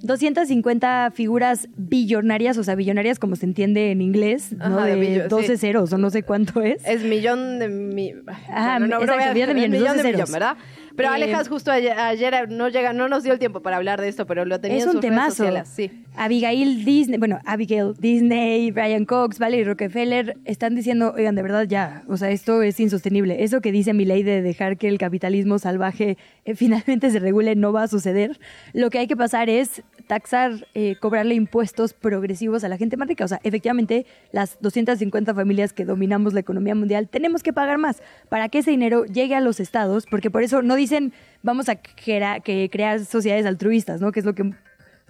250 0.03 1.11
figuras 1.15 1.69
billonarias, 1.77 2.57
o 2.57 2.65
sea, 2.65 2.75
billonarias 2.75 3.19
como 3.19 3.37
se 3.37 3.45
entiende 3.45 3.91
en 3.91 4.01
inglés, 4.01 4.53
¿no? 4.57 4.83
de, 4.83 5.27
12 5.29 5.59
ceros 5.59 5.93
o 5.93 5.99
no 5.99 6.09
sé 6.09 6.23
cuánto 6.23 6.63
es. 6.63 6.83
Es 6.87 7.05
millón 7.05 7.59
de... 7.59 7.69
Mi... 7.69 8.15
Ah, 8.49 8.79
no, 8.81 8.87
no, 8.87 9.03
exacto, 9.03 9.35
millón 9.35 9.49
de 9.49 9.55
millones, 9.55 9.81
millón 9.81 10.03
de. 10.03 10.33
¿verdad? 10.33 10.57
Pero 10.97 11.11
eh, 11.11 11.15
Alejas 11.15 11.49
justo 11.49 11.71
ayer, 11.71 12.51
no 12.51 12.69
llega, 12.69 12.93
no 12.93 13.09
nos 13.09 13.23
dio 13.23 13.33
el 13.33 13.39
tiempo 13.39 13.61
para 13.61 13.77
hablar 13.77 14.01
de 14.01 14.09
esto, 14.09 14.27
pero 14.27 14.45
lo 14.45 14.61
tenía 14.61 14.79
es 14.79 14.85
en 14.85 14.89
sus 14.89 14.95
un 14.97 15.01
temazo. 15.01 15.45
Sí. 15.65 15.91
Abigail 16.17 16.85
Disney, 16.85 17.19
bueno, 17.19 17.41
Abigail 17.47 17.95
Disney, 17.99 18.71
Brian 18.71 19.07
Cox, 19.07 19.39
Valerie 19.39 19.65
Rockefeller 19.65 20.37
están 20.45 20.75
diciendo, 20.75 21.15
oigan, 21.17 21.35
de 21.35 21.43
verdad 21.43 21.65
ya, 21.67 22.03
o 22.07 22.17
sea, 22.17 22.31
esto 22.31 22.63
es 22.63 22.79
insostenible. 22.81 23.43
Eso 23.43 23.61
que 23.61 23.73
dice 23.73 23.95
mi 23.95 24.05
ley 24.05 24.23
de 24.23 24.43
dejar 24.43 24.77
que 24.77 24.89
el 24.89 24.99
capitalismo 24.99 25.59
salvaje 25.59 26.19
eh, 26.45 26.55
finalmente 26.57 27.11
se 27.11 27.19
regule 27.19 27.55
no 27.57 27.73
va 27.73 27.85
a 27.85 27.89
suceder. 27.89 28.39
Lo 28.73 28.91
que 28.91 28.99
hay 28.99 29.07
que 29.07 29.17
pasar 29.17 29.49
es 29.49 29.83
taxar, 30.07 30.67
eh, 30.75 30.97
cobrarle 31.01 31.35
impuestos 31.35 31.95
progresivos 31.95 32.65
a 32.65 32.69
la 32.69 32.77
gente 32.77 32.97
más 32.97 33.09
rica. 33.09 33.25
O 33.25 33.29
sea, 33.29 33.41
efectivamente, 33.43 34.05
las 34.33 34.59
250 34.61 35.35
familias 35.35 35.73
que 35.73 35.85
dominamos 35.85 36.35
la 36.35 36.41
economía 36.41 36.75
mundial 36.75 37.09
tenemos 37.09 37.43
que 37.43 37.53
pagar 37.53 37.79
más 37.79 38.03
para 38.29 38.49
que 38.49 38.59
ese 38.59 38.71
dinero 38.71 39.05
llegue 39.07 39.35
a 39.35 39.41
los 39.41 39.61
estados, 39.61 40.05
porque 40.11 40.31
por 40.31 40.43
eso 40.43 40.63
no 40.63 40.77
dicen 40.83 41.13
vamos 41.43 41.69
a 41.69 41.77
que 41.77 42.69
crear 42.71 43.05
sociedades 43.05 43.47
altruistas, 43.47 44.01
¿no? 44.01 44.13
Que 44.13 44.21
es 44.21 44.27
lo 44.27 44.35
que 44.35 44.53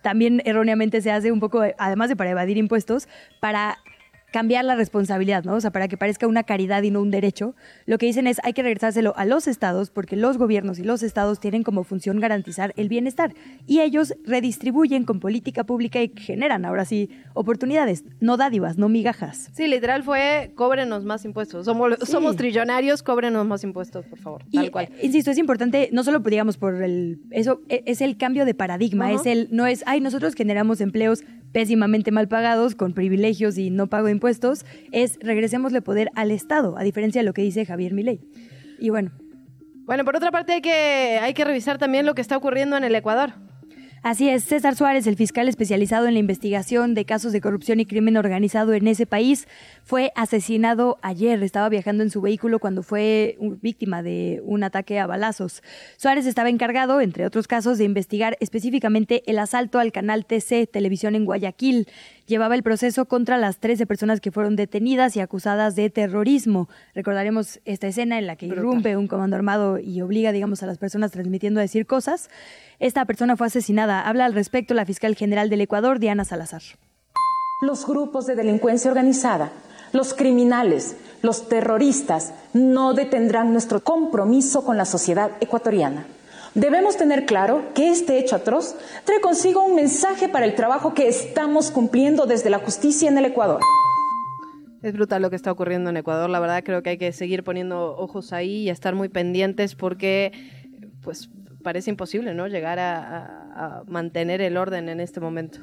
también 0.03 0.43
erróneamente 0.45 1.01
se 1.01 1.11
hace 1.11 1.33
un 1.33 1.41
poco, 1.41 1.63
además 1.79 2.09
de 2.09 2.17
para 2.17 2.31
evadir 2.31 2.57
impuestos, 2.59 3.09
para 3.41 3.79
cambiar 4.33 4.65
la 4.65 4.75
responsabilidad, 4.75 5.45
¿no? 5.45 5.55
O 5.55 5.61
sea, 5.61 5.71
para 5.71 5.87
que 5.87 5.97
parezca 5.97 6.27
una 6.27 6.43
caridad 6.43 6.83
y 6.83 6.91
no 6.91 7.01
un 7.01 7.11
derecho, 7.11 7.55
lo 7.87 7.99
que 7.99 8.07
dicen 8.07 8.27
es 8.27 8.41
hay 8.43 8.53
que 8.53 8.63
regresárselo 8.63 9.15
a 9.17 9.25
los 9.25 9.47
estados 9.47 9.91
porque 9.91 10.17
los 10.17 10.39
gobiernos 10.39 10.79
y 10.79 10.85
los 10.85 11.03
estados 11.03 11.39
tienen 11.39 11.63
como 11.63 11.85
función 11.85 12.19
garantizar 12.19 12.73
el 12.77 12.89
bienestar 12.89 13.35
y 13.67 13.81
ellos 13.81 14.15
redistribuyen 14.25 15.05
con 15.05 15.21
política 15.21 15.65
pública 15.65 16.03
y 16.03 16.13
generan 16.17 16.65
ahora 16.65 16.85
sí 16.85 17.11
oportunidades, 17.35 18.05
no 18.21 18.37
dádivas, 18.37 18.79
no 18.79 18.89
migajas. 18.89 19.51
Sí, 19.53 19.69
literal 19.69 20.03
fue 20.03 20.53
cóbrenos 20.55 21.05
más 21.05 21.25
impuestos. 21.25 21.65
Somos, 21.65 21.99
somos 22.03 22.37
trillonarios, 22.37 23.03
cóbrenos 23.03 23.47
más 23.47 23.63
impuestos, 23.63 24.07
por 24.07 24.19
favor. 24.19 24.45
Tal 24.53 24.71
cual. 24.71 24.89
Insisto, 25.03 25.31
es 25.31 25.39
importante, 25.39 25.91
no 25.93 26.03
solo 26.03 26.21
digamos 26.21 26.57
por 26.57 26.83
el 26.83 27.21
eso 27.31 27.61
e, 27.69 27.83
es 27.87 28.01
el 28.01 28.17
cambio 28.17 28.45
de 28.45 28.55
paradigma, 28.55 29.13
es 29.13 29.27
el 29.27 29.49
no 29.51 29.67
es 29.67 29.83
ay, 29.87 30.01
nosotros 30.01 30.35
generamos 30.35 30.81
empleos 30.81 31.23
pésimamente 31.53 32.11
mal 32.11 32.29
pagados 32.29 32.75
con 32.75 32.95
privilegios 32.95 33.59
y 33.59 33.71
no 33.71 33.87
pago 33.87 34.09
impuestos 34.09 34.23
impuestos 34.23 34.65
es 34.93 35.19
regresemosle 35.21 35.83
poder 35.83 36.11
al 36.15 36.31
Estado, 36.31 36.79
a 36.79 36.83
diferencia 36.83 37.21
de 37.21 37.25
lo 37.27 37.33
que 37.33 37.43
dice 37.43 37.67
Javier 37.67 37.93
Milei. 37.93 38.21
Y 38.79 38.91
bueno. 38.91 39.11
Bueno, 39.85 40.05
por 40.05 40.17
otra 40.17 40.31
parte 40.31 40.53
hay 40.53 40.61
que, 40.61 41.19
hay 41.21 41.35
que 41.35 41.45
revisar 41.45 41.77
también 41.77 42.07
lo 42.07 42.15
que 42.15 42.21
está 42.21 42.37
ocurriendo 42.37 42.77
en 42.77 42.85
el 42.85 42.95
Ecuador. 42.95 43.33
Así 44.05 44.29
es, 44.29 44.43
César 44.43 44.75
Suárez, 44.75 45.07
el 45.07 45.15
fiscal 45.15 45.49
especializado 45.49 46.09
en 46.09 46.15
la 46.15 46.19
investigación 46.19 46.93
de 46.93 47.05
casos 47.05 47.33
de 47.33 47.41
corrupción 47.41 47.79
y 47.79 47.87
crimen 47.87 48.17
organizado 48.17 48.73
en 48.75 48.89
ese 48.89 49.07
país, 49.07 49.47
fue 49.85 50.11
asesinado 50.17 50.99
ayer. 51.03 51.41
Estaba 51.45 51.69
viajando 51.69 52.03
en 52.03 52.11
su 52.11 52.21
vehículo 52.21 52.59
cuando 52.59 52.83
fue 52.83 53.39
víctima 53.61 54.03
de 54.03 54.43
un 54.45 54.65
ataque 54.65 54.99
a 54.99 55.07
balazos. 55.07 55.63
Suárez 55.99 56.27
estaba 56.27 56.49
encargado, 56.49 57.01
entre 57.01 57.25
otros 57.25 57.47
casos, 57.47 57.79
de 57.79 57.85
investigar 57.85 58.37
específicamente 58.41 59.23
el 59.27 59.39
asalto 59.39 59.79
al 59.79 59.93
canal 59.93 60.27
TC 60.27 60.69
Televisión 60.69 61.15
en 61.15 61.25
Guayaquil 61.25 61.87
llevaba 62.27 62.55
el 62.55 62.63
proceso 62.63 63.07
contra 63.07 63.39
las 63.39 63.59
13 63.59 63.87
personas 63.87 64.21
que 64.21 64.31
fueron 64.31 64.57
detenidas 64.57 65.17
y 65.17 65.21
acusadas 65.21 65.75
de 65.75 65.91
terrorismo. 65.91 66.69
Recordaremos 66.95 67.61
esta 67.65 67.89
escena 67.89 68.19
en 68.19 68.27
la 68.27 68.37
que 68.37 68.47
irrumpe 68.47 68.97
un 68.97 69.09
comando 69.09 69.37
armado 69.37 69.79
y 69.79 70.01
obliga, 70.03 70.33
digamos, 70.33 70.63
a 70.63 70.67
las 70.67 70.79
personas 70.79 71.11
transmitiendo 71.11 71.61
a 71.61 71.63
decir 71.63 71.87
cosas. 71.87 72.31
Esta 72.79 73.05
persona 73.05 73.37
fue 73.37 73.47
asesinada. 73.47 74.07
Habla 74.09 74.25
al 74.25 74.35
respecto 74.35 74.75
la 74.75 74.87
fiscal 74.87 75.15
general 75.15 75.51
del 75.51 75.61
Ecuador, 75.61 75.99
Diana 75.99 76.25
Salazar. 76.25 76.63
Los 77.63 77.87
grupos 77.87 78.27
de 78.27 78.35
delincuencia 78.35 78.91
organizada 78.91 79.53
Los 79.93 80.15
criminales, 80.15 80.97
los 81.23 81.49
terroristas 81.49 82.33
no 82.55 82.95
detendrán 82.95 83.53
nuestro 83.53 83.85
compromiso 83.85 84.65
con 84.65 84.77
la 84.77 84.85
sociedad 84.85 85.31
ecuatoriana. 85.41 86.07
Debemos 86.55 86.99
tener 86.99 87.25
claro 87.25 87.73
que 87.75 87.91
este 87.91 88.19
hecho 88.19 88.37
atroz 88.37 88.77
trae 89.05 89.23
consigo 89.23 89.65
un 89.65 89.75
mensaje 89.75 90.29
para 90.29 90.45
el 90.45 90.55
trabajo 90.55 90.93
que 90.93 91.09
estamos 91.09 91.71
cumpliendo 91.71 92.27
desde 92.27 92.51
la 92.51 92.59
justicia 92.59 93.09
en 93.09 93.17
el 93.17 93.25
Ecuador. 93.25 93.61
Es 94.83 94.93
brutal 94.93 95.23
lo 95.23 95.31
que 95.31 95.37
está 95.37 95.51
ocurriendo 95.51 95.89
en 95.89 95.97
Ecuador. 95.97 96.29
La 96.29 96.41
verdad 96.41 96.63
creo 96.63 96.83
que 96.83 96.91
hay 96.91 96.99
que 96.99 97.13
seguir 97.13 97.43
poniendo 97.43 97.97
ojos 97.97 98.35
ahí 98.35 98.65
y 98.65 98.69
estar 98.69 98.95
muy 98.95 99.09
pendientes 99.09 99.75
porque 99.75 100.33
pues 101.03 101.31
parece 101.63 101.89
imposible, 101.89 102.35
¿no? 102.35 102.47
Llegar 102.49 102.79
a, 102.79 103.79
a 103.79 103.83
mantener 103.87 104.43
el 104.43 104.59
orden 104.59 104.91
en 104.91 105.01
este 105.01 105.21
momento. 105.21 105.61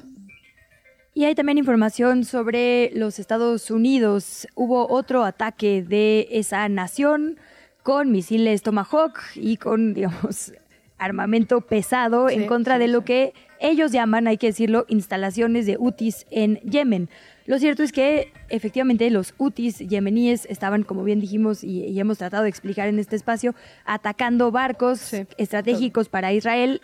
Y 1.14 1.24
hay 1.24 1.36
también 1.36 1.58
información 1.58 2.24
sobre 2.24 2.90
los 2.94 3.20
Estados 3.20 3.70
Unidos. 3.70 4.48
Hubo 4.56 4.90
otro 4.90 5.22
ataque 5.24 5.82
de 5.82 6.26
esa 6.30 6.68
nación 6.68 7.38
con 7.82 8.10
misiles 8.10 8.62
Tomahawk 8.62 9.20
y 9.34 9.56
con, 9.56 9.94
digamos, 9.94 10.52
armamento 11.00 11.62
pesado 11.62 12.28
en 12.30 12.46
contra 12.46 12.78
de 12.78 12.86
lo 12.86 13.04
que 13.04 13.32
ellos 13.58 13.90
llaman, 13.90 14.26
hay 14.26 14.36
que 14.36 14.48
decirlo, 14.48 14.86
instalaciones 14.88 15.66
de 15.66 15.76
UTIs 15.78 16.26
en 16.30 16.56
Yemen. 16.60 17.08
Lo 17.46 17.58
cierto 17.58 17.82
es 17.82 17.90
que 17.90 18.32
efectivamente 18.48 19.10
los 19.10 19.34
UTIs 19.36 19.78
yemeníes 19.78 20.46
estaban, 20.46 20.84
como 20.84 21.02
bien 21.02 21.20
dijimos 21.20 21.64
y, 21.64 21.98
hemos 21.98 22.18
tratado 22.18 22.44
de 22.44 22.48
explicar 22.48 22.88
en 22.88 22.98
este 22.98 23.16
espacio, 23.16 23.54
atacando 23.84 24.52
barcos 24.52 25.12
estratégicos 25.36 26.08
para 26.08 26.32
Israel 26.32 26.80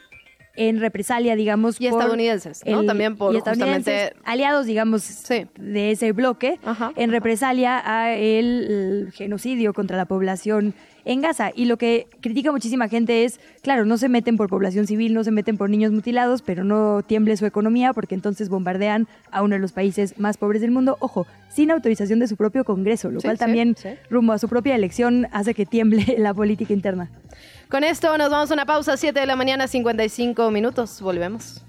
en 0.56 0.80
represalia, 0.80 1.36
digamos. 1.36 1.80
Y 1.80 1.86
estadounidenses, 1.86 2.62
¿no? 2.66 2.84
También 2.84 3.16
por 3.16 3.34
justamente... 3.34 4.14
aliados, 4.24 4.66
digamos, 4.66 5.28
de 5.28 5.90
ese 5.90 6.12
bloque, 6.12 6.58
en 6.96 7.10
represalia 7.10 7.82
a 7.84 8.14
el, 8.14 9.12
genocidio 9.14 9.72
contra 9.72 9.96
la 9.96 10.06
población 10.06 10.74
en 11.06 11.22
Gaza. 11.22 11.50
Y 11.54 11.64
lo 11.64 11.78
que 11.78 12.06
critica 12.20 12.52
muchísima 12.52 12.88
gente 12.88 13.24
es, 13.24 13.40
claro, 13.62 13.86
no 13.86 13.96
se 13.96 14.10
meten 14.10 14.36
por 14.36 14.50
población 14.50 14.86
civil, 14.86 15.14
no 15.14 15.24
se 15.24 15.30
meten 15.30 15.56
por 15.56 15.70
niños 15.70 15.92
mutilados, 15.92 16.42
pero 16.42 16.64
no 16.64 17.02
tiemble 17.02 17.36
su 17.36 17.46
economía 17.46 17.94
porque 17.94 18.14
entonces 18.14 18.50
bombardean 18.50 19.08
a 19.30 19.42
uno 19.42 19.54
de 19.54 19.60
los 19.60 19.72
países 19.72 20.18
más 20.18 20.36
pobres 20.36 20.60
del 20.60 20.72
mundo. 20.72 20.98
Ojo, 21.00 21.26
sin 21.48 21.70
autorización 21.70 22.18
de 22.18 22.28
su 22.28 22.36
propio 22.36 22.64
Congreso, 22.64 23.10
lo 23.10 23.20
cual 23.20 23.38
también, 23.38 23.76
rumbo 24.10 24.34
a 24.34 24.38
su 24.38 24.48
propia 24.48 24.74
elección, 24.74 25.28
hace 25.32 25.54
que 25.54 25.64
tiemble 25.64 26.04
la 26.18 26.34
política 26.34 26.74
interna. 26.74 27.08
Con 27.70 27.84
esto 27.84 28.18
nos 28.18 28.30
vamos 28.30 28.50
a 28.50 28.54
una 28.54 28.66
pausa, 28.66 28.96
7 28.96 29.18
de 29.18 29.26
la 29.26 29.36
mañana, 29.36 29.66
55 29.68 30.50
minutos. 30.50 31.00
Volvemos. 31.00 31.62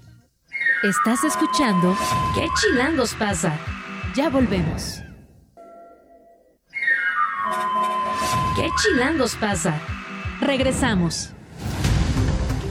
Estás 0.82 1.24
escuchando 1.24 1.96
¿Qué 2.34 2.46
chilangos 2.60 3.14
pasa? 3.14 3.58
Ya 4.14 4.28
volvemos. 4.28 5.02
¿Qué 8.58 8.68
chilangos 8.82 9.36
pasa? 9.36 9.80
Regresamos. 10.40 11.30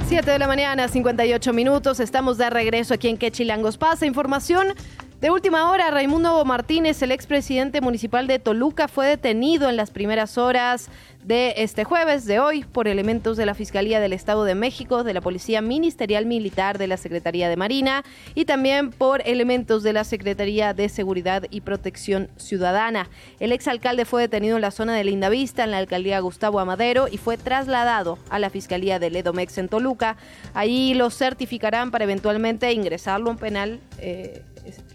7 0.10 0.30
de 0.30 0.38
la 0.38 0.46
mañana, 0.46 0.90
58 0.90 1.54
minutos. 1.54 2.02
Estamos 2.02 2.38
de 2.38 2.50
regreso 2.50 2.94
aquí 2.94 3.08
en 3.08 3.18
¿Qué 3.18 3.32
chilangos 3.32 3.78
pasa? 3.78 4.06
Información 4.06 4.74
de 5.20 5.32
última 5.32 5.72
hora, 5.72 5.90
Raimundo 5.90 6.46
Martínez, 6.46 7.02
el 7.02 7.12
expresidente 7.12 7.82
municipal 7.82 8.28
de 8.28 8.38
Toluca, 8.38 8.88
fue 8.88 9.08
detenido 9.08 9.68
en 9.68 9.76
las 9.76 9.90
primeras 9.90 10.38
horas 10.38 10.90
de 11.24 11.56
este 11.58 11.84
jueves 11.84 12.26
de 12.26 12.40
hoy 12.40 12.64
por 12.64 12.88
elementos 12.88 13.36
de 13.36 13.48
la 13.48 13.56
Fiscalía 13.56 14.00
del 14.00 14.14
Estado 14.14 14.46
de 14.46 14.54
México, 14.54 15.04
de 15.04 15.14
la 15.14 15.22
Policía 15.22 15.62
Ministerial 15.62 16.26
Militar, 16.26 16.78
de 16.78 16.88
la 16.88 16.98
Secretaría 16.98 17.50
de 17.50 17.58
Marina 17.58 18.06
y 18.36 18.46
también 18.46 18.92
por 18.92 19.28
elementos 19.28 19.82
de 19.82 19.92
la 19.92 20.04
Secretaría 20.04 20.74
de 20.74 20.88
Seguridad 20.88 21.44
y 21.50 21.62
Protección 21.62 22.30
Ciudadana. 22.38 23.10
El 23.40 23.52
exalcalde 23.52 24.06
fue 24.06 24.22
detenido 24.22 24.56
en 24.56 24.62
la 24.62 24.72
zona 24.72 24.96
de 24.96 25.04
Lindavista, 25.04 25.64
en 25.64 25.72
la 25.72 25.80
alcaldía 25.80 26.20
Gustavo 26.20 26.60
Amadero, 26.60 27.08
y 27.10 27.18
fue 27.18 27.38
trasladado 27.38 28.20
a 28.30 28.40
la 28.40 28.50
Fiscalía 28.50 29.00
del 29.00 29.16
Edomex 29.16 29.58
en 29.58 29.68
Toluca. 29.68 30.16
Ahí 30.54 30.94
lo 30.94 31.10
certificarán 31.10 31.92
para 31.92 32.04
eventualmente 32.04 32.72
ingresarlo 32.72 33.30
a 33.30 33.32
un 33.32 33.38
penal. 33.38 33.80
Eh, 33.98 34.44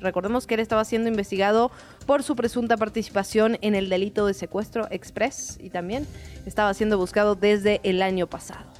recordemos 0.00 0.46
que 0.46 0.54
él 0.54 0.60
estaba 0.60 0.84
siendo 0.84 1.08
investigado 1.08 1.70
por 2.06 2.22
su 2.22 2.36
presunta 2.36 2.76
participación 2.76 3.58
en 3.60 3.74
el 3.74 3.88
delito 3.88 4.26
de 4.26 4.34
secuestro 4.34 4.88
express 4.90 5.58
y 5.60 5.70
también 5.70 6.06
estaba 6.46 6.72
siendo 6.74 6.98
buscado 6.98 7.34
desde 7.34 7.80
el 7.84 8.02
año 8.02 8.26
pasado. 8.26 8.72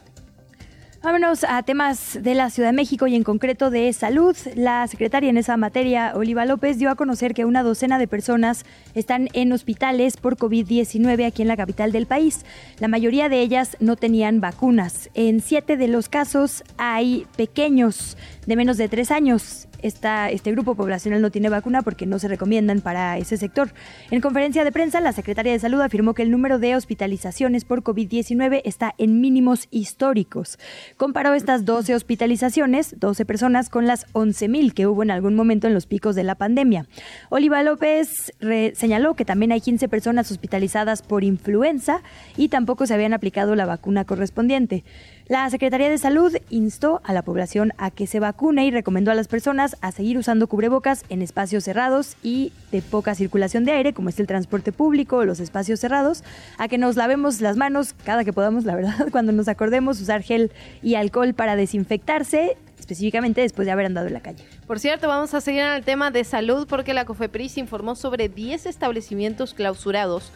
Vámonos 1.02 1.42
a 1.42 1.64
temas 1.64 2.22
de 2.22 2.36
la 2.36 2.48
Ciudad 2.48 2.68
de 2.68 2.76
México 2.76 3.08
y 3.08 3.16
en 3.16 3.24
concreto 3.24 3.70
de 3.70 3.92
salud. 3.92 4.36
La 4.54 4.86
secretaria 4.86 5.30
en 5.30 5.36
esa 5.36 5.56
materia, 5.56 6.12
Oliva 6.14 6.46
López, 6.46 6.78
dio 6.78 6.90
a 6.90 6.94
conocer 6.94 7.34
que 7.34 7.44
una 7.44 7.64
docena 7.64 7.98
de 7.98 8.06
personas 8.06 8.64
están 8.94 9.28
en 9.32 9.52
hospitales 9.52 10.16
por 10.16 10.36
COVID-19 10.36 11.26
aquí 11.26 11.42
en 11.42 11.48
la 11.48 11.56
capital 11.56 11.90
del 11.90 12.06
país. 12.06 12.46
La 12.78 12.86
mayoría 12.86 13.28
de 13.28 13.40
ellas 13.40 13.76
no 13.80 13.96
tenían 13.96 14.40
vacunas. 14.40 15.10
En 15.14 15.40
siete 15.40 15.76
de 15.76 15.88
los 15.88 16.08
casos 16.08 16.62
hay 16.76 17.26
pequeños 17.36 18.16
de 18.46 18.56
menos 18.56 18.76
de 18.76 18.88
tres 18.88 19.10
años 19.10 19.68
este 19.82 20.52
grupo 20.52 20.74
poblacional 20.74 21.20
no 21.20 21.30
tiene 21.30 21.48
vacuna 21.48 21.82
porque 21.82 22.06
no 22.06 22.18
se 22.18 22.28
recomiendan 22.28 22.80
para 22.80 23.18
ese 23.18 23.36
sector. 23.36 23.72
En 24.10 24.20
conferencia 24.20 24.64
de 24.64 24.72
prensa, 24.72 25.00
la 25.00 25.12
secretaria 25.12 25.52
de 25.52 25.58
Salud 25.58 25.80
afirmó 25.80 26.14
que 26.14 26.22
el 26.22 26.30
número 26.30 26.58
de 26.58 26.76
hospitalizaciones 26.76 27.64
por 27.64 27.82
COVID-19 27.82 28.62
está 28.64 28.94
en 28.98 29.20
mínimos 29.20 29.66
históricos. 29.70 30.58
Comparó 30.96 31.34
estas 31.34 31.64
12 31.64 31.94
hospitalizaciones, 31.94 32.98
12 32.98 33.24
personas, 33.24 33.68
con 33.68 33.86
las 33.86 34.06
11.000 34.12 34.72
que 34.72 34.86
hubo 34.86 35.02
en 35.02 35.10
algún 35.10 35.34
momento 35.34 35.66
en 35.66 35.74
los 35.74 35.86
picos 35.86 36.14
de 36.14 36.24
la 36.24 36.36
pandemia. 36.36 36.86
Oliva 37.28 37.62
López 37.62 38.32
señaló 38.74 39.14
que 39.14 39.24
también 39.24 39.52
hay 39.52 39.60
15 39.60 39.88
personas 39.88 40.30
hospitalizadas 40.30 41.02
por 41.02 41.24
influenza 41.24 42.02
y 42.36 42.48
tampoco 42.48 42.86
se 42.86 42.94
habían 42.94 43.14
aplicado 43.14 43.56
la 43.56 43.66
vacuna 43.66 44.04
correspondiente. 44.04 44.84
La 45.28 45.48
Secretaría 45.50 45.88
de 45.88 45.98
Salud 45.98 46.36
instó 46.50 47.00
a 47.04 47.12
la 47.12 47.22
población 47.22 47.72
a 47.78 47.92
que 47.92 48.08
se 48.08 48.18
vacune 48.18 48.66
y 48.66 48.72
recomendó 48.72 49.12
a 49.12 49.14
las 49.14 49.28
personas 49.28 49.76
a 49.80 49.92
seguir 49.92 50.18
usando 50.18 50.48
cubrebocas 50.48 51.04
en 51.10 51.22
espacios 51.22 51.62
cerrados 51.62 52.16
y 52.24 52.52
de 52.72 52.82
poca 52.82 53.14
circulación 53.14 53.64
de 53.64 53.70
aire, 53.70 53.92
como 53.92 54.08
es 54.08 54.18
el 54.18 54.26
transporte 54.26 54.72
público 54.72 55.18
o 55.18 55.24
los 55.24 55.38
espacios 55.38 55.78
cerrados, 55.78 56.24
a 56.58 56.66
que 56.66 56.76
nos 56.76 56.96
lavemos 56.96 57.40
las 57.40 57.56
manos 57.56 57.94
cada 58.04 58.24
que 58.24 58.32
podamos, 58.32 58.64
la 58.64 58.74
verdad, 58.74 59.08
cuando 59.12 59.30
nos 59.30 59.46
acordemos, 59.46 60.00
usar 60.00 60.22
gel 60.22 60.50
y 60.82 60.96
alcohol 60.96 61.34
para 61.34 61.54
desinfectarse 61.54 62.56
específicamente 62.80 63.40
después 63.42 63.64
de 63.66 63.70
haber 63.70 63.86
andado 63.86 64.08
en 64.08 64.14
la 64.14 64.20
calle. 64.20 64.44
Por 64.66 64.80
cierto, 64.80 65.06
vamos 65.06 65.34
a 65.34 65.40
seguir 65.40 65.60
en 65.60 65.68
el 65.68 65.84
tema 65.84 66.10
de 66.10 66.24
salud 66.24 66.66
porque 66.68 66.94
la 66.94 67.04
COFEPRIS 67.04 67.58
informó 67.58 67.94
sobre 67.94 68.28
10 68.28 68.66
establecimientos 68.66 69.54
clausurados 69.54 70.32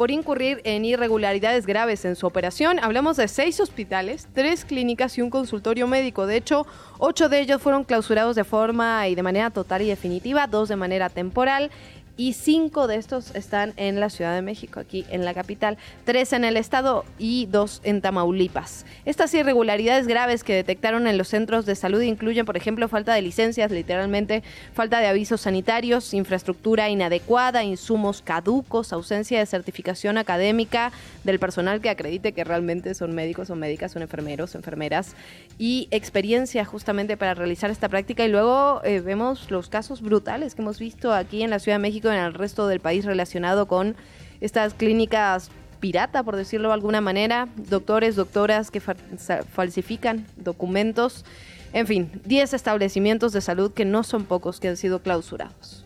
por 0.00 0.10
incurrir 0.10 0.62
en 0.64 0.86
irregularidades 0.86 1.66
graves 1.66 2.06
en 2.06 2.16
su 2.16 2.26
operación. 2.26 2.78
Hablamos 2.82 3.18
de 3.18 3.28
seis 3.28 3.60
hospitales, 3.60 4.28
tres 4.32 4.64
clínicas 4.64 5.18
y 5.18 5.20
un 5.20 5.28
consultorio 5.28 5.86
médico. 5.86 6.24
De 6.26 6.38
hecho, 6.38 6.66
ocho 6.96 7.28
de 7.28 7.38
ellos 7.38 7.60
fueron 7.60 7.84
clausurados 7.84 8.34
de 8.34 8.44
forma 8.44 9.06
y 9.08 9.14
de 9.14 9.22
manera 9.22 9.50
total 9.50 9.82
y 9.82 9.88
definitiva, 9.88 10.46
dos 10.46 10.70
de 10.70 10.76
manera 10.76 11.10
temporal 11.10 11.70
y 12.16 12.34
cinco 12.34 12.86
de 12.86 12.96
estos 12.96 13.34
están 13.34 13.72
en 13.76 14.00
la 14.00 14.10
Ciudad 14.10 14.34
de 14.34 14.42
México, 14.42 14.80
aquí 14.80 15.06
en 15.10 15.24
la 15.24 15.34
capital, 15.34 15.78
tres 16.04 16.32
en 16.32 16.44
el 16.44 16.56
estado 16.56 17.04
y 17.18 17.46
dos 17.46 17.80
en 17.84 18.00
Tamaulipas. 18.00 18.84
Estas 19.04 19.32
irregularidades 19.34 20.06
graves 20.06 20.44
que 20.44 20.54
detectaron 20.54 21.06
en 21.06 21.18
los 21.18 21.28
centros 21.28 21.66
de 21.66 21.74
salud 21.74 22.00
incluyen, 22.02 22.46
por 22.46 22.56
ejemplo, 22.56 22.88
falta 22.88 23.14
de 23.14 23.22
licencias, 23.22 23.70
literalmente 23.70 24.42
falta 24.74 25.00
de 25.00 25.06
avisos 25.06 25.42
sanitarios, 25.42 26.14
infraestructura 26.14 26.88
inadecuada, 26.88 27.64
insumos 27.64 28.22
caducos, 28.22 28.92
ausencia 28.92 29.38
de 29.38 29.46
certificación 29.46 30.18
académica 30.18 30.92
del 31.24 31.38
personal 31.38 31.80
que 31.80 31.90
acredite 31.90 32.32
que 32.32 32.44
realmente 32.44 32.94
son 32.94 33.14
médicos 33.14 33.50
o 33.50 33.56
médicas, 33.56 33.92
son 33.92 34.02
enfermeros, 34.02 34.54
enfermeras 34.54 35.14
y 35.58 35.88
experiencia 35.90 36.64
justamente 36.64 37.16
para 37.16 37.34
realizar 37.34 37.70
esta 37.70 37.88
práctica. 37.88 38.24
Y 38.24 38.28
luego 38.28 38.80
eh, 38.84 39.00
vemos 39.00 39.50
los 39.50 39.68
casos 39.68 40.00
brutales 40.00 40.54
que 40.54 40.62
hemos 40.62 40.78
visto 40.78 41.12
aquí 41.12 41.42
en 41.42 41.50
la 41.50 41.58
Ciudad 41.58 41.76
de 41.76 41.82
México 41.82 41.99
en 42.08 42.18
el 42.18 42.34
resto 42.34 42.66
del 42.66 42.80
país 42.80 43.04
relacionado 43.04 43.66
con 43.66 43.96
estas 44.40 44.74
clínicas 44.74 45.50
pirata, 45.80 46.22
por 46.22 46.36
decirlo 46.36 46.68
de 46.68 46.74
alguna 46.74 47.00
manera, 47.00 47.48
doctores, 47.56 48.16
doctoras 48.16 48.70
que 48.70 48.80
falsifican 48.80 50.26
documentos, 50.36 51.24
en 51.72 51.86
fin, 51.86 52.10
10 52.24 52.54
establecimientos 52.54 53.32
de 53.32 53.40
salud 53.40 53.72
que 53.72 53.84
no 53.84 54.02
son 54.02 54.24
pocos 54.24 54.60
que 54.60 54.68
han 54.68 54.76
sido 54.76 55.00
clausurados. 55.00 55.79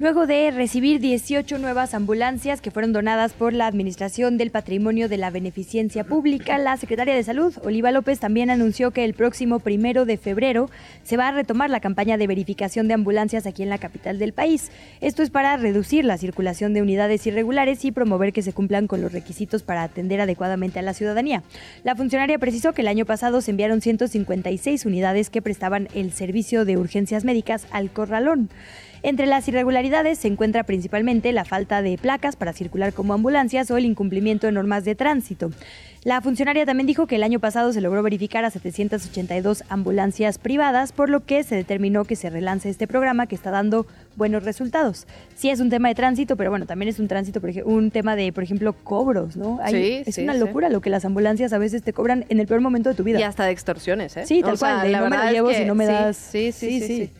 Luego 0.00 0.26
de 0.26 0.50
recibir 0.50 0.98
18 0.98 1.58
nuevas 1.58 1.92
ambulancias 1.92 2.62
que 2.62 2.70
fueron 2.70 2.94
donadas 2.94 3.34
por 3.34 3.52
la 3.52 3.66
Administración 3.66 4.38
del 4.38 4.50
Patrimonio 4.50 5.10
de 5.10 5.18
la 5.18 5.28
Beneficencia 5.28 6.04
Pública, 6.04 6.56
la 6.56 6.78
Secretaria 6.78 7.14
de 7.14 7.22
Salud, 7.22 7.54
Oliva 7.64 7.90
López, 7.90 8.18
también 8.18 8.48
anunció 8.48 8.92
que 8.92 9.04
el 9.04 9.12
próximo 9.12 9.58
primero 9.58 10.06
de 10.06 10.16
febrero 10.16 10.70
se 11.02 11.18
va 11.18 11.28
a 11.28 11.32
retomar 11.32 11.68
la 11.68 11.80
campaña 11.80 12.16
de 12.16 12.26
verificación 12.26 12.88
de 12.88 12.94
ambulancias 12.94 13.44
aquí 13.44 13.62
en 13.62 13.68
la 13.68 13.76
capital 13.76 14.18
del 14.18 14.32
país. 14.32 14.70
Esto 15.02 15.22
es 15.22 15.28
para 15.28 15.58
reducir 15.58 16.06
la 16.06 16.16
circulación 16.16 16.72
de 16.72 16.80
unidades 16.80 17.26
irregulares 17.26 17.84
y 17.84 17.92
promover 17.92 18.32
que 18.32 18.40
se 18.40 18.54
cumplan 18.54 18.86
con 18.86 19.02
los 19.02 19.12
requisitos 19.12 19.64
para 19.64 19.82
atender 19.82 20.22
adecuadamente 20.22 20.78
a 20.78 20.82
la 20.82 20.94
ciudadanía. 20.94 21.42
La 21.84 21.94
funcionaria 21.94 22.38
precisó 22.38 22.72
que 22.72 22.80
el 22.80 22.88
año 22.88 23.04
pasado 23.04 23.42
se 23.42 23.50
enviaron 23.50 23.82
156 23.82 24.86
unidades 24.86 25.28
que 25.28 25.42
prestaban 25.42 25.88
el 25.94 26.12
servicio 26.12 26.64
de 26.64 26.78
urgencias 26.78 27.26
médicas 27.26 27.66
al 27.70 27.90
corralón. 27.90 28.48
Entre 29.02 29.24
las 29.24 29.48
irregularidades 29.48 29.89
se 30.14 30.28
encuentra 30.28 30.62
principalmente 30.64 31.32
la 31.32 31.44
falta 31.44 31.82
de 31.82 31.98
placas 31.98 32.36
para 32.36 32.52
circular 32.52 32.92
como 32.92 33.12
ambulancias 33.12 33.70
o 33.70 33.76
el 33.76 33.84
incumplimiento 33.84 34.46
de 34.46 34.52
normas 34.52 34.84
de 34.84 34.94
tránsito. 34.94 35.50
La 36.04 36.22
funcionaria 36.22 36.64
también 36.64 36.86
dijo 36.86 37.06
que 37.06 37.16
el 37.16 37.22
año 37.22 37.40
pasado 37.40 37.72
se 37.74 37.80
logró 37.82 38.02
verificar 38.02 38.44
a 38.46 38.50
782 38.50 39.64
ambulancias 39.68 40.38
privadas, 40.38 40.92
por 40.92 41.10
lo 41.10 41.24
que 41.26 41.42
se 41.42 41.56
determinó 41.56 42.04
que 42.04 42.16
se 42.16 42.30
relance 42.30 42.70
este 42.70 42.86
programa 42.86 43.26
que 43.26 43.34
está 43.34 43.50
dando 43.50 43.86
buenos 44.16 44.44
resultados. 44.44 45.06
Sí 45.34 45.50
es 45.50 45.60
un 45.60 45.68
tema 45.68 45.88
de 45.88 45.94
tránsito, 45.94 46.36
pero 46.36 46.48
bueno, 46.50 46.64
también 46.64 46.88
es 46.88 46.98
un 47.00 47.08
tránsito, 47.08 47.40
por 47.42 47.50
un 47.64 47.90
tema 47.90 48.16
de, 48.16 48.32
por 48.32 48.44
ejemplo, 48.44 48.72
cobros, 48.72 49.36
¿no? 49.36 49.58
Hay- 49.62 49.74
Sí, 49.74 50.02
es 50.06 50.14
sí, 50.14 50.22
una 50.22 50.32
sí. 50.34 50.38
locura 50.38 50.68
lo 50.70 50.80
que 50.80 50.88
las 50.88 51.04
ambulancias 51.04 51.52
a 51.52 51.58
veces 51.58 51.82
te 51.82 51.92
cobran 51.92 52.24
en 52.30 52.40
el 52.40 52.46
peor 52.46 52.60
momento 52.62 52.88
de 52.88 52.94
tu 52.94 53.04
vida. 53.04 53.18
Y 53.20 53.22
hasta 53.24 53.44
de 53.44 53.50
extorsiones, 53.50 54.16
¿eh? 54.16 54.24
Sí, 54.24 54.40
tal 54.40 54.54
O 54.54 54.56
sea, 54.56 54.76
cual, 54.76 54.86
de 54.86 54.96
no 54.96 55.10
me 55.10 55.16
lo 55.18 55.22
es 55.24 55.32
llevo 55.32 55.48
que 55.48 55.54
si 55.56 55.64
no 55.66 55.74
me 55.74 55.84
das. 55.86 56.16
Sí, 56.16 56.52
sí, 56.52 56.80
sí, 56.80 56.86
sí. 56.86 57.10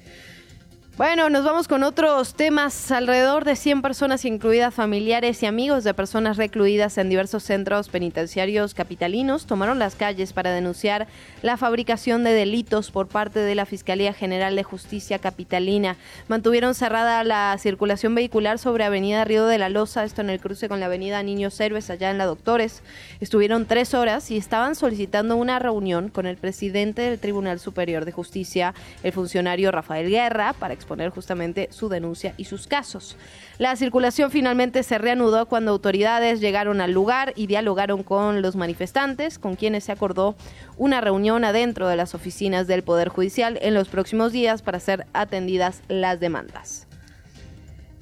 Bueno, 1.01 1.31
nos 1.31 1.45
vamos 1.45 1.67
con 1.67 1.83
otros 1.83 2.35
temas. 2.35 2.91
Alrededor 2.91 3.47
de 3.47 3.57
100 3.57 3.81
personas, 3.81 4.27
incluidas 4.27 4.75
familiares 4.75 5.43
y 5.43 5.47
amigos 5.47 5.83
de 5.83 5.95
personas 5.95 6.37
recluidas 6.37 6.99
en 6.99 7.09
diversos 7.09 7.43
centros 7.43 7.89
penitenciarios 7.89 8.75
capitalinos, 8.75 9.47
tomaron 9.47 9.79
las 9.79 9.95
calles 9.95 10.35
para 10.35 10.53
denunciar 10.53 11.09
la 11.41 11.57
fabricación 11.57 12.23
de 12.23 12.35
delitos 12.35 12.91
por 12.91 13.09
parte 13.09 13.39
de 13.39 13.55
la 13.55 13.65
Fiscalía 13.65 14.13
General 14.13 14.55
de 14.55 14.63
Justicia 14.63 15.19
Capitalina. 15.19 15.97
Mantuvieron 16.29 16.75
cerrada 16.75 17.25
la 17.25 17.57
circulación 17.59 18.15
vehicular 18.15 18.59
sobre 18.59 18.85
Avenida 18.85 19.25
Río 19.25 19.47
de 19.47 19.57
la 19.57 19.71
Loza, 19.71 20.05
esto 20.05 20.21
en 20.21 20.29
el 20.29 20.39
cruce 20.39 20.69
con 20.69 20.81
la 20.81 20.87
Avenida 20.87 21.23
Niños 21.23 21.59
Héroes, 21.61 21.89
allá 21.89 22.11
en 22.11 22.19
la 22.19 22.27
Doctores. 22.27 22.83
Estuvieron 23.21 23.65
tres 23.65 23.95
horas 23.95 24.31
y 24.31 24.37
estaban 24.37 24.75
solicitando 24.75 25.37
una 25.37 25.59
reunión 25.61 26.11
con 26.11 26.27
el 26.27 26.37
presidente 26.37 27.01
del 27.01 27.19
Tribunal 27.19 27.59
Superior 27.59 28.05
de 28.05 28.13
Justicia, 28.13 28.75
el 29.03 29.13
funcionario 29.13 29.73
Rafael 29.73 30.11
Guerra, 30.11 30.53
para 30.53 30.75
exponer 30.91 31.11
justamente 31.11 31.69
su 31.71 31.89
denuncia 31.89 32.35
y 32.37 32.47
sus 32.47 32.67
casos. 32.67 33.17
La 33.59 33.77
circulación 33.77 34.31
finalmente 34.31 34.83
se 34.83 34.99
reanudó 34.99 35.47
cuando 35.47 35.71
autoridades 35.71 36.41
llegaron 36.41 36.81
al 36.81 36.91
lugar 36.91 37.33
y 37.37 37.47
dialogaron 37.47 38.03
con 38.03 38.43
los 38.43 38.57
manifestantes, 38.57 39.39
con 39.39 39.55
quienes 39.55 39.85
se 39.85 39.93
acordó 39.93 40.35
una 40.77 41.01
reunión 41.01 41.45
adentro 41.45 41.87
de 41.87 41.97
las 41.97 42.15
oficinas 42.15 42.67
del 42.67 42.83
Poder 42.83 43.09
Judicial 43.09 43.59
en 43.63 43.75
los 43.75 43.89
próximos 43.89 44.33
días 44.33 44.63
para 44.63 44.81
ser 44.81 45.07
atendidas 45.13 45.83
las 45.89 46.19
demandas. 46.19 46.89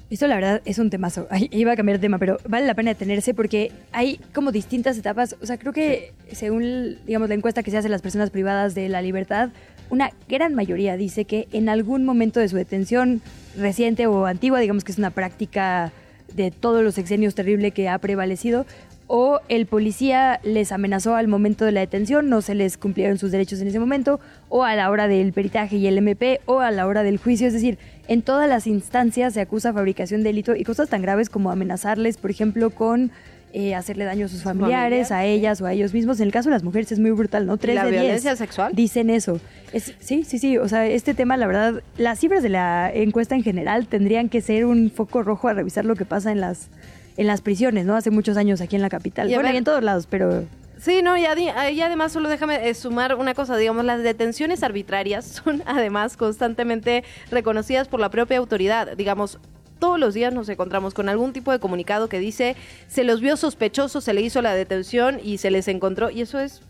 Esto 0.09 0.25
la 0.25 0.35
verdad 0.35 0.61
es 0.65 0.79
un 0.79 0.89
temazo. 0.89 1.27
Ay, 1.29 1.49
iba 1.51 1.71
a 1.71 1.75
cambiar 1.75 1.99
de 1.99 2.01
tema, 2.01 2.17
pero 2.17 2.37
vale 2.47 2.65
la 2.65 2.73
pena 2.73 2.89
detenerse 2.89 3.35
porque 3.35 3.71
hay 3.91 4.19
como 4.33 4.51
distintas 4.51 4.97
etapas. 4.97 5.35
O 5.39 5.45
sea, 5.45 5.59
creo 5.59 5.71
que 5.71 6.13
según, 6.31 6.97
digamos, 7.05 7.29
la 7.29 7.35
encuesta 7.35 7.61
que 7.61 7.69
se 7.69 7.77
hace 7.77 7.89
a 7.89 7.91
las 7.91 8.01
personas 8.01 8.31
privadas 8.31 8.73
de 8.73 8.89
la 8.89 9.03
libertad, 9.03 9.49
una 9.89 10.11
gran 10.27 10.55
mayoría 10.55 10.97
dice 10.97 11.25
que 11.25 11.47
en 11.51 11.69
algún 11.69 12.05
momento 12.05 12.39
de 12.39 12.47
su 12.47 12.55
detención 12.55 13.21
reciente 13.57 14.07
o 14.07 14.25
antigua, 14.25 14.59
digamos 14.59 14.83
que 14.83 14.91
es 14.91 14.97
una 14.97 15.11
práctica 15.11 15.91
de 16.33 16.51
todos 16.51 16.83
los 16.83 16.95
sexenios 16.95 17.35
terrible 17.35 17.71
que 17.71 17.89
ha 17.89 17.97
prevalecido, 17.97 18.65
o 19.11 19.39
el 19.49 19.65
policía 19.65 20.39
les 20.43 20.71
amenazó 20.71 21.15
al 21.15 21.27
momento 21.27 21.65
de 21.65 21.71
la 21.71 21.79
detención, 21.79 22.29
no 22.29 22.43
se 22.43 22.53
les 22.53 22.77
cumplieron 22.77 23.17
sus 23.17 23.31
derechos 23.31 23.59
en 23.59 23.67
ese 23.67 23.79
momento, 23.79 24.19
o 24.49 24.63
a 24.63 24.75
la 24.75 24.91
hora 24.91 25.07
del 25.07 25.33
peritaje 25.33 25.77
y 25.77 25.87
el 25.87 25.97
MP, 25.97 26.41
o 26.45 26.59
a 26.59 26.69
la 26.69 26.85
hora 26.85 27.01
del 27.01 27.17
juicio. 27.17 27.47
Es 27.47 27.53
decir, 27.53 27.79
en 28.07 28.21
todas 28.21 28.47
las 28.47 28.67
instancias 28.67 29.33
se 29.33 29.41
acusa 29.41 29.73
fabricación 29.73 30.21
de 30.21 30.29
delito 30.29 30.55
y 30.55 30.63
cosas 30.63 30.89
tan 30.89 31.01
graves 31.01 31.31
como 31.31 31.49
amenazarles, 31.49 32.17
por 32.17 32.29
ejemplo, 32.29 32.69
con 32.69 33.09
eh, 33.53 33.75
hacerle 33.75 34.05
daño 34.05 34.25
a 34.25 34.29
sus 34.29 34.43
familiares, 34.43 35.11
a 35.11 35.25
ellas 35.25 35.61
o 35.61 35.65
a 35.65 35.73
ellos 35.73 35.93
mismos. 35.93 36.19
En 36.19 36.27
el 36.27 36.31
caso 36.31 36.49
de 36.49 36.55
las 36.55 36.63
mujeres 36.63 36.91
es 36.91 36.99
muy 36.99 37.11
brutal, 37.11 37.45
¿no? 37.45 37.57
Tres 37.57 37.75
la 37.75 37.85
de 37.85 37.91
diez 37.91 38.01
violencia 38.03 38.35
sexual? 38.35 38.71
dicen 38.75 39.09
eso. 39.09 39.39
Es, 39.73 39.93
sí, 39.99 40.23
sí, 40.23 40.37
sí. 40.39 40.57
O 40.57 40.67
sea, 40.67 40.85
este 40.87 41.13
tema, 41.13 41.37
la 41.37 41.47
verdad, 41.47 41.81
las 41.97 42.19
cifras 42.19 42.43
de 42.43 42.49
la 42.49 42.91
encuesta 42.93 43.35
en 43.35 43.43
general 43.43 43.87
tendrían 43.87 44.29
que 44.29 44.41
ser 44.41 44.65
un 44.65 44.91
foco 44.91 45.23
rojo 45.23 45.47
a 45.47 45.53
revisar 45.53 45.85
lo 45.85 45.95
que 45.95 46.05
pasa 46.05 46.31
en 46.31 46.41
las 46.41 46.69
en 47.17 47.27
las 47.27 47.41
prisiones, 47.41 47.85
¿no? 47.85 47.95
Hace 47.97 48.11
muchos 48.11 48.37
años 48.37 48.61
aquí 48.61 48.75
en 48.77 48.81
la 48.81 48.89
capital. 48.89 49.29
Y 49.29 49.33
bueno, 49.33 49.47
ver- 49.49 49.55
y 49.55 49.57
en 49.57 49.63
todos 49.65 49.83
lados, 49.83 50.07
pero 50.09 50.45
Sí, 50.79 51.01
no, 51.03 51.17
y, 51.17 51.23
adi- 51.25 51.51
y 51.73 51.81
además 51.81 52.13
solo 52.13 52.29
déjame 52.29 52.69
eh, 52.69 52.73
sumar 52.73 53.15
una 53.15 53.33
cosa, 53.33 53.57
digamos, 53.57 53.83
las 53.83 54.01
detenciones 54.01 54.63
arbitrarias 54.63 55.25
son 55.43 55.61
además 55.65 56.15
constantemente 56.15 57.03
reconocidas 57.31 57.89
por 57.89 57.99
la 57.99 58.09
propia 58.09 58.37
autoridad, 58.37 58.95
digamos. 58.95 59.39
Todos 59.79 59.99
los 59.99 60.13
días 60.13 60.33
nos 60.33 60.49
encontramos 60.49 60.93
con 60.93 61.09
algún 61.09 61.33
tipo 61.33 61.51
de 61.51 61.59
comunicado 61.59 62.09
que 62.09 62.19
dice 62.19 62.55
se 62.87 63.03
los 63.03 63.21
vio 63.21 63.37
sospechosos, 63.37 64.03
se 64.03 64.13
le 64.13 64.21
hizo 64.21 64.41
la 64.41 64.53
detención 64.53 65.19
y 65.23 65.37
se 65.37 65.51
les 65.51 65.67
encontró. 65.67 66.09
Y 66.09 66.21
eso 66.21 66.39
es, 66.39 66.61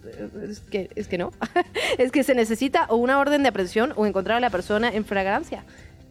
es 0.47 0.59
que, 0.61 0.89
es 0.95 1.07
que 1.07 1.17
no. 1.17 1.31
es 1.97 2.11
que 2.11 2.23
se 2.23 2.35
necesita 2.35 2.85
o 2.89 2.95
una 2.95 3.19
orden 3.19 3.43
de 3.43 3.49
aprehensión 3.49 3.93
o 3.95 4.05
encontrar 4.05 4.37
a 4.37 4.41
la 4.41 4.49
persona 4.49 4.89
en 4.89 5.05
fragancia. 5.05 5.63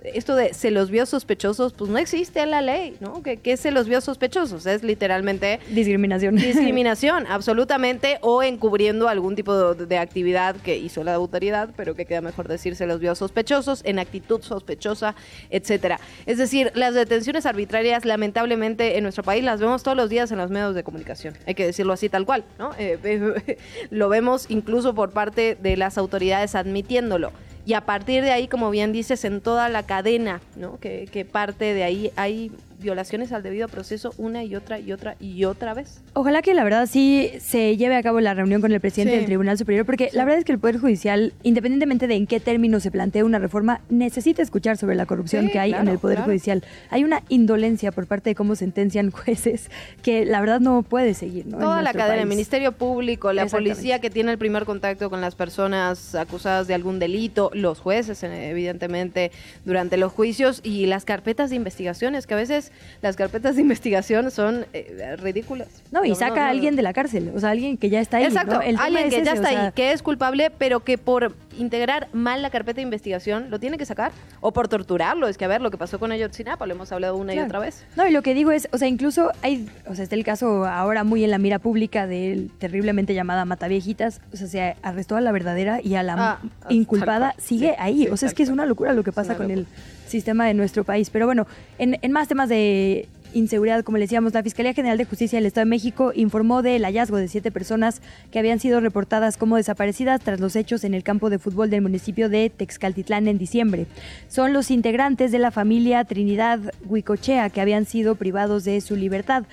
Esto 0.05 0.37
de 0.37 0.55
se 0.55 0.71
los 0.71 0.91
vio 0.91 1.07
sospechosos, 1.07 1.73
pues 1.73 1.91
no 1.91 1.99
existe 1.99 2.41
en 2.41 2.51
la 2.51 2.63
ley, 2.63 2.97
¿no? 3.01 3.23
¿Qué, 3.23 3.39
qué 3.39 3.57
se 3.57 3.71
los 3.71 3.89
vio 3.89 4.01
sospechosos? 4.01 4.65
Es 4.67 4.83
literalmente 4.83 5.61
discriminación. 5.71 6.37
discriminación, 6.37 7.27
absolutamente, 7.27 8.19
o 8.21 8.43
encubriendo 8.43 9.09
algún 9.09 9.35
tipo 9.35 9.75
de, 9.75 9.87
de 9.87 9.99
actividad 9.99 10.57
que 10.57 10.77
hizo 10.77 11.03
la 11.03 11.15
autoridad, 11.15 11.71
pero 11.77 11.95
que 11.95 12.07
queda 12.07 12.21
mejor 12.21 12.47
decir 12.49 12.77
se 12.77 12.87
los 12.87 13.01
vio 13.01 13.15
sospechosos, 13.15 13.83
en 13.85 13.99
actitud 13.99 14.41
sospechosa, 14.43 15.17
etcétera. 15.51 15.99
Es 16.27 16.39
decir, 16.39 16.71
las 16.75 16.95
detenciones 16.95 17.45
arbitrarias, 17.47 18.05
lamentablemente, 18.05 18.99
en 18.99 19.03
nuestro 19.03 19.25
país 19.25 19.43
las 19.43 19.61
vemos 19.61 19.83
todos 19.83 19.97
los 19.97 20.09
días 20.09 20.31
en 20.31 20.39
los 20.39 20.51
medios 20.51 20.75
de 20.75 20.85
comunicación. 20.85 21.35
Hay 21.47 21.55
que 21.55 21.67
decirlo 21.67 21.93
así 21.93 22.09
tal 22.09 22.25
cual, 22.25 22.45
¿no? 22.59 22.71
Eh, 22.79 23.57
lo 23.91 24.09
vemos 24.09 24.47
incluso 24.49 24.95
por 24.95 25.11
parte 25.11 25.57
de 25.61 25.77
las 25.77 25.99
autoridades 25.99 26.55
admitiéndolo. 26.55 27.33
Y 27.69 27.75
a 27.75 27.83
partir 27.83 28.23
de 28.23 28.31
ahí, 28.31 28.49
como 28.49 28.71
bien 28.71 28.93
dices, 28.93 29.27
en 29.27 29.43
toda 29.43 29.69
la 29.69 29.83
cadena, 29.83 30.41
¿no? 30.57 30.81
Que, 30.81 31.07
que 31.13 31.27
parte 31.27 31.75
de 31.75 31.85
ahí 31.85 32.11
hay 32.17 32.51
violaciones 32.81 33.33
al 33.33 33.43
debido 33.43 33.69
proceso 33.69 34.13
una 34.19 34.45
y 34.45 34.55
otra 34.55 34.79
y 34.79 34.93
otra 34.93 35.17
y 35.21 35.45
otra 35.45 35.75
vez. 35.75 36.01
Ojalá 36.15 36.43
que 36.43 36.55
la 36.55 36.65
verdad 36.65 36.87
sí 36.91 37.31
se 37.41 37.77
lleve 37.77 37.97
a 37.97 38.03
cabo 38.03 38.21
la 38.21 38.35
reunión 38.35 38.61
con 38.61 38.73
el 38.73 38.81
presidente 38.81 39.13
Sí. 39.13 39.17
del 39.19 39.27
Tribunal 39.27 39.57
Superior, 39.59 39.85
porque 39.87 40.11
la 40.13 40.25
verdad 40.25 40.39
es 40.39 40.45
que 40.45 40.53
el 40.53 40.59
Poder 40.59 40.79
Judicial, 40.79 41.33
independientemente 41.43 42.07
de 42.07 42.15
en 42.15 42.27
qué 42.27 42.41
términos 42.41 42.83
se 42.83 42.91
plantee 42.91 43.23
una 43.23 43.39
reforma, 43.39 43.81
necesita 43.89 44.43
escuchar 44.43 44.77
sobre 44.77 44.95
la 44.97 45.07
corrupción 45.07 45.47
Sí, 45.47 45.53
que 45.53 45.59
hay 45.59 45.73
en 45.73 45.89
el 45.89 45.99
Poder 45.99 46.17
claro. 46.19 46.31
Judicial. 46.31 46.63
Hay 46.91 47.05
una 47.05 47.23
indolencia 47.29 47.93
por 47.93 48.07
parte 48.07 48.31
de 48.31 48.35
cómo 48.35 48.55
sentencian 48.55 49.11
jueces 49.13 49.71
que 50.03 50.25
la 50.25 50.41
verdad 50.41 50.61
no 50.61 50.83
puede 50.83 51.15
seguir. 51.15 51.49
Toda 51.51 51.83
la 51.83 51.93
cadena, 51.93 52.15
el 52.15 52.21
país. 52.21 52.29
Ministerio 52.29 52.73
Público, 52.73 53.33
la 53.33 53.47
policía 53.47 54.01
que 54.01 54.11
tiene 54.11 54.31
el 54.33 54.39
primer 54.39 54.65
contacto 54.65 55.11
con 55.11 55.21
las 55.21 55.35
personas 55.35 56.15
acusadas 56.15 56.67
de 56.69 56.75
algún 56.75 56.99
delito, 56.99 57.51
los 57.55 57.81
jueces, 57.81 58.23
eh, 58.23 58.51
evidentemente, 58.51 59.31
durante 59.65 59.97
los 59.97 60.13
juicios 60.13 60.61
y 60.63 60.87
las 60.87 61.05
carpetas 61.05 61.51
de 61.51 61.57
investigaciones, 61.57 62.27
que 62.27 62.35
a 62.35 62.37
veces 62.37 62.68
las 63.03 63.17
carpetas 63.17 63.57
de 63.57 63.63
investigación 63.63 64.31
son 64.31 64.67
eh, 64.73 65.17
ridículas. 65.19 65.69
No, 65.91 66.05
y 66.05 66.15
saca 66.15 66.47
a 66.47 66.51
alguien 66.51 66.77
de 66.77 66.83
la 66.83 66.93
cárcel, 66.93 67.33
o 67.35 67.41
sea, 67.41 67.51
alguien 67.51 67.77
que 67.77 67.91
ya 67.91 68.01
está 68.01 68.19
ahí. 68.19 68.25
Exacto. 68.25 68.61
El 68.61 68.77
alguien 68.77 69.07
es 69.07 69.15
que 69.15 69.25
ya 69.25 69.33
está 69.33 69.49
o 69.49 69.51
sea, 69.51 69.65
ahí, 69.67 69.73
que 69.73 69.93
es 69.93 70.03
culpable, 70.03 70.51
pero 70.51 70.81
que 70.81 70.99
por 70.99 71.35
integrar 71.59 72.09
mal 72.13 72.43
la 72.43 72.51
carpeta 72.51 72.77
de 72.77 72.83
investigación 72.83 73.51
lo 73.51 73.59
tiene 73.59 73.79
que 73.79 73.85
sacar, 73.85 74.13
o 74.41 74.53
por 74.53 74.69
torturarlo. 74.69 75.29
Es 75.29 75.39
que 75.39 75.45
a 75.45 75.49
ver, 75.49 75.61
lo 75.61 75.71
que 75.71 75.79
pasó 75.79 75.99
con 75.99 76.13
Ayotzinapa, 76.13 76.67
lo 76.67 76.75
hemos 76.75 76.93
hablado 76.93 77.17
una 77.17 77.35
y 77.35 77.39
otra 77.39 77.59
vez. 77.59 77.85
No, 77.97 78.07
y 78.07 78.13
lo 78.13 78.23
que 78.23 78.35
digo 78.35 78.53
es, 78.53 78.69
o 78.73 78.79
sea, 78.79 78.89
incluso 78.89 79.33
hay, 79.43 79.69
o 79.87 79.95
sea, 79.95 80.05
está 80.05 80.15
el 80.15 80.25
caso 80.25 80.67
ahora 80.67 81.05
muy 81.05 81.25
en 81.25 81.31
la 81.31 81.39
mira 81.39 81.59
pública 81.59 82.07
del 82.07 82.51
terriblemente 82.59 83.15
llamada 83.15 83.45
Mataviejitas, 83.45 84.21
o 84.33 84.37
sea, 84.37 84.47
se 84.47 84.77
arrestó 84.83 85.17
a 85.17 85.21
la 85.21 85.33
verdadera 85.33 85.81
y 85.83 85.95
a 85.95 86.03
la 86.03 86.19
Ah, 86.19 86.41
inculpada 86.69 87.35
sigue 87.39 87.71
Sí, 87.71 87.75
ahí, 87.79 88.05
sí, 88.05 88.09
o 88.09 88.17
sea, 88.17 88.29
es 88.29 88.35
que 88.35 88.43
es 88.43 88.49
una 88.49 88.67
locura 88.67 88.93
lo 88.93 89.05
que 89.05 89.13
pasa 89.13 89.37
con 89.37 89.51
el 89.51 89.67
sistema 90.09 90.47
de 90.47 90.55
nuestro 90.55 90.85
país. 90.85 91.11
Pero 91.11 91.27
bueno, 91.27 91.47
en, 91.79 92.13
más 92.13 92.29
temas 92.29 92.49
de 92.49 93.09
inseguridad, 93.35 93.85
como 93.85 93.99
le 93.99 94.05
decíamos, 94.05 94.33
la 94.33 94.43
Fiscalía 94.43 94.73
General 94.73 94.97
de 94.97 95.05
Justicia 95.05 95.39
del 95.39 95.47
Estado 95.47 95.67
de 95.67 95.71
México 95.71 96.13
informó 96.15 96.63
del 96.63 96.85
hallazgo 96.85 97.19
de 97.19 97.29
siete 97.29 97.51
personas 97.51 98.01
que 98.31 98.39
habían 98.39 98.59
sido 98.59 98.81
reportadas 98.81 99.37
como 99.37 99.57
desaparecidas 99.57 100.21
tras 100.21 100.41
los 100.41 100.57
hechos 100.57 100.85
en 100.85 100.95
el 100.95 101.03
campo 101.03 101.29
de 101.31 101.39
fútbol 101.39 101.71
del 101.71 101.83
municipio 101.83 102.29
de 102.29 102.51
Texcaltitlán 102.51 103.29
en 103.29 103.39
diciembre. 103.39 103.87
Son 104.29 104.53
los 104.53 104.71
integrantes 104.71 105.31
de 105.31 105.39
la 105.39 105.51
familia 105.51 106.05
Trinidad 106.05 106.61
Huicochea 106.87 107.51
que 107.51 107.61
habían 107.61 107.85
sido 107.85 108.15
privados 108.15 108.65
de 108.65 108.81
su 108.81 108.97
libertad. 108.97 109.45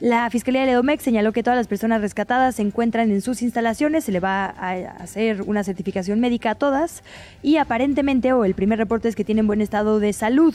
La 0.00 0.30
Fiscalía 0.30 0.64
de 0.64 0.70
Edomex 0.70 1.02
señaló 1.02 1.32
que 1.32 1.42
todas 1.42 1.56
las 1.56 1.66
personas 1.66 2.00
rescatadas 2.00 2.54
se 2.54 2.62
encuentran 2.62 3.10
en 3.10 3.20
sus 3.20 3.42
instalaciones, 3.42 4.04
se 4.04 4.12
le 4.12 4.20
va 4.20 4.44
a 4.44 4.74
hacer 5.02 5.42
una 5.42 5.64
certificación 5.64 6.20
médica 6.20 6.52
a 6.52 6.54
todas 6.54 7.02
y 7.42 7.56
aparentemente, 7.56 8.32
o 8.32 8.44
el 8.44 8.54
primer 8.54 8.78
reporte 8.78 9.08
es 9.08 9.16
que 9.16 9.24
tienen 9.24 9.48
buen 9.48 9.60
estado 9.60 9.98
de 9.98 10.12
salud. 10.12 10.54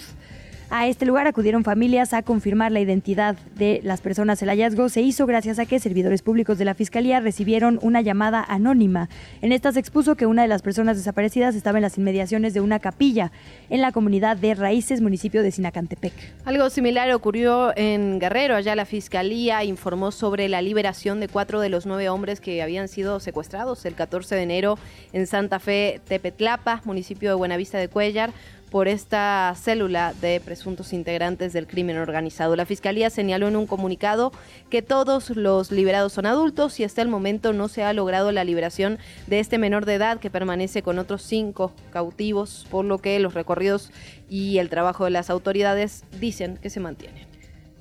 A 0.70 0.88
este 0.88 1.06
lugar 1.06 1.28
acudieron 1.28 1.64
familias 1.64 2.14
a 2.14 2.24
confirmar 2.24 2.72
la 2.72 2.80
identidad 2.80 3.36
de 3.56 3.80
las 3.84 4.02
personas. 4.02 4.42
El 4.42 4.50
hallazgo 4.50 4.90
se 4.90 5.02
hizo 5.02 5.26
gracias 5.26 5.60
a 5.60 5.66
que 5.66 5.80
servidores 5.80 6.22
públicos 6.22 6.58
de 6.58 6.66
la 6.66 6.74
Fiscalía 6.74 7.20
recibieron 7.20 7.80
una 7.82 8.02
llamada 8.02 8.44
anónima. 8.48 9.10
En 9.42 9.52
esta 9.52 9.72
se 9.72 9.80
expuso 9.80 10.16
que 10.16 10.26
una 10.26 10.42
de 10.42 10.48
las 10.48 10.62
personas 10.62 10.98
desaparecidas 10.98 11.56
estaba 11.56 11.78
en 11.78 11.84
las 11.84 11.98
inmediaciones 11.98 12.54
de 12.54 12.62
una 12.62 12.80
capilla 12.80 13.32
en 13.70 13.82
la 13.82 13.92
comunidad 13.92 14.38
de 14.38 14.56
Raíces, 14.56 15.02
municipio 15.02 15.44
de 15.44 15.52
Sinacantepec. 15.52 16.14
Algo 16.46 16.70
similar 16.70 17.12
ocurrió 17.12 17.76
en 17.78 18.20
Guerrero. 18.20 18.56
Allá 18.56 18.76
la 18.76 18.86
fiscalía 18.86 19.64
informó 19.64 20.12
sobre 20.12 20.50
la 20.50 20.62
liberación 20.62 21.20
de 21.20 21.28
cuatro 21.28 21.60
de 21.60 21.70
los 21.70 21.86
nueve 21.86 22.10
hombres 22.10 22.40
que 22.40 22.62
habían 22.62 22.88
sido 22.88 23.20
secuestrados 23.20 23.86
el 23.86 23.96
14 23.96 24.36
de 24.36 24.42
enero 24.42 24.78
en 25.12 25.28
Santa 25.28 25.60
Fe, 25.60 26.02
Tepetlapa, 26.08 26.82
municipio 26.86 27.30
de 27.30 27.36
Buenavista 27.36 27.78
de 27.78 27.88
Cuellar, 27.88 28.32
por 28.74 28.88
esta 28.88 29.54
célula 29.56 30.16
de 30.20 30.42
presuntos 30.44 30.94
integrantes 30.94 31.54
del 31.54 31.68
crimen 31.68 31.98
organizado. 31.98 32.56
La 32.56 32.66
Fiscalía 32.66 33.12
señaló 33.12 33.48
en 33.48 33.56
un 33.56 33.68
comunicado 33.68 34.32
que 34.72 34.82
todos 34.82 35.30
los 35.30 35.72
liberados 35.72 36.14
son 36.14 36.26
adultos 36.26 36.80
y 36.80 36.84
hasta 36.84 37.04
el 37.04 37.08
momento 37.08 37.54
no 37.54 37.68
se 37.68 37.84
ha 37.84 37.94
logrado 37.94 38.32
la 38.32 38.44
liberación 38.44 38.98
de 39.28 39.40
este 39.40 39.60
menor 39.60 39.86
de 39.86 39.94
edad 39.94 40.20
que 40.20 40.32
permanece 40.32 40.82
con 40.82 40.98
otros 40.98 41.22
cinco 41.22 41.72
cautivos, 41.92 42.66
por 42.72 42.84
lo 42.84 42.98
que 42.98 43.20
los 43.20 43.36
recorridos 43.36 43.92
y 44.28 44.58
el 44.58 44.70
trabajo 44.70 45.06
de 45.06 45.12
las 45.12 45.30
autoridades 45.30 46.04
dicen 46.20 46.58
que 46.58 46.72
se 46.72 46.80
mantiene. 46.80 47.33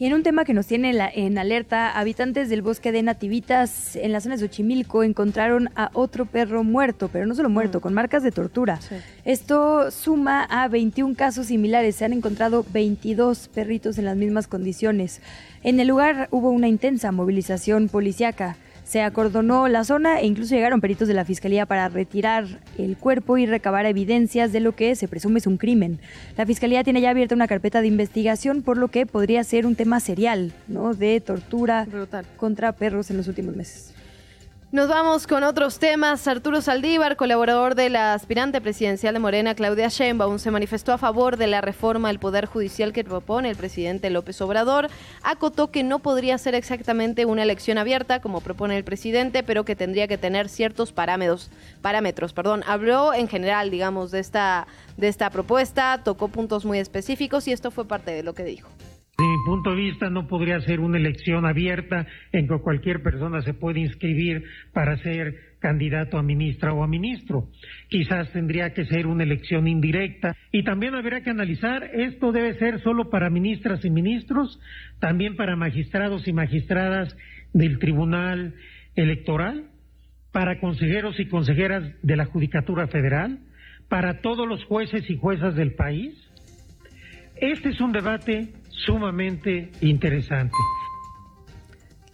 Y 0.03 0.07
en 0.07 0.15
un 0.15 0.25
tema 0.25 0.45
que 0.45 0.53
nos 0.53 0.67
tiene 0.67 0.91
en, 0.91 0.99
la- 0.99 1.09
en 1.15 1.39
alerta, 1.39 1.97
habitantes 1.97 2.49
del 2.49 2.61
bosque 2.61 2.91
de 2.91 3.05
Nativitas 3.05 3.95
en 3.95 4.11
la 4.11 4.21
zona 4.21 4.35
de 4.35 4.41
Xochimilco 4.41 5.05
encontraron 5.05 5.69
a 5.77 5.91
otro 5.93 6.27
perro 6.27 6.65
muerto, 6.65 7.09
pero 7.13 7.25
no 7.25 7.37
solo 7.37 7.49
muerto, 7.49 7.81
con 7.81 7.95
marcas 7.95 8.25
de 8.25 8.33
tortura. 8.33 8.81
Esto 9.25 9.93
suma 9.93 10.43
a 10.43 10.67
21 10.67 11.15
casos 11.15 11.47
similares. 11.47 11.95
Se 11.95 12.05
han 12.05 12.13
encontrado 12.13 12.67
22 12.73 13.47
perritos 13.55 13.97
en 13.97 14.07
las 14.07 14.17
mismas 14.17 14.49
condiciones. 14.49 15.21
En 15.63 15.79
el 15.79 15.87
lugar 15.87 16.27
hubo 16.33 16.51
una 16.51 16.67
intensa 16.67 17.13
movilización 17.13 17.89
policiaca. 17.89 18.57
Se 18.93 19.01
acordonó 19.01 19.69
la 19.69 19.85
zona 19.85 20.21
e 20.21 20.27
incluso 20.27 20.55
llegaron 20.55 20.83
peritos 20.83 21.09
de 21.09 21.15
la 21.15 21.25
fiscalía 21.25 21.65
para 21.65 21.89
retirar 21.89 22.45
el 22.77 22.99
cuerpo 22.99 23.39
y 23.39 23.47
recabar 23.47 23.87
evidencias 23.87 24.53
de 24.53 24.61
lo 24.61 24.73
que 24.73 24.97
se 24.97 25.09
presume 25.09 25.39
es 25.39 25.47
un 25.47 25.57
crimen. 25.57 25.99
La 26.37 26.45
fiscalía 26.45 26.85
tiene 26.85 27.01
ya 27.01 27.09
abierta 27.09 27.35
una 27.35 27.49
carpeta 27.49 27.81
de 27.81 27.87
investigación 27.87 28.61
por 28.61 28.77
lo 28.77 28.89
que 28.89 29.07
podría 29.07 29.45
ser 29.45 29.65
un 29.65 29.77
tema 29.77 29.99
serial, 29.99 30.53
¿no? 30.69 30.93
De 30.93 31.23
tortura 31.23 31.87
contra 32.37 32.73
perros 32.73 33.11
en 33.11 33.17
los 33.17 33.29
últimos 33.29 33.57
meses. 33.57 33.95
Nos 34.73 34.89
vamos 34.89 35.27
con 35.27 35.45
otros 35.45 35.79
temas. 35.79 36.27
Arturo 36.27 36.63
Saldívar, 36.63 37.17
colaborador 37.17 37.75
de 37.75 37.91
la 37.91 38.15
aspirante 38.15 38.59
presidencial 38.63 39.13
de 39.13 39.21
Morena, 39.21 39.55
Claudia 39.55 39.89
Sheinbaum, 39.89 40.39
se 40.39 40.51
manifestó 40.51 40.95
a 40.95 40.99
favor 40.99 41.37
de 41.37 41.47
la 41.47 41.61
reforma 41.61 42.09
al 42.09 42.19
Poder 42.19 42.47
Judicial 42.47 42.95
que 42.95 43.05
propone 43.05 43.51
el 43.51 43.57
presidente 43.57 44.09
López 44.09 44.41
Obrador. 44.41 44.89
Acotó 45.23 45.71
que 45.71 45.83
no 45.83 45.99
podría 45.99 46.39
ser 46.39 46.55
exactamente 46.55 47.27
una 47.27 47.43
elección 47.43 47.77
abierta, 47.77 48.23
como 48.23 48.41
propone 48.41 48.79
el 48.79 48.83
presidente, 48.83 49.43
pero 49.43 49.67
que 49.67 49.77
tendría 49.77 50.09
que 50.09 50.17
tener 50.17 50.49
ciertos 50.49 50.91
parámetros. 50.91 51.51
parámetros 51.83 52.33
perdón. 52.33 52.65
Habló 52.67 53.13
en 53.13 53.29
general, 53.29 53.71
digamos, 53.71 54.11
de 54.11 54.21
esta, 54.21 54.67
de 54.97 55.09
esta 55.09 55.29
propuesta, 55.29 56.01
tocó 56.03 56.29
puntos 56.29 56.65
muy 56.65 56.79
específicos 56.79 57.47
y 57.47 57.53
esto 57.53 57.71
fue 57.71 57.85
parte 57.85 58.13
de 58.13 58.23
lo 58.23 58.33
que 58.35 58.45
dijo. 58.45 58.71
Desde 59.19 59.31
mi 59.31 59.45
punto 59.45 59.71
de 59.71 59.77
vista, 59.77 60.09
no 60.09 60.27
podría 60.27 60.59
ser 60.63 60.81
una 60.81 60.97
elección 60.97 61.45
abierta 61.45 62.07
en 62.33 62.49
que 62.49 62.59
cualquier 62.61 63.03
persona 63.03 63.43
se 63.43 63.53
puede 63.53 63.81
inscribir 63.81 64.45
para 64.73 64.97
ser 64.99 65.53
candidato 65.59 66.17
a 66.17 66.23
ministra 66.23 66.73
o 66.73 66.83
a 66.83 66.89
ministro. 66.89 67.49
Quizás 67.89 68.33
tendría 68.33 68.73
que 68.73 68.87
ser 68.87 69.07
una 69.07 69.23
elección 69.23 69.69
indirecta 69.69 70.35
y 70.51 70.65
también 70.65 70.95
habría 70.95 71.23
que 71.23 71.31
analizar, 71.31 71.91
esto 71.93 72.33
debe 72.33 72.55
ser 72.55 72.81
solo 72.81 73.11
para 73.11 73.29
ministras 73.29 73.85
y 73.85 73.91
ministros, 73.91 74.59
también 74.99 75.37
para 75.37 75.57
magistrados 75.57 76.27
y 76.27 76.33
magistradas 76.33 77.15
del 77.53 77.79
Tribunal 77.79 78.55
Electoral, 78.97 79.67
para 80.33 80.59
consejeros 80.59 81.21
y 81.21 81.27
consejeras 81.27 81.85
de 82.03 82.17
la 82.17 82.25
Judicatura 82.25 82.89
Federal, 82.89 83.41
para 83.91 84.23
todos 84.23 84.49
los 84.49 84.65
jueces 84.65 85.09
y 85.11 85.19
juezas 85.19 85.55
del 85.55 85.75
país. 85.75 86.15
Este 87.37 87.69
es 87.69 87.81
un 87.81 87.93
debate 87.93 88.62
sumamente 88.85 89.71
interesante. 89.81 90.55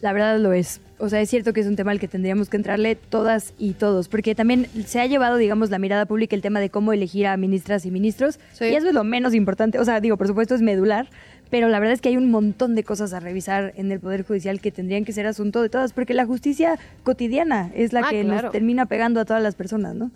La 0.00 0.12
verdad 0.12 0.38
lo 0.38 0.52
es. 0.52 0.80
O 1.00 1.08
sea, 1.08 1.20
es 1.20 1.30
cierto 1.30 1.52
que 1.52 1.60
es 1.60 1.66
un 1.66 1.76
tema 1.76 1.90
al 1.92 2.00
que 2.00 2.08
tendríamos 2.08 2.48
que 2.48 2.56
entrarle 2.56 2.94
todas 2.96 3.52
y 3.58 3.72
todos, 3.72 4.08
porque 4.08 4.34
también 4.34 4.66
se 4.86 5.00
ha 5.00 5.06
llevado, 5.06 5.36
digamos, 5.36 5.70
la 5.70 5.78
mirada 5.78 6.06
pública 6.06 6.34
el 6.36 6.42
tema 6.42 6.58
de 6.60 6.70
cómo 6.70 6.92
elegir 6.92 7.26
a 7.28 7.36
ministras 7.36 7.84
y 7.86 7.90
ministros, 7.90 8.38
y 8.60 8.64
eso 8.74 8.88
es 8.88 8.94
lo 8.94 9.04
menos 9.04 9.34
importante. 9.34 9.78
O 9.78 9.84
sea, 9.84 10.00
digo, 10.00 10.16
por 10.16 10.26
supuesto 10.26 10.54
es 10.56 10.62
medular, 10.62 11.08
pero 11.50 11.68
la 11.68 11.78
verdad 11.78 11.94
es 11.94 12.00
que 12.00 12.08
hay 12.10 12.16
un 12.16 12.30
montón 12.30 12.74
de 12.74 12.82
cosas 12.84 13.12
a 13.12 13.20
revisar 13.20 13.72
en 13.76 13.90
el 13.92 14.00
Poder 14.00 14.24
Judicial 14.24 14.60
que 14.60 14.70
tendrían 14.72 15.04
que 15.04 15.12
ser 15.12 15.26
asunto 15.26 15.62
de 15.62 15.68
todas, 15.68 15.92
porque 15.92 16.14
la 16.14 16.26
justicia 16.26 16.78
cotidiana 17.04 17.70
es 17.74 17.92
la 17.92 18.00
Ah, 18.00 18.10
que 18.10 18.22
claro. 18.22 18.42
nos 18.42 18.52
termina 18.52 18.86
pegando 18.86 19.20
a 19.20 19.24
todas 19.24 19.42
las 19.42 19.54
personas, 19.54 19.94
¿no? 19.94 20.10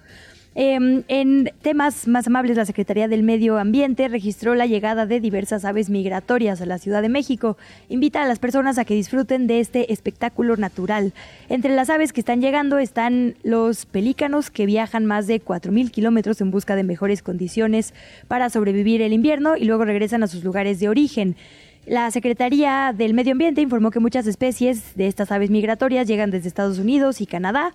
Eh, 0.54 1.02
en 1.08 1.50
temas 1.62 2.06
más 2.06 2.26
amables, 2.26 2.56
la 2.56 2.66
Secretaría 2.66 3.08
del 3.08 3.22
Medio 3.22 3.58
Ambiente 3.58 4.08
registró 4.08 4.54
la 4.54 4.66
llegada 4.66 5.06
de 5.06 5.18
diversas 5.18 5.64
aves 5.64 5.88
migratorias 5.88 6.60
a 6.60 6.66
la 6.66 6.78
Ciudad 6.78 7.00
de 7.00 7.08
México. 7.08 7.56
Invita 7.88 8.22
a 8.22 8.26
las 8.26 8.38
personas 8.38 8.76
a 8.76 8.84
que 8.84 8.94
disfruten 8.94 9.46
de 9.46 9.60
este 9.60 9.92
espectáculo 9.92 10.56
natural. 10.56 11.14
Entre 11.48 11.74
las 11.74 11.88
aves 11.88 12.12
que 12.12 12.20
están 12.20 12.42
llegando 12.42 12.78
están 12.78 13.34
los 13.42 13.86
pelícanos 13.86 14.50
que 14.50 14.66
viajan 14.66 15.06
más 15.06 15.26
de 15.26 15.42
4.000 15.42 15.90
kilómetros 15.90 16.40
en 16.42 16.50
busca 16.50 16.76
de 16.76 16.84
mejores 16.84 17.22
condiciones 17.22 17.94
para 18.28 18.50
sobrevivir 18.50 19.00
el 19.00 19.14
invierno 19.14 19.56
y 19.56 19.64
luego 19.64 19.86
regresan 19.86 20.22
a 20.22 20.26
sus 20.26 20.44
lugares 20.44 20.80
de 20.80 20.88
origen. 20.90 21.36
La 21.86 22.10
Secretaría 22.12 22.94
del 22.96 23.12
Medio 23.12 23.32
Ambiente 23.32 23.60
informó 23.60 23.90
que 23.90 23.98
muchas 23.98 24.26
especies 24.28 24.94
de 24.94 25.08
estas 25.08 25.32
aves 25.32 25.50
migratorias 25.50 26.06
llegan 26.06 26.30
desde 26.30 26.46
Estados 26.46 26.78
Unidos 26.78 27.20
y 27.20 27.26
Canadá 27.26 27.72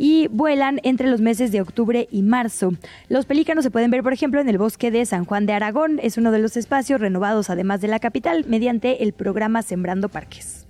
y 0.00 0.28
vuelan 0.28 0.80
entre 0.82 1.08
los 1.08 1.20
meses 1.20 1.52
de 1.52 1.60
octubre 1.60 2.08
y 2.10 2.22
marzo. 2.22 2.72
Los 3.10 3.26
pelícanos 3.26 3.62
se 3.62 3.70
pueden 3.70 3.90
ver, 3.90 4.02
por 4.02 4.14
ejemplo, 4.14 4.40
en 4.40 4.48
el 4.48 4.56
bosque 4.56 4.90
de 4.90 5.04
San 5.04 5.26
Juan 5.26 5.44
de 5.44 5.52
Aragón. 5.52 6.00
Es 6.02 6.16
uno 6.16 6.32
de 6.32 6.38
los 6.38 6.56
espacios 6.56 7.02
renovados, 7.02 7.50
además 7.50 7.82
de 7.82 7.88
la 7.88 8.00
capital, 8.00 8.46
mediante 8.48 9.02
el 9.02 9.12
programa 9.12 9.60
Sembrando 9.60 10.08
Parques. 10.08 10.66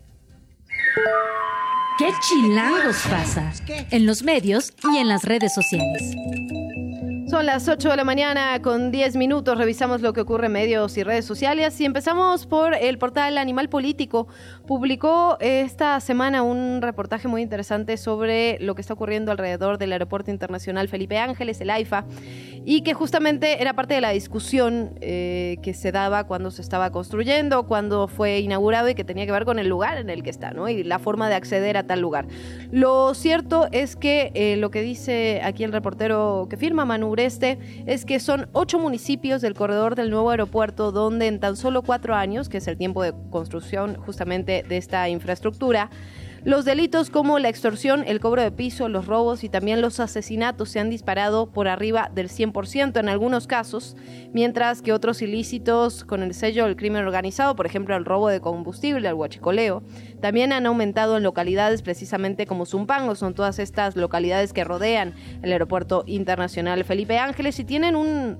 ¿Qué 1.97 2.09
chilangos 2.29 3.05
pasa? 3.09 3.53
En 3.93 4.05
los 4.05 4.25
medios 4.25 4.73
y 4.93 4.97
en 4.97 5.07
las 5.07 5.23
redes 5.25 5.55
sociales. 5.55 6.17
Son 7.31 7.47
las 7.47 7.69
8 7.69 7.91
de 7.91 7.97
la 7.97 8.03
mañana 8.03 8.61
con 8.61 8.91
10 8.91 9.15
minutos. 9.15 9.57
Revisamos 9.57 10.01
lo 10.01 10.13
que 10.13 10.21
ocurre 10.21 10.47
en 10.47 10.53
medios 10.53 10.97
y 10.97 11.05
redes 11.05 11.25
sociales 11.25 11.81
y 11.81 11.85
empezamos 11.85 12.45
por 12.45 12.75
el 12.75 12.99
portal 12.99 13.39
Animal 13.39 13.69
Político. 13.69 14.27
Publicó 14.67 15.37
esta 15.39 16.01
semana 16.01 16.43
un 16.43 16.83
reportaje 16.83 17.29
muy 17.29 17.43
interesante 17.43 17.99
sobre 17.99 18.59
lo 18.59 18.75
que 18.75 18.81
está 18.81 18.95
ocurriendo 18.95 19.31
alrededor 19.31 19.79
del 19.79 19.93
Aeropuerto 19.93 20.33
Internacional 20.33 20.89
Felipe 20.89 21.19
Ángeles, 21.19 21.61
el 21.61 21.71
AIFA, 21.71 22.05
y 22.65 22.81
que 22.83 22.95
justamente 22.95 23.63
era 23.63 23.75
parte 23.75 23.95
de 23.95 24.01
la 24.01 24.11
discusión 24.11 24.99
eh, 25.01 25.59
que 25.63 25.73
se 25.73 25.93
daba 25.93 26.25
cuando 26.25 26.51
se 26.51 26.63
estaba 26.63 26.91
construyendo, 26.91 27.65
cuando 27.69 28.09
fue 28.09 28.41
inaugurado 28.41 28.89
y 28.89 28.97
que 28.97 29.05
tenía 29.05 29.25
que 29.25 29.33
ver 29.33 29.45
con 29.45 29.61
el 29.61 29.69
lugar 29.69 29.99
en 29.99 30.11
el 30.11 30.25
que 30.25 30.31
está, 30.31 30.51
¿no? 30.51 30.69
Y 30.69 30.83
la 30.83 30.99
forma 30.99 31.29
de 31.29 31.37
acceder 31.37 31.77
a 31.77 31.87
tal 31.87 32.01
lugar. 32.01 32.27
Lo 32.73 33.15
cierto 33.15 33.69
es 33.71 33.95
que 33.95 34.33
eh, 34.35 34.57
lo 34.57 34.73
que 34.73 34.83
dice 34.83 35.41
aquí 35.45 35.63
el 35.63 35.71
reportero 35.71 36.49
que 36.51 36.57
firma, 36.57 36.85
Manu 36.85 37.20
Ureste, 37.21 37.59
es 37.85 38.07
que 38.07 38.19
son 38.19 38.49
ocho 38.53 38.79
municipios 38.79 39.43
del 39.43 39.53
corredor 39.53 39.95
del 39.95 40.09
nuevo 40.09 40.31
aeropuerto 40.31 40.91
donde 40.91 41.27
en 41.27 41.39
tan 41.39 41.55
solo 41.55 41.83
cuatro 41.83 42.15
años, 42.15 42.49
que 42.49 42.57
es 42.57 42.67
el 42.67 42.79
tiempo 42.79 43.03
de 43.03 43.13
construcción 43.31 43.97
justamente 43.97 44.65
de 44.67 44.79
esta 44.79 45.07
infraestructura, 45.11 45.91
los 46.45 46.65
delitos 46.65 47.11
como 47.11 47.39
la 47.39 47.49
extorsión, 47.49 48.05
el 48.07 48.21
cobro 48.21 48.43
de 48.43 48.51
piso, 48.51 48.89
los 48.89 49.07
robos 49.07 49.45
y 49.45 49.49
también 49.49 49.81
los 49.81 50.01
asesinatos 50.01 50.71
se 50.71 50.81
han 50.81 50.89
disparado 50.91 51.51
por 51.51 51.69
arriba 51.69 52.11
del 52.15 52.29
100% 52.29 52.99
en 52.99 53.09
algunos 53.09 53.47
casos, 53.47 53.97
mientras 54.33 54.81
que 54.81 54.93
otros 54.93 55.21
ilícitos 55.23 56.05
con 56.05 56.23
el 56.23 56.33
sello 56.35 56.65
del 56.65 56.77
crimen 56.77 57.05
organizado, 57.05 57.57
por 57.57 57.67
ejemplo 57.67 57.97
el 57.97 58.05
robo 58.05 58.29
de 58.29 58.41
combustible, 58.41 59.09
el 59.09 59.15
huachicoleo, 59.15 59.83
también 60.21 60.53
han 60.53 60.67
aumentado 60.67 61.17
en 61.17 61.23
localidades 61.23 61.83
precisamente 61.83 62.47
como 62.47 62.65
Zumpango, 62.65 63.15
son 63.15 63.35
todas 63.35 63.59
estas 63.59 63.97
localidades 63.97 64.53
que 64.53 64.65
rodean 64.65 65.15
el 65.43 65.53
aeropuerto 65.53 66.05
internacional 66.07 66.85
Felipe 66.85 67.19
Ángeles 67.19 67.59
y 67.59 67.65
tienen 67.65 67.97
un, 67.97 68.39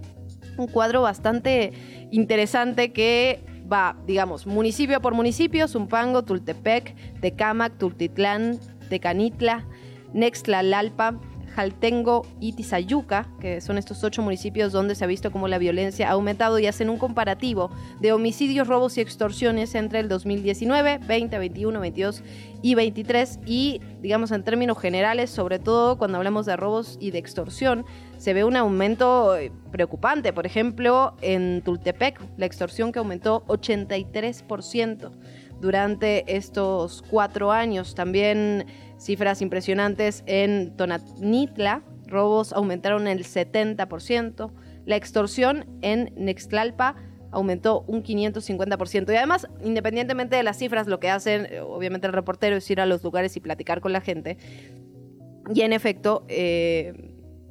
un 0.57 0.67
cuadro 0.69 1.03
bastante 1.03 1.73
interesante 2.11 2.93
que 2.93 3.41
va, 3.71 3.97
digamos, 4.07 4.47
municipio 4.47 5.01
por 5.01 5.15
municipio, 5.15 5.69
Zumpango, 5.69 6.23
Tultepec, 6.25 6.95
Tecámac, 7.21 7.79
Tultitlán, 7.79 8.59
Tecanitla, 8.89 9.67
Nextlalalpa, 10.13 11.21
Jaltengo 11.55 12.27
y 12.41 12.53
Tizayuca, 12.53 13.27
que 13.41 13.61
son 13.61 13.77
estos 13.77 14.05
ocho 14.05 14.23
municipios 14.23 14.73
donde 14.73 14.95
se 14.95 15.05
ha 15.05 15.07
visto 15.07 15.33
cómo 15.33 15.49
la 15.49 15.59
violencia 15.59 16.09
ha 16.09 16.13
aumentado 16.13 16.59
y 16.59 16.67
hacen 16.67 16.91
un 16.91 16.99
comparativo 16.99 17.71
de 18.01 18.13
homicidios, 18.13 18.69
robos 18.69 18.97
y 18.99 19.01
extorsiones 19.01 19.75
entre 19.75 20.01
el 20.01 20.09
2019, 20.09 20.99
20, 20.99 21.39
21, 21.39 21.81
22 21.81 22.23
y 22.63 22.75
23 22.75 23.41
y 23.47 23.81
digamos 24.01 24.31
en 24.31 24.45
términos 24.45 24.79
generales, 24.79 25.31
sobre 25.31 25.59
todo 25.59 25.99
cuando 25.99 26.19
hablamos 26.19 26.47
de 26.47 26.57
robos 26.57 26.97
y 27.01 27.11
de 27.11 27.19
extorsión, 27.19 27.85
se 28.21 28.35
ve 28.35 28.45
un 28.45 28.55
aumento 28.55 29.35
eh, 29.35 29.51
preocupante. 29.73 30.35
Por 30.35 30.45
ejemplo, 30.45 31.17
en 31.23 31.63
Tultepec, 31.63 32.21
la 32.37 32.45
extorsión 32.45 32.93
que 32.93 32.99
aumentó 32.99 33.47
83% 33.47 35.11
durante 35.59 36.37
estos 36.37 37.03
cuatro 37.09 37.51
años. 37.51 37.95
También 37.95 38.67
cifras 38.99 39.41
impresionantes 39.41 40.23
en 40.27 40.77
Tonanitla, 40.77 41.83
robos 42.09 42.53
aumentaron 42.53 43.07
el 43.07 43.25
70%. 43.25 44.53
La 44.85 44.97
extorsión 44.97 45.65
en 45.81 46.13
Nextlalpa 46.15 46.97
aumentó 47.31 47.87
un 47.87 48.03
550%. 48.03 49.15
Y 49.15 49.17
además, 49.17 49.49
independientemente 49.65 50.37
de 50.37 50.43
las 50.43 50.59
cifras, 50.59 50.89
lo 50.89 51.01
que 51.01 51.09
hacen, 51.09 51.47
eh, 51.47 51.61
obviamente 51.61 52.07
el 52.07 52.13
reportero, 52.13 52.57
es 52.57 52.71
ir 52.71 52.83
a 52.83 52.87
los 52.87 53.03
lugares 53.03 53.35
y 53.39 53.41
platicar 53.41 53.81
con 53.81 53.95
la 53.95 54.03
gente. 54.03 54.37
Y 55.55 55.63
en 55.63 55.73
efecto, 55.73 56.27
eh, 56.29 57.10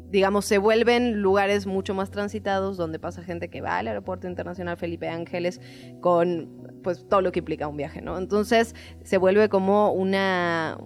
digamos, 0.10 0.45
se 0.45 0.57
vuelven 0.57 1.22
lugares 1.22 1.68
mucho 1.68 1.93
más 1.93 2.12
transitados 2.12 2.78
donde 2.78 2.99
pasa 2.99 3.24
gente 3.24 3.49
que 3.49 3.62
va 3.62 3.78
al 3.78 3.88
aeropuerto 3.88 4.28
internacional 4.28 4.78
Felipe 4.78 5.10
Ángeles 5.10 5.62
con 6.01 6.80
pues 6.84 7.07
todo 7.07 7.22
lo 7.22 7.32
que 7.32 7.39
implica 7.39 7.68
un 7.68 7.78
viaje, 7.78 8.01
¿no? 8.01 8.18
Entonces 8.18 8.76
se 9.03 9.18
vuelve 9.18 9.49
como 9.49 9.91
una 9.91 10.78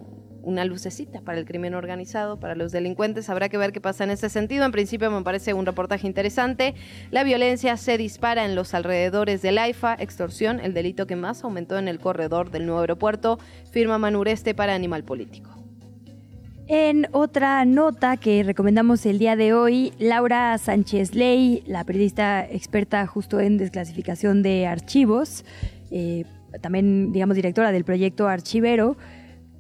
una 0.44 0.66
lucecita 0.66 1.22
para 1.22 1.40
el 1.40 1.46
crimen 1.46 1.74
organizado, 1.74 2.40
para 2.40 2.56
los 2.56 2.72
delincuentes. 2.72 3.30
Habrá 3.30 3.50
que 3.50 3.58
ver 3.58 3.72
qué 3.72 3.82
pasa 3.82 4.04
en 4.04 4.12
ese 4.12 4.30
sentido. 4.30 4.66
En 4.66 4.72
principio 4.72 5.10
me 5.10 5.24
parece 5.24 5.54
un 5.54 5.66
reportaje 5.66 6.06
interesante. 6.06 6.76
La 7.12 7.24
violencia 7.24 7.78
se 7.78 7.98
dispara 7.98 8.46
en 8.46 8.54
los 8.54 8.74
alrededores 8.74 9.42
del 9.42 9.58
AIFA, 9.58 9.96
extorsión, 9.96 10.60
el 10.60 10.74
delito 10.74 11.08
que 11.08 11.16
más 11.16 11.44
aumentó 11.44 11.78
en 11.78 11.88
el 11.88 12.00
corredor 12.00 12.52
del 12.52 12.66
nuevo 12.66 12.82
aeropuerto, 12.82 13.40
firma 13.72 13.98
Manureste 13.98 14.54
para 14.54 14.76
Animal 14.76 15.04
Político. 15.04 15.63
En 16.76 17.08
otra 17.12 17.66
nota 17.66 18.18
que 18.18 18.42
recomendamos 18.42 19.06
el 19.06 19.20
día 19.20 19.36
de 19.36 19.54
hoy, 19.54 19.94
Laura 20.00 20.58
Sánchez 20.58 21.14
Ley, 21.14 21.64
la 21.68 21.84
periodista 21.84 22.50
experta 22.50 23.06
justo 23.06 23.40
en 23.40 23.60
desclasificación 23.60 24.42
de 24.42 24.66
archivos, 24.66 25.46
eh, 25.92 26.26
también, 26.62 27.12
digamos, 27.12 27.36
directora 27.36 27.72
del 27.72 27.84
proyecto 27.84 28.28
Archivero, 28.28 28.98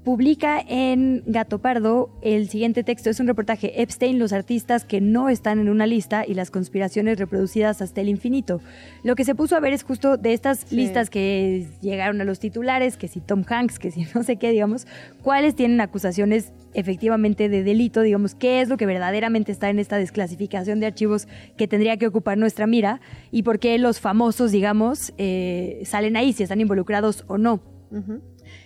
publica 0.04 0.60
en 0.60 1.24
Gato 1.26 1.60
Pardo 1.60 2.10
el 2.22 2.50
siguiente 2.50 2.84
texto. 2.84 3.10
Es 3.10 3.20
un 3.20 3.28
reportaje 3.28 3.82
Epstein, 3.82 4.20
los 4.20 4.34
artistas 4.34 4.84
que 4.84 5.02
no 5.02 5.30
están 5.30 5.60
en 5.60 5.70
una 5.70 5.88
lista 5.88 6.26
y 6.28 6.34
las 6.34 6.52
conspiraciones 6.52 7.18
reproducidas 7.18 7.82
hasta 7.82 8.02
el 8.02 8.10
infinito. 8.10 8.62
Lo 9.04 9.16
que 9.16 9.24
se 9.24 9.34
puso 9.34 9.56
a 9.56 9.60
ver 9.60 9.74
es 9.74 9.84
justo 9.84 10.18
de 10.18 10.34
estas 10.34 10.72
listas 10.72 11.10
que 11.10 11.68
llegaron 11.82 12.20
a 12.22 12.26
los 12.26 12.40
titulares, 12.40 12.98
que 12.98 13.08
si 13.08 13.22
Tom 13.22 13.44
Hanks, 13.48 13.80
que 13.80 13.92
si 13.92 14.06
no 14.16 14.24
sé 14.24 14.36
qué, 14.36 14.52
digamos, 14.52 14.88
cuáles 15.22 15.56
tienen 15.56 15.80
acusaciones 15.80 16.52
efectivamente 16.74 17.50
de 17.50 17.64
delito, 17.64 18.02
digamos, 18.02 18.36
qué 18.36 18.62
es 18.62 18.68
lo 18.68 18.78
que 18.78 18.86
verdaderamente 18.86 19.52
está 19.52 19.70
en 19.70 19.80
esta 19.80 19.98
desclasificación 19.98 20.80
de 20.80 20.88
archivos 20.88 21.28
que 21.56 21.68
tendría 21.68 21.98
que 21.98 22.08
ocupar 22.08 22.38
nuestra 22.38 22.68
mira 22.68 23.00
y 23.32 23.44
por 23.44 23.60
qué 23.60 23.78
los 23.78 24.00
famosos, 24.00 24.52
digamos, 24.52 25.14
eh, 25.18 25.82
salen 25.86 26.18
ahí, 26.18 26.34
si 26.34 26.44
están 26.44 26.62
involucrados 26.62 27.24
o 27.28 27.38
no. 27.38 27.62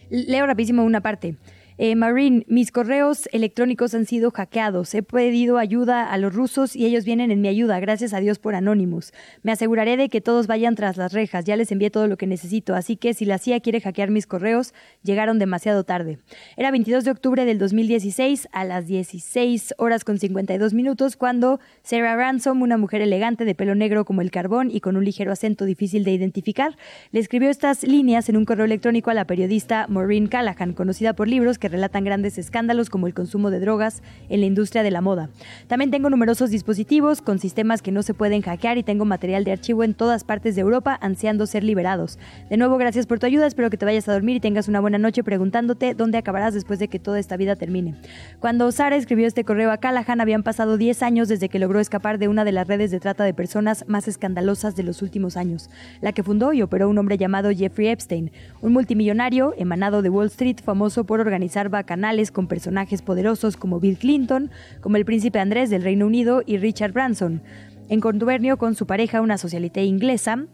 Leo 0.09 0.45
rapidísimo 0.45 0.83
una 0.83 1.01
parte. 1.01 1.35
Eh, 1.80 1.95
Marine, 1.95 2.43
mis 2.47 2.71
correos 2.71 3.30
electrónicos 3.32 3.93
han 3.93 4.07
sido 4.07 4.32
hackeados. 4.32 4.95
He 4.95 5.03
pedido 5.03 5.59
ayuda 5.59 6.11
a 6.11 6.17
los 6.17 6.34
rusos 6.34 6.75
y 6.75 6.88
ellos 6.88 7.05
vienen 7.05 7.30
en 7.30 7.39
mi 7.39 7.49
ayuda. 7.49 7.80
Gracias 7.80 8.15
a 8.15 8.19
Dios 8.19 8.39
por 8.39 8.55
Anonymous. 8.55 9.13
Me 9.43 9.51
aseguraré 9.51 9.95
de 9.95 10.09
que 10.09 10.19
todos 10.19 10.47
vayan 10.47 10.73
tras 10.73 10.97
las 10.97 11.13
rejas. 11.13 11.45
Ya 11.45 11.55
les 11.55 11.71
envié 11.71 11.91
todo 11.91 12.07
lo 12.07 12.17
que 12.17 12.25
necesito. 12.25 12.73
Así 12.73 12.97
que 12.97 13.13
si 13.13 13.25
la 13.25 13.38
CIA 13.38 13.59
quiere 13.59 13.80
hackear 13.80 14.09
mis 14.09 14.25
correos, 14.25 14.73
llegaron 15.03 15.38
demasiado 15.38 15.84
tarde. 15.84 16.17
Era 16.55 16.71
22 16.71 17.03
de 17.03 17.11
octubre 17.11 17.45
del 17.45 17.59
2016 17.59 18.47
a 18.51 18.65
las 18.65 18.88
16 18.88 19.75
horas 19.78 20.03
con 20.03 20.17
52 20.17 20.73
minutos 20.73 21.15
cuando 21.15 21.59
Sarah 21.84 22.15
Ransom, 22.15 22.63
una 22.63 22.78
mujer 22.78 23.01
elegante 23.01 23.45
de 23.45 23.53
pelo 23.53 23.75
negro 23.75 24.03
como 24.03 24.21
el 24.21 24.32
carbón 24.32 24.71
y 24.71 24.80
con 24.80 24.97
un 24.97 25.05
ligero 25.05 25.32
acento 25.32 25.65
difícil 25.65 26.03
de 26.03 26.11
identificar, 26.11 26.75
le 27.11 27.19
escribió 27.19 27.51
estas 27.51 27.84
líneas 27.84 28.30
en 28.30 28.38
un 28.38 28.45
correo 28.45 28.65
electrónico 28.65 29.11
a 29.11 29.13
la 29.13 29.28
periodista 29.28 29.86
Maureen 29.89 30.25
Callahan, 30.25 30.73
conocida 30.73 31.13
por 31.13 31.28
libros 31.28 31.59
que 31.59 31.66
relatan 31.68 32.03
grandes 32.03 32.38
escándalos 32.38 32.89
como 32.89 33.07
el 33.07 33.13
consumo 33.13 33.51
de 33.51 33.59
drogas 33.59 34.01
en 34.30 34.41
la 34.41 34.45
industria 34.45 34.84
de 34.84 34.91
la 34.91 35.01
moda. 35.01 35.30
También 35.68 35.91
tengo 35.91 36.09
numerosos 36.09 36.49
dispositivos 36.49 37.22
con 37.22 37.39
sistemas 37.39 37.82
que 37.82 37.91
no 37.91 38.03
se 38.03 38.13
pueden 38.13 38.41
hackear 38.41 38.78
y 38.78 38.84
tengo 38.84 39.05
material 39.05 39.43
de 39.43 39.51
archivo 39.51 39.84
en 39.84 39.93
todas 39.93 40.24
partes 40.24 40.55
de 40.55 40.61
Europa 40.61 40.97
ansiando 41.01 41.45
ser 41.45 41.63
liberados. 41.63 42.20
De 42.49 42.57
nuevo, 42.57 42.78
gracias 42.78 43.07
por 43.07 43.20
tu 43.20 43.26
ayuda, 43.26 43.47
espero 43.47 43.70
que 43.70 43.78
te 43.78 43.86
vayas 43.86 44.07
a 44.07 44.13
dormir 44.13 44.38
y 44.38 44.39
tengas 44.39 44.68
una 44.68 44.80
buena 44.80 44.97
noche 44.97 45.24
preguntándote 45.24 45.93
dónde 45.93 46.18
acabarás 46.18 46.53
después 46.53 46.80
de 46.80 46.88
que 46.88 46.99
toda 46.99 47.20
esta 47.20 47.38
vida 47.38 47.55
termine. 47.55 47.95
Cuando 48.39 48.72
Sara 48.72 48.95
escribió 48.95 49.28
este 49.28 49.43
correo 49.43 49.72
a 49.72 49.78
Callahan 49.78 50.22
habían 50.22 50.43
pasado 50.43 50.78
10 50.78 51.01
años 51.03 51.28
desde 51.28 51.49
que 51.49 51.59
logró 51.59 51.80
escapar 51.80 52.20
de 52.20 52.28
una 52.28 52.43
de 52.43 52.51
las 52.51 52.68
redes 52.68 52.91
de 52.91 52.99
trata 52.99 53.24
de 53.24 53.34
personas 53.34 53.86
más 53.88 54.07
escandalosas 54.07 54.76
de 54.76 54.84
los 54.84 55.01
últimos 55.01 55.38
años, 55.38 55.70
la 56.01 56.11
que 56.11 56.24
fundó 56.24 56.53
y 56.53 56.61
operó 56.61 56.89
un 56.89 56.97
hombre 56.97 57.18
llamado 57.18 57.49
Jeffrey 57.51 57.88
Epstein, 57.88 58.32
un 58.61 58.74
multimillonario 58.74 59.53
emanado 59.57 60.01
de 60.01 60.09
Wall 60.09 60.28
Street 60.28 60.57
famoso 60.63 61.05
por 61.05 61.20
organizar 61.20 61.56
canales 61.85 62.31
con 62.31 62.47
personajes 62.47 63.01
poderosos 63.01 63.57
como 63.57 63.79
Bill 63.79 63.97
Clinton, 63.97 64.51
como 64.81 64.97
el 64.97 65.05
príncipe 65.05 65.39
Andrés 65.39 65.69
del 65.69 65.83
Reino 65.83 66.05
Unido 66.05 66.43
y 66.45 66.57
Richard 66.57 66.93
Branson, 66.93 67.41
en 67.89 67.99
contubernio 67.99 68.57
con 68.57 68.75
su 68.75 68.85
pareja, 68.85 69.21
una 69.21 69.37
socialité 69.37 69.83
inglesa, 69.83 70.45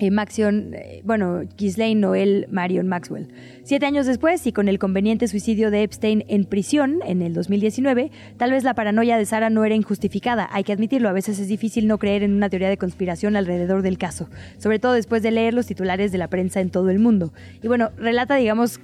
eh, 0.00 0.12
Maxion, 0.12 0.74
eh, 0.74 1.02
bueno, 1.04 1.40
Ghislaine 1.56 2.00
Noel 2.00 2.46
Marion 2.52 2.86
Maxwell. 2.86 3.28
Siete 3.64 3.84
años 3.84 4.06
después, 4.06 4.46
y 4.46 4.52
con 4.52 4.68
el 4.68 4.78
conveniente 4.78 5.26
suicidio 5.26 5.72
de 5.72 5.82
Epstein 5.82 6.24
en 6.28 6.44
prisión 6.44 7.00
en 7.04 7.20
el 7.20 7.34
2019, 7.34 8.12
tal 8.36 8.52
vez 8.52 8.62
la 8.62 8.74
paranoia 8.74 9.18
de 9.18 9.26
Sara 9.26 9.50
no 9.50 9.64
era 9.64 9.74
injustificada. 9.74 10.48
Hay 10.52 10.62
que 10.62 10.72
admitirlo, 10.72 11.08
a 11.08 11.12
veces 11.12 11.40
es 11.40 11.48
difícil 11.48 11.88
no 11.88 11.98
creer 11.98 12.22
en 12.22 12.32
una 12.32 12.48
teoría 12.48 12.68
de 12.68 12.76
conspiración 12.76 13.34
alrededor 13.34 13.82
del 13.82 13.98
caso, 13.98 14.30
sobre 14.58 14.78
todo 14.78 14.92
después 14.92 15.20
de 15.22 15.32
leer 15.32 15.52
los 15.52 15.66
titulares 15.66 16.12
de 16.12 16.18
la 16.18 16.28
prensa 16.28 16.60
en 16.60 16.70
todo 16.70 16.90
el 16.90 17.00
mundo. 17.00 17.32
Y 17.60 17.66
bueno, 17.66 17.90
relata, 17.96 18.36
digamos, 18.36 18.80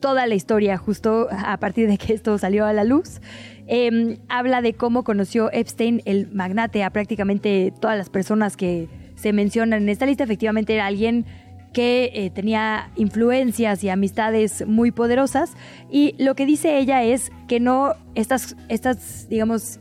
toda 0.00 0.26
la 0.26 0.34
historia 0.34 0.76
justo 0.78 1.28
a 1.30 1.56
partir 1.58 1.88
de 1.88 1.98
que 1.98 2.12
esto 2.14 2.36
salió 2.38 2.66
a 2.66 2.72
la 2.72 2.84
luz. 2.84 3.20
Em, 3.66 4.16
habla 4.28 4.62
de 4.62 4.74
cómo 4.74 5.04
conoció 5.04 5.52
Epstein, 5.52 6.02
el 6.04 6.28
magnate, 6.32 6.82
a 6.82 6.90
prácticamente 6.90 7.72
todas 7.80 7.96
las 7.96 8.10
personas 8.10 8.56
que 8.56 8.88
se 9.14 9.32
mencionan 9.32 9.82
en 9.82 9.88
esta 9.88 10.06
lista. 10.06 10.24
Efectivamente 10.24 10.74
era 10.74 10.86
alguien 10.86 11.24
que 11.72 12.10
eh, 12.14 12.30
tenía 12.30 12.90
influencias 12.96 13.84
y 13.84 13.88
amistades 13.88 14.66
muy 14.66 14.90
poderosas. 14.90 15.52
Y 15.90 16.14
lo 16.18 16.34
que 16.34 16.46
dice 16.46 16.78
ella 16.78 17.04
es 17.04 17.30
que 17.46 17.60
no 17.60 17.94
estas, 18.14 18.56
estas 18.68 19.28
digamos, 19.28 19.78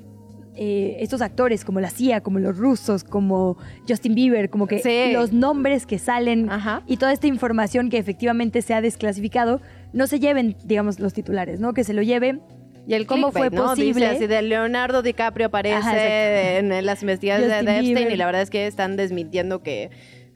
eh, 0.61 0.97
estos 0.99 1.22
actores 1.22 1.63
como 1.63 1.80
la 1.80 1.89
CIA, 1.89 2.22
como 2.22 2.38
los 2.38 2.57
rusos, 2.57 3.05
como 3.05 3.57
Justin 3.88 4.13
Bieber, 4.13 4.49
como 4.49 4.67
que 4.67 5.13
los 5.13 5.32
nombres 5.32 5.86
que 5.86 5.99
salen 5.99 6.49
y 6.86 6.97
toda 6.97 7.13
esta 7.13 7.28
información 7.28 7.89
que 7.89 7.97
efectivamente 7.97 8.61
se 8.61 8.74
ha 8.74 8.82
desclasificado, 8.82 9.61
no 9.94 10.08
se 10.08 10.20
lleven, 10.20 10.56
digamos, 10.64 11.00
los 11.00 11.14
titulares, 11.14 11.60
¿no? 11.60 11.74
Que 11.74 11.84
se 11.84 11.94
lo 11.94 12.02
lleven 12.02 12.42
y 12.88 12.94
el 12.94 13.06
cómo 13.06 13.32
fue 13.32 13.52
posible. 13.52 14.08
así 14.08 14.28
de 14.28 14.42
Leonardo 14.42 15.02
DiCaprio 15.02 15.48
aparece 15.48 16.58
en 16.58 16.86
las 16.86 17.02
investigaciones 17.02 17.66
de 17.66 17.78
Epstein 17.78 18.12
y 18.12 18.16
la 18.16 18.26
verdad 18.26 18.42
es 18.42 18.50
que 18.50 18.68
están 18.68 18.96
desmintiendo 18.96 19.62
que 19.62 19.90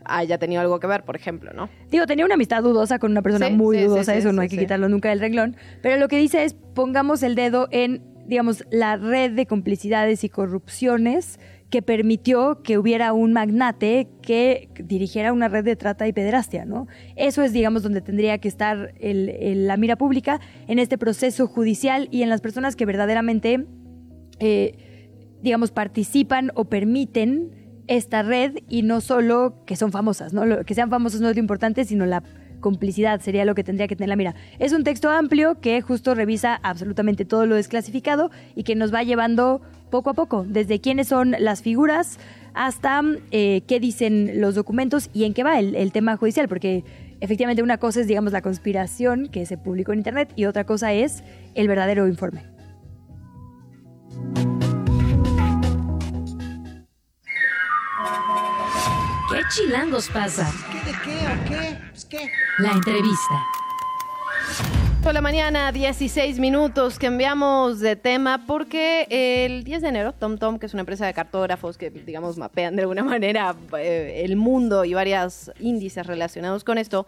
haya 0.06 0.38
tenido 0.38 0.62
algo 0.62 0.80
que 0.80 0.88
ver, 0.88 1.04
por 1.04 1.16
ejemplo, 1.16 1.54
¿no? 1.54 1.70
Digo, 1.90 2.06
tenía 2.06 2.26
una 2.26 2.36
amistad 2.36 2.62
dudosa 2.62 3.00
con 3.00 3.12
una 3.12 3.22
persona 3.22 3.50
muy 3.50 3.78
dudosa, 3.78 4.16
eso 4.16 4.34
no 4.34 4.42
hay 4.42 4.50
que 4.50 4.58
quitarlo 4.58 4.90
nunca 4.90 5.10
del 5.10 5.20
reglón, 5.20 5.56
pero 5.82 5.98
lo 5.98 6.08
que 6.08 6.18
dice 6.18 6.44
es 6.44 6.54
pongamos 6.54 7.24
el 7.24 7.36
dedo 7.36 7.68
en 7.72 8.14
digamos, 8.26 8.66
la 8.72 8.96
red 8.98 9.32
de 9.32 9.46
complicidades 9.46 10.24
y 10.24 10.30
corrupciones 10.30 11.40
que 11.74 11.82
permitió 11.82 12.62
que 12.62 12.78
hubiera 12.78 13.14
un 13.14 13.34
magnate 13.34 14.08
que 14.22 14.70
dirigiera 14.76 15.34
una 15.34 15.48
red 15.48 15.66
de 15.66 15.76
trata 15.76 16.08
y 16.08 16.14
pederastia, 16.14 16.66
¿no? 16.66 16.86
Eso 17.16 17.42
es, 17.42 17.52
digamos, 17.52 17.82
donde 17.82 18.00
tendría 18.00 18.38
que 18.38 18.48
estar 18.48 18.94
la 19.02 19.76
mira 19.78 19.96
pública 19.96 20.40
en 20.68 20.78
este 20.78 21.00
proceso 21.00 21.48
judicial 21.48 22.10
y 22.12 22.22
en 22.22 22.30
las 22.30 22.42
personas 22.42 22.76
que 22.76 22.86
verdaderamente, 22.86 23.66
eh, 24.40 25.10
digamos, 25.42 25.72
participan 25.72 26.52
o 26.54 26.66
permiten 26.66 27.50
esta 27.88 28.22
red 28.22 28.60
y 28.70 28.84
no 28.84 29.02
solo 29.02 29.64
que 29.66 29.76
son 29.76 29.92
famosas, 29.92 30.32
¿no? 30.32 30.44
que 30.68 30.76
sean 30.76 30.92
famosas 30.92 31.22
no 31.22 31.30
es 31.30 31.36
lo 31.36 31.40
importante, 31.40 31.86
sino 31.86 32.06
la 32.06 32.22
complicidad 32.60 33.20
sería 33.20 33.46
lo 33.46 33.56
que 33.56 33.64
tendría 33.64 33.88
que 33.88 33.96
tener 33.96 34.10
la 34.10 34.16
mira. 34.16 34.36
Es 34.60 34.74
un 34.74 34.84
texto 34.84 35.10
amplio 35.10 35.60
que 35.60 35.82
justo 35.82 36.14
revisa 36.14 36.60
absolutamente 36.62 37.26
todo 37.26 37.48
lo 37.48 37.56
desclasificado 37.56 38.30
y 38.56 38.62
que 38.62 38.76
nos 38.76 38.94
va 38.94 39.02
llevando 39.02 39.62
poco 39.94 40.10
a 40.10 40.16
poco, 40.16 40.44
desde 40.50 40.82
quiénes 40.82 41.08
son 41.08 41.36
las 41.38 41.62
figuras 41.62 42.18
hasta 42.56 43.04
eh, 43.30 43.62
qué 43.68 43.80
dicen 43.80 44.42
los 44.42 44.56
documentos 44.56 45.12
y 45.14 45.26
en 45.26 45.36
qué 45.36 45.44
va 45.44 45.60
el, 45.60 45.76
el 45.76 45.92
tema 45.92 46.18
judicial, 46.18 46.48
porque 46.48 46.84
efectivamente 47.20 47.62
una 47.62 47.78
cosa 47.78 48.02
es, 48.02 48.08
digamos, 48.08 48.34
la 48.34 48.42
conspiración 48.42 49.28
que 49.28 49.46
se 49.46 49.56
publicó 49.56 49.92
en 49.94 50.00
Internet 50.00 50.34
y 50.36 50.46
otra 50.46 50.64
cosa 50.64 50.94
es 50.94 51.24
el 51.54 51.68
verdadero 51.68 52.08
informe. 52.08 52.44
¿Qué 59.30 59.42
chilangos 59.50 60.10
pasa? 60.10 60.52
¿Qué 60.72 60.92
de 60.92 60.98
qué 61.04 61.18
o 61.28 61.50
qué? 61.50 61.78
Pues 61.92 62.06
qué. 62.06 62.32
La 62.58 62.72
entrevista. 62.72 63.36
Hola 65.06 65.20
mañana, 65.20 65.74
16 65.74 66.40
minutos, 66.40 66.98
cambiamos 66.98 67.82
de 67.82 67.98
tema 67.98 68.46
porque 68.48 69.06
el 69.10 69.66
10 69.66 69.82
de 69.82 69.88
enero 69.90 70.14
TomTom, 70.14 70.60
que 70.60 70.66
es 70.66 70.74
una 70.74 70.80
empresa 70.80 71.06
de 71.06 71.14
cartógrafos 71.14 71.78
que 71.78 71.90
digamos 71.90 72.38
mapean 72.38 72.78
de 72.78 72.84
alguna 72.84 73.04
manera 73.04 73.54
eh, 73.78 74.22
el 74.24 74.38
mundo 74.38 74.86
y 74.86 74.94
varios 74.94 75.52
índices 75.60 76.08
relacionados 76.08 76.64
con 76.64 76.78
esto, 76.78 77.06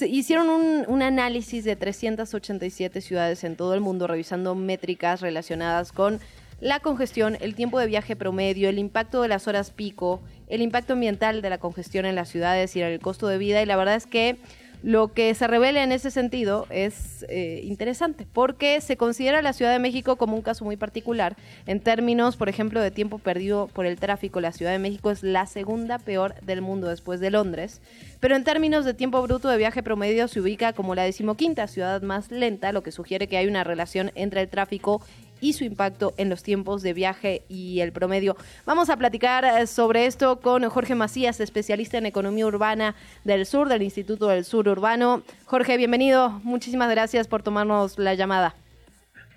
hicieron 0.00 0.48
un, 0.48 0.84
un, 0.86 1.02
análisis 1.02 1.64
de 1.64 1.74
387 1.74 3.00
ciudades 3.00 3.42
en 3.42 3.56
todo 3.56 3.74
el 3.74 3.80
mundo 3.80 4.06
revisando 4.06 4.54
métricas 4.54 5.20
relacionadas 5.20 5.90
con 5.90 6.20
la 6.60 6.78
congestión, 6.78 7.36
el 7.40 7.56
tiempo 7.56 7.80
de 7.80 7.88
viaje 7.88 8.14
promedio, 8.14 8.68
el 8.68 8.78
impacto 8.78 9.22
de 9.22 9.28
las 9.28 9.48
horas 9.48 9.72
pico, 9.72 10.22
el 10.46 10.62
impacto 10.62 10.92
ambiental 10.92 11.42
de 11.42 11.50
la 11.50 11.58
congestión 11.58 12.06
en 12.06 12.14
las 12.14 12.28
ciudades 12.28 12.76
y 12.76 12.80
el 12.80 13.00
costo 13.00 13.26
de 13.26 13.38
vida. 13.38 13.60
Y 13.60 13.66
la 13.66 13.76
verdad 13.76 13.96
es 13.96 14.06
que 14.06 14.38
Lo 14.84 15.14
que 15.14 15.34
se 15.34 15.46
revela 15.46 15.82
en 15.82 15.92
ese 15.92 16.10
sentido 16.10 16.66
es 16.68 17.24
eh, 17.30 17.62
interesante 17.64 18.26
porque 18.30 18.82
se 18.82 18.98
considera 18.98 19.40
la 19.40 19.54
Ciudad 19.54 19.72
de 19.72 19.78
México 19.78 20.16
como 20.16 20.36
un 20.36 20.42
caso 20.42 20.62
muy 20.66 20.76
particular. 20.76 21.36
En 21.64 21.80
términos, 21.80 22.36
por 22.36 22.50
ejemplo, 22.50 22.82
de 22.82 22.90
tiempo 22.90 23.16
perdido 23.18 23.68
por 23.68 23.86
el 23.86 23.98
tráfico, 23.98 24.42
la 24.42 24.52
Ciudad 24.52 24.72
de 24.72 24.78
México 24.78 25.10
es 25.10 25.22
la 25.22 25.46
segunda 25.46 25.98
peor 25.98 26.34
del 26.42 26.60
mundo 26.60 26.86
después 26.86 27.18
de 27.20 27.30
Londres. 27.30 27.80
Pero 28.20 28.36
en 28.36 28.44
términos 28.44 28.84
de 28.84 28.92
tiempo 28.92 29.22
bruto 29.22 29.48
de 29.48 29.56
viaje 29.56 29.82
promedio 29.82 30.28
se 30.28 30.40
ubica 30.40 30.74
como 30.74 30.94
la 30.94 31.04
decimoquinta 31.04 31.66
ciudad 31.66 32.02
más 32.02 32.30
lenta, 32.30 32.70
lo 32.70 32.82
que 32.82 32.92
sugiere 32.92 33.26
que 33.26 33.38
hay 33.38 33.46
una 33.46 33.64
relación 33.64 34.12
entre 34.14 34.42
el 34.42 34.48
tráfico 34.48 35.00
y 35.44 35.52
su 35.52 35.64
impacto 35.64 36.14
en 36.16 36.30
los 36.30 36.42
tiempos 36.42 36.82
de 36.82 36.94
viaje 36.94 37.42
y 37.50 37.80
el 37.80 37.92
promedio. 37.92 38.34
Vamos 38.64 38.88
a 38.88 38.96
platicar 38.96 39.44
eh, 39.44 39.66
sobre 39.66 40.06
esto 40.06 40.40
con 40.40 40.66
Jorge 40.70 40.94
Macías, 40.94 41.38
especialista 41.38 41.98
en 41.98 42.06
economía 42.06 42.46
urbana 42.46 42.94
del 43.24 43.44
sur, 43.44 43.68
del 43.68 43.82
Instituto 43.82 44.28
del 44.28 44.44
Sur 44.44 44.68
Urbano. 44.68 45.22
Jorge, 45.44 45.76
bienvenido. 45.76 46.40
Muchísimas 46.44 46.90
gracias 46.90 47.28
por 47.28 47.42
tomarnos 47.42 47.98
la 47.98 48.14
llamada. 48.14 48.54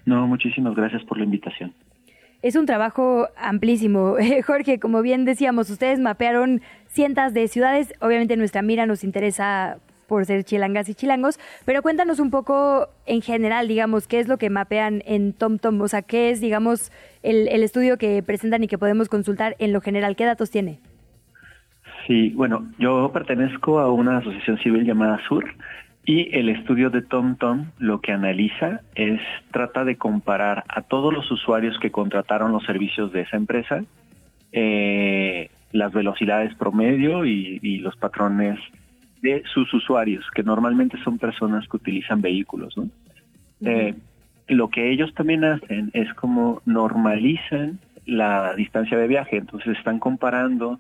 No, 0.06 0.26
muchísimas 0.28 0.76
gracias 0.76 1.04
por 1.04 1.18
la 1.18 1.26
invitación. 1.26 1.74
Es 2.42 2.56
un 2.56 2.66
trabajo 2.66 3.28
amplísimo. 3.36 4.16
Jorge, 4.46 4.80
como 4.80 5.02
bien 5.02 5.26
decíamos, 5.26 5.70
ustedes 5.70 6.00
mapearon 6.00 6.62
cientos 6.88 7.34
de 7.34 7.50
ciudades. 7.50 7.94
Obviamente 8.00 8.38
nuestra 8.38 8.62
mira 8.62 8.86
nos 8.86 9.04
interesa 9.04 9.80
por 10.08 10.26
ser 10.26 10.44
chilangas 10.44 10.90
y 10.90 10.96
chilangos, 10.96 11.40
pero 11.66 11.82
cuéntanos 11.82 12.20
un 12.20 12.32
poco 12.32 12.90
en 13.06 13.22
general, 13.22 13.68
digamos, 13.68 14.08
qué 14.08 14.20
es 14.20 14.28
lo 14.28 14.38
que 14.38 14.50
mapean 14.50 15.04
en 15.06 15.34
TomTom, 15.34 15.82
o 15.82 15.88
sea, 15.88 16.02
qué 16.02 16.32
es, 16.32 16.42
digamos, 16.42 16.92
el, 17.24 17.48
el 17.50 17.64
estudio 17.64 17.98
que 17.98 18.24
presentan 18.24 18.64
y 18.64 18.68
que 18.68 18.78
podemos 18.78 19.10
consultar 19.10 19.56
en 19.60 19.74
lo 19.74 19.82
general, 19.82 20.16
¿qué 20.16 20.26
datos 20.26 20.50
tiene? 20.50 20.80
Sí, 22.08 22.30
bueno, 22.30 22.66
yo 22.80 23.12
pertenezco 23.12 23.80
a 23.80 23.92
una 23.92 24.20
asociación 24.20 24.58
civil 24.60 24.86
llamada 24.86 25.20
SUR 25.28 25.44
y 26.06 26.34
el 26.34 26.48
estudio 26.48 26.90
de 26.90 27.02
TomTom 27.02 27.66
lo 27.80 28.00
que 28.00 28.14
analiza 28.14 28.80
es, 28.96 29.20
trata 29.52 29.84
de 29.84 29.98
comparar 29.98 30.64
a 30.70 30.84
todos 30.84 31.14
los 31.14 31.30
usuarios 31.30 31.78
que 31.80 31.92
contrataron 31.92 32.54
los 32.54 32.64
servicios 32.64 33.12
de 33.12 33.22
esa 33.22 33.36
empresa, 33.36 33.84
eh, 34.54 35.50
las 35.74 35.92
velocidades 35.92 36.56
promedio 36.56 37.26
y, 37.26 37.60
y 37.62 37.80
los 37.80 37.98
patrones 37.98 38.58
de 39.22 39.44
sus 39.54 39.74
usuarios, 39.74 40.26
que 40.34 40.44
normalmente 40.44 40.98
son 41.04 41.18
personas 41.18 41.68
que 41.68 41.78
utilizan 41.78 42.22
vehículos. 42.22 42.78
¿no? 42.78 42.90
Eh, 43.62 43.96
lo 44.48 44.70
que 44.70 44.92
ellos 44.92 45.14
también 45.14 45.44
hacen 45.44 45.92
es 45.94 46.14
como 46.14 46.62
normalizan 46.66 47.80
la 48.06 48.54
distancia 48.56 48.98
de 48.98 49.08
viaje, 49.08 49.38
entonces 49.38 49.78
están 49.78 50.00
comparando 50.00 50.80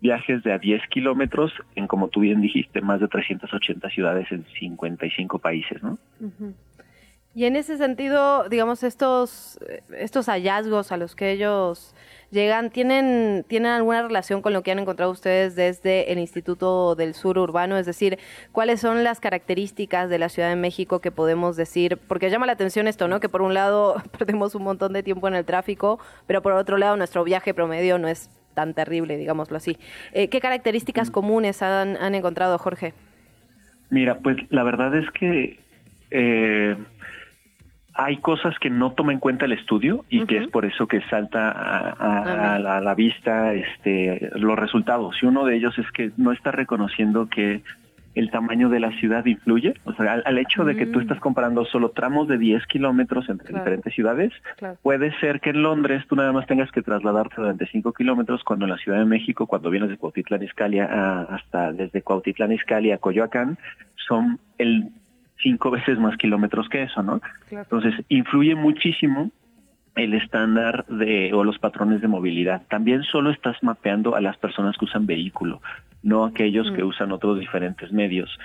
viajes 0.00 0.42
de 0.42 0.52
a 0.52 0.58
10 0.58 0.82
kilómetros 0.88 1.52
en, 1.76 1.86
como 1.86 2.08
tú 2.08 2.20
bien 2.20 2.40
dijiste, 2.40 2.80
más 2.80 3.00
de 3.00 3.08
380 3.08 3.88
ciudades 3.90 4.30
en 4.32 4.44
55 4.58 5.38
países, 5.38 5.82
¿no? 5.82 5.98
Y 7.34 7.46
en 7.46 7.56
ese 7.56 7.78
sentido, 7.78 8.48
digamos, 8.48 8.82
estos, 8.82 9.58
estos 9.96 10.26
hallazgos 10.26 10.92
a 10.92 10.96
los 10.96 11.16
que 11.16 11.32
ellos 11.32 11.94
llegan, 12.34 12.68
¿tienen, 12.68 13.44
¿tienen 13.48 13.72
alguna 13.72 14.02
relación 14.02 14.42
con 14.42 14.52
lo 14.52 14.62
que 14.62 14.70
han 14.70 14.78
encontrado 14.78 15.10
ustedes 15.10 15.56
desde 15.56 16.12
el 16.12 16.18
Instituto 16.18 16.94
del 16.94 17.14
Sur 17.14 17.38
Urbano? 17.38 17.78
Es 17.78 17.86
decir, 17.86 18.18
¿cuáles 18.52 18.80
son 18.80 19.02
las 19.04 19.20
características 19.20 20.10
de 20.10 20.18
la 20.18 20.28
Ciudad 20.28 20.50
de 20.50 20.56
México 20.56 21.00
que 21.00 21.10
podemos 21.10 21.56
decir? 21.56 21.98
Porque 22.06 22.28
llama 22.28 22.44
la 22.44 22.52
atención 22.52 22.86
esto, 22.86 23.08
¿no? 23.08 23.20
Que 23.20 23.30
por 23.30 23.40
un 23.40 23.54
lado 23.54 23.94
perdemos 24.18 24.54
un 24.54 24.64
montón 24.64 24.92
de 24.92 25.02
tiempo 25.02 25.26
en 25.28 25.34
el 25.34 25.46
tráfico, 25.46 25.98
pero 26.26 26.42
por 26.42 26.52
otro 26.52 26.76
lado 26.76 26.98
nuestro 26.98 27.24
viaje 27.24 27.54
promedio 27.54 27.98
no 27.98 28.08
es 28.08 28.28
tan 28.52 28.74
terrible, 28.74 29.16
digámoslo 29.16 29.56
así. 29.56 29.78
Eh, 30.12 30.28
¿Qué 30.28 30.40
características 30.40 31.10
comunes 31.10 31.62
han, 31.62 31.96
han 31.96 32.14
encontrado, 32.14 32.58
Jorge? 32.58 32.92
Mira, 33.88 34.18
pues 34.18 34.36
la 34.50 34.62
verdad 34.62 34.94
es 34.96 35.10
que... 35.12 35.58
Eh, 36.10 36.76
hay 37.94 38.16
cosas 38.16 38.58
que 38.58 38.70
no 38.70 38.92
toma 38.92 39.12
en 39.12 39.20
cuenta 39.20 39.44
el 39.44 39.52
estudio 39.52 40.04
y 40.08 40.26
que 40.26 40.38
es 40.38 40.48
por 40.48 40.64
eso 40.64 40.88
que 40.88 41.00
salta 41.02 41.50
a, 41.50 42.58
la, 42.58 42.94
vista 42.94 43.54
este, 43.54 44.30
los 44.34 44.58
resultados. 44.58 45.16
Y 45.22 45.26
uno 45.26 45.44
de 45.44 45.56
ellos 45.56 45.78
es 45.78 45.88
que 45.92 46.10
no 46.16 46.32
está 46.32 46.50
reconociendo 46.50 47.28
que 47.28 47.62
el 48.16 48.30
tamaño 48.30 48.68
de 48.68 48.80
la 48.80 48.90
ciudad 48.98 49.24
influye. 49.26 49.74
O 49.84 49.92
sea, 49.94 50.14
al, 50.24 50.38
hecho 50.38 50.64
de 50.64 50.76
que 50.76 50.86
tú 50.86 50.98
mm. 50.98 51.02
estás 51.02 51.20
comparando 51.20 51.64
solo 51.64 51.90
tramos 51.90 52.26
de 52.26 52.38
10 52.38 52.66
kilómetros 52.66 53.28
entre 53.28 53.54
diferentes 53.54 53.94
ciudades, 53.94 54.32
puede 54.82 55.16
ser 55.20 55.40
que 55.40 55.50
en 55.50 55.62
Londres 55.62 56.04
tú 56.08 56.16
nada 56.16 56.32
más 56.32 56.46
tengas 56.46 56.70
que 56.72 56.82
trasladarte 56.82 57.36
durante 57.36 57.66
5 57.66 57.92
kilómetros, 57.92 58.42
cuando 58.42 58.66
en 58.66 58.72
la 58.72 58.78
Ciudad 58.78 58.98
de 58.98 59.04
México, 59.04 59.46
cuando 59.46 59.70
vienes 59.70 59.90
de 59.90 59.96
Cuautitlán 59.96 60.42
Izcalli 60.42 60.80
hasta 60.80 61.72
desde 61.72 62.02
Cuautitlán 62.02 62.52
Izcalli 62.52 62.90
a 62.90 62.98
Coyoacán, 62.98 63.58
son 63.96 64.38
el 64.58 64.90
cinco 65.44 65.70
veces 65.70 65.98
más 65.98 66.16
kilómetros 66.16 66.68
que 66.68 66.82
eso, 66.82 67.02
¿no? 67.02 67.20
Entonces, 67.50 67.94
influye 68.08 68.56
muchísimo 68.56 69.30
el 69.94 70.14
estándar 70.14 70.86
de 70.86 71.32
o 71.32 71.44
los 71.44 71.58
patrones 71.58 72.00
de 72.00 72.08
movilidad. 72.08 72.62
También 72.68 73.04
solo 73.04 73.30
estás 73.30 73.62
mapeando 73.62 74.16
a 74.16 74.20
las 74.20 74.36
personas 74.38 74.76
que 74.76 74.86
usan 74.86 75.06
vehículo, 75.06 75.60
no 76.02 76.24
aquellos 76.24 76.72
que 76.72 76.82
mm. 76.82 76.86
usan 76.86 77.12
otros 77.12 77.38
diferentes 77.38 77.92
medios. 77.92 78.36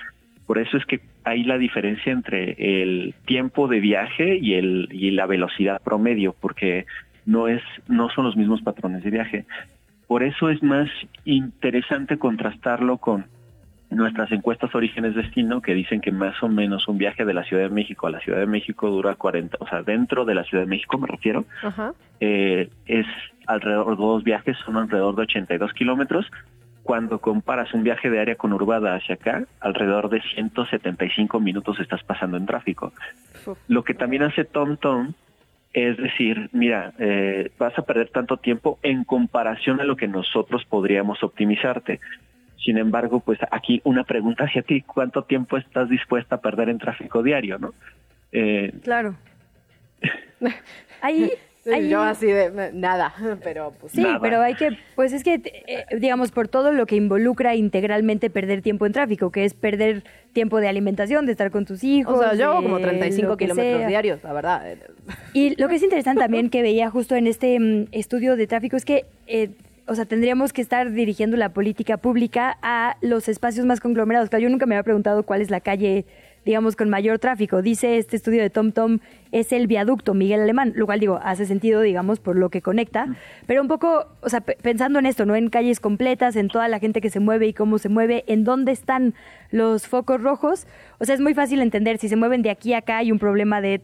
Por 0.46 0.58
eso 0.58 0.76
es 0.76 0.84
que 0.84 1.00
hay 1.24 1.42
la 1.42 1.58
diferencia 1.58 2.12
entre 2.12 2.82
el 2.82 3.14
tiempo 3.24 3.66
de 3.66 3.80
viaje 3.80 4.36
y 4.36 4.54
el 4.54 4.88
y 4.90 5.10
la 5.10 5.26
velocidad 5.26 5.80
promedio, 5.82 6.34
porque 6.38 6.86
no 7.24 7.48
es 7.48 7.62
no 7.88 8.10
son 8.10 8.26
los 8.26 8.36
mismos 8.36 8.60
patrones 8.62 9.02
de 9.02 9.10
viaje. 9.10 9.44
Por 10.06 10.22
eso 10.22 10.50
es 10.50 10.62
más 10.62 10.88
interesante 11.24 12.18
contrastarlo 12.18 12.98
con 12.98 13.26
nuestras 13.90 14.30
encuestas 14.32 14.74
orígenes 14.74 15.14
destino 15.14 15.60
que 15.60 15.74
dicen 15.74 16.00
que 16.00 16.12
más 16.12 16.40
o 16.42 16.48
menos 16.48 16.86
un 16.88 16.98
viaje 16.98 17.24
de 17.24 17.34
la 17.34 17.44
Ciudad 17.44 17.64
de 17.64 17.68
México 17.68 18.06
a 18.06 18.10
la 18.10 18.20
Ciudad 18.20 18.38
de 18.38 18.46
México 18.46 18.88
dura 18.88 19.14
40, 19.16 19.56
o 19.60 19.66
sea, 19.66 19.82
dentro 19.82 20.24
de 20.24 20.34
la 20.34 20.44
Ciudad 20.44 20.64
de 20.64 20.70
México 20.70 20.98
me 20.98 21.08
refiero, 21.08 21.44
eh, 22.20 22.70
es 22.86 23.06
alrededor 23.46 23.96
de 23.96 24.02
dos 24.02 24.24
viajes, 24.24 24.56
son 24.64 24.76
alrededor 24.76 25.16
de 25.16 25.22
82 25.22 25.72
kilómetros. 25.72 26.26
Cuando 26.82 27.20
comparas 27.20 27.74
un 27.74 27.82
viaje 27.82 28.08
de 28.08 28.20
área 28.20 28.36
conurbada 28.36 28.94
hacia 28.94 29.16
acá, 29.16 29.44
alrededor 29.60 30.08
de 30.08 30.22
175 30.34 31.38
minutos 31.38 31.78
estás 31.78 32.02
pasando 32.02 32.36
en 32.36 32.46
tráfico. 32.46 32.92
Lo 33.68 33.84
que 33.84 33.94
también 33.94 34.22
hace 34.22 34.44
TomTom 34.44 35.12
es 35.72 35.96
decir, 35.98 36.50
mira, 36.52 36.92
eh, 36.98 37.52
vas 37.58 37.78
a 37.78 37.82
perder 37.82 38.08
tanto 38.08 38.38
tiempo 38.38 38.78
en 38.82 39.04
comparación 39.04 39.80
a 39.80 39.84
lo 39.84 39.96
que 39.96 40.08
nosotros 40.08 40.64
podríamos 40.64 41.22
optimizarte. 41.22 42.00
Sin 42.64 42.76
embargo, 42.76 43.20
pues 43.20 43.38
aquí 43.50 43.80
una 43.84 44.04
pregunta 44.04 44.44
hacia 44.44 44.62
ti, 44.62 44.82
¿cuánto 44.82 45.24
tiempo 45.24 45.56
estás 45.56 45.88
dispuesta 45.88 46.36
a 46.36 46.40
perder 46.40 46.68
en 46.68 46.78
tráfico 46.78 47.22
diario, 47.22 47.58
no? 47.58 47.72
Eh, 48.32 48.72
claro. 48.82 49.16
ahí, 51.00 51.30
Yo 51.88 52.02
así 52.02 52.26
de 52.26 52.70
nada, 52.74 53.14
pero 53.42 53.72
pues 53.80 53.92
Sí, 53.92 54.04
pero 54.20 54.42
hay 54.42 54.54
que, 54.54 54.76
pues 54.94 55.12
es 55.12 55.24
que, 55.24 55.34
eh, 55.66 55.84
digamos, 55.98 56.32
por 56.32 56.48
todo 56.48 56.72
lo 56.72 56.84
que 56.84 56.96
involucra 56.96 57.54
integralmente 57.54 58.28
perder 58.28 58.60
tiempo 58.60 58.84
en 58.84 58.92
tráfico, 58.92 59.30
que 59.30 59.46
es 59.46 59.54
perder 59.54 60.04
tiempo 60.34 60.60
de 60.60 60.68
alimentación, 60.68 61.24
de 61.24 61.32
estar 61.32 61.50
con 61.50 61.64
tus 61.64 61.82
hijos. 61.82 62.18
O 62.18 62.22
sea, 62.22 62.34
yo 62.34 62.62
como 62.62 62.78
35 62.78 63.38
kilómetros 63.38 63.86
diarios, 63.86 64.22
la 64.22 64.32
verdad. 64.34 64.76
Y 65.32 65.60
lo 65.60 65.68
que 65.68 65.76
es 65.76 65.82
interesante 65.82 66.20
también 66.20 66.50
que 66.50 66.60
veía 66.60 66.90
justo 66.90 67.16
en 67.16 67.26
este 67.26 67.58
mm, 67.58 67.86
estudio 67.92 68.36
de 68.36 68.46
tráfico 68.46 68.76
es 68.76 68.84
que... 68.84 69.06
Eh, 69.26 69.50
o 69.90 69.94
sea, 69.96 70.04
tendríamos 70.04 70.52
que 70.52 70.62
estar 70.62 70.92
dirigiendo 70.92 71.36
la 71.36 71.52
política 71.52 71.96
pública 71.96 72.56
a 72.62 72.96
los 73.00 73.28
espacios 73.28 73.66
más 73.66 73.80
conglomerados. 73.80 74.30
Claro, 74.30 74.44
yo 74.44 74.48
nunca 74.48 74.64
me 74.64 74.76
había 74.76 74.84
preguntado 74.84 75.24
cuál 75.24 75.42
es 75.42 75.50
la 75.50 75.60
calle, 75.60 76.06
digamos, 76.44 76.76
con 76.76 76.88
mayor 76.88 77.18
tráfico. 77.18 77.60
Dice 77.60 77.98
este 77.98 78.14
estudio 78.14 78.40
de 78.40 78.50
TomTom, 78.50 78.98
Tom, 78.98 79.06
es 79.32 79.50
el 79.50 79.66
viaducto 79.66 80.14
Miguel 80.14 80.42
Alemán, 80.42 80.74
lo 80.76 80.86
cual 80.86 81.00
digo, 81.00 81.18
hace 81.24 81.44
sentido, 81.44 81.80
digamos, 81.80 82.20
por 82.20 82.36
lo 82.36 82.50
que 82.50 82.62
conecta. 82.62 83.16
Pero 83.48 83.62
un 83.62 83.66
poco, 83.66 84.06
o 84.20 84.28
sea, 84.28 84.42
pensando 84.42 85.00
en 85.00 85.06
esto, 85.06 85.26
¿no? 85.26 85.34
En 85.34 85.50
calles 85.50 85.80
completas, 85.80 86.36
en 86.36 86.46
toda 86.46 86.68
la 86.68 86.78
gente 86.78 87.00
que 87.00 87.10
se 87.10 87.18
mueve 87.18 87.48
y 87.48 87.52
cómo 87.52 87.78
se 87.78 87.88
mueve, 87.88 88.22
en 88.28 88.44
dónde 88.44 88.70
están 88.70 89.14
los 89.50 89.88
focos 89.88 90.22
rojos. 90.22 90.68
O 91.00 91.04
sea, 91.04 91.16
es 91.16 91.20
muy 91.20 91.34
fácil 91.34 91.60
entender, 91.62 91.98
si 91.98 92.08
se 92.08 92.14
mueven 92.14 92.42
de 92.42 92.50
aquí 92.50 92.74
a 92.74 92.78
acá 92.78 92.98
hay 92.98 93.10
un 93.10 93.18
problema 93.18 93.60
de 93.60 93.80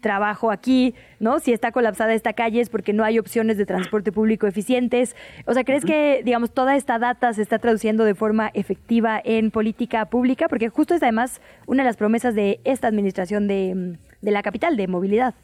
trabajo 0.00 0.50
aquí, 0.50 0.94
¿no? 1.18 1.38
Si 1.38 1.52
está 1.52 1.72
colapsada 1.72 2.14
esta 2.14 2.32
calle 2.32 2.60
es 2.60 2.68
porque 2.68 2.92
no 2.92 3.04
hay 3.04 3.18
opciones 3.18 3.58
de 3.58 3.66
transporte 3.66 4.12
público 4.12 4.46
eficientes. 4.46 5.16
O 5.46 5.54
sea, 5.54 5.64
¿crees 5.64 5.84
que, 5.84 6.22
digamos, 6.24 6.52
toda 6.52 6.76
esta 6.76 6.98
data 6.98 7.32
se 7.32 7.42
está 7.42 7.58
traduciendo 7.58 8.04
de 8.04 8.14
forma 8.14 8.50
efectiva 8.54 9.20
en 9.22 9.50
política 9.50 10.06
pública? 10.06 10.48
Porque 10.48 10.68
justo 10.68 10.94
es 10.94 11.02
además 11.02 11.40
una 11.66 11.82
de 11.82 11.88
las 11.88 11.96
promesas 11.96 12.34
de 12.34 12.60
esta 12.64 12.88
administración 12.88 13.46
de, 13.46 13.98
de 14.20 14.30
la 14.30 14.42
capital, 14.42 14.76
de 14.76 14.88
movilidad. 14.88 15.34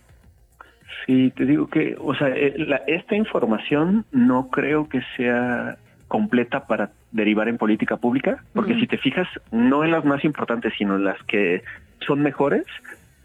Sí, 1.04 1.32
te 1.36 1.44
digo 1.44 1.68
que, 1.68 1.96
o 2.00 2.14
sea, 2.14 2.28
eh, 2.28 2.54
esta 2.86 3.14
información 3.14 4.04
no 4.12 4.48
creo 4.48 4.88
que 4.88 5.02
sea 5.16 5.76
completa 6.08 6.66
para 6.66 6.90
derivar 7.12 7.48
en 7.48 7.58
política 7.58 7.96
pública, 7.96 8.44
porque 8.54 8.74
si 8.74 8.86
te 8.86 8.98
fijas, 8.98 9.28
no 9.50 9.84
en 9.84 9.90
las 9.90 10.04
más 10.04 10.24
importantes, 10.24 10.72
sino 10.78 10.96
en 10.96 11.04
las 11.04 11.20
que 11.24 11.62
son 12.06 12.22
mejores, 12.22 12.64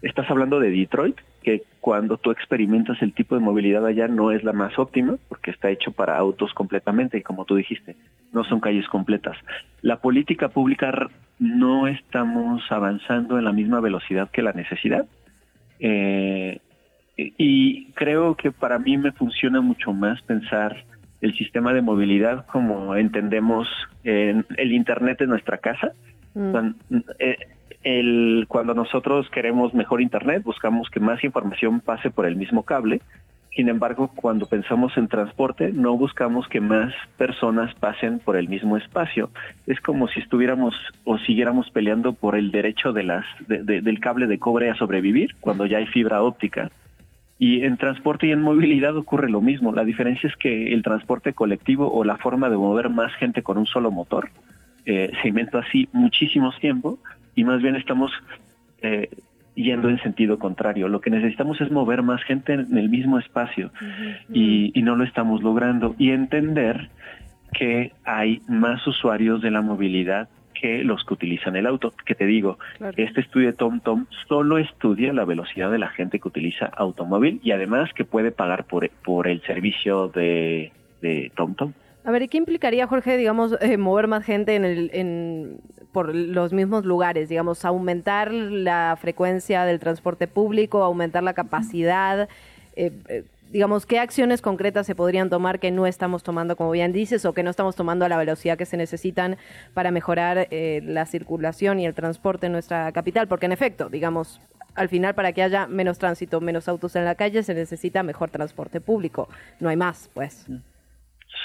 estás 0.02 0.28
hablando 0.30 0.60
de 0.60 0.70
Detroit, 0.70 1.16
que 1.42 1.62
cuando 1.80 2.16
tú 2.18 2.30
experimentas 2.30 3.00
el 3.02 3.12
tipo 3.12 3.34
de 3.34 3.40
movilidad 3.40 3.86
allá 3.86 4.08
no 4.08 4.30
es 4.30 4.44
la 4.44 4.52
más 4.52 4.78
óptima, 4.78 5.16
porque 5.28 5.50
está 5.50 5.70
hecho 5.70 5.92
para 5.92 6.16
autos 6.16 6.52
completamente, 6.54 7.18
y 7.18 7.22
como 7.22 7.44
tú 7.44 7.56
dijiste, 7.56 7.96
no 8.32 8.44
son 8.44 8.60
calles 8.60 8.86
completas. 8.88 9.36
La 9.80 9.96
política 9.96 10.48
pública 10.48 11.08
no 11.38 11.86
estamos 11.88 12.62
avanzando 12.70 13.38
en 13.38 13.44
la 13.44 13.52
misma 13.52 13.80
velocidad 13.80 14.30
que 14.30 14.42
la 14.42 14.52
necesidad. 14.52 15.06
Eh, 15.80 16.60
y 17.16 17.86
creo 17.92 18.36
que 18.36 18.52
para 18.52 18.78
mí 18.78 18.96
me 18.96 19.12
funciona 19.12 19.60
mucho 19.60 19.92
más 19.92 20.22
pensar 20.22 20.84
el 21.20 21.34
sistema 21.36 21.72
de 21.72 21.82
movilidad 21.82 22.46
como 22.46 22.96
entendemos 22.96 23.68
en 24.02 24.44
el 24.56 24.72
Internet 24.72 25.20
en 25.20 25.28
nuestra 25.30 25.58
casa. 25.58 25.92
Cuan- 26.34 26.76
eh, 27.18 27.36
el- 27.84 28.46
cuando 28.48 28.74
nosotros 28.74 29.28
queremos 29.30 29.74
mejor 29.74 30.00
Internet, 30.00 30.42
buscamos 30.44 30.88
que 30.90 31.00
más 31.00 31.22
información 31.24 31.80
pase 31.80 32.10
por 32.10 32.26
el 32.26 32.36
mismo 32.36 32.62
cable. 32.64 33.00
Sin 33.54 33.68
embargo, 33.68 34.10
cuando 34.14 34.46
pensamos 34.46 34.96
en 34.96 35.08
transporte, 35.08 35.72
no 35.72 35.94
buscamos 35.98 36.48
que 36.48 36.60
más 36.60 36.94
personas 37.18 37.74
pasen 37.74 38.18
por 38.18 38.36
el 38.36 38.48
mismo 38.48 38.78
espacio. 38.78 39.30
Es 39.66 39.78
como 39.80 40.08
si 40.08 40.20
estuviéramos 40.20 40.74
o 41.04 41.18
siguiéramos 41.18 41.68
peleando 41.70 42.14
por 42.14 42.34
el 42.34 42.50
derecho 42.50 42.94
de 42.94 43.02
las, 43.02 43.26
de- 43.46 43.62
de- 43.62 43.82
del 43.82 44.00
cable 44.00 44.26
de 44.26 44.38
cobre 44.38 44.70
a 44.70 44.74
sobrevivir 44.74 45.34
cuando 45.40 45.66
ya 45.66 45.78
hay 45.78 45.86
fibra 45.86 46.22
óptica. 46.22 46.70
Y 47.38 47.62
en 47.64 47.76
transporte 47.76 48.28
y 48.28 48.32
en 48.32 48.40
movilidad 48.40 48.96
ocurre 48.96 49.28
lo 49.28 49.40
mismo. 49.42 49.72
La 49.72 49.84
diferencia 49.84 50.28
es 50.30 50.36
que 50.36 50.72
el 50.72 50.82
transporte 50.82 51.34
colectivo 51.34 51.92
o 51.92 52.04
la 52.04 52.16
forma 52.16 52.48
de 52.48 52.56
mover 52.56 52.88
más 52.88 53.12
gente 53.16 53.42
con 53.42 53.58
un 53.58 53.66
solo 53.66 53.90
motor 53.90 54.30
eh, 54.86 55.12
se 55.20 55.28
inventó 55.28 55.58
así 55.58 55.88
muchísimos 55.92 56.58
tiempo 56.58 56.98
y 57.34 57.44
más 57.44 57.62
bien 57.62 57.76
estamos 57.76 58.10
eh, 58.82 59.08
yendo 59.54 59.88
en 59.88 60.00
sentido 60.02 60.38
contrario. 60.38 60.88
Lo 60.88 61.00
que 61.00 61.10
necesitamos 61.10 61.60
es 61.60 61.70
mover 61.70 62.02
más 62.02 62.22
gente 62.24 62.54
en 62.54 62.76
el 62.76 62.88
mismo 62.88 63.18
espacio 63.18 63.70
y, 64.32 64.72
y 64.78 64.82
no 64.82 64.96
lo 64.96 65.04
estamos 65.04 65.42
logrando 65.42 65.94
y 65.98 66.10
entender 66.10 66.90
que 67.52 67.92
hay 68.04 68.40
más 68.48 68.86
usuarios 68.86 69.42
de 69.42 69.50
la 69.50 69.60
movilidad 69.60 70.28
que 70.62 70.84
los 70.84 71.04
que 71.04 71.14
utilizan 71.14 71.56
el 71.56 71.66
auto. 71.66 71.92
Que 72.06 72.14
te 72.14 72.24
digo, 72.24 72.58
este 72.96 73.20
estudio 73.20 73.48
de 73.48 73.52
TomTom 73.54 74.06
solo 74.28 74.58
estudia 74.58 75.12
la 75.12 75.24
velocidad 75.24 75.70
de 75.70 75.78
la 75.78 75.88
gente 75.88 76.20
que 76.20 76.28
utiliza 76.28 76.66
automóvil 76.66 77.40
y 77.42 77.50
además 77.50 77.90
que 77.94 78.04
puede 78.04 78.30
pagar 78.30 78.64
por, 78.64 78.88
por 79.04 79.26
el 79.26 79.42
servicio 79.42 80.08
de, 80.08 80.72
de 81.00 81.32
TomTom. 81.34 81.72
A 82.04 82.10
ver, 82.10 82.22
¿y 82.22 82.28
qué 82.28 82.38
implicaría, 82.38 82.86
Jorge, 82.86 83.16
digamos, 83.16 83.56
eh, 83.60 83.76
mover 83.76 84.08
más 84.08 84.24
gente 84.24 84.54
en 84.56 84.64
el, 84.64 84.90
en, 84.92 85.60
por 85.92 86.14
los 86.14 86.52
mismos 86.52 86.84
lugares? 86.84 87.28
Digamos, 87.28 87.64
aumentar 87.64 88.32
la 88.32 88.96
frecuencia 89.00 89.64
del 89.64 89.78
transporte 89.78 90.26
público, 90.26 90.82
aumentar 90.82 91.22
la 91.22 91.34
capacidad. 91.34 92.28
eh, 92.74 92.92
eh, 93.08 93.24
digamos, 93.52 93.84
¿qué 93.84 93.98
acciones 93.98 94.40
concretas 94.40 94.86
se 94.86 94.94
podrían 94.94 95.28
tomar 95.28 95.60
que 95.60 95.70
no 95.70 95.86
estamos 95.86 96.22
tomando, 96.22 96.56
como 96.56 96.70
bien 96.70 96.92
dices, 96.92 97.24
o 97.26 97.34
que 97.34 97.42
no 97.42 97.50
estamos 97.50 97.76
tomando 97.76 98.04
a 98.06 98.08
la 98.08 98.16
velocidad 98.16 98.56
que 98.56 98.64
se 98.64 98.78
necesitan 98.78 99.36
para 99.74 99.90
mejorar 99.90 100.48
eh, 100.50 100.80
la 100.84 101.04
circulación 101.04 101.78
y 101.78 101.86
el 101.86 101.94
transporte 101.94 102.46
en 102.46 102.52
nuestra 102.52 102.90
capital? 102.92 103.28
Porque, 103.28 103.46
en 103.46 103.52
efecto, 103.52 103.90
digamos, 103.90 104.40
al 104.74 104.88
final, 104.88 105.14
para 105.14 105.32
que 105.32 105.42
haya 105.42 105.66
menos 105.66 105.98
tránsito, 105.98 106.40
menos 106.40 106.66
autos 106.66 106.96
en 106.96 107.04
la 107.04 107.14
calle, 107.14 107.42
se 107.42 107.52
necesita 107.52 108.02
mejor 108.02 108.30
transporte 108.30 108.80
público. 108.80 109.28
No 109.60 109.68
hay 109.68 109.76
más, 109.76 110.08
pues. 110.14 110.46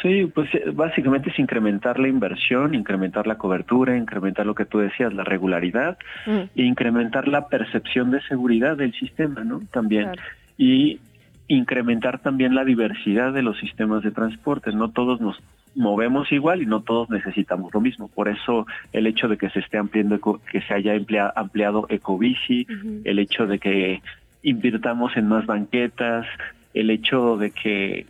Sí, 0.01 0.25
pues 0.33 0.53
eh, 0.53 0.71
básicamente 0.73 1.29
es 1.29 1.39
incrementar 1.39 1.99
la 1.99 2.07
inversión, 2.07 2.75
incrementar 2.75 3.25
la 3.25 3.37
cobertura, 3.37 3.97
incrementar 3.97 4.45
lo 4.45 4.53
que 4.53 4.65
tú 4.65 4.79
decías, 4.79 5.13
la 5.13 5.23
regularidad, 5.23 5.97
e 6.27 6.63
incrementar 6.63 7.27
la 7.27 7.47
percepción 7.47 8.11
de 8.11 8.21
seguridad 8.21 8.77
del 8.77 8.93
sistema, 8.93 9.43
¿no? 9.43 9.61
También. 9.71 10.11
Y 10.57 10.99
incrementar 11.47 12.19
también 12.19 12.53
la 12.53 12.65
diversidad 12.65 13.33
de 13.33 13.41
los 13.41 13.57
sistemas 13.59 14.03
de 14.03 14.11
transporte. 14.11 14.71
No 14.71 14.91
todos 14.91 15.19
nos 15.21 15.41
movemos 15.75 16.31
igual 16.31 16.61
y 16.61 16.65
no 16.65 16.81
todos 16.81 17.09
necesitamos 17.09 17.73
lo 17.73 17.79
mismo. 17.79 18.07
Por 18.07 18.27
eso 18.27 18.67
el 18.91 19.07
hecho 19.07 19.27
de 19.27 19.37
que 19.37 19.49
se 19.49 19.59
esté 19.59 19.77
ampliando, 19.77 20.19
que 20.51 20.61
se 20.61 20.73
haya 20.73 20.93
ampliado 21.35 21.85
Ecobici, 21.89 22.67
el 23.03 23.19
hecho 23.19 23.47
de 23.47 23.59
que 23.59 24.01
invirtamos 24.43 25.15
en 25.15 25.27
más 25.27 25.45
banquetas, 25.45 26.25
el 26.73 26.89
hecho 26.89 27.37
de 27.37 27.51
que, 27.51 28.05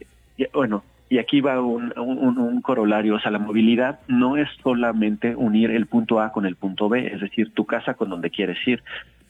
bueno, 0.54 0.84
y 1.10 1.20
aquí 1.20 1.42
va 1.42 1.62
un, 1.62 1.94
un, 1.98 2.38
un 2.38 2.62
corolario, 2.62 3.16
o 3.16 3.20
sea, 3.20 3.32
la 3.32 3.40
movilidad 3.40 4.00
no 4.08 4.36
es 4.38 4.50
solamente 4.62 5.36
unir 5.36 5.72
el 5.72 5.86
punto 5.86 6.20
A 6.20 6.32
con 6.32 6.46
el 6.46 6.56
punto 6.56 6.90
B, 6.90 7.08
es 7.14 7.22
decir, 7.22 7.54
tu 7.54 7.66
casa 7.66 7.94
con 7.94 8.10
donde 8.10 8.30
quieres 8.30 8.58
ir. 8.68 8.84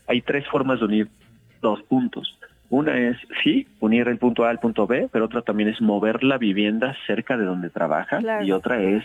Hay 0.08 0.22
tres 0.22 0.48
formas 0.48 0.80
de 0.80 0.86
unir 0.86 1.08
dos 1.62 1.82
puntos. 1.84 2.38
Una 2.70 2.98
es, 2.98 3.18
sí, 3.44 3.68
unir 3.80 4.08
el 4.08 4.18
punto 4.18 4.44
A 4.46 4.50
al 4.50 4.60
punto 4.60 4.88
B, 4.88 5.08
pero 5.12 5.26
otra 5.26 5.42
también 5.42 5.70
es 5.70 5.80
mover 5.82 6.24
la 6.24 6.38
vivienda 6.38 6.96
cerca 7.06 7.38
de 7.38 7.46
donde 7.46 7.70
trabajas 7.70 8.22
Claro. 8.22 8.44
y 8.46 8.52
otra 8.52 8.82
es 8.82 9.04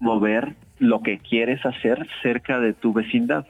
mover 0.00 0.54
lo 0.78 1.02
que 1.02 1.18
quieres 1.18 1.64
hacer 1.64 2.06
cerca 2.22 2.58
de 2.58 2.72
tu 2.72 2.92
vecindad. 2.92 3.46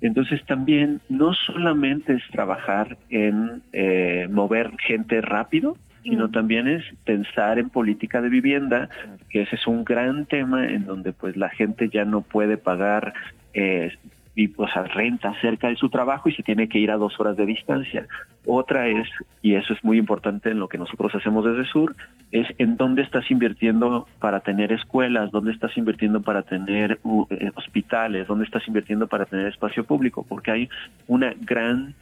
Entonces 0.00 0.42
también 0.46 1.00
no 1.08 1.34
solamente 1.34 2.14
es 2.14 2.22
trabajar 2.30 2.96
en 3.10 3.62
eh, 3.72 4.28
mover 4.30 4.70
gente 4.78 5.20
rápido, 5.20 5.76
sino 6.02 6.30
también 6.30 6.68
es 6.68 6.84
pensar 7.04 7.58
en 7.58 7.70
política 7.70 8.20
de 8.20 8.28
vivienda, 8.28 8.88
que 9.28 9.42
ese 9.42 9.56
es 9.56 9.66
un 9.66 9.84
gran 9.84 10.26
tema 10.26 10.66
en 10.66 10.86
donde 10.86 11.12
pues 11.12 11.36
la 11.36 11.50
gente 11.50 11.88
ya 11.88 12.04
no 12.04 12.22
puede 12.22 12.56
pagar 12.56 13.12
eh, 13.54 13.92
y, 14.34 14.50
renta 14.94 15.34
cerca 15.40 15.68
de 15.68 15.76
su 15.76 15.90
trabajo 15.90 16.28
y 16.28 16.34
se 16.34 16.42
tiene 16.42 16.68
que 16.68 16.78
ir 16.78 16.90
a 16.90 16.96
dos 16.96 17.18
horas 17.20 17.36
de 17.36 17.46
distancia. 17.46 18.06
Otra 18.46 18.88
es, 18.88 19.08
y 19.42 19.54
eso 19.54 19.74
es 19.74 19.84
muy 19.84 19.98
importante 19.98 20.50
en 20.50 20.58
lo 20.58 20.68
que 20.68 20.78
nosotros 20.78 21.14
hacemos 21.14 21.44
desde 21.44 21.70
Sur, 21.70 21.94
es 22.32 22.46
en 22.58 22.76
dónde 22.76 23.02
estás 23.02 23.30
invirtiendo 23.30 24.06
para 24.18 24.40
tener 24.40 24.72
escuelas, 24.72 25.30
dónde 25.30 25.52
estás 25.52 25.76
invirtiendo 25.76 26.22
para 26.22 26.42
tener 26.42 27.00
uh, 27.02 27.26
eh, 27.30 27.50
hospitales, 27.54 28.26
dónde 28.26 28.44
estás 28.44 28.66
invirtiendo 28.66 29.08
para 29.08 29.26
tener 29.26 29.46
espacio 29.46 29.84
público, 29.84 30.24
porque 30.26 30.50
hay 30.50 30.68
una 31.06 31.34
gran 31.40 31.94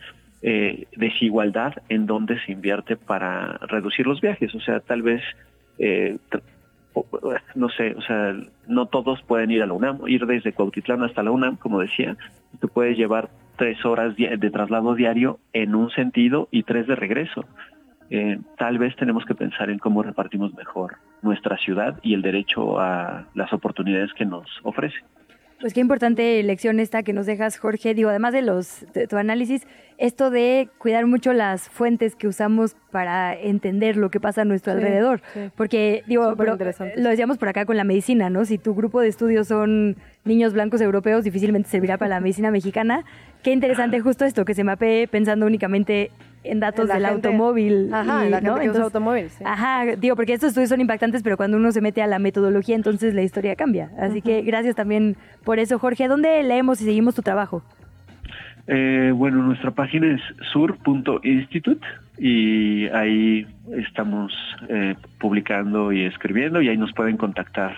eh, 0.42 0.86
desigualdad 0.96 1.74
en 1.88 2.06
dónde 2.06 2.38
se 2.44 2.52
invierte 2.52 2.96
para 2.96 3.58
reducir 3.58 4.06
los 4.06 4.20
viajes. 4.20 4.54
O 4.54 4.60
sea, 4.60 4.80
tal 4.80 5.02
vez, 5.02 5.22
eh, 5.78 6.18
no 7.54 7.68
sé, 7.68 7.94
o 7.94 8.02
sea, 8.02 8.34
no 8.66 8.86
todos 8.86 9.22
pueden 9.22 9.50
ir 9.50 9.62
a 9.62 9.66
la 9.66 9.72
UNAM, 9.72 10.00
ir 10.06 10.26
desde 10.26 10.52
Cuautitlán 10.52 11.02
hasta 11.02 11.22
la 11.22 11.30
UNAM, 11.30 11.56
como 11.56 11.80
decía, 11.80 12.16
tú 12.60 12.68
puedes 12.68 12.96
llevar 12.96 13.28
tres 13.56 13.84
horas 13.84 14.14
de 14.16 14.50
traslado 14.50 14.94
diario 14.94 15.40
en 15.52 15.74
un 15.74 15.90
sentido 15.90 16.48
y 16.50 16.62
tres 16.62 16.86
de 16.86 16.94
regreso. 16.94 17.44
Eh, 18.10 18.38
tal 18.56 18.78
vez 18.78 18.96
tenemos 18.96 19.24
que 19.26 19.34
pensar 19.34 19.68
en 19.68 19.78
cómo 19.78 20.02
repartimos 20.02 20.54
mejor 20.54 20.96
nuestra 21.20 21.58
ciudad 21.58 21.98
y 22.02 22.14
el 22.14 22.22
derecho 22.22 22.80
a 22.80 23.26
las 23.34 23.52
oportunidades 23.52 24.14
que 24.14 24.24
nos 24.24 24.46
ofrece. 24.62 24.96
Pues 25.60 25.74
qué 25.74 25.80
importante 25.80 26.40
lección 26.44 26.78
esta 26.78 27.02
que 27.02 27.12
nos 27.12 27.26
dejas, 27.26 27.58
Jorge. 27.58 27.92
Digo, 27.92 28.10
además 28.10 28.32
de 28.32 28.42
los 28.42 28.86
de 28.94 29.08
tu 29.08 29.16
análisis, 29.16 29.66
esto 29.96 30.30
de 30.30 30.68
cuidar 30.78 31.04
mucho 31.06 31.32
las 31.32 31.68
fuentes 31.68 32.14
que 32.14 32.28
usamos 32.28 32.76
para 32.92 33.34
entender 33.34 33.96
lo 33.96 34.08
que 34.08 34.20
pasa 34.20 34.42
a 34.42 34.44
nuestro 34.44 34.72
Sí, 34.72 34.78
alrededor. 34.78 35.20
sí. 35.34 35.50
Porque, 35.56 36.04
digo, 36.06 36.34
pero, 36.36 36.56
lo 36.96 37.08
decíamos 37.08 37.38
por 37.38 37.48
acá 37.48 37.66
con 37.66 37.76
la 37.76 37.82
medicina, 37.82 38.30
¿no? 38.30 38.44
Si 38.44 38.56
tu 38.56 38.72
grupo 38.76 39.00
de 39.00 39.08
estudios 39.08 39.48
son 39.48 39.96
niños 40.24 40.52
blancos 40.52 40.80
europeos, 40.80 41.24
difícilmente 41.24 41.68
servirá 41.68 41.98
para 41.98 42.10
la 42.10 42.20
medicina 42.20 42.52
mexicana. 42.52 43.04
Qué 43.42 43.50
interesante 43.50 43.98
justo 44.00 44.24
esto, 44.24 44.44
que 44.44 44.54
se 44.54 44.62
mapee 44.62 45.08
pensando 45.08 45.44
únicamente 45.44 46.12
en 46.50 46.60
datos 46.60 46.88
En 46.90 46.96
del 46.96 47.06
gente- 47.06 47.28
automóvil. 47.28 47.92
Ajá, 47.92 48.22
y, 48.22 48.26
en 48.26 48.30
la 48.30 48.36
gente 48.38 48.50
¿no? 48.50 48.54
que 48.56 48.60
usa 48.60 48.64
Entonces- 48.64 48.82
automóvil, 48.84 49.30
sí. 49.30 49.44
Ajá, 49.46 49.84
digo, 49.96 50.16
porque 50.16 50.32
estos 50.34 50.48
estudios 50.48 50.68
son 50.70 50.80
impactantes, 50.80 51.22
pero 51.22 51.36
cuando 51.36 51.56
uno 51.56 51.70
se 51.72 51.80
mete 51.80 52.02
a 52.02 52.06
la 52.06 52.18
metodología, 52.18 52.74
entonces 52.76 53.14
la 53.14 53.22
historia 53.22 53.56
cambia. 53.56 53.90
Así 53.98 54.22
que 54.22 54.42
gracias 54.42 54.74
también 54.76 55.16
por 55.44 55.58
eso, 55.58 55.78
Jorge. 55.78 56.08
¿Dónde 56.08 56.42
leemos 56.42 56.80
y 56.80 56.84
seguimos 56.84 57.14
tu 57.14 57.22
trabajo? 57.22 57.62
Eh, 58.66 59.12
bueno, 59.14 59.42
nuestra 59.42 59.70
página 59.70 60.14
es 60.14 60.20
sur.institute 60.52 61.80
y 62.18 62.86
ahí 62.88 63.46
estamos 63.76 64.32
eh, 64.68 64.94
publicando 65.18 65.90
y 65.92 66.04
escribiendo 66.04 66.60
y 66.60 66.68
ahí 66.68 66.76
nos 66.76 66.92
pueden 66.92 67.16
contactar 67.16 67.76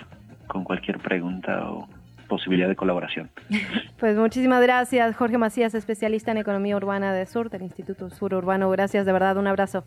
con 0.49 0.65
cualquier 0.65 0.99
pregunta 0.99 1.71
o 1.71 1.89
posibilidad 2.31 2.69
de 2.69 2.77
colaboración. 2.77 3.31
Pues 4.01 4.17
muchísimas 4.17 4.63
gracias, 4.63 5.15
Jorge 5.15 5.37
Macías, 5.37 5.75
especialista 5.75 6.31
en 6.31 6.39
economía 6.39 6.75
urbana 6.75 7.13
de 7.13 7.27
Sur, 7.27 7.51
del 7.51 7.61
Instituto 7.61 8.09
Sur 8.09 8.33
Urbano. 8.33 8.71
Gracias, 8.71 9.05
de 9.05 9.13
verdad, 9.13 9.37
un 9.37 9.47
abrazo. 9.47 9.85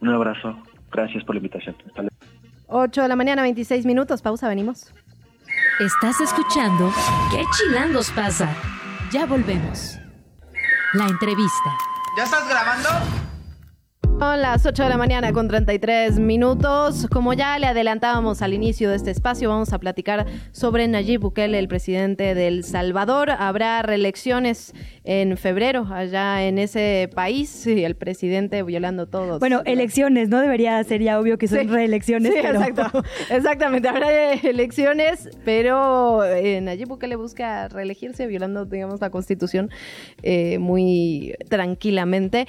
Un 0.00 0.10
abrazo, 0.10 0.56
gracias 0.92 1.24
por 1.24 1.34
la 1.34 1.38
invitación. 1.38 1.74
Hasta 1.84 2.02
luego. 2.02 2.16
8 2.68 3.02
de 3.02 3.08
la 3.08 3.16
mañana, 3.16 3.42
26 3.42 3.86
minutos, 3.86 4.22
pausa, 4.22 4.48
venimos. 4.48 4.94
Estás 5.80 6.20
escuchando 6.20 6.92
¿Qué 7.32 7.42
chilangos 7.56 8.10
pasa? 8.12 8.48
Ya 9.10 9.26
volvemos. 9.26 9.98
La 10.92 11.06
entrevista. 11.06 11.70
¿Ya 12.16 12.22
estás 12.22 12.48
grabando? 12.48 13.33
Son 14.18 14.40
las 14.40 14.64
8 14.64 14.84
de 14.84 14.88
la 14.88 14.96
mañana 14.96 15.32
con 15.32 15.48
33 15.48 16.18
minutos. 16.18 17.06
Como 17.10 17.34
ya 17.34 17.58
le 17.58 17.66
adelantábamos 17.66 18.40
al 18.42 18.54
inicio 18.54 18.88
de 18.88 18.96
este 18.96 19.10
espacio, 19.10 19.50
vamos 19.50 19.72
a 19.74 19.78
platicar 19.78 20.24
sobre 20.52 20.88
Nayib 20.88 21.20
Bukele, 21.20 21.58
el 21.58 21.68
presidente 21.68 22.34
del 22.34 22.64
Salvador. 22.64 23.30
Habrá 23.30 23.82
reelecciones 23.82 24.72
en 25.04 25.36
febrero 25.36 25.86
allá 25.92 26.42
en 26.46 26.58
ese 26.58 27.10
país 27.14 27.66
y 27.66 27.84
el 27.84 27.96
presidente 27.96 28.62
violando 28.62 29.06
todos. 29.06 29.40
Bueno, 29.40 29.60
elecciones, 29.66 30.28
¿no? 30.30 30.40
Debería 30.40 30.82
ser 30.84 31.02
ya 31.02 31.20
obvio 31.20 31.36
que 31.36 31.46
son 31.48 31.60
Sí. 31.60 31.66
reelecciones. 31.66 32.32
Sí, 32.32 32.38
pero- 32.40 32.60
exacto. 32.62 33.02
Exactamente, 33.30 33.88
habrá 33.88 34.32
elecciones, 34.32 35.28
pero 35.44 36.24
eh, 36.24 36.60
Nayib 36.62 36.88
Bukele 36.88 37.16
busca 37.16 37.68
reelegirse 37.68 38.26
violando, 38.26 38.64
digamos, 38.64 39.00
la 39.02 39.10
constitución 39.10 39.70
eh, 40.22 40.58
muy 40.58 41.34
tranquilamente. 41.50 42.46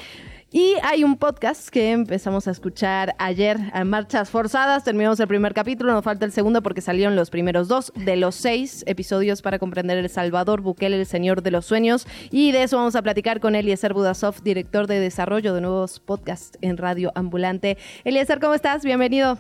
Y 0.58 0.76
hay 0.84 1.04
un 1.04 1.18
podcast 1.18 1.68
que 1.68 1.92
empezamos 1.92 2.48
a 2.48 2.52
escuchar 2.52 3.14
ayer 3.20 3.58
a 3.74 3.84
Marchas 3.84 4.30
Forzadas. 4.30 4.86
Terminamos 4.86 5.20
el 5.20 5.28
primer 5.28 5.54
capítulo, 5.54 5.92
nos 5.92 6.06
falta 6.06 6.24
el 6.24 6.32
segundo 6.32 6.64
porque 6.64 6.80
salieron 6.80 7.18
los 7.18 7.30
primeros 7.30 7.68
dos 7.68 7.92
de 7.94 8.16
los 8.16 8.36
seis 8.36 8.82
episodios 8.88 9.42
para 9.42 9.60
comprender 9.60 9.98
El 9.98 10.08
Salvador, 10.08 10.62
Bukele, 10.62 10.98
el 10.98 11.06
Señor 11.06 11.42
de 11.42 11.52
los 11.52 11.66
Sueños. 11.66 12.08
Y 12.32 12.54
de 12.54 12.64
eso 12.64 12.78
vamos 12.78 12.96
a 12.96 13.02
platicar 13.02 13.42
con 13.42 13.54
Eliezer 13.54 13.94
Budasov, 13.94 14.44
director 14.44 14.88
de 14.88 15.02
desarrollo 15.02 15.54
de 15.54 15.60
nuevos 15.60 16.00
podcasts 16.00 16.58
en 16.62 16.78
Radio 16.78 17.12
Ambulante. 17.16 17.78
Eliezer, 18.06 18.40
¿cómo 18.40 18.54
estás? 18.54 18.86
Bienvenido. 18.86 19.38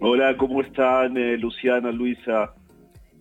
Hola, 0.00 0.34
¿cómo 0.38 0.62
están 0.62 1.14
eh, 1.18 1.36
Luciana, 1.36 1.92
Luisa? 1.92 2.54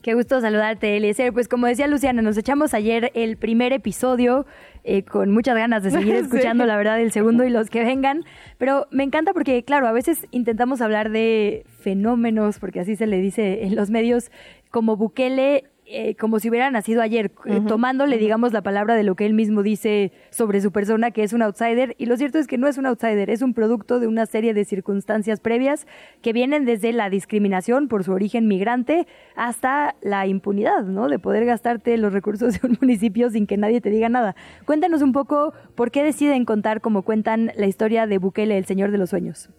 Qué 0.05 0.13
gusto 0.13 0.39
saludarte, 0.39 0.95
Eliezer. 0.95 1.33
Pues 1.33 1.47
como 1.47 1.65
decía 1.65 1.87
Luciana, 1.87 2.21
nos 2.21 2.37
echamos 2.37 2.75
ayer 2.75 3.11
el 3.15 3.37
primer 3.37 3.73
episodio 3.73 4.45
eh, 4.85 5.03
con 5.03 5.31
muchas 5.31 5.55
ganas 5.55 5.83
de 5.83 5.91
seguir 5.91 6.15
Sí. 6.15 6.21
escuchando, 6.23 6.65
la 6.65 6.77
verdad, 6.77 7.01
el 7.01 7.11
segundo 7.11 7.43
y 7.43 7.49
los 7.49 7.69
que 7.69 7.83
vengan. 7.83 8.23
Pero 8.57 8.87
me 8.91 9.03
encanta 9.03 9.33
porque, 9.33 9.63
claro, 9.63 9.87
a 9.87 9.91
veces 9.91 10.27
intentamos 10.31 10.79
hablar 10.81 11.09
de 11.11 11.65
fenómenos, 11.79 12.59
porque 12.59 12.79
así 12.79 12.95
se 12.95 13.07
le 13.07 13.19
dice 13.19 13.65
en 13.65 13.75
los 13.75 13.89
medios, 13.89 14.31
como 14.71 14.95
Bukele. 14.95 15.65
Eh, 15.87 16.15
como 16.15 16.39
si 16.39 16.49
hubiera 16.49 16.71
nacido 16.71 17.03
ayer, 17.03 17.31
eh, 17.45 17.57
Ujú, 17.57 17.67
tomándole, 17.67 18.17
digamos, 18.17 18.53
la 18.53 18.63
palabra 18.63 18.95
de 18.95 19.03
lo 19.03 19.15
que 19.15 19.27
él 19.27 19.35
mismo 19.35 19.61
dice 19.61 20.11
sobre 20.31 20.59
su 20.59 20.71
persona, 20.71 21.11
que 21.11 21.21
es 21.21 21.31
un 21.31 21.43
outsider. 21.43 21.95
Y 21.99 22.07
lo 22.07 22.17
cierto 22.17 22.39
es 22.39 22.47
que 22.47 22.57
no 22.57 22.67
es 22.67 22.79
un 22.79 22.87
outsider, 22.87 23.29
es 23.29 23.43
un 23.43 23.53
producto 23.53 23.99
de 23.99 24.07
una 24.07 24.25
serie 24.25 24.55
de 24.55 24.65
circunstancias 24.65 25.39
previas 25.39 25.85
que 26.23 26.33
vienen 26.33 26.65
desde 26.65 26.91
la 26.91 27.11
discriminación 27.11 27.87
por 27.87 28.03
su 28.03 28.13
origen 28.13 28.47
migrante 28.47 29.05
hasta 29.35 29.95
la 30.01 30.25
impunidad, 30.25 30.85
¿no? 30.85 31.07
De 31.07 31.19
poder 31.19 31.45
gastarte 31.45 31.97
los 31.97 32.13
recursos 32.13 32.59
de 32.59 32.67
un 32.67 32.77
municipio 32.81 33.29
sin 33.29 33.45
que 33.45 33.57
nadie 33.57 33.79
te 33.79 33.91
diga 33.91 34.09
nada. 34.09 34.35
Cuéntanos 34.65 35.03
un 35.03 35.13
poco 35.13 35.53
por 35.75 35.91
qué 35.91 36.03
deciden 36.03 36.45
contar 36.45 36.81
como 36.81 37.03
cuentan 37.03 37.51
la 37.55 37.67
historia 37.67 38.07
de 38.07 38.17
Bukele, 38.17 38.57
el 38.57 38.65
Señor 38.65 38.89
de 38.89 38.97
los 38.97 39.11
Sueños. 39.11 39.49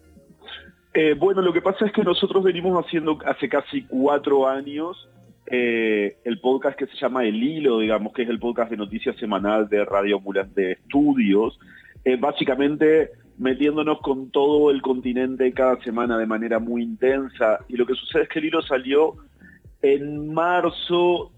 Eh, 0.93 1.13
bueno, 1.13 1.41
lo 1.41 1.53
que 1.53 1.61
pasa 1.61 1.85
es 1.85 1.93
que 1.93 2.03
nosotros 2.03 2.43
venimos 2.43 2.83
haciendo 2.83 3.17
hace 3.25 3.47
casi 3.47 3.83
cuatro 3.83 4.47
años 4.47 5.07
eh, 5.49 6.17
el 6.25 6.39
podcast 6.39 6.77
que 6.77 6.87
se 6.87 6.97
llama 6.97 7.23
El 7.23 7.41
Hilo, 7.41 7.79
digamos, 7.79 8.11
que 8.11 8.23
es 8.23 8.29
el 8.29 8.39
podcast 8.39 8.69
de 8.69 8.77
noticias 8.77 9.15
semanal 9.15 9.69
de 9.69 9.85
Radio 9.85 10.17
Ambulante 10.17 10.73
Estudios, 10.73 11.57
eh, 12.03 12.17
básicamente 12.17 13.11
metiéndonos 13.37 13.99
con 14.01 14.29
todo 14.29 14.71
el 14.71 14.81
continente 14.81 15.53
cada 15.53 15.81
semana 15.83 16.17
de 16.17 16.25
manera 16.25 16.59
muy 16.59 16.83
intensa. 16.83 17.59
Y 17.69 17.77
lo 17.77 17.85
que 17.85 17.95
sucede 17.95 18.23
es 18.23 18.29
que 18.29 18.39
El 18.39 18.45
Hilo 18.45 18.61
salió 18.61 19.15
en 19.81 20.33
marzo 20.33 21.31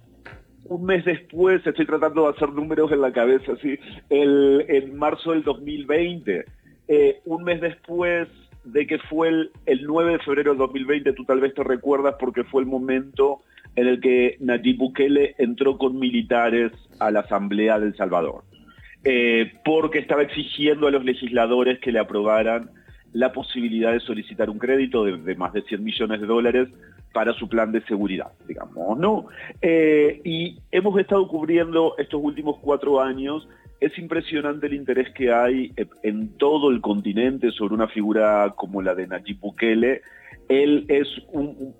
un 0.66 0.86
mes 0.86 1.06
después, 1.06 1.66
estoy 1.66 1.86
tratando 1.86 2.24
de 2.24 2.30
hacer 2.30 2.50
números 2.50 2.92
en 2.92 3.02
la 3.02 3.12
cabeza, 3.12 3.54
¿sí? 3.62 3.78
el, 4.10 4.66
en 4.68 4.96
marzo 4.98 5.32
del 5.32 5.44
2020, 5.44 6.46
eh, 6.88 7.22
un 7.26 7.44
mes 7.44 7.62
después 7.62 8.28
de 8.64 8.86
que 8.86 9.00
fue 9.00 9.30
el, 9.30 9.52
el 9.66 9.86
9 9.86 10.14
de 10.14 10.20
febrero 10.20 10.52
del 10.52 10.60
2020, 10.60 11.14
tú 11.14 11.26
tal 11.26 11.40
vez 11.40 11.54
te 11.54 11.64
recuerdas 11.64 12.16
porque 12.20 12.44
fue 12.44 12.62
el 12.62 12.68
momento 12.68 13.42
en 13.80 13.88
el 13.88 14.02
que 14.02 14.38
Nayib 14.40 14.78
Bukele 14.78 15.36
entró 15.38 15.78
con 15.78 15.98
militares 15.98 16.72
a 17.00 17.12
la 17.12 17.22
Asamblea 17.22 17.80
del 17.80 17.96
Salvador, 17.96 18.44
eh, 19.04 19.54
porque 19.64 20.00
estaba 20.00 20.22
exigiendo 20.22 20.88
a 20.88 20.92
los 20.92 21.06
legisladores 21.06 21.80
que 21.80 21.92
le 21.92 22.00
aprobaran 22.00 22.70
la 23.14 23.32
posibilidad 23.32 23.94
de 23.94 24.02
solicitar 24.02 24.50
un 24.50 24.60
crédito 24.60 25.06
de, 25.06 25.36
más 25.36 25.54
de 25.54 25.62
100 25.64 25.84
millones 25.84 26.22
de 26.22 26.28
dólares 26.28 26.70
para 27.14 27.34
su 27.34 27.48
plan 27.48 27.72
de 27.72 27.82
seguridad, 27.86 28.32
digamos, 28.48 29.00
¿no? 29.00 29.26
Eh, 29.62 30.22
y 30.24 30.60
hemos 30.72 31.00
estado 31.00 31.28
cubriendo 31.28 31.96
estos 31.98 32.22
últimos 32.22 32.58
cuatro 32.62 33.02
años. 33.02 33.48
Es 33.80 33.98
impresionante 33.98 34.68
el 34.68 34.74
interés 34.74 35.10
que 35.14 35.32
hay 35.32 35.72
eh, 35.78 35.88
en 36.04 36.38
todo 36.38 36.70
el 36.70 36.82
continente 36.82 37.50
sobre 37.52 37.74
una 37.74 37.88
figura 37.88 38.54
como 38.56 38.82
la 38.82 38.94
de 38.94 39.08
Nayib 39.08 39.40
Bukele. 39.40 40.02
Él 40.50 40.86
es 40.88 41.08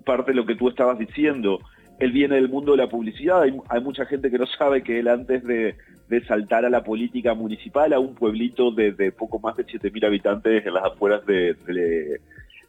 parte 0.04 0.32
de 0.32 0.36
lo 0.36 0.46
que 0.46 0.56
tú 0.56 0.68
estabas 0.68 0.98
diciendo. 0.98 1.60
Él 2.00 2.12
viene 2.12 2.34
del 2.34 2.48
mundo 2.48 2.72
de 2.72 2.78
la 2.78 2.88
publicidad. 2.88 3.42
Hay, 3.42 3.80
mucha 3.80 4.04
gente 4.06 4.30
que 4.30 4.38
no 4.38 4.46
sabe 4.46 4.82
que 4.82 4.98
él 4.98 5.08
antes 5.08 5.44
de, 5.44 5.76
saltar 6.26 6.64
a 6.64 6.70
la 6.70 6.82
política 6.82 7.34
municipal, 7.34 7.92
a 7.92 8.00
un 8.00 8.14
pueblito 8.16 8.72
de, 8.72 9.12
poco 9.12 9.38
más 9.38 9.56
de 9.56 9.64
7.000 9.64 10.06
habitantes 10.06 10.66
en 10.66 10.74
las 10.74 10.84
afueras 10.84 11.24
de, 11.24 11.54
de 11.66 12.20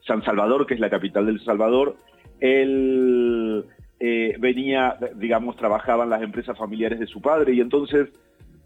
San 0.06 0.24
Salvador, 0.24 0.68
que 0.68 0.76
es 0.76 0.80
la 0.80 0.90
capital 0.90 1.26
del 1.26 1.44
Salvador, 1.44 1.96
él 2.40 3.66
eh, 4.00 4.36
venía, 4.40 4.98
digamos, 5.16 5.56
trabajaba 5.56 6.04
en 6.04 6.10
las 6.10 6.24
empresas 6.24 6.58
familiares 6.58 7.00
de 7.00 7.06
su 7.06 7.22
padre 7.22 7.54
y 7.54 7.62
entonces 7.62 8.10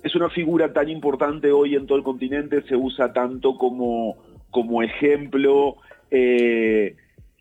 es 0.01 0.15
una 0.15 0.29
figura 0.29 0.71
tan 0.71 0.87
importante 0.87 1.51
hoy 1.51 1.75
en 1.75 1.85
todo 1.85 1.97
el 1.97 2.03
continente, 2.03 2.61
se 2.63 2.75
usa 2.75 3.11
tanto 3.11 3.57
como, 3.57 4.15
como 4.49 4.81
ejemplo 4.81 5.75
eh, 6.09 6.95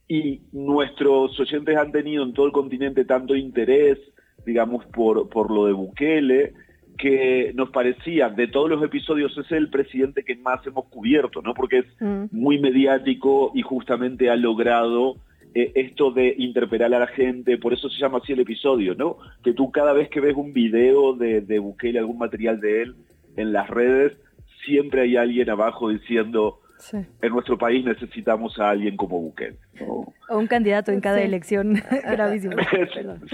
y 0.09 0.43
nuestros 0.53 1.39
oyentes 1.41 1.77
han 1.77 1.93
tenido 1.93 2.25
en 2.25 2.33
todo 2.33 2.47
el 2.47 2.53
continente 2.53 3.05
tanto 3.05 3.35
interés, 3.35 3.99
digamos, 4.45 4.85
por, 4.87 5.29
por 5.29 5.51
lo 5.51 5.67
de 5.67 5.73
Bukele, 5.73 6.53
que 6.99 7.53
nos 7.55 7.71
parecía, 7.71 8.29
de 8.29 8.47
todos 8.47 8.71
los 8.71 8.83
episodios, 8.83 9.37
es 9.37 9.51
el 9.53 9.69
presidente 9.71 10.23
que 10.23 10.37
más 10.37 10.65
hemos 10.67 10.87
cubierto, 10.87 11.43
¿no? 11.43 11.55
Porque 11.55 11.79
es 11.79 11.87
muy 12.31 12.59
mediático 12.59 13.51
y 13.55 13.63
justamente 13.63 14.31
ha 14.31 14.37
logrado 14.37 15.17
eh, 15.55 15.73
esto 15.75 16.11
de 16.11 16.35
interpelar 16.39 16.95
a 16.95 17.01
la 17.01 17.07
gente, 17.07 17.59
por 17.59 17.73
eso 17.73 17.89
se 17.89 17.99
llama 17.99 18.19
así 18.23 18.33
el 18.33 18.41
episodio, 18.41 18.95
¿no? 18.95 19.17
Que 19.43 19.53
tú 19.55 19.73
cada 19.73 19.93
vez 19.93 20.09
que 20.09 20.21
ves 20.21 20.37
un 20.37 20.53
video 20.53 21.15
de, 21.15 21.41
de 21.41 21.59
Bukele, 21.59 21.99
algún 21.99 22.19
material 22.19 22.61
de 22.61 22.83
él 22.83 22.95
en 23.37 23.53
las 23.53 23.69
redes, 23.69 24.17
siempre 24.65 25.03
hay 25.03 25.17
alguien 25.17 25.51
abajo 25.51 25.89
diciendo, 25.89 26.61
en 26.93 27.33
nuestro 27.33 27.57
país 27.57 27.85
necesitamos 27.85 28.59
a 28.59 28.71
alguien 28.71 28.97
como 28.97 29.21
Bukele. 29.21 29.57
¿no? 29.81 30.13
O 30.29 30.39
un 30.39 30.47
candidato 30.47 30.93
en 30.93 31.01
cada 31.01 31.19
Sí. 31.19 31.25
elección. 31.25 31.75
Gravísimo. 32.05 32.57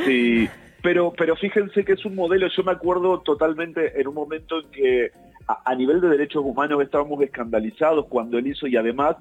Sí, 0.04 0.48
pero, 0.82 1.12
pero 1.16 1.36
fíjense 1.36 1.84
que 1.84 1.92
es 1.92 2.04
un 2.04 2.14
modelo, 2.14 2.48
yo 2.48 2.62
me 2.62 2.72
acuerdo 2.72 3.20
totalmente 3.20 4.00
en 4.00 4.08
un 4.08 4.14
momento 4.14 4.60
en 4.60 4.70
que 4.70 5.10
a, 5.46 5.70
a 5.70 5.74
nivel 5.74 6.00
de 6.00 6.08
derechos 6.08 6.42
humanos 6.44 6.82
estábamos 6.82 7.20
escandalizados 7.22 8.06
cuando 8.06 8.38
él 8.38 8.46
hizo 8.46 8.66
y 8.66 8.76
además 8.76 9.16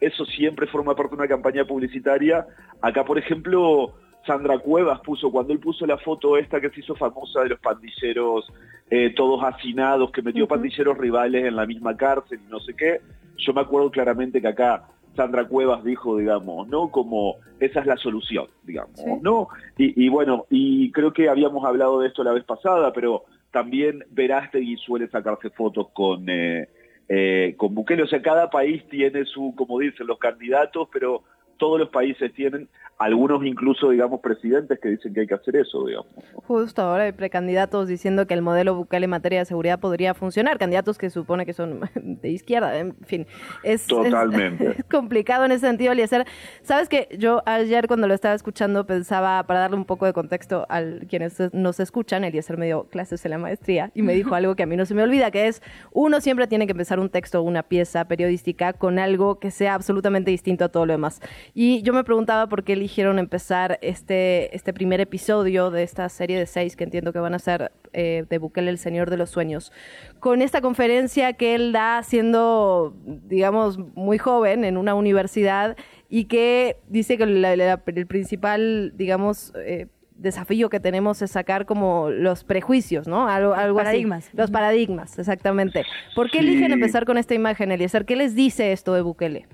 eso 0.00 0.24
siempre 0.26 0.66
forma 0.66 0.94
parte 0.94 1.10
de 1.16 1.20
una 1.22 1.28
campaña 1.28 1.64
publicitaria. 1.64 2.46
Acá, 2.82 3.04
por 3.04 3.18
ejemplo, 3.18 3.94
Sandra 4.26 4.58
Cuevas 4.58 5.00
puso, 5.00 5.30
cuando 5.30 5.52
él 5.52 5.58
puso 5.58 5.86
la 5.86 5.98
foto 5.98 6.36
esta 6.36 6.60
que 6.60 6.70
se 6.70 6.80
hizo 6.80 6.94
famosa 6.94 7.42
de 7.42 7.50
los 7.50 7.60
pandilleros 7.60 8.52
eh, 8.90 9.12
todos 9.14 9.42
hacinados, 9.44 10.10
que 10.10 10.22
metió 10.22 10.46
pandilleros 10.46 10.98
rivales 10.98 11.44
en 11.44 11.56
la 11.56 11.66
misma 11.66 11.96
cárcel 11.96 12.40
y 12.44 12.50
no 12.50 12.60
sé 12.60 12.74
qué, 12.74 13.00
yo 13.36 13.52
me 13.52 13.60
acuerdo 13.60 13.90
claramente 13.90 14.40
que 14.40 14.48
acá 14.48 14.84
Sandra 15.14 15.46
Cuevas 15.46 15.82
dijo, 15.82 16.16
digamos, 16.16 16.68
¿no? 16.68 16.90
Como 16.90 17.36
esa 17.58 17.80
es 17.80 17.86
la 17.86 17.96
solución, 17.96 18.46
digamos, 18.64 19.00
¿no? 19.22 19.48
Y, 19.78 20.04
y 20.04 20.08
bueno, 20.08 20.46
y 20.50 20.90
creo 20.92 21.12
que 21.12 21.28
habíamos 21.28 21.64
hablado 21.64 22.00
de 22.00 22.08
esto 22.08 22.22
la 22.22 22.32
vez 22.32 22.44
pasada, 22.44 22.92
pero 22.92 23.24
también 23.50 24.04
Verástegui 24.10 24.76
suele 24.76 25.08
sacarse 25.08 25.48
fotos 25.48 25.88
con, 25.94 26.28
eh, 26.28 26.68
eh, 27.08 27.54
con 27.56 27.74
Bukele. 27.74 28.02
O 28.02 28.06
sea, 28.06 28.20
cada 28.20 28.50
país 28.50 28.86
tiene 28.90 29.24
su, 29.24 29.54
como 29.56 29.78
dicen, 29.78 30.06
los 30.06 30.18
candidatos, 30.18 30.88
pero 30.92 31.22
todos 31.56 31.78
los 31.78 31.88
países 31.88 32.32
tienen, 32.34 32.68
algunos 32.98 33.44
incluso, 33.44 33.90
digamos, 33.90 34.20
presidentes 34.20 34.78
que 34.80 34.88
dicen 34.88 35.12
que 35.12 35.20
hay 35.20 35.26
que 35.26 35.34
hacer 35.34 35.56
eso, 35.56 35.84
digamos. 35.84 36.08
Justo 36.34 36.80
ahora 36.80 37.04
hay 37.04 37.12
precandidatos 37.12 37.88
diciendo 37.88 38.26
que 38.26 38.32
el 38.32 38.40
modelo 38.40 38.74
Bukele 38.74 39.04
en 39.04 39.10
materia 39.10 39.40
de 39.40 39.44
seguridad 39.44 39.78
podría 39.78 40.14
funcionar, 40.14 40.56
candidatos 40.58 40.96
que 40.96 41.10
supone 41.10 41.44
que 41.44 41.52
son 41.52 41.80
de 41.94 42.30
izquierda, 42.30 42.78
en 42.78 42.96
fin. 43.04 43.26
Es, 43.62 43.86
Totalmente. 43.86 44.70
es, 44.70 44.78
es 44.78 44.84
complicado 44.84 45.44
en 45.44 45.52
ese 45.52 45.66
sentido, 45.66 45.92
Eliezer. 45.92 46.24
Sabes 46.62 46.88
que 46.88 47.08
yo 47.18 47.42
ayer 47.44 47.86
cuando 47.86 48.06
lo 48.06 48.14
estaba 48.14 48.34
escuchando 48.34 48.86
pensaba, 48.86 49.42
para 49.46 49.60
darle 49.60 49.76
un 49.76 49.84
poco 49.84 50.06
de 50.06 50.14
contexto 50.14 50.66
a 50.70 50.80
quienes 51.08 51.52
nos 51.52 51.80
escuchan, 51.80 52.24
Eliezer 52.24 52.56
me 52.56 52.64
dio 52.64 52.84
clases 52.84 53.24
en 53.26 53.32
la 53.32 53.38
maestría 53.38 53.90
y 53.94 54.00
me 54.00 54.14
dijo 54.14 54.34
algo 54.34 54.56
que 54.56 54.62
a 54.62 54.66
mí 54.66 54.76
no 54.76 54.86
se 54.86 54.94
me 54.94 55.02
olvida, 55.02 55.30
que 55.30 55.48
es, 55.48 55.62
uno 55.92 56.22
siempre 56.22 56.46
tiene 56.46 56.66
que 56.66 56.72
empezar 56.72 56.98
un 56.98 57.10
texto 57.10 57.40
o 57.40 57.42
una 57.42 57.62
pieza 57.62 58.06
periodística 58.06 58.72
con 58.72 58.98
algo 58.98 59.38
que 59.38 59.50
sea 59.50 59.74
absolutamente 59.74 60.30
distinto 60.30 60.64
a 60.64 60.68
todo 60.70 60.86
lo 60.86 60.94
demás. 60.94 61.20
Y 61.54 61.82
yo 61.82 61.92
me 61.92 62.04
preguntaba 62.04 62.48
por 62.48 62.64
qué 62.64 62.74
eligieron 62.74 63.18
empezar 63.18 63.78
este, 63.82 64.54
este 64.54 64.72
primer 64.72 65.00
episodio 65.00 65.70
de 65.70 65.82
esta 65.82 66.08
serie 66.08 66.38
de 66.38 66.46
seis 66.46 66.76
que 66.76 66.84
entiendo 66.84 67.12
que 67.12 67.18
van 67.18 67.34
a 67.34 67.38
ser 67.38 67.72
eh, 67.92 68.24
de 68.28 68.38
Bukele, 68.38 68.70
el 68.70 68.78
Señor 68.78 69.10
de 69.10 69.16
los 69.16 69.30
Sueños, 69.30 69.72
con 70.20 70.42
esta 70.42 70.60
conferencia 70.60 71.32
que 71.32 71.54
él 71.54 71.72
da 71.72 72.02
siendo, 72.02 72.94
digamos, 73.04 73.78
muy 73.94 74.18
joven 74.18 74.64
en 74.64 74.76
una 74.76 74.94
universidad 74.94 75.76
y 76.08 76.24
que 76.26 76.76
dice 76.88 77.16
que 77.18 77.26
la- 77.26 77.56
la- 77.56 77.82
el 77.86 78.06
principal, 78.06 78.92
digamos, 78.96 79.52
eh, 79.56 79.86
desafío 80.18 80.70
que 80.70 80.80
tenemos 80.80 81.20
es 81.20 81.30
sacar 81.30 81.66
como 81.66 82.08
los 82.10 82.42
prejuicios, 82.44 83.06
¿no? 83.06 83.28
Algo, 83.28 83.52
algo 83.54 83.78
así. 83.80 83.84
Paradigmas. 83.86 84.30
Los 84.32 84.50
paradigmas, 84.50 85.18
exactamente. 85.18 85.84
¿Por 86.14 86.30
qué 86.30 86.38
Sí. 86.40 86.46
eligen 86.48 86.72
empezar 86.72 87.04
con 87.04 87.18
esta 87.18 87.34
imagen, 87.34 87.70
Eliezer? 87.70 88.06
¿Qué 88.06 88.16
les 88.16 88.34
dice 88.34 88.72
esto 88.72 88.94
de 88.94 89.02
Bukele? 89.02 89.46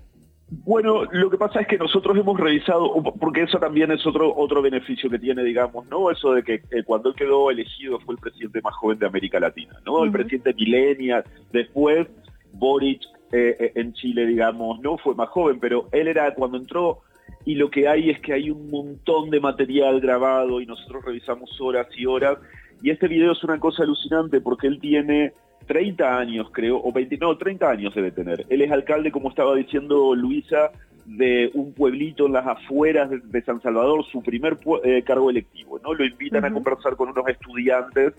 Bueno, 0.55 1.05
lo 1.11 1.31
que 1.31 1.39
pasa 1.39 1.62
es 1.62 1.66
que 1.66 1.79
nosotros 1.79 2.15
hemos 2.19 2.39
revisado, 2.39 2.93
porque 3.19 3.45
eso 3.45 3.59
también 3.59 3.91
es 3.91 4.07
otro 4.07 4.37
otro 4.37 4.61
beneficio 4.61 5.09
que 5.09 5.19
tiene, 5.19 5.43
digamos, 5.43 5.87
¿no? 5.89 6.11
Eso 6.11 6.35
de 6.35 6.43
que 6.43 6.62
eh, 6.70 6.83
cuando 6.85 7.09
él 7.09 7.15
quedó 7.15 7.51
elegido 7.51 7.99
fue 8.01 8.16
el 8.16 8.20
presidente 8.20 8.61
más 8.61 8.74
joven 8.74 8.99
de 8.99 9.07
América 9.07 9.41
Latina, 9.41 9.81
¿no? 9.87 10.05
El 10.05 10.12
presidente 10.12 10.53
millennial, 10.53 11.24
después 11.53 12.07
Boric 12.53 13.03
eh, 13.33 13.57
eh, 13.59 13.73
en 13.77 13.95
Chile, 13.95 14.27
digamos, 14.27 14.79
no 14.81 14.99
fue 14.99 15.15
más 15.15 15.31
joven, 15.31 15.59
pero 15.59 15.89
él 15.91 16.07
era 16.07 16.35
cuando 16.35 16.59
entró 16.59 17.01
y 17.47 17.55
lo 17.55 17.70
que 17.70 17.89
hay 17.89 18.11
es 18.11 18.20
que 18.20 18.35
hay 18.35 18.51
un 18.51 18.70
montón 18.70 19.31
de 19.31 19.41
material 19.41 20.01
grabado 20.01 20.61
y 20.61 20.66
nosotros 20.66 21.03
revisamos 21.03 21.59
horas 21.62 21.87
y 21.97 22.05
horas 22.05 22.37
y 22.83 22.91
este 22.91 23.09
video 23.09 23.33
es 23.33 23.43
una 23.43 23.59
cosa 23.59 23.85
alucinante 23.85 24.43
porque 24.43 24.66
él 24.66 24.79
tiene 24.81 25.33
30 25.66 26.18
años 26.18 26.48
creo, 26.52 26.80
o 26.82 26.93
20, 26.93 27.18
no, 27.18 27.36
30 27.36 27.70
años 27.70 27.94
debe 27.94 28.10
tener. 28.10 28.47
Él 28.48 28.62
es 28.62 28.70
alcalde, 28.70 29.10
como 29.10 29.30
estaba 29.30 29.55
diciendo 29.55 30.14
Luisa, 30.14 30.70
de 31.05 31.51
un 31.55 31.72
pueblito 31.72 32.26
en 32.26 32.32
las 32.32 32.47
afueras 32.47 33.10
de, 33.10 33.18
de 33.18 33.43
San 33.43 33.60
Salvador, 33.60 34.05
su 34.10 34.22
primer 34.22 34.59
eh, 34.84 35.02
cargo 35.05 35.30
electivo, 35.30 35.80
¿no? 35.82 35.94
Lo 35.94 36.05
invitan 36.05 36.44
a 36.44 36.52
conversar 36.52 36.97
con 36.97 37.09
unos 37.09 37.26
estudiantes 37.28 38.14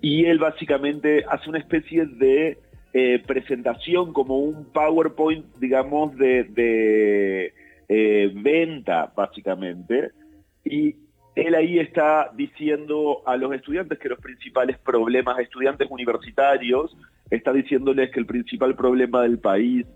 y 0.00 0.24
él 0.26 0.38
básicamente 0.38 1.24
hace 1.28 1.48
una 1.48 1.58
especie 1.58 2.06
de 2.06 2.58
eh, 2.92 3.22
presentación 3.26 4.12
como 4.12 4.38
un 4.38 4.66
PowerPoint, 4.66 5.44
digamos, 5.56 6.16
de, 6.16 6.44
de, 6.44 7.52
eh, 7.88 8.30
venta, 8.34 9.12
básicamente, 9.16 10.10
y 10.64 10.94
él 11.34 11.54
ahí 11.54 11.78
está 11.78 12.30
diciendo 12.34 13.22
a 13.26 13.36
los 13.36 13.52
estudiantes 13.52 13.98
que 13.98 14.08
los 14.08 14.20
principales 14.20 14.78
problemas, 14.78 15.38
estudiantes 15.38 15.88
universitarios, 15.90 16.96
está 17.30 17.52
diciéndoles 17.52 18.10
que 18.10 18.20
el 18.20 18.26
principal 18.26 18.76
problema 18.76 19.22
del 19.22 19.38
país 19.38 19.86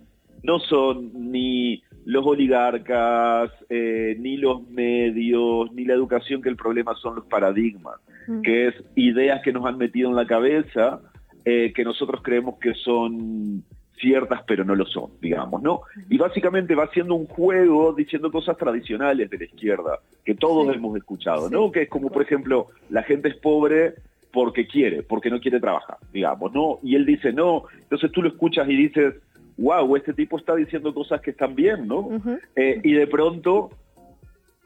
no 0.42 0.58
son 0.60 1.30
ni 1.30 1.82
los 2.04 2.26
oligarcas, 2.26 3.50
eh, 3.68 4.16
ni 4.18 4.36
los 4.36 4.68
medios, 4.68 5.72
ni 5.72 5.84
la 5.84 5.94
educación, 5.94 6.42
que 6.42 6.48
el 6.48 6.56
problema 6.56 6.94
son 6.94 7.16
los 7.16 7.26
paradigmas, 7.26 7.96
que 8.42 8.68
es 8.68 8.74
ideas 8.94 9.40
que 9.42 9.52
nos 9.52 9.66
han 9.66 9.78
metido 9.78 10.10
en 10.10 10.16
la 10.16 10.26
cabeza, 10.26 11.00
eh, 11.44 11.72
que 11.74 11.84
nosotros 11.84 12.22
creemos 12.22 12.58
que 12.58 12.74
son 12.74 13.64
ciertas 14.00 14.42
pero 14.46 14.64
no 14.64 14.74
lo 14.74 14.86
son, 14.86 15.10
digamos, 15.20 15.62
¿no? 15.62 15.82
Y 16.08 16.16
básicamente 16.18 16.74
va 16.74 16.84
haciendo 16.84 17.14
un 17.14 17.26
juego 17.26 17.92
diciendo 17.92 18.30
cosas 18.30 18.56
tradicionales 18.56 19.28
de 19.30 19.38
la 19.38 19.44
izquierda, 19.44 19.98
que 20.24 20.34
todos 20.34 20.74
hemos 20.74 20.96
escuchado, 20.96 21.50
¿no? 21.50 21.70
Que 21.72 21.82
es 21.82 21.88
como, 21.88 22.10
por 22.10 22.22
ejemplo, 22.22 22.66
la 22.90 23.02
gente 23.02 23.28
es 23.28 23.36
pobre 23.36 23.94
porque 24.32 24.66
quiere, 24.66 25.02
porque 25.02 25.30
no 25.30 25.40
quiere 25.40 25.58
trabajar, 25.60 25.96
digamos, 26.12 26.52
¿no? 26.52 26.78
Y 26.82 26.94
él 26.96 27.04
dice, 27.06 27.32
no, 27.32 27.64
entonces 27.78 28.12
tú 28.12 28.22
lo 28.22 28.28
escuchas 28.28 28.68
y 28.68 28.76
dices, 28.76 29.14
wow, 29.56 29.96
este 29.96 30.12
tipo 30.12 30.38
está 30.38 30.54
diciendo 30.54 30.94
cosas 30.94 31.20
que 31.20 31.30
están 31.30 31.54
bien, 31.54 31.88
¿no? 31.88 32.08
Eh, 32.56 32.80
y 32.84 32.92
de 32.92 33.06
pronto 33.06 33.70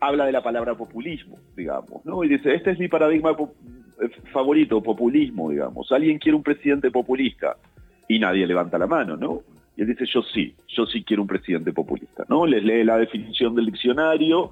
habla 0.01 0.27
de 0.27 0.33
la 0.33 0.43
palabra 0.43 0.75
populismo, 0.75 1.37
digamos, 1.57 2.05
¿no? 2.05 2.25
Y 2.25 2.29
dice, 2.29 2.55
este 2.55 2.73
es 2.73 2.79
mi 2.79 2.89
paradigma 2.89 3.37
po- 3.37 3.55
eh, 4.03 4.09
favorito, 4.33 4.83
populismo, 4.83 5.51
digamos. 5.51 5.91
Alguien 5.93 6.19
quiere 6.19 6.37
un 6.37 6.43
presidente 6.43 6.91
populista 6.91 7.57
y 8.09 8.19
nadie 8.19 8.47
levanta 8.47 8.79
la 8.79 8.87
mano, 8.87 9.16
¿no? 9.16 9.41
Y 9.77 9.83
él 9.83 9.89
dice, 9.89 10.05
yo 10.07 10.23
sí, 10.23 10.55
yo 10.69 10.87
sí 10.87 11.03
quiero 11.03 11.23
un 11.23 11.29
presidente 11.29 11.73
populista, 11.73 12.24
¿no? 12.29 12.47
Les 12.47 12.62
lee 12.62 12.85
la 12.85 12.99
definición 12.99 13.55
del 13.55 13.66
diccionario 13.66 14.51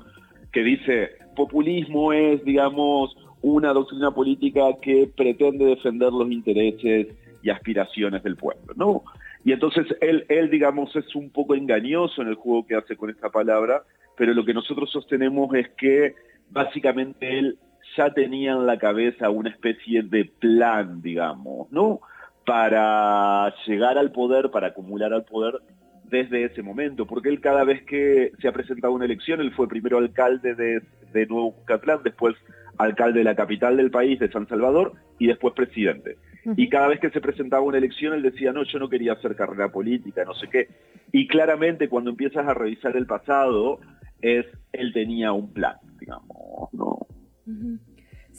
que 0.53 0.63
dice, 0.63 1.11
populismo 1.37 2.13
es, 2.13 2.45
digamos, 2.45 3.17
una 3.43 3.73
doctrina 3.73 4.11
política 4.11 4.63
que 4.81 5.11
pretende 5.15 5.65
defender 5.65 6.13
los 6.13 6.31
intereses 6.31 7.09
y 7.43 7.51
aspiraciones 7.51 8.23
del 8.23 8.37
pueblo, 8.37 8.73
¿no? 8.77 9.03
Y 9.45 9.53
entonces 9.53 9.87
él, 10.01 10.27
él, 10.29 10.51
digamos, 10.51 10.95
es 10.97 11.15
un 11.15 11.31
poco 11.31 11.55
engañoso 11.55 12.21
en 12.23 12.29
el 12.29 12.35
juego 12.35 12.67
que 12.67 12.75
hace 12.75 12.97
con 12.97 13.11
esta 13.11 13.31
palabra, 13.31 13.83
pero 14.17 14.35
lo 14.35 14.45
que 14.45 14.53
nosotros 14.53 14.91
sostenemos 14.91 15.55
es 15.55 15.71
que 15.71 16.15
básicamente 16.51 17.39
él 17.39 17.59
ya 17.97 18.13
tenía 18.13 18.53
en 18.53 18.67
la 18.67 18.79
cabeza 18.79 19.31
una 19.31 19.51
especie 19.51 20.03
de 20.03 20.27
plan, 20.27 21.01
digamos, 21.01 21.71
¿no? 21.73 22.01
Para 22.45 23.55
llegar 23.67 23.99
al 23.99 24.13
poder, 24.13 24.51
para 24.51 24.69
acumular 24.69 25.13
al 25.13 25.25
poder 25.25 25.61
desde 26.05 26.45
ese 26.45 26.63
momento, 26.63 27.07
porque 27.07 27.29
él 27.29 27.41
cada 27.41 27.65
vez 27.65 27.85
que 27.85 28.33
se 28.41 28.49
ha 28.49 28.53
presentado 28.53 28.93
una 28.93 29.05
elección, 29.05 29.41
él 29.41 29.53
fue 29.53 29.69
primero 29.69 29.99
alcalde 29.99 30.55
de, 30.55 30.83
de 31.13 31.27
Nuevo 31.27 31.55
Cuscatlán, 31.55 32.03
después 32.03 32.35
alcalde 32.79 33.21
de 33.21 33.25
la 33.25 33.37
capital 33.37 33.77
del 33.77 33.91
país, 33.91 34.19
de 34.19 34.31
San 34.31 34.49
Salvador, 34.49 34.95
y 35.19 35.27
después 35.27 35.55
presidente. 35.55 36.17
Y 36.57 36.69
cada 36.69 36.89
vez 36.89 37.01
que 37.01 37.11
se 37.11 37.21
presentaba 37.21 37.63
una 37.63 37.79
elección, 37.79 38.15
él 38.15 38.23
decía, 38.23 38.53
no, 38.53 38.65
yo 38.65 38.79
no 38.79 38.89
quería 38.89 39.13
hacer 39.13 39.37
carrera 39.37 39.71
política, 39.71 40.25
no 40.25 40.35
sé 40.35 40.49
qué. 40.49 40.69
Y 41.13 41.29
claramente 41.29 41.89
cuando 41.89 42.11
empiezas 42.11 42.47
a 42.49 42.55
revisar 42.55 42.97
el 42.97 43.07
pasado, 43.07 43.81
es, 44.23 44.47
él 44.73 44.93
tenía 44.93 45.33
un 45.33 45.53
plan, 45.53 45.77
digamos, 45.99 46.73
¿no? 46.73 47.07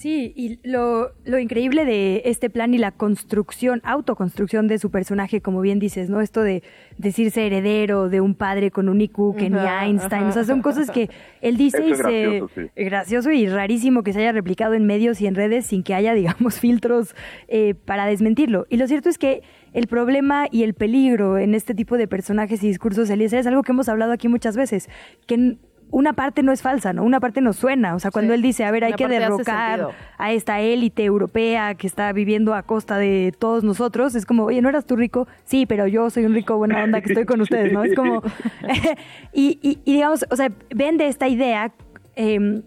Sí, 0.01 0.33
y 0.35 0.59
lo, 0.63 1.11
lo 1.25 1.37
increíble 1.37 1.85
de 1.85 2.23
este 2.25 2.49
plan 2.49 2.73
y 2.73 2.79
la 2.79 2.91
construcción, 2.91 3.81
autoconstrucción 3.83 4.67
de 4.67 4.79
su 4.79 4.89
personaje, 4.89 5.41
como 5.41 5.61
bien 5.61 5.77
dices, 5.77 6.09
¿no? 6.09 6.21
Esto 6.21 6.41
de 6.41 6.63
decirse 6.97 7.45
heredero 7.45 8.09
de 8.09 8.19
un 8.19 8.33
padre 8.33 8.71
con 8.71 8.89
un 8.89 8.99
IQ 8.99 9.35
que 9.37 9.51
ni 9.51 9.59
Einstein, 9.59 10.23
o 10.23 10.31
sea, 10.31 10.43
son 10.43 10.63
cosas 10.63 10.89
que 10.89 11.11
él 11.41 11.55
dice 11.55 11.85
y 11.85 11.91
es 11.91 11.99
se... 11.99 12.03
gracioso, 12.03 12.51
sí. 12.55 12.71
gracioso 12.75 13.31
y 13.31 13.47
rarísimo 13.47 14.01
que 14.01 14.11
se 14.11 14.21
haya 14.21 14.31
replicado 14.31 14.73
en 14.73 14.87
medios 14.87 15.21
y 15.21 15.27
en 15.27 15.35
redes 15.35 15.67
sin 15.67 15.83
que 15.83 15.93
haya, 15.93 16.13
digamos, 16.15 16.59
filtros 16.59 17.15
eh, 17.47 17.75
para 17.75 18.07
desmentirlo. 18.07 18.65
Y 18.71 18.77
lo 18.77 18.87
cierto 18.87 19.07
es 19.07 19.19
que 19.19 19.43
el 19.71 19.85
problema 19.85 20.47
y 20.49 20.63
el 20.63 20.73
peligro 20.73 21.37
en 21.37 21.53
este 21.53 21.75
tipo 21.75 21.95
de 21.95 22.07
personajes 22.07 22.63
y 22.63 22.67
discursos, 22.67 23.07
Eliezer, 23.11 23.41
es 23.41 23.45
algo 23.45 23.61
que 23.61 23.71
hemos 23.71 23.87
hablado 23.87 24.13
aquí 24.13 24.27
muchas 24.27 24.57
veces, 24.57 24.89
que 25.27 25.57
una 25.91 26.13
parte 26.13 26.41
no 26.41 26.51
es 26.51 26.61
falsa, 26.61 26.93
¿no? 26.93 27.03
Una 27.03 27.19
parte 27.19 27.41
nos 27.41 27.57
suena. 27.57 27.95
O 27.95 27.99
sea, 27.99 28.11
cuando 28.11 28.34
él 28.34 28.41
dice, 28.41 28.63
a 28.65 28.72
ver, 28.72 28.84
hay 28.85 28.91
Una 28.91 28.97
que 28.97 29.07
derrocar 29.07 29.89
a 30.18 30.31
esta 30.31 30.59
élite 30.61 31.03
europea 31.03 31.76
que 31.76 31.85
está 31.85 32.11
viviendo 32.13 32.53
a 32.55 32.63
costa 32.63 32.97
de 32.97 33.34
todos 33.38 33.63
nosotros, 33.63 34.15
es 34.15 34.26
como, 34.26 34.45
oye, 34.45 34.61
¿no 34.61 34.69
eras 34.69 34.85
tú 34.85 34.95
rico? 34.95 35.27
Sí, 35.43 35.65
pero 35.65 35.88
yo 35.88 36.09
soy 36.09 36.26
un 36.26 36.34
rico 36.34 36.57
buena 36.57 36.84
onda 36.84 37.01
que 37.01 37.09
estoy 37.09 37.26
con 37.26 37.41
ustedes, 37.41 37.72
¿no? 37.73 37.84
Es 37.84 37.93
como... 37.95 38.23
y, 39.34 39.59
y- 39.61 39.80
y 39.85 39.93
digamos, 39.93 40.26
o 40.30 40.35
sea, 40.35 40.49
vende 40.73 41.07
esta 41.07 41.27
idea, 41.27 41.72
eh, 42.15 42.61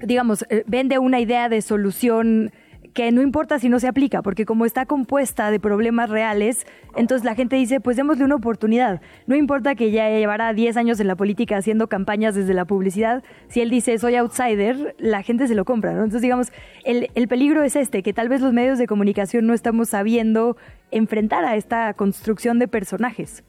digamos, 0.00 0.44
eh, 0.50 0.64
vende 0.66 0.98
una 0.98 1.20
idea 1.20 1.48
de 1.48 1.62
solución 1.62 2.52
que 2.94 3.10
no 3.10 3.22
importa 3.22 3.58
si 3.58 3.68
no 3.68 3.80
se 3.80 3.88
aplica, 3.88 4.22
porque 4.22 4.46
como 4.46 4.64
está 4.64 4.86
compuesta 4.86 5.50
de 5.50 5.58
problemas 5.58 6.08
reales, 6.08 6.64
entonces 6.96 7.24
la 7.24 7.34
gente 7.34 7.56
dice, 7.56 7.80
pues 7.80 7.96
démosle 7.96 8.24
una 8.24 8.36
oportunidad. 8.36 9.02
No 9.26 9.34
importa 9.34 9.74
que 9.74 9.90
ya 9.90 10.08
llevara 10.08 10.52
10 10.52 10.76
años 10.76 11.00
en 11.00 11.08
la 11.08 11.16
política 11.16 11.56
haciendo 11.56 11.88
campañas 11.88 12.36
desde 12.36 12.54
la 12.54 12.64
publicidad, 12.64 13.24
si 13.48 13.60
él 13.60 13.68
dice 13.68 13.98
soy 13.98 14.14
outsider, 14.14 14.94
la 14.98 15.22
gente 15.22 15.48
se 15.48 15.56
lo 15.56 15.64
compra, 15.64 15.92
¿no? 15.92 15.98
Entonces, 15.98 16.22
digamos, 16.22 16.52
el, 16.84 17.08
el 17.14 17.28
peligro 17.28 17.64
es 17.64 17.74
este, 17.74 18.02
que 18.02 18.12
tal 18.12 18.28
vez 18.28 18.40
los 18.40 18.52
medios 18.52 18.78
de 18.78 18.86
comunicación 18.86 19.46
no 19.46 19.54
estamos 19.54 19.88
sabiendo 19.88 20.56
enfrentar 20.92 21.44
a 21.44 21.56
esta 21.56 21.92
construcción 21.94 22.60
de 22.60 22.68
personajes. 22.68 23.44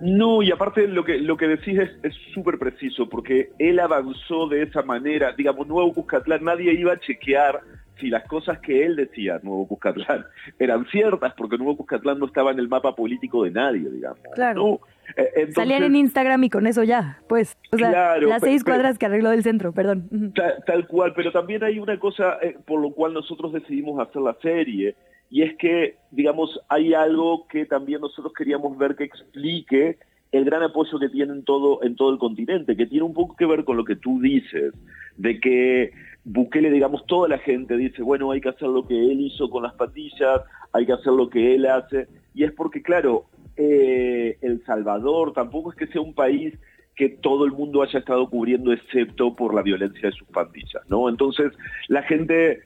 No, 0.00 0.42
y 0.42 0.50
aparte 0.50 0.88
lo 0.88 1.04
que, 1.04 1.18
lo 1.18 1.36
que 1.36 1.46
decís 1.46 1.78
es 1.78 1.90
es 2.02 2.14
súper 2.32 2.58
preciso, 2.58 3.08
porque 3.10 3.50
él 3.58 3.78
avanzó 3.78 4.48
de 4.48 4.62
esa 4.62 4.82
manera, 4.82 5.32
digamos, 5.36 5.68
Nuevo 5.68 5.92
Cuscatlán, 5.92 6.44
nadie 6.44 6.72
iba 6.72 6.94
a 6.94 6.98
chequear 6.98 7.60
si 8.00 8.08
las 8.08 8.24
cosas 8.26 8.58
que 8.60 8.84
él 8.84 8.96
decía, 8.96 9.40
Nuevo 9.42 9.66
Cuscatlán, 9.68 10.24
eran 10.58 10.86
ciertas, 10.86 11.34
porque 11.34 11.56
Nuevo 11.56 11.76
Cuscatlán 11.76 12.18
no 12.18 12.26
estaba 12.26 12.50
en 12.50 12.58
el 12.58 12.68
mapa 12.68 12.94
político 12.94 13.44
de 13.44 13.50
nadie, 13.50 13.88
digamos. 13.90 14.20
Claro. 14.34 14.62
¿no? 14.62 14.80
Eh, 15.16 15.28
entonces- 15.36 15.54
Salían 15.54 15.82
en 15.84 15.96
Instagram 15.96 16.44
y 16.44 16.50
con 16.50 16.66
eso 16.66 16.82
ya, 16.84 17.18
pues. 17.28 17.56
O 17.72 17.76
sea, 17.76 17.90
Claro, 17.90 18.28
las 18.28 18.42
seis 18.42 18.64
cuadras 18.64 18.98
que 18.98 19.06
arregló 19.06 19.30
del 19.30 19.42
centro, 19.42 19.72
perdón. 19.72 20.32
Tal, 20.66 20.86
cual, 20.86 21.12
pero 21.14 21.32
también 21.32 21.62
hay 21.64 21.78
una 21.78 21.98
cosa 21.98 22.38
eh, 22.42 22.56
por 22.66 22.80
lo 22.80 22.92
cual 22.92 23.12
nosotros 23.14 23.52
decidimos 23.52 24.00
hacer 24.00 24.22
la 24.22 24.36
serie, 24.42 24.96
y 25.30 25.42
es 25.42 25.56
que, 25.56 25.96
digamos, 26.10 26.60
hay 26.68 26.92
algo 26.92 27.46
que 27.48 27.64
también 27.64 28.02
nosotros 28.02 28.32
queríamos 28.36 28.76
ver 28.76 28.96
que 28.96 29.04
explique 29.04 29.96
el 30.30 30.44
gran 30.44 30.62
apoyo 30.62 30.98
que 30.98 31.08
tiene 31.08 31.32
en 31.32 31.44
todo, 31.44 31.82
en 31.82 31.96
todo 31.96 32.10
el 32.10 32.18
continente, 32.18 32.76
que 32.76 32.86
tiene 32.86 33.04
un 33.04 33.14
poco 33.14 33.34
que 33.36 33.46
ver 33.46 33.64
con 33.64 33.76
lo 33.76 33.84
que 33.84 33.96
tú 33.96 34.20
dices, 34.20 34.74
de 35.16 35.40
que 35.40 35.92
Bukele, 36.24 36.70
digamos, 36.70 37.04
toda 37.06 37.28
la 37.28 37.38
gente 37.38 37.76
dice, 37.76 38.02
bueno, 38.02 38.30
hay 38.30 38.40
que 38.40 38.50
hacer 38.50 38.68
lo 38.68 38.86
que 38.86 38.94
él 38.94 39.20
hizo 39.20 39.50
con 39.50 39.64
las 39.64 39.74
patillas, 39.74 40.42
hay 40.72 40.86
que 40.86 40.92
hacer 40.92 41.12
lo 41.12 41.28
que 41.28 41.54
él 41.54 41.66
hace, 41.66 42.06
y 42.34 42.44
es 42.44 42.52
porque, 42.52 42.82
claro, 42.82 43.26
eh, 43.56 44.38
El 44.40 44.64
Salvador 44.64 45.32
tampoco 45.32 45.70
es 45.70 45.76
que 45.76 45.86
sea 45.88 46.00
un 46.00 46.14
país 46.14 46.54
que 46.94 47.08
todo 47.08 47.44
el 47.44 47.52
mundo 47.52 47.82
haya 47.82 47.98
estado 47.98 48.28
cubriendo 48.28 48.72
excepto 48.72 49.34
por 49.34 49.54
la 49.54 49.62
violencia 49.62 50.10
de 50.10 50.14
sus 50.14 50.28
pandillas, 50.28 50.82
¿no? 50.88 51.08
Entonces, 51.08 51.52
la 51.88 52.02
gente 52.02 52.60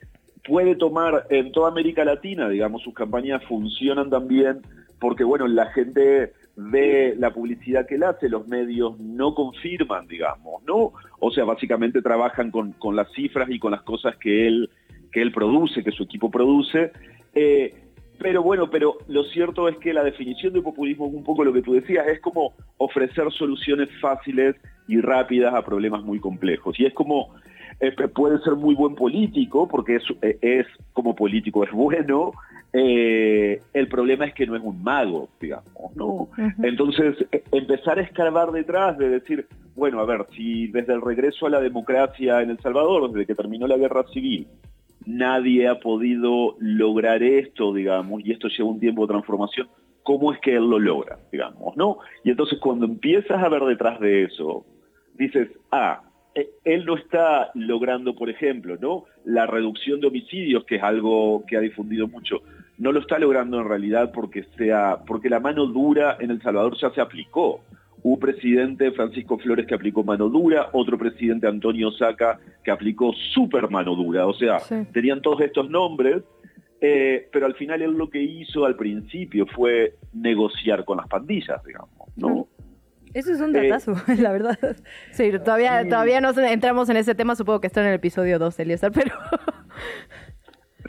puede 0.47 0.77
tomar 0.77 1.27
en 1.31 1.53
toda 1.53 1.69
América 1.69 2.05
Latina, 2.05 2.49
digamos, 2.49 2.83
sus 2.83 2.95
campañas 2.95 3.43
funcionan 3.45 4.11
también 4.11 4.61
porque, 5.01 5.25
bueno, 5.25 5.47
la 5.47 5.67
gente 5.73 6.33
ve 6.57 7.15
la 7.19 7.33
publicidad 7.33 7.87
que 7.87 7.97
él 7.97 8.03
hace, 8.03 8.29
los 8.29 8.49
medios 8.49 8.99
no 8.99 9.35
confirman, 9.35 10.09
digamos, 10.09 10.63
¿no? 10.65 10.93
O 11.21 11.31
sea, 11.31 11.45
básicamente 11.45 12.01
trabajan 12.01 12.51
con, 12.51 12.73
con 12.73 12.97
las 12.97 13.13
cifras 13.13 13.49
y 13.51 13.59
con 13.59 13.73
las 13.73 13.83
cosas 13.83 14.17
que 14.17 14.47
él, 14.47 14.71
que 15.13 15.21
él 15.21 15.33
produce, 15.33 15.85
que 15.85 15.93
su 15.93 16.05
equipo 16.05 16.31
produce. 16.31 16.93
Eh, 17.35 17.75
pero 18.19 18.43
bueno, 18.43 18.71
pero 18.71 18.97
lo 19.09 19.25
cierto 19.25 19.69
es 19.69 19.77
que 19.77 19.93
la 19.93 20.03
definición 20.03 20.55
de 20.55 20.63
populismo 20.63 21.07
es 21.07 21.15
un 21.15 21.25
poco 21.25 21.45
lo 21.45 21.53
que 21.53 21.61
tú 21.61 21.75
decías, 21.75 22.07
es 22.09 22.21
como 22.21 22.55
ofrecer 22.79 23.31
soluciones 23.33 23.91
fáciles 24.01 24.57
y 24.89 25.01
rápidas 25.01 25.55
a 25.55 25.65
problemas 25.65 26.03
muy 26.03 26.21
complejos. 26.21 26.81
Y 26.81 26.87
es 26.87 26.95
como, 26.95 27.35
eh, 27.81 27.93
puede 28.09 28.39
ser 28.41 28.55
muy 28.55 28.75
buen 28.75 28.95
político, 28.95 29.69
porque 29.69 29.97
es, 29.97 30.03
eh, 30.23 30.39
es 30.41 30.67
como 30.93 31.15
político, 31.15 31.65
es 31.65 31.73
bueno, 31.73 32.33
eh, 32.73 33.61
el 33.73 33.89
problema 33.89 34.27
es 34.27 34.35
que 34.35 34.47
no 34.47 34.57
es 34.57 34.63
un 34.63 34.83
mago, 34.83 35.29
digamos, 35.41 35.95
¿no? 35.95 36.29
Entonces, 36.63 37.17
empezar 37.53 37.99
a 37.99 38.03
escarbar 38.03 38.51
detrás 38.53 38.97
de 38.99 39.09
decir, 39.09 39.47
bueno, 39.75 40.01
a 40.01 40.07
ver, 40.07 40.27
si 40.35 40.69
desde 40.69 40.95
el 40.95 41.03
regreso 41.03 41.47
a 41.47 41.51
la 41.51 41.61
democracia 41.61 42.41
en 42.43 42.51
El 42.51 42.59
Salvador, 42.61 43.11
desde 43.13 43.27
que 43.27 43.35
terminó 43.35 43.67
la 43.67 43.77
guerra 43.77 44.05
civil, 44.13 44.47
nadie 45.05 45.69
ha 45.69 45.79
podido 45.79 46.57
lograr 46.59 47.23
esto, 47.23 47.73
digamos, 47.73 48.25
y 48.25 48.33
esto 48.33 48.49
lleva 48.49 48.71
un 48.71 48.81
tiempo 48.81 49.03
de 49.03 49.13
transformación, 49.13 49.69
¿cómo 50.03 50.33
es 50.33 50.41
que 50.41 50.57
él 50.57 50.69
lo 50.69 50.79
logra, 50.79 51.19
digamos, 51.31 51.77
no? 51.77 51.99
Y 52.25 52.31
entonces 52.31 52.59
cuando 52.59 52.87
empiezas 52.87 53.43
a 53.43 53.49
ver 53.49 53.63
detrás 53.65 54.01
de 54.01 54.25
eso, 54.25 54.65
dices, 55.15 55.49
ah, 55.71 56.03
él 56.65 56.85
no 56.85 56.97
está 56.97 57.51
logrando, 57.55 58.15
por 58.15 58.29
ejemplo, 58.29 58.77
¿no? 58.81 59.05
La 59.25 59.47
reducción 59.47 60.01
de 60.01 60.09
homicidios, 60.09 60.65
que 60.65 60.77
es 60.77 60.83
algo 60.83 61.45
que 61.47 61.57
ha 61.57 61.61
difundido 61.61 62.09
mucho, 62.09 62.43
no 62.79 62.93
lo 62.93 63.01
está 63.01 63.19
logrando 63.19 63.59
en 63.61 63.69
realidad 63.69 64.13
porque 64.13 64.45
sea, 64.57 64.99
porque 65.07 65.31
la 65.31 65.41
mano 65.41 65.67
dura 65.67 66.17
en 66.21 66.31
El 66.31 66.43
Salvador 66.43 66.77
ya 66.79 66.91
se 66.91 67.01
aplicó. 67.01 67.61
Hubo 68.03 68.19
presidente 68.19 68.93
Francisco 68.93 69.39
Flores 69.39 69.67
que 69.67 69.75
aplicó 69.75 70.05
mano 70.05 70.29
dura, 70.29 70.69
otro 70.73 70.99
presidente 70.99 71.49
Antonio 71.49 71.91
Saca 71.93 72.39
que 72.63 72.71
aplicó 72.71 73.13
super 73.35 73.71
mano 73.71 73.95
dura, 73.95 74.27
o 74.27 74.35
sea, 74.35 74.59
tenían 74.93 75.23
todos 75.23 75.41
estos 75.41 75.69
nombres, 75.71 76.23
eh, 76.81 77.29
pero 77.33 77.47
al 77.47 77.55
final 77.55 77.83
él 77.83 77.93
lo 77.93 78.11
que 78.11 78.23
hizo 78.23 78.65
al 78.65 78.77
principio 78.77 79.47
fue 79.47 79.95
negociar 80.13 80.85
con 80.85 80.99
las 80.99 81.09
pandillas, 81.09 81.65
digamos, 81.65 81.91
¿no? 82.17 82.46
Eso 83.17 83.33
es 83.33 83.41
un 83.41 83.57
Eh, 83.57 83.69
datazo, 83.69 83.97
la 84.19 84.31
verdad. 84.31 84.59
Sí, 85.13 85.33
todavía, 85.43 85.89
todavía 85.89 86.21
no 86.21 86.39
entramos 86.39 86.91
en 86.91 86.99
ese 86.99 87.15
tema, 87.15 87.35
supongo 87.35 87.63
que 87.63 87.67
está 87.67 87.81
en 87.81 87.87
el 87.87 87.95
episodio 87.95 88.39
2, 88.39 88.59
Eliezer, 88.61 88.93
pero... 88.93 89.13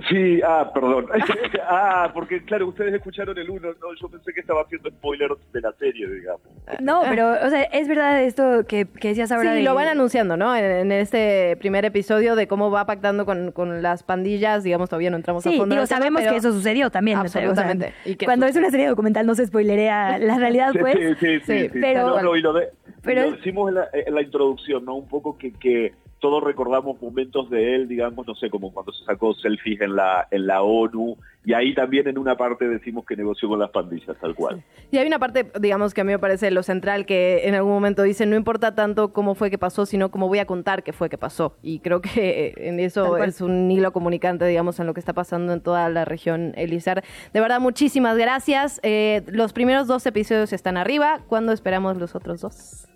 Sí, 0.09 0.41
ah, 0.45 0.71
perdón. 0.73 1.07
ah, 1.67 2.11
porque 2.13 2.43
claro, 2.43 2.67
ustedes 2.67 2.93
escucharon 2.93 3.37
el 3.37 3.49
uno, 3.49 3.69
no, 3.69 3.93
yo 3.99 4.09
pensé 4.09 4.33
que 4.33 4.41
estaba 4.41 4.61
haciendo 4.61 4.89
spoilers 4.89 5.35
de 5.53 5.61
la 5.61 5.71
serie, 5.73 6.07
digamos. 6.09 6.41
No, 6.81 7.01
pero, 7.09 7.31
o 7.31 7.49
sea, 7.49 7.63
es 7.63 7.87
verdad 7.87 8.21
esto 8.23 8.65
que, 8.67 8.85
que 8.85 9.09
decías 9.09 9.31
ahora. 9.31 9.51
Sí, 9.51 9.57
de- 9.57 9.63
lo 9.63 9.75
van 9.75 9.87
anunciando, 9.87 10.37
¿no? 10.37 10.55
En, 10.55 10.63
en 10.65 10.91
este 10.91 11.55
primer 11.57 11.85
episodio 11.85 12.35
de 12.35 12.47
cómo 12.47 12.69
va 12.71 12.85
pactando 12.85 13.25
con, 13.25 13.51
con 13.51 13.81
las 13.81 14.03
pandillas, 14.03 14.63
digamos, 14.63 14.89
todavía 14.89 15.09
no 15.09 15.17
entramos 15.17 15.45
a 15.45 15.49
Sí, 15.49 15.57
fondo. 15.57 15.75
en 15.75 15.79
digo, 15.81 15.87
sabemos 15.87 16.21
pero- 16.21 16.31
que 16.33 16.37
eso 16.37 16.51
sucedió 16.51 16.89
también. 16.89 17.17
o 17.19 17.27
sea, 17.27 17.41
Absolutamente. 17.41 17.93
Y 18.05 18.15
que 18.15 18.25
cuando 18.25 18.45
es 18.45 18.55
una 18.55 18.69
serie 18.69 18.87
documental 18.87 19.25
no 19.25 19.35
se 19.35 19.45
spoilerea 19.45 20.19
la 20.19 20.37
realidad, 20.37 20.71
Sí, 20.73 20.79
pues. 20.79 20.95
sí, 20.95 21.15
sí, 21.19 21.39
sí, 21.45 21.69
sí. 21.69 21.79
pero, 21.81 22.07
No, 22.09 22.21
no, 22.21 22.35
y 22.35 22.41
lo, 22.41 22.53
de- 22.53 22.69
pero- 23.03 23.29
lo 23.29 23.37
decimos 23.37 23.69
en 23.69 23.75
la, 23.75 23.89
en 23.93 24.13
la 24.15 24.21
introducción, 24.21 24.85
¿no? 24.85 24.95
Un 24.95 25.07
poco 25.07 25.37
que, 25.37 25.53
que 25.53 25.93
todos 26.19 26.43
recordamos 26.43 27.01
momentos 27.01 27.49
de 27.49 27.75
él, 27.75 27.87
digamos, 27.87 28.25
no 28.27 28.35
sé, 28.35 28.49
como 28.49 28.73
cuando 28.73 28.91
se 28.91 29.03
sacó 29.05 29.33
selfies 29.35 29.81
en 29.81 29.95
la, 29.95 30.27
en 30.31 30.47
la 30.47 30.63
ONU, 30.63 31.17
y 31.47 31.53
ahí 31.53 31.73
también 31.73 32.05
en 32.09 32.17
una 32.17 32.35
parte 32.35 32.67
decimos 32.67 33.05
que 33.05 33.15
negoció 33.15 33.47
con 33.47 33.57
las 33.57 33.69
pandillas, 33.69 34.17
tal 34.19 34.35
cual. 34.35 34.61
Y 34.91 34.97
hay 34.97 35.07
una 35.07 35.17
parte, 35.17 35.49
digamos, 35.61 35.93
que 35.93 36.01
a 36.01 36.03
mí 36.03 36.11
me 36.11 36.19
parece 36.19 36.51
lo 36.51 36.61
central, 36.61 37.05
que 37.05 37.47
en 37.47 37.55
algún 37.55 37.71
momento 37.71 38.03
dice, 38.03 38.25
no 38.25 38.35
importa 38.35 38.75
tanto 38.75 39.13
cómo 39.13 39.33
fue 39.33 39.49
que 39.49 39.57
pasó, 39.57 39.85
sino 39.85 40.11
cómo 40.11 40.27
voy 40.27 40.39
a 40.39 40.45
contar 40.45 40.83
qué 40.83 40.91
fue 40.91 41.07
que 41.07 41.17
pasó. 41.17 41.55
Y 41.63 41.79
creo 41.79 42.01
que 42.01 42.53
en 42.57 42.75
Tal 42.75 42.85
eso 42.85 43.15
es 43.15 43.39
un 43.39 43.71
hilo 43.71 43.93
comunicante, 43.93 44.45
digamos, 44.45 44.77
en 44.81 44.87
lo 44.87 44.93
que 44.93 44.99
está 44.99 45.13
pasando 45.13 45.53
en 45.53 45.61
toda 45.61 45.87
la 45.87 46.03
región 46.03 46.51
Elizar. 46.57 47.01
De 47.31 47.39
verdad, 47.39 47.61
muchísimas 47.61 48.17
gracias. 48.17 48.81
Eh, 48.83 49.23
los 49.27 49.53
primeros 49.53 49.87
dos 49.87 50.05
episodios 50.05 50.51
están 50.51 50.75
arriba. 50.75 51.21
¿Cuándo 51.29 51.53
esperamos 51.53 51.95
los 51.95 52.13
otros 52.13 52.41
dos? 52.41 52.89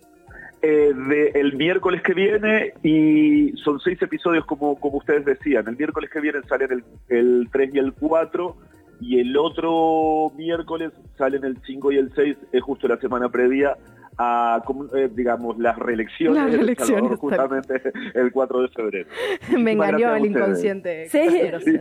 Eh, 0.64 0.94
de 0.94 1.32
el 1.34 1.54
miércoles 1.54 2.04
que 2.04 2.14
viene, 2.14 2.74
y 2.84 3.52
son 3.64 3.80
seis 3.80 4.00
episodios 4.00 4.46
como, 4.46 4.80
como 4.80 4.98
ustedes 4.98 5.26
decían, 5.26 5.68
el 5.68 5.76
miércoles 5.76 6.12
que 6.12 6.20
viene 6.20 6.40
salen 6.48 6.72
el, 6.72 6.84
el 7.10 7.50
3 7.52 7.74
y 7.74 7.80
el 7.80 7.94
4, 7.94 8.58
y 9.00 9.20
el 9.20 9.36
otro 9.36 10.32
miércoles 10.38 10.92
salen 11.18 11.44
el 11.46 11.58
5 11.66 11.92
y 11.92 11.98
el 11.98 12.12
6, 12.14 12.38
es 12.52 12.62
justo 12.62 12.88
la 12.88 12.98
semana 12.98 13.30
previa 13.30 13.76
a, 14.20 14.62
como, 14.64 14.86
eh, 14.96 15.10
digamos, 15.12 15.58
las 15.58 15.80
reelecciones, 15.80 16.38
Las 16.38 16.52
reelecciones, 16.52 16.96
Salvador, 16.96 17.18
justamente 17.18 17.82
el 18.14 18.32
4 18.32 18.62
de 18.62 18.68
febrero. 18.68 19.10
Me 19.58 19.72
engañó 19.72 20.16
el 20.16 20.26
inconsciente. 20.28 21.08
Sí, 21.10 21.28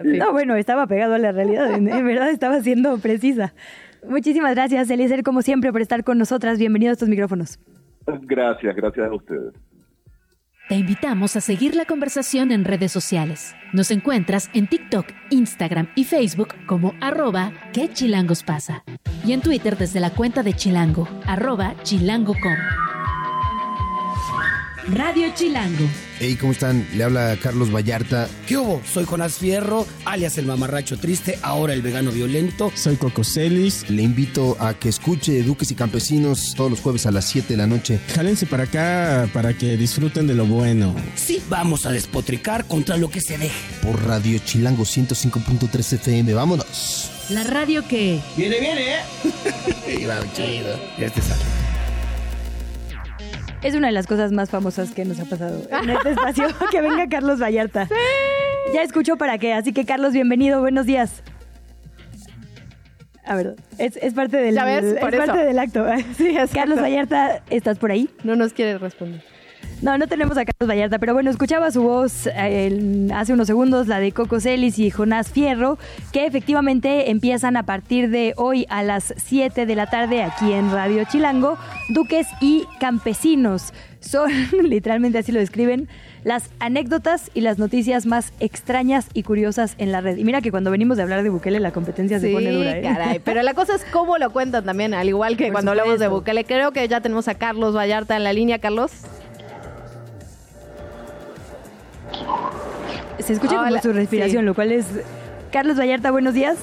no, 0.04 0.32
bueno, 0.32 0.56
estaba 0.56 0.86
pegado 0.86 1.14
a 1.14 1.18
la 1.18 1.32
realidad, 1.32 1.70
en, 1.72 1.86
en 1.86 2.06
verdad 2.06 2.30
estaba 2.30 2.60
siendo 2.62 2.96
precisa. 2.96 3.52
Muchísimas 4.08 4.54
gracias, 4.54 4.88
Eliezer, 4.88 5.22
como 5.22 5.42
siempre, 5.42 5.70
por 5.70 5.82
estar 5.82 6.02
con 6.02 6.16
nosotras. 6.16 6.58
Bienvenido 6.58 6.88
a 6.88 6.92
estos 6.94 7.10
micrófonos. 7.10 7.58
Gracias, 8.06 8.74
gracias 8.74 9.06
a 9.06 9.14
ustedes. 9.14 9.54
Te 10.68 10.76
invitamos 10.76 11.34
a 11.34 11.40
seguir 11.40 11.74
la 11.74 11.84
conversación 11.84 12.52
en 12.52 12.64
redes 12.64 12.92
sociales. 12.92 13.56
Nos 13.72 13.90
encuentras 13.90 14.48
en 14.54 14.68
TikTok, 14.68 15.04
Instagram 15.30 15.88
y 15.96 16.04
Facebook 16.04 16.54
como 16.66 16.94
arroba 17.00 17.52
que 17.72 17.88
chilangos 17.88 18.44
pasa. 18.44 18.84
Y 19.26 19.32
en 19.32 19.40
Twitter 19.40 19.76
desde 19.76 19.98
la 19.98 20.10
cuenta 20.10 20.44
de 20.44 20.54
Chilango, 20.54 21.08
arroba 21.26 21.74
chilango.com. 21.82 22.99
Radio 24.88 25.32
Chilango. 25.34 25.84
Hey, 26.18 26.36
¿cómo 26.38 26.52
están? 26.52 26.86
Le 26.94 27.04
habla 27.04 27.36
Carlos 27.42 27.72
Vallarta. 27.74 28.28
¿Qué 28.46 28.56
hubo? 28.56 28.82
Soy 28.90 29.04
Jonás 29.04 29.34
Fierro, 29.34 29.86
alias 30.04 30.36
el 30.38 30.46
mamarracho 30.46 30.98
triste, 30.98 31.38
ahora 31.42 31.72
el 31.72 31.82
vegano 31.82 32.10
violento. 32.10 32.72
Soy 32.74 32.96
Coco 32.96 33.24
Celis. 33.24 33.88
Le 33.88 34.02
invito 34.02 34.56
a 34.60 34.74
que 34.74 34.88
escuche 34.88 35.42
Duques 35.42 35.70
y 35.70 35.74
Campesinos 35.74 36.54
todos 36.56 36.70
los 36.70 36.80
jueves 36.80 37.06
a 37.06 37.10
las 37.10 37.26
7 37.26 37.48
de 37.48 37.56
la 37.56 37.66
noche. 37.66 38.00
Jálense 38.14 38.46
para 38.46 38.64
acá 38.64 39.28
para 39.32 39.56
que 39.56 39.76
disfruten 39.76 40.26
de 40.26 40.34
lo 40.34 40.46
bueno. 40.46 40.94
Sí, 41.14 41.42
vamos 41.48 41.86
a 41.86 41.92
despotricar 41.92 42.66
contra 42.66 42.96
lo 42.96 43.10
que 43.10 43.20
se 43.20 43.38
deje. 43.38 43.54
Por 43.82 44.04
Radio 44.06 44.38
Chilango 44.44 44.84
105.3 44.84 45.92
FM. 45.94 46.34
¡Vámonos! 46.34 47.10
La 47.30 47.44
radio 47.44 47.86
que... 47.86 48.20
Viene, 48.36 48.58
viene, 48.60 48.94
¿eh? 48.94 49.00
Iba 50.00 50.20
chido. 50.32 50.78
Ya 50.98 51.08
te 51.10 51.22
sale. 51.22 51.79
Es 53.62 53.74
una 53.74 53.88
de 53.88 53.92
las 53.92 54.06
cosas 54.06 54.32
más 54.32 54.50
famosas 54.50 54.92
que 54.92 55.04
nos 55.04 55.20
ha 55.20 55.24
pasado 55.26 55.62
en 55.82 55.90
este 55.90 56.10
espacio. 56.12 56.46
que 56.70 56.80
venga 56.80 57.08
Carlos 57.08 57.40
Vallarta. 57.40 57.88
Ya 58.72 58.82
escuchó 58.82 59.16
para 59.16 59.38
qué, 59.38 59.52
así 59.52 59.72
que 59.72 59.84
Carlos, 59.84 60.12
bienvenido, 60.12 60.60
buenos 60.60 60.86
días. 60.86 61.22
A 63.24 63.36
ver, 63.36 63.56
es, 63.78 63.96
es 63.98 64.14
parte 64.14 64.38
del, 64.38 64.54
Ya 64.54 64.64
ves, 64.64 64.84
es 64.84 64.96
eso. 64.96 65.00
parte 65.24 65.44
del 65.44 65.58
acto. 65.58 65.84
Sí. 66.16 66.34
Carlos 66.54 66.80
Vallarta, 66.80 67.42
¿estás 67.50 67.78
por 67.78 67.90
ahí? 67.90 68.08
No 68.24 68.34
nos 68.34 68.52
quiere 68.52 68.78
responder. 68.78 69.22
No, 69.82 69.96
no 69.96 70.06
tenemos 70.08 70.36
a 70.36 70.44
Carlos 70.44 70.68
Vallarta, 70.68 70.98
pero 70.98 71.14
bueno, 71.14 71.30
escuchaba 71.30 71.70
su 71.70 71.82
voz 71.82 72.26
eh, 72.26 73.08
hace 73.14 73.32
unos 73.32 73.46
segundos, 73.46 73.86
la 73.86 73.98
de 73.98 74.12
Coco 74.12 74.38
Celis 74.38 74.78
y 74.78 74.90
Jonás 74.90 75.30
Fierro, 75.30 75.78
que 76.12 76.26
efectivamente 76.26 77.10
empiezan 77.10 77.56
a 77.56 77.62
partir 77.62 78.10
de 78.10 78.34
hoy 78.36 78.66
a 78.68 78.82
las 78.82 79.14
7 79.16 79.64
de 79.64 79.74
la 79.74 79.86
tarde 79.86 80.22
aquí 80.22 80.52
en 80.52 80.70
Radio 80.70 81.04
Chilango, 81.10 81.56
Duques 81.88 82.26
y 82.42 82.66
Campesinos. 82.78 83.72
Son, 84.00 84.30
literalmente 84.62 85.16
así 85.16 85.32
lo 85.32 85.40
describen, 85.40 85.88
las 86.24 86.50
anécdotas 86.58 87.30
y 87.32 87.40
las 87.40 87.58
noticias 87.58 88.04
más 88.04 88.34
extrañas 88.38 89.08
y 89.14 89.22
curiosas 89.22 89.76
en 89.78 89.92
la 89.92 90.02
red. 90.02 90.18
Y 90.18 90.24
mira 90.24 90.42
que 90.42 90.50
cuando 90.50 90.70
venimos 90.70 90.98
de 90.98 91.04
hablar 91.04 91.22
de 91.22 91.30
Bukele, 91.30 91.58
la 91.58 91.72
competencia 91.72 92.20
se 92.20 92.30
pone 92.30 92.50
dura. 92.50 92.76
¿eh? 92.76 92.82
caray. 92.82 93.18
Pero 93.20 93.42
la 93.42 93.54
cosa 93.54 93.76
es 93.76 93.84
cómo 93.90 94.18
lo 94.18 94.30
cuentan 94.30 94.64
también, 94.64 94.92
al 94.92 95.08
igual 95.08 95.38
que 95.38 95.44
Por 95.44 95.52
cuando 95.52 95.70
hablamos 95.70 95.98
de. 95.98 96.08
Bukele. 96.08 96.44
Creo 96.44 96.72
que 96.72 96.86
ya 96.86 97.00
tenemos 97.00 97.28
a 97.28 97.34
Carlos 97.34 97.74
Vallarta 97.74 98.14
en 98.16 98.24
la 98.24 98.34
línea. 98.34 98.58
Carlos. 98.58 98.92
Se 103.18 103.32
escucha 103.32 103.56
como 103.56 103.80
su 103.80 103.92
respiración, 103.92 104.42
sí. 104.42 104.46
lo 104.46 104.54
cual 104.54 104.72
es... 104.72 104.86
Carlos 105.52 105.78
Vallarta, 105.78 106.10
buenos 106.10 106.34
días. 106.34 106.58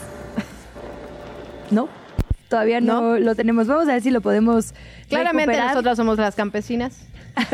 ¿No? 1.72 1.90
Todavía 2.50 2.80
no, 2.80 3.20
lo 3.20 3.36
tenemos. 3.36 3.68
Vamos 3.68 3.90
a 3.90 3.94
ver 3.94 4.02
si 4.02 4.12
lo 4.12 4.22
podemos 4.22 4.74
Claramente 5.10 5.48
recuperar. 5.48 5.72
nosotras 5.72 5.98
somos 5.98 6.18
las 6.18 6.36
campesinas. 6.36 7.02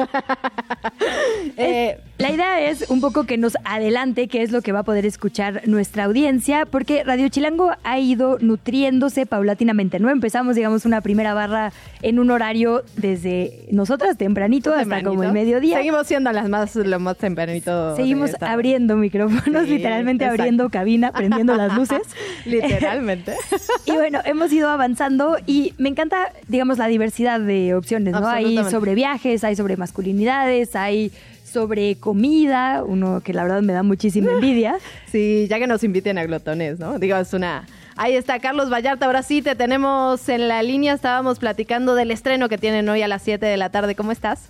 Eh, 1.58 2.00
la 2.18 2.32
idea 2.32 2.70
es 2.70 2.90
un 2.90 3.02
poco 3.02 3.26
que 3.26 3.38
nos 3.38 3.58
adelante 3.66 4.28
qué 4.28 4.44
es 4.44 4.52
lo 4.52 4.62
que 4.62 4.72
va 4.72 4.80
a 4.80 4.84
poder 4.84 5.06
escuchar 5.06 5.62
nuestra 5.68 6.06
audiencia, 6.06 6.66
porque 6.66 7.04
Radio 7.04 7.28
Chilango 7.28 7.72
ha 7.84 8.00
ido 8.00 8.38
nutriéndose 8.40 9.26
paulatinamente, 9.26 10.00
¿no? 10.00 10.10
Empezamos, 10.10 10.56
digamos, 10.56 10.86
una 10.86 11.02
primera 11.02 11.34
barra 11.34 11.74
en 12.02 12.20
un 12.20 12.32
horario 12.32 12.84
desde 12.96 13.66
nosotras 13.72 14.18
tempranito, 14.18 14.74
hasta 14.74 15.04
como 15.04 15.24
el 15.24 15.34
mediodía. 15.34 15.78
Seguimos 15.78 16.08
siendo 16.08 16.32
las 16.32 16.50
más, 16.50 16.76
lo 16.76 17.00
más 17.00 17.18
tempranito. 17.18 17.96
Seguimos 17.96 18.32
abriendo 18.42 18.96
micrófonos, 18.96 19.66
Sí, 19.66 19.72
literalmente 19.72 20.24
exacto. 20.24 20.42
abriendo 20.42 20.70
cabina, 20.70 21.12
prendiendo 21.12 21.56
las 21.56 21.76
luces. 21.76 22.02
Literalmente. 22.46 23.36
y 23.86 23.92
bueno, 23.92 24.20
hemos 24.26 24.52
ido 24.52 24.70
avanzando 24.70 25.38
y 25.46 25.74
me 25.78 25.90
encanta, 25.90 26.32
digamos, 26.48 26.78
la 26.78 26.88
diversidad 26.88 27.40
de 27.40 27.76
opciones, 27.76 28.14
¿no? 28.14 28.28
Hay 28.28 28.58
sobre 28.70 28.96
viajes, 28.96 29.44
hay 29.44 29.56
sobre 29.56 29.73
masculinidades, 29.78 30.76
hay 30.76 31.12
sobre 31.44 31.96
comida, 31.98 32.84
uno 32.84 33.22
que 33.22 33.34
la 33.34 33.44
verdad 33.44 33.62
me 33.62 33.74
da 33.74 33.84
muchísima 33.84 34.32
envidia. 34.32 34.76
Sí, 35.08 35.48
ya 35.50 35.60
que 35.60 35.68
nos 35.68 35.84
inviten 35.84 36.18
a 36.18 36.26
glotones, 36.26 36.80
¿no? 36.80 36.98
Digo, 37.00 37.16
es 37.18 37.34
una... 37.34 37.66
Ahí 37.96 38.16
está 38.16 38.40
Carlos 38.40 38.72
Vallarta, 38.72 39.06
ahora 39.06 39.22
sí 39.22 39.44
te 39.44 39.54
tenemos 39.56 40.28
en 40.28 40.48
la 40.48 40.64
línea, 40.64 40.94
estábamos 40.96 41.38
platicando 41.38 41.94
del 41.94 42.10
estreno 42.10 42.50
que 42.50 42.58
tienen 42.58 42.90
hoy 42.90 43.04
a 43.04 43.08
las 43.08 43.22
7 43.22 43.46
de 43.46 43.56
la 43.56 43.70
tarde, 43.70 43.94
¿cómo 43.94 44.12
estás? 44.12 44.50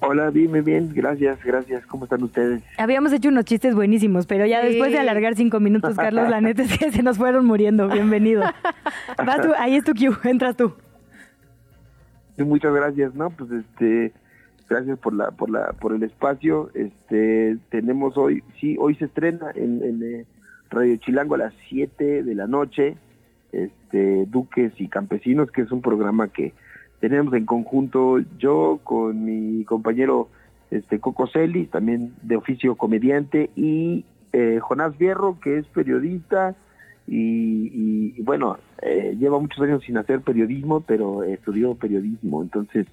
Hola, 0.00 0.30
dime 0.30 0.60
bien, 0.62 0.90
gracias, 0.94 1.38
gracias. 1.44 1.86
¿Cómo 1.86 2.04
están 2.04 2.22
ustedes? 2.22 2.62
Habíamos 2.78 3.12
hecho 3.12 3.28
unos 3.28 3.44
chistes 3.46 3.74
buenísimos, 3.74 4.26
pero 4.26 4.44
ya 4.44 4.60
Sí. 4.62 4.68
después 4.68 4.92
de 4.92 4.98
alargar 4.98 5.34
cinco 5.34 5.60
minutos, 5.60 5.94
Carlos, 5.96 6.28
la 6.28 6.40
neta 6.42 6.62
es 6.62 6.76
que 6.78 6.90
se 6.90 7.02
nos 7.02 7.16
fueron 7.16 7.46
muriendo. 7.46 7.88
Bienvenido. 7.88 8.42
Vas 9.24 9.40
tú, 9.42 9.52
ahí 9.58 9.76
es 9.76 9.84
tu 9.84 9.92
cue, 9.94 10.30
entras 10.30 10.56
tú. 10.56 10.74
Sí, 12.36 12.44
Muchas 12.44 12.74
gracias, 12.74 13.14
¿no? 13.14 13.30
Pues 13.30 13.50
este, 13.52 14.12
gracias 14.68 14.98
por 14.98 15.14
la, 15.14 15.30
por 15.30 15.50
la, 15.50 15.72
por 15.72 15.94
el 15.94 16.02
espacio. 16.02 16.70
Este, 16.74 17.56
tenemos 17.70 18.16
hoy, 18.16 18.42
sí, 18.60 18.76
hoy 18.78 18.94
se 18.96 19.06
estrena 19.06 19.50
en, 19.54 19.82
en, 19.82 20.02
eh, 20.02 20.26
Radio 20.70 20.96
Chilango 20.96 21.34
a 21.36 21.38
las 21.38 21.54
7 21.68 22.22
de 22.22 22.34
la 22.34 22.46
noche, 22.46 22.96
este, 23.52 24.26
Duques 24.26 24.72
y 24.78 24.88
Campesinos, 24.88 25.50
que 25.50 25.62
es 25.62 25.70
un 25.70 25.82
programa 25.82 26.28
que 26.28 26.52
tenemos 27.00 27.34
en 27.34 27.46
conjunto 27.46 28.18
yo 28.38 28.80
con 28.82 29.24
mi 29.24 29.64
compañero 29.64 30.28
este 30.70 30.98
Coco 30.98 31.26
Celis, 31.28 31.70
también 31.70 32.14
de 32.22 32.36
oficio 32.36 32.74
comediante, 32.76 33.50
y 33.54 34.04
eh, 34.32 34.58
Jonás 34.60 34.96
Fierro, 34.96 35.38
que 35.40 35.58
es 35.58 35.66
periodista 35.66 36.56
y, 37.06 38.22
bueno, 38.22 38.56
eh, 38.80 39.14
lleva 39.18 39.38
muchos 39.38 39.60
años 39.60 39.82
sin 39.84 39.98
hacer 39.98 40.22
periodismo, 40.22 40.80
pero 40.80 41.22
estudió 41.22 41.74
periodismo. 41.74 42.42
Entonces, 42.42 42.86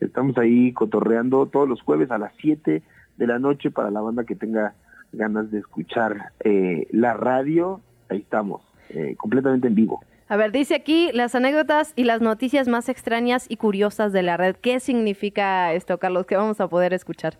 estamos 0.00 0.36
ahí 0.38 0.72
cotorreando 0.72 1.46
todos 1.46 1.68
los 1.68 1.82
jueves 1.82 2.10
a 2.10 2.18
las 2.18 2.32
7 2.40 2.82
de 3.16 3.26
la 3.26 3.38
noche 3.38 3.70
para 3.70 3.90
la 3.90 4.00
banda 4.00 4.24
que 4.24 4.34
tenga 4.34 4.74
ganas 5.12 5.50
de 5.50 5.58
escuchar 5.58 6.32
eh, 6.44 6.86
la 6.90 7.14
radio. 7.14 7.80
Ahí 8.08 8.18
estamos, 8.18 8.62
eh, 8.90 9.14
completamente 9.16 9.68
en 9.68 9.74
vivo. 9.74 10.00
A 10.28 10.36
ver, 10.36 10.52
dice 10.52 10.74
aquí 10.74 11.10
las 11.14 11.34
anécdotas 11.34 11.94
y 11.96 12.04
las 12.04 12.20
noticias 12.20 12.68
más 12.68 12.90
extrañas 12.90 13.46
y 13.48 13.56
curiosas 13.56 14.12
de 14.12 14.22
la 14.22 14.36
red. 14.36 14.56
¿Qué 14.56 14.78
significa 14.78 15.72
esto, 15.72 15.98
Carlos? 15.98 16.26
¿Qué 16.26 16.36
vamos 16.36 16.60
a 16.60 16.68
poder 16.68 16.92
escuchar? 16.92 17.38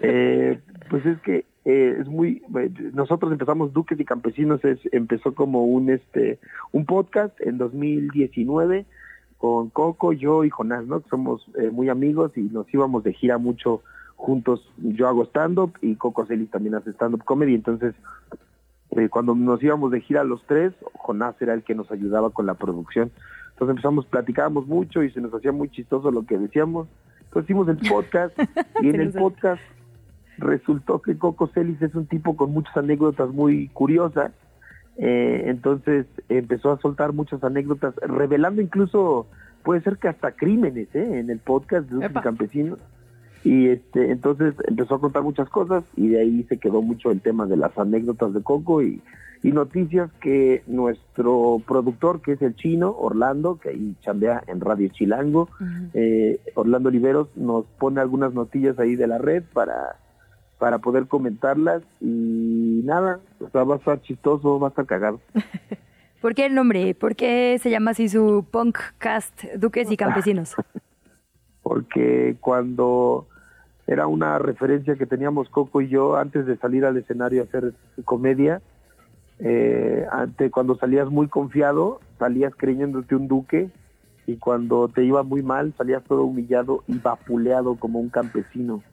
Eh, 0.00 0.60
pues 0.88 1.04
es 1.04 1.20
que 1.22 1.44
eh, 1.64 1.96
es 2.00 2.06
muy 2.06 2.40
eh, 2.56 2.70
nosotros 2.92 3.32
empezamos 3.32 3.72
Duques 3.72 3.98
y 3.98 4.04
Campesinos 4.04 4.64
es 4.64 4.78
empezó 4.92 5.34
como 5.34 5.64
un 5.64 5.90
este 5.90 6.38
un 6.70 6.86
podcast 6.86 7.34
en 7.40 7.58
2019 7.58 8.86
con 9.38 9.70
Coco 9.70 10.12
yo 10.12 10.44
y 10.44 10.50
Jonás 10.50 10.86
no 10.86 11.02
somos 11.10 11.46
eh, 11.58 11.70
muy 11.70 11.88
amigos 11.88 12.32
y 12.36 12.42
nos 12.42 12.72
íbamos 12.72 13.04
de 13.04 13.12
gira 13.12 13.38
mucho 13.38 13.82
juntos 14.16 14.66
yo 14.78 15.08
hago 15.08 15.24
stand 15.24 15.58
up 15.58 15.72
y 15.82 15.94
Coco 15.96 16.24
Celis 16.24 16.50
también 16.50 16.74
hace 16.74 16.90
stand 16.90 17.14
up 17.14 17.24
comedy. 17.24 17.54
Entonces 17.54 17.94
eh, 18.92 19.08
cuando 19.08 19.34
nos 19.34 19.62
íbamos 19.62 19.90
de 19.90 20.00
gira 20.00 20.24
los 20.24 20.42
tres 20.46 20.72
Jonás 20.94 21.40
era 21.40 21.54
el 21.54 21.62
que 21.62 21.74
nos 21.74 21.90
ayudaba 21.90 22.30
con 22.30 22.46
la 22.46 22.54
producción. 22.54 23.10
Entonces 23.50 23.70
empezamos 23.70 24.06
platicábamos 24.06 24.66
mucho 24.66 25.02
y 25.02 25.10
se 25.10 25.20
nos 25.20 25.32
hacía 25.34 25.52
muy 25.52 25.68
chistoso 25.70 26.10
lo 26.10 26.24
que 26.24 26.38
decíamos. 26.38 26.88
Entonces 27.24 27.44
hicimos 27.44 27.68
el 27.68 27.76
podcast 27.76 28.38
y 28.82 28.88
en 28.88 29.00
el 29.00 29.12
podcast 29.12 29.60
resultó 30.38 31.00
que 31.00 31.16
Coco 31.18 31.48
Celis 31.48 31.80
es 31.82 31.94
un 31.94 32.06
tipo 32.06 32.36
con 32.36 32.52
muchas 32.52 32.76
anécdotas 32.76 33.30
muy 33.30 33.68
curiosas. 33.68 34.32
Eh, 34.98 35.44
entonces 35.46 36.06
empezó 36.28 36.72
a 36.72 36.80
soltar 36.80 37.12
muchas 37.12 37.42
anécdotas, 37.44 37.94
revelando 37.96 38.62
incluso, 38.62 39.26
puede 39.62 39.82
ser 39.82 39.98
que 39.98 40.08
hasta 40.08 40.32
crímenes 40.32 40.88
¿eh? 40.94 41.18
en 41.18 41.30
el 41.30 41.38
podcast 41.38 41.88
de 41.88 41.96
Duques 41.96 42.10
y 42.10 42.20
Campesinos. 42.20 42.78
Y 43.44 43.68
este, 43.68 44.10
entonces 44.10 44.54
empezó 44.66 44.96
a 44.96 45.00
contar 45.00 45.22
muchas 45.22 45.48
cosas 45.48 45.84
y 45.96 46.08
de 46.08 46.20
ahí 46.20 46.42
se 46.48 46.58
quedó 46.58 46.82
mucho 46.82 47.10
el 47.10 47.20
tema 47.20 47.46
de 47.46 47.56
las 47.56 47.76
anécdotas 47.78 48.34
de 48.34 48.42
Coco 48.42 48.82
y, 48.82 49.00
y 49.42 49.52
noticias 49.52 50.10
que 50.20 50.64
nuestro 50.66 51.62
productor, 51.64 52.22
que 52.22 52.32
es 52.32 52.42
el 52.42 52.56
chino, 52.56 52.90
Orlando, 52.98 53.58
que 53.58 53.68
ahí 53.68 53.94
chambea 54.00 54.42
en 54.48 54.60
Radio 54.60 54.88
Chilango, 54.88 55.48
eh, 55.94 56.40
Orlando 56.54 56.88
Oliveros, 56.88 57.28
nos 57.36 57.66
pone 57.78 58.00
algunas 58.00 58.34
notillas 58.34 58.78
ahí 58.80 58.96
de 58.96 59.06
la 59.06 59.18
red 59.18 59.44
para, 59.52 59.96
para 60.58 60.78
poder 60.78 61.06
comentarlas 61.06 61.82
y 62.00 62.80
nada, 62.84 63.20
o 63.40 63.48
sea, 63.50 63.64
va 63.64 63.74
a 63.74 63.78
estar 63.78 64.00
chistoso, 64.02 64.58
va 64.58 64.68
a 64.68 64.70
estar 64.70 64.86
cagado. 64.86 65.20
¿Por 66.20 66.34
qué 66.34 66.46
el 66.46 66.54
nombre? 66.54 66.94
¿Por 66.94 67.14
qué 67.14 67.58
se 67.62 67.70
llama 67.70 67.92
así 67.92 68.08
su 68.08 68.44
punkcast 68.50 69.44
Duques 69.56 69.90
y 69.90 69.96
Campesinos? 69.96 70.54
porque 71.66 72.36
cuando 72.40 73.26
era 73.88 74.06
una 74.06 74.38
referencia 74.38 74.94
que 74.94 75.04
teníamos 75.04 75.48
Coco 75.48 75.80
y 75.80 75.88
yo 75.88 76.16
antes 76.16 76.46
de 76.46 76.56
salir 76.58 76.84
al 76.84 76.96
escenario 76.96 77.42
a 77.42 77.44
hacer 77.44 77.74
comedia, 78.04 78.62
eh, 79.40 80.06
ante, 80.12 80.52
cuando 80.52 80.76
salías 80.76 81.10
muy 81.10 81.26
confiado, 81.26 81.98
salías 82.20 82.54
creyéndote 82.56 83.16
un 83.16 83.26
duque 83.26 83.68
y 84.28 84.36
cuando 84.36 84.86
te 84.86 85.04
iba 85.04 85.24
muy 85.24 85.42
mal 85.42 85.74
salías 85.76 86.04
todo 86.04 86.22
humillado 86.22 86.84
y 86.86 86.98
vapuleado 86.98 87.74
como 87.74 87.98
un 87.98 88.10
campesino. 88.10 88.84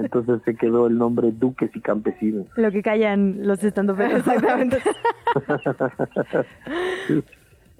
Entonces 0.00 0.40
se 0.44 0.54
quedó 0.54 0.86
el 0.86 0.98
nombre 0.98 1.30
Duques 1.32 1.70
y 1.74 1.80
Campesinos. 1.80 2.46
Lo 2.56 2.70
que 2.70 2.82
callan 2.82 3.46
los 3.46 3.62
estandoperos. 3.62 4.18
Exactamente. 4.26 4.78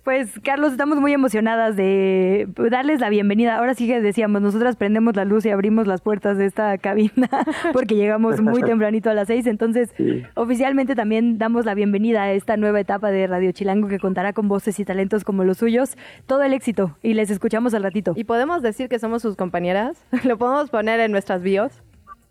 Pues 0.04 0.40
Carlos, 0.42 0.72
estamos 0.72 0.98
muy 0.98 1.12
emocionadas 1.12 1.76
de 1.76 2.48
darles 2.70 3.00
la 3.00 3.10
bienvenida. 3.10 3.58
Ahora 3.58 3.74
sí 3.74 3.86
que 3.86 4.00
decíamos, 4.00 4.40
nosotras 4.40 4.76
prendemos 4.76 5.14
la 5.14 5.26
luz 5.26 5.44
y 5.44 5.50
abrimos 5.50 5.86
las 5.86 6.00
puertas 6.00 6.38
de 6.38 6.46
esta 6.46 6.78
cabina 6.78 7.28
porque 7.72 7.96
llegamos 7.96 8.40
muy 8.40 8.62
tempranito 8.62 9.10
a 9.10 9.14
las 9.14 9.28
seis. 9.28 9.46
Entonces, 9.46 9.92
oficialmente 10.34 10.94
también 10.94 11.36
damos 11.36 11.66
la 11.66 11.74
bienvenida 11.74 12.22
a 12.22 12.32
esta 12.32 12.56
nueva 12.56 12.80
etapa 12.80 13.10
de 13.10 13.26
Radio 13.26 13.52
Chilango 13.52 13.88
que 13.88 13.98
contará 13.98 14.32
con 14.32 14.48
voces 14.48 14.80
y 14.80 14.84
talentos 14.86 15.22
como 15.22 15.44
los 15.44 15.58
suyos. 15.58 15.96
Todo 16.26 16.42
el 16.42 16.54
éxito 16.54 16.96
y 17.02 17.12
les 17.12 17.30
escuchamos 17.30 17.74
al 17.74 17.82
ratito. 17.82 18.14
¿Y 18.16 18.24
podemos 18.24 18.62
decir 18.62 18.88
que 18.88 18.98
somos 18.98 19.20
sus 19.20 19.36
compañeras? 19.36 20.02
¿Lo 20.24 20.38
podemos 20.38 20.70
poner 20.70 20.98
en 21.00 21.12
nuestras 21.12 21.42
bios? 21.42 21.82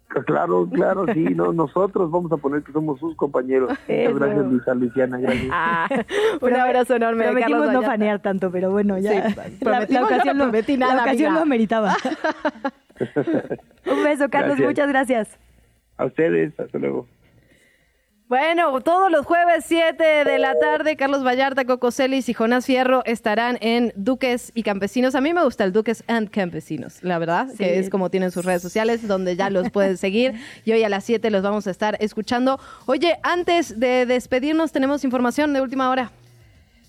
Claro, 0.10 0.68
claro, 0.73 1.06
sí, 1.14 1.23
no, 1.36 1.53
nosotros 1.53 2.10
vamos 2.10 2.31
a 2.31 2.38
poner 2.38 2.64
que 2.64 2.72
somos 2.72 2.99
sus 2.99 3.15
compañeros. 3.15 3.69
Muchas 3.88 4.15
gracias, 4.15 4.45
Luisa 4.45 4.73
Luciana, 4.73 5.19
gracias. 5.19 5.49
Ah, 5.52 5.88
un 6.41 6.56
abrazo 6.56 6.95
enorme. 6.95 7.26
Prometimos 7.26 7.61
Carlos 7.61 7.73
no 7.73 7.84
fanear 7.84 8.19
tanto, 8.19 8.52
pero 8.52 8.72
bueno, 8.72 8.98
ya. 8.98 9.30
Sí, 9.30 9.36
la, 9.61 9.84
ocasión, 10.03 10.38
no 10.38 10.45
lo, 10.45 10.52
prometí 10.52 10.77
la 10.77 10.88
ocasión 10.88 11.10
amiga. 11.11 11.31
lo 11.31 11.40
ameritaba. 11.41 11.95
Un 13.86 14.03
beso, 14.03 14.30
Carlos, 14.30 14.57
Gracias. 14.57 14.68
muchas 14.68 14.90
gracias. 14.90 15.40
A 15.98 16.06
ustedes, 16.06 16.60
hasta 16.60 16.77
luego. 16.80 17.07
Bueno, 18.30 18.80
todos 18.81 19.10
los 19.11 19.26
jueves 19.26 19.65
7 19.68 20.03
de 20.23 20.38
la 20.38 20.53
tarde, 20.60 20.95
Carlos 20.95 21.26
Vallarta, 21.26 21.65
Coco 21.65 21.89
Celis 21.89 22.30
y 22.30 22.35
Jonás 22.35 22.64
Fierro 22.68 23.01
estarán 23.06 23.57
en 23.60 23.91
Duques 23.95 24.51
y 24.53 24.61
Campesinos. 24.61 25.15
A 25.15 25.22
mí 25.22 25.34
me 25.34 25.43
gusta 25.43 25.64
el 25.64 25.73
Duques 25.73 26.03
and 26.06 26.30
Campesinos, 26.30 27.01
la 27.01 27.18
verdad, 27.18 27.47
Sí. 27.49 27.57
que 27.57 27.80
es 27.80 27.89
como 27.89 28.11
tienen 28.11 28.30
sus 28.30 28.45
redes 28.45 28.61
sociales, 28.61 29.07
donde 29.07 29.35
ya 29.35 29.49
los 29.49 29.72
pueden 29.72 29.97
seguir. 29.97 30.35
Y 30.64 30.72
hoy 30.73 30.84
a 30.84 30.89
las 30.89 31.06
7 31.06 31.31
los 31.31 31.41
vamos 31.41 31.65
a 31.65 31.72
estar 31.72 31.97
escuchando. 32.01 32.60
Oye, 32.85 33.18
antes 33.23 33.80
de 33.80 34.06
despedirnos, 34.06 34.72
tenemos 34.72 35.03
información 35.03 35.51
de 35.53 35.61
última 35.61 35.89
hora. 35.89 36.11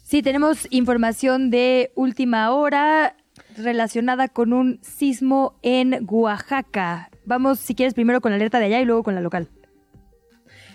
Sí, 0.04 0.20
tenemos 0.22 0.66
información 0.68 1.48
de 1.48 1.90
última 1.94 2.50
hora 2.50 3.16
relacionada 3.56 4.28
con 4.28 4.52
un 4.52 4.78
sismo 4.82 5.54
en 5.62 6.06
Oaxaca. 6.06 7.08
Vamos, 7.24 7.60
si 7.60 7.74
quieres, 7.74 7.94
primero 7.94 8.20
con 8.20 8.30
la 8.30 8.36
alerta 8.36 8.58
de 8.58 8.66
allá 8.66 8.80
y 8.80 8.84
luego 8.84 9.02
con 9.04 9.14
la 9.14 9.22
local. 9.22 9.48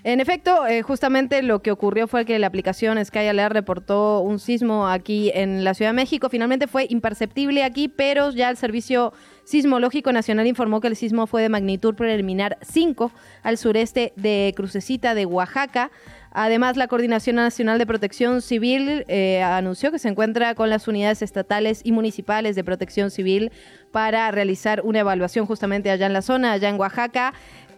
En 0.08 0.20
efecto, 0.20 0.68
eh, 0.68 0.84
justamente 0.84 1.42
lo 1.42 1.64
que 1.64 1.72
ocurrió 1.72 2.08
fue 2.08 2.26
que 2.26 2.38
la 2.38 2.46
aplicación 2.46 3.04
Sky 3.04 3.26
Alert 3.26 3.54
reportó 3.54 4.20
un 4.20 4.38
sismo 4.38 4.88
aquí 4.88 5.32
en 5.34 5.64
la 5.64 5.74
Ciudad 5.74 5.90
de 5.90 5.96
México. 5.96 6.30
Finalmente 6.30 6.68
fue 6.68 6.86
imperceptible 6.92 7.64
aquí, 7.64 7.88
pero 7.88 8.30
ya 8.30 8.52
el 8.52 8.56
servicio 8.56 9.14
Sismológico 9.46 10.12
Nacional 10.12 10.46
informó 10.46 10.80
que 10.80 10.90
el 10.90 10.96
sismo 10.96 11.26
fue 11.26 11.42
de 11.42 11.50
magnitud 11.50 11.96
preliminar 11.96 12.60
5 12.62 13.12
al 13.42 13.58
sureste 13.58 14.14
de 14.16 14.54
Crucecita 14.56 15.16
de 15.16 15.26
Oaxaca. 15.26 15.90
Además, 16.38 16.76
la 16.76 16.88
Coordinación 16.88 17.38
Nacional 17.38 17.80
de 17.80 17.86
Protección 17.86 18.42
Civil 18.42 19.06
eh, 19.08 19.42
anunció 19.42 19.90
que 19.92 20.00
se 20.00 20.10
encuentra 20.10 20.54
con 20.54 20.70
las 20.70 20.88
unidades 20.88 21.22
estatales 21.22 21.80
y 21.84 21.94
municipales 21.94 22.58
de 22.58 22.64
protección 22.64 23.10
civil 23.10 23.52
para 23.92 24.30
realizar 24.32 24.82
una 24.84 25.00
evaluación 25.00 25.46
justamente 25.46 25.90
allá 25.90 26.08
en 26.08 26.14
la 26.14 26.22
zona, 26.22 26.52
allá 26.52 26.68
en 26.68 26.78
Oaxaca. 26.78 27.34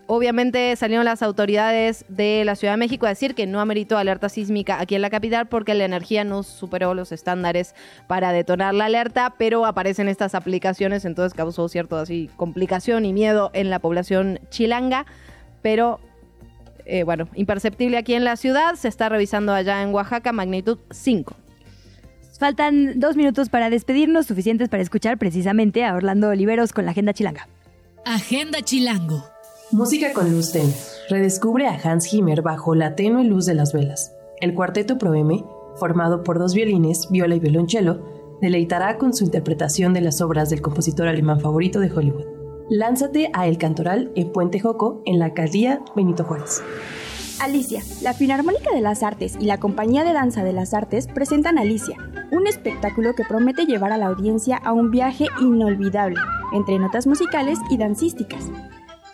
Obviamente 0.10 0.74
salieron 0.78 1.04
las 1.04 1.22
autoridades 1.22 2.06
de 2.08 2.44
la 2.46 2.56
Ciudad 2.56 2.74
de 2.74 2.78
México 2.78 3.06
a 3.06 3.10
decir 3.10 3.36
que 3.36 3.46
no 3.46 3.60
ameritó 3.60 3.98
alerta 3.98 4.30
sísmica 4.30 4.80
aquí 4.80 4.96
en 4.96 5.02
la 5.02 5.10
capital 5.10 5.48
porque 5.48 5.74
la 5.74 5.84
energía 5.84 6.24
no 6.24 6.44
superó 6.44 6.94
los 6.94 7.12
estándares 7.12 7.76
para 8.08 8.32
detonar 8.32 8.74
la 8.74 8.86
alerta, 8.86 9.36
pero 9.38 9.66
aparecen 9.66 10.08
estas 10.08 10.34
aplicaciones, 10.34 11.04
entonces 11.04 11.34
causó 11.34 11.68
cierto 11.68 11.98
así 11.98 12.30
complicación 12.38 13.04
y 13.04 13.12
miedo 13.12 13.52
en 13.54 13.70
la 13.70 13.80
población 13.80 14.40
chilanga, 14.50 15.06
pero 15.62 16.00
eh, 16.86 17.04
bueno, 17.04 17.28
imperceptible 17.36 17.98
aquí 17.98 18.14
en 18.14 18.24
la 18.24 18.38
ciudad, 18.38 18.76
se 18.76 18.88
está 18.88 19.10
revisando 19.10 19.54
allá 19.54 19.84
en 19.84 19.94
Oaxaca, 19.94 20.32
magnitud 20.32 20.78
5. 20.90 21.36
Faltan 22.40 22.98
dos 23.00 23.18
minutos 23.18 23.50
para 23.50 23.70
despedirnos, 23.70 24.28
suficientes 24.28 24.70
para 24.70 24.84
escuchar 24.84 25.18
precisamente 25.18 25.84
a 25.84 25.96
Orlando 25.96 26.30
Oliveros 26.30 26.72
con 26.72 26.86
la 26.86 26.92
Agenda 26.92 27.12
Chilanga. 27.12 27.50
Agenda 28.06 28.62
Chilango. 28.62 29.37
Música 29.72 30.14
con 30.14 30.32
luz 30.32 30.54
tenue. 30.54 30.74
Redescubre 31.10 31.68
a 31.68 31.78
Hans 31.84 32.10
Zimmer 32.10 32.42
bajo 32.42 32.74
la 32.74 32.96
tenue 32.96 33.26
luz 33.26 33.46
de 33.46 33.54
las 33.54 33.74
velas. 33.74 34.14
El 34.40 34.54
cuarteto 34.54 34.98
Proeme, 34.98 35.44
formado 35.76 36.24
por 36.24 36.40
dos 36.40 36.54
violines, 36.54 37.10
viola 37.12 37.36
y 37.36 37.42
violonchelo, 37.42 38.00
deleitará 38.40 38.98
con 38.98 39.14
su 39.14 39.26
interpretación 39.26 39.94
de 39.94 40.00
las 40.00 40.22
obras 40.22 40.50
del 40.50 40.62
compositor 40.62 41.10
alemán 41.10 41.42
favorito 41.42 41.82
de 41.82 41.92
Hollywood. 41.92 42.24
Lánzate 42.70 43.30
a 43.34 43.46
El 43.46 43.58
Cantoral 43.58 44.10
en 44.16 44.32
Puente 44.32 44.62
Joco, 44.62 45.02
en 45.06 45.20
la 45.20 45.26
alcaldía 45.26 45.82
Benito 45.98 46.24
Juárez. 46.24 46.64
Alicia, 47.42 47.82
la 48.02 48.14
Filarmónica 48.14 48.74
de 48.74 48.80
las 48.80 49.04
Artes 49.04 49.36
y 49.38 49.48
la 49.48 49.60
Compañía 49.60 50.06
de 50.06 50.14
Danza 50.14 50.46
de 50.46 50.54
las 50.54 50.74
Artes 50.74 51.08
presentan 51.08 51.58
Alicia, 51.58 51.98
un 52.32 52.48
espectáculo 52.48 53.16
que 53.16 53.26
promete 53.26 53.66
llevar 53.66 53.92
a 53.92 53.98
la 53.98 54.08
audiencia 54.08 54.56
a 54.56 54.72
un 54.72 54.92
viaje 54.92 55.28
inolvidable, 55.42 56.20
entre 56.54 56.80
notas 56.80 57.06
musicales 57.06 57.60
y 57.70 57.78
dancísticas. 57.78 58.46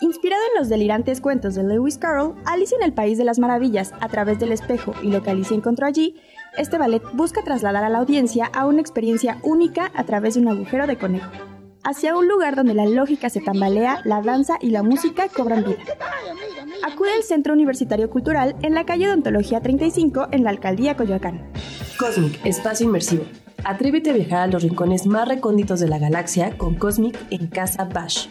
Inspirado 0.04 0.44
en 0.52 0.60
los 0.60 0.68
delirantes 0.68 1.22
cuentos 1.22 1.56
de 1.56 1.64
Lewis 1.64 1.98
Carroll, 1.98 2.36
Alicia 2.44 2.76
en 2.78 2.84
el 2.84 2.92
País 2.92 3.18
de 3.18 3.24
las 3.24 3.40
Maravillas 3.40 3.94
a 4.02 4.10
través 4.10 4.38
del 4.38 4.52
espejo 4.52 4.94
y 5.02 5.08
lo 5.08 5.24
que 5.24 5.30
Alicia 5.30 5.56
encontró 5.56 5.88
allí, 5.88 6.18
este 6.58 6.78
ballet 6.78 7.02
busca 7.14 7.42
trasladar 7.42 7.86
a 7.86 7.90
la 7.90 8.00
audiencia 8.00 8.52
a 8.54 8.66
una 8.66 8.82
experiencia 8.82 9.40
única 9.44 9.94
a 9.96 10.04
través 10.04 10.34
de 10.34 10.42
un 10.42 10.50
agujero 10.50 10.88
de 10.88 10.98
conejo. 10.98 11.32
Hacia 11.86 12.18
un 12.18 12.28
lugar 12.28 12.58
donde 12.58 12.74
la 12.74 12.86
lógica 12.86 13.30
se 13.30 13.40
tambalea, 13.40 14.02
la 14.04 14.22
danza 14.22 14.58
y 14.60 14.72
la 14.72 14.84
música 14.84 15.30
cobran 15.30 15.64
vida. 15.64 15.80
Acude 16.86 17.14
al 17.14 17.24
Centro 17.24 17.54
Universitario 17.54 18.10
Cultural 18.10 18.58
en 18.62 18.74
la 18.74 18.86
calle 18.86 19.08
de 19.08 19.14
Ontología 19.14 19.62
35 19.62 20.28
en 20.32 20.44
la 20.44 20.50
Alcaldía 20.50 20.98
Coyoacán. 20.98 21.50
Cosmic, 21.98 22.46
espacio 22.46 22.88
inmersivo. 22.88 23.24
Atrévete 23.64 24.10
a 24.10 24.14
viajar 24.14 24.40
a 24.40 24.48
los 24.48 24.64
rincones 24.64 25.08
más 25.08 25.30
recónditos 25.30 25.80
de 25.80 25.88
la 25.88 25.98
galaxia 25.98 26.58
con 26.58 26.76
Cosmic 26.76 27.18
en 27.30 27.48
Casa 27.48 27.86
Bash. 27.86 28.28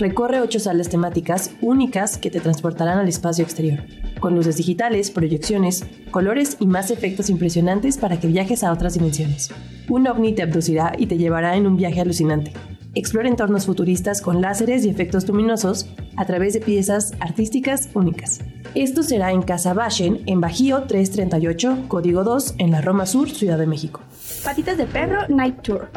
Recorre 0.00 0.40
ocho 0.40 0.58
salas 0.58 0.88
temáticas 0.88 1.50
únicas 1.60 2.16
que 2.16 2.30
te 2.30 2.40
transportarán 2.40 2.98
al 2.98 3.08
espacio 3.08 3.44
exterior, 3.44 3.80
con 4.18 4.34
luces 4.34 4.56
digitales, 4.56 5.10
proyecciones, 5.10 5.84
colores 6.10 6.56
y 6.58 6.66
más 6.66 6.90
efectos 6.90 7.28
impresionantes 7.28 7.98
para 7.98 8.18
que 8.18 8.26
viajes 8.26 8.64
a 8.64 8.72
otras 8.72 8.94
dimensiones. 8.94 9.50
Un 9.90 10.06
ovni 10.06 10.34
te 10.34 10.40
abducirá 10.40 10.94
y 10.96 11.04
te 11.04 11.18
llevará 11.18 11.54
en 11.54 11.66
un 11.66 11.76
viaje 11.76 12.00
alucinante. 12.00 12.54
Explora 12.94 13.28
entornos 13.28 13.66
futuristas 13.66 14.22
con 14.22 14.40
láseres 14.40 14.86
y 14.86 14.88
efectos 14.88 15.28
luminosos 15.28 15.86
a 16.16 16.24
través 16.24 16.54
de 16.54 16.60
piezas 16.60 17.12
artísticas 17.20 17.90
únicas. 17.92 18.40
Esto 18.74 19.02
será 19.02 19.32
en 19.32 19.42
Casa 19.42 19.74
Bashen, 19.74 20.22
en 20.24 20.40
Bajío 20.40 20.84
338, 20.84 21.88
Código 21.88 22.24
2, 22.24 22.54
en 22.56 22.70
la 22.70 22.80
Roma 22.80 23.04
Sur, 23.04 23.28
Ciudad 23.28 23.58
de 23.58 23.66
México. 23.66 24.00
Patitas 24.42 24.78
de 24.78 24.86
Perro 24.86 25.28
Night 25.28 25.60
Tour. 25.60 25.90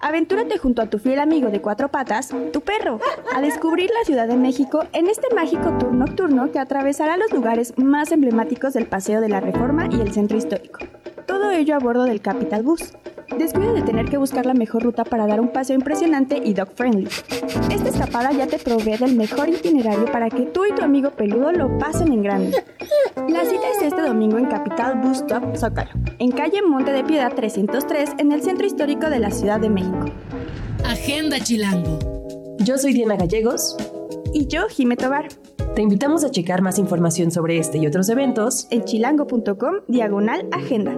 Aventúrate 0.00 0.58
junto 0.58 0.82
a 0.82 0.86
tu 0.86 0.98
fiel 0.98 1.18
amigo 1.18 1.50
de 1.50 1.60
cuatro 1.60 1.88
patas, 1.88 2.30
tu 2.52 2.60
perro, 2.60 3.00
a 3.34 3.40
descubrir 3.40 3.90
la 3.90 4.04
Ciudad 4.04 4.28
de 4.28 4.36
México 4.36 4.84
en 4.92 5.08
este 5.08 5.34
mágico 5.34 5.76
tour 5.78 5.92
nocturno 5.92 6.50
que 6.52 6.58
atravesará 6.58 7.16
los 7.16 7.32
lugares 7.32 7.74
más 7.76 8.12
emblemáticos 8.12 8.74
del 8.74 8.86
Paseo 8.86 9.20
de 9.20 9.28
la 9.28 9.40
Reforma 9.40 9.88
y 9.90 10.00
el 10.00 10.12
Centro 10.12 10.36
Histórico. 10.36 10.78
Todo 11.26 11.50
ello 11.50 11.74
a 11.74 11.78
bordo 11.78 12.04
del 12.04 12.20
Capital 12.20 12.62
Bus. 12.62 12.92
Descuida 13.36 13.72
de 13.72 13.82
tener 13.82 14.06
que 14.06 14.16
buscar 14.16 14.46
la 14.46 14.54
mejor 14.54 14.82
ruta 14.82 15.04
para 15.04 15.26
dar 15.26 15.40
un 15.40 15.48
paseo 15.48 15.74
impresionante 15.74 16.40
y 16.42 16.54
dog 16.54 16.68
friendly. 16.74 17.08
Esta 17.70 17.88
escapada 17.88 18.32
ya 18.32 18.46
te 18.46 18.58
provee 18.58 18.96
del 18.96 19.16
mejor 19.16 19.48
itinerario 19.48 20.06
para 20.06 20.30
que 20.30 20.42
tú 20.42 20.64
y 20.64 20.74
tu 20.74 20.82
amigo 20.82 21.10
peludo 21.10 21.52
lo 21.52 21.76
pasen 21.78 22.12
en 22.12 22.22
grande. 22.22 22.64
La 23.28 23.44
cita 23.44 23.68
es 23.74 23.82
este 23.82 24.02
domingo 24.02 24.38
en 24.38 24.46
Capital 24.46 25.00
Bus 25.00 25.18
Stop 25.18 25.56
Zócalo, 25.56 25.90
en 26.18 26.30
calle 26.30 26.62
Monte 26.62 26.92
de 26.92 27.04
Piedad 27.04 27.32
303 27.34 28.10
en 28.18 28.32
el 28.32 28.42
centro 28.42 28.66
histórico 28.66 29.10
de 29.10 29.18
la 29.18 29.30
Ciudad 29.30 29.58
de 29.58 29.70
México. 29.70 30.06
Agenda 30.84 31.40
Chilango. 31.40 31.98
Yo 32.60 32.78
soy 32.78 32.94
Diana 32.94 33.16
Gallegos. 33.16 33.76
Y 34.32 34.46
yo, 34.46 34.68
Jime 34.68 34.96
Tobar. 34.96 35.28
Te 35.74 35.82
invitamos 35.82 36.24
a 36.24 36.30
checar 36.30 36.62
más 36.62 36.78
información 36.78 37.30
sobre 37.30 37.58
este 37.58 37.78
y 37.78 37.86
otros 37.86 38.08
eventos 38.08 38.66
en 38.70 38.84
chilango.com 38.84 39.80
diagonal 39.88 40.48
agenda. 40.52 40.94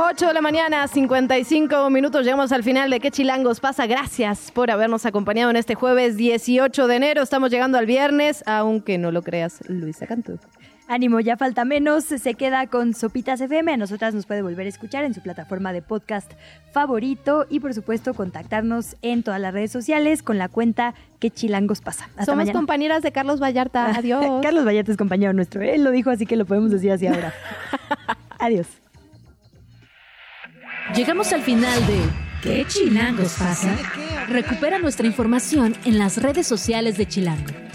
8 0.00 0.26
de 0.28 0.34
la 0.34 0.40
mañana, 0.40 0.86
55 0.86 1.90
minutos. 1.90 2.24
Llegamos 2.24 2.52
al 2.52 2.62
final 2.62 2.90
de 2.90 3.00
¿Qué 3.00 3.10
chilangos 3.10 3.60
pasa? 3.60 3.86
Gracias 3.86 4.52
por 4.52 4.70
habernos 4.70 5.06
acompañado 5.06 5.50
en 5.50 5.56
este 5.56 5.74
jueves 5.74 6.16
18 6.16 6.86
de 6.86 6.96
enero. 6.96 7.22
Estamos 7.22 7.50
llegando 7.50 7.78
al 7.78 7.86
viernes, 7.86 8.44
aunque 8.46 8.98
no 8.98 9.10
lo 9.10 9.22
creas, 9.22 9.60
Luisa 9.68 10.06
Cantú. 10.06 10.38
Ánimo, 10.88 11.20
ya 11.20 11.36
falta 11.36 11.66
menos. 11.66 12.04
Se 12.04 12.34
queda 12.34 12.66
con 12.66 12.94
Sopitas 12.94 13.42
FM. 13.42 13.74
A 13.74 13.76
nosotras 13.76 14.14
nos 14.14 14.24
puede 14.24 14.40
volver 14.40 14.64
a 14.64 14.70
escuchar 14.70 15.04
en 15.04 15.12
su 15.12 15.20
plataforma 15.20 15.74
de 15.74 15.82
podcast 15.82 16.32
favorito 16.72 17.46
y, 17.50 17.60
por 17.60 17.74
supuesto, 17.74 18.14
contactarnos 18.14 18.96
en 19.02 19.22
todas 19.22 19.38
las 19.38 19.52
redes 19.52 19.70
sociales 19.70 20.22
con 20.22 20.38
la 20.38 20.48
cuenta 20.48 20.94
¿Qué 21.20 21.30
chilangos 21.30 21.82
pasa? 21.82 22.04
Hasta 22.10 22.24
Somos 22.24 22.38
mañana. 22.38 22.58
compañeras 22.58 23.02
de 23.02 23.12
Carlos 23.12 23.38
Vallarta. 23.38 23.90
Adiós. 23.96 24.24
Carlos 24.42 24.64
Vallarta 24.64 24.92
es 24.92 24.96
compañero 24.96 25.34
nuestro. 25.34 25.60
Él 25.60 25.84
lo 25.84 25.90
dijo, 25.90 26.10
así 26.10 26.24
que 26.24 26.36
lo 26.36 26.46
podemos 26.46 26.70
decir 26.70 26.90
así 26.90 27.06
ahora. 27.06 27.34
Adiós. 28.38 28.68
Llegamos 30.94 31.32
al 31.34 31.42
final 31.42 31.86
de 31.86 32.00
¿Qué 32.42 32.64
chilangos 32.66 33.34
pasa? 33.38 33.76
Recupera 34.28 34.78
nuestra 34.78 35.06
información 35.06 35.74
en 35.84 35.98
las 35.98 36.22
redes 36.22 36.46
sociales 36.46 36.96
de 36.96 37.06
Chilango. 37.06 37.67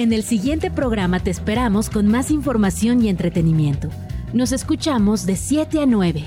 En 0.00 0.14
el 0.14 0.22
siguiente 0.22 0.70
programa 0.70 1.20
te 1.20 1.30
esperamos 1.30 1.90
con 1.90 2.06
más 2.06 2.30
información 2.30 3.04
y 3.04 3.10
entretenimiento. 3.10 3.90
Nos 4.32 4.50
escuchamos 4.50 5.26
de 5.26 5.36
7 5.36 5.78
a 5.78 5.84
9. 5.84 6.24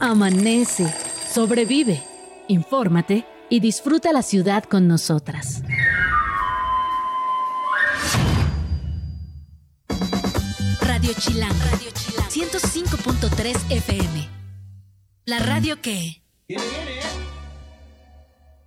Amanece, 0.00 0.92
sobrevive, 1.32 2.02
infórmate 2.46 3.24
y 3.48 3.60
disfruta 3.60 4.12
la 4.12 4.20
ciudad 4.20 4.64
con 4.64 4.86
nosotras. 4.86 5.62
Radio 10.82 11.12
Chilango, 11.18 11.54
Radio 11.70 11.90
Chilango 11.94 12.28
105.3 12.28 13.72
FM. 13.72 14.28
La 15.24 15.38
radio 15.38 15.80
que... 15.80 16.22
Viene. 16.46 17.33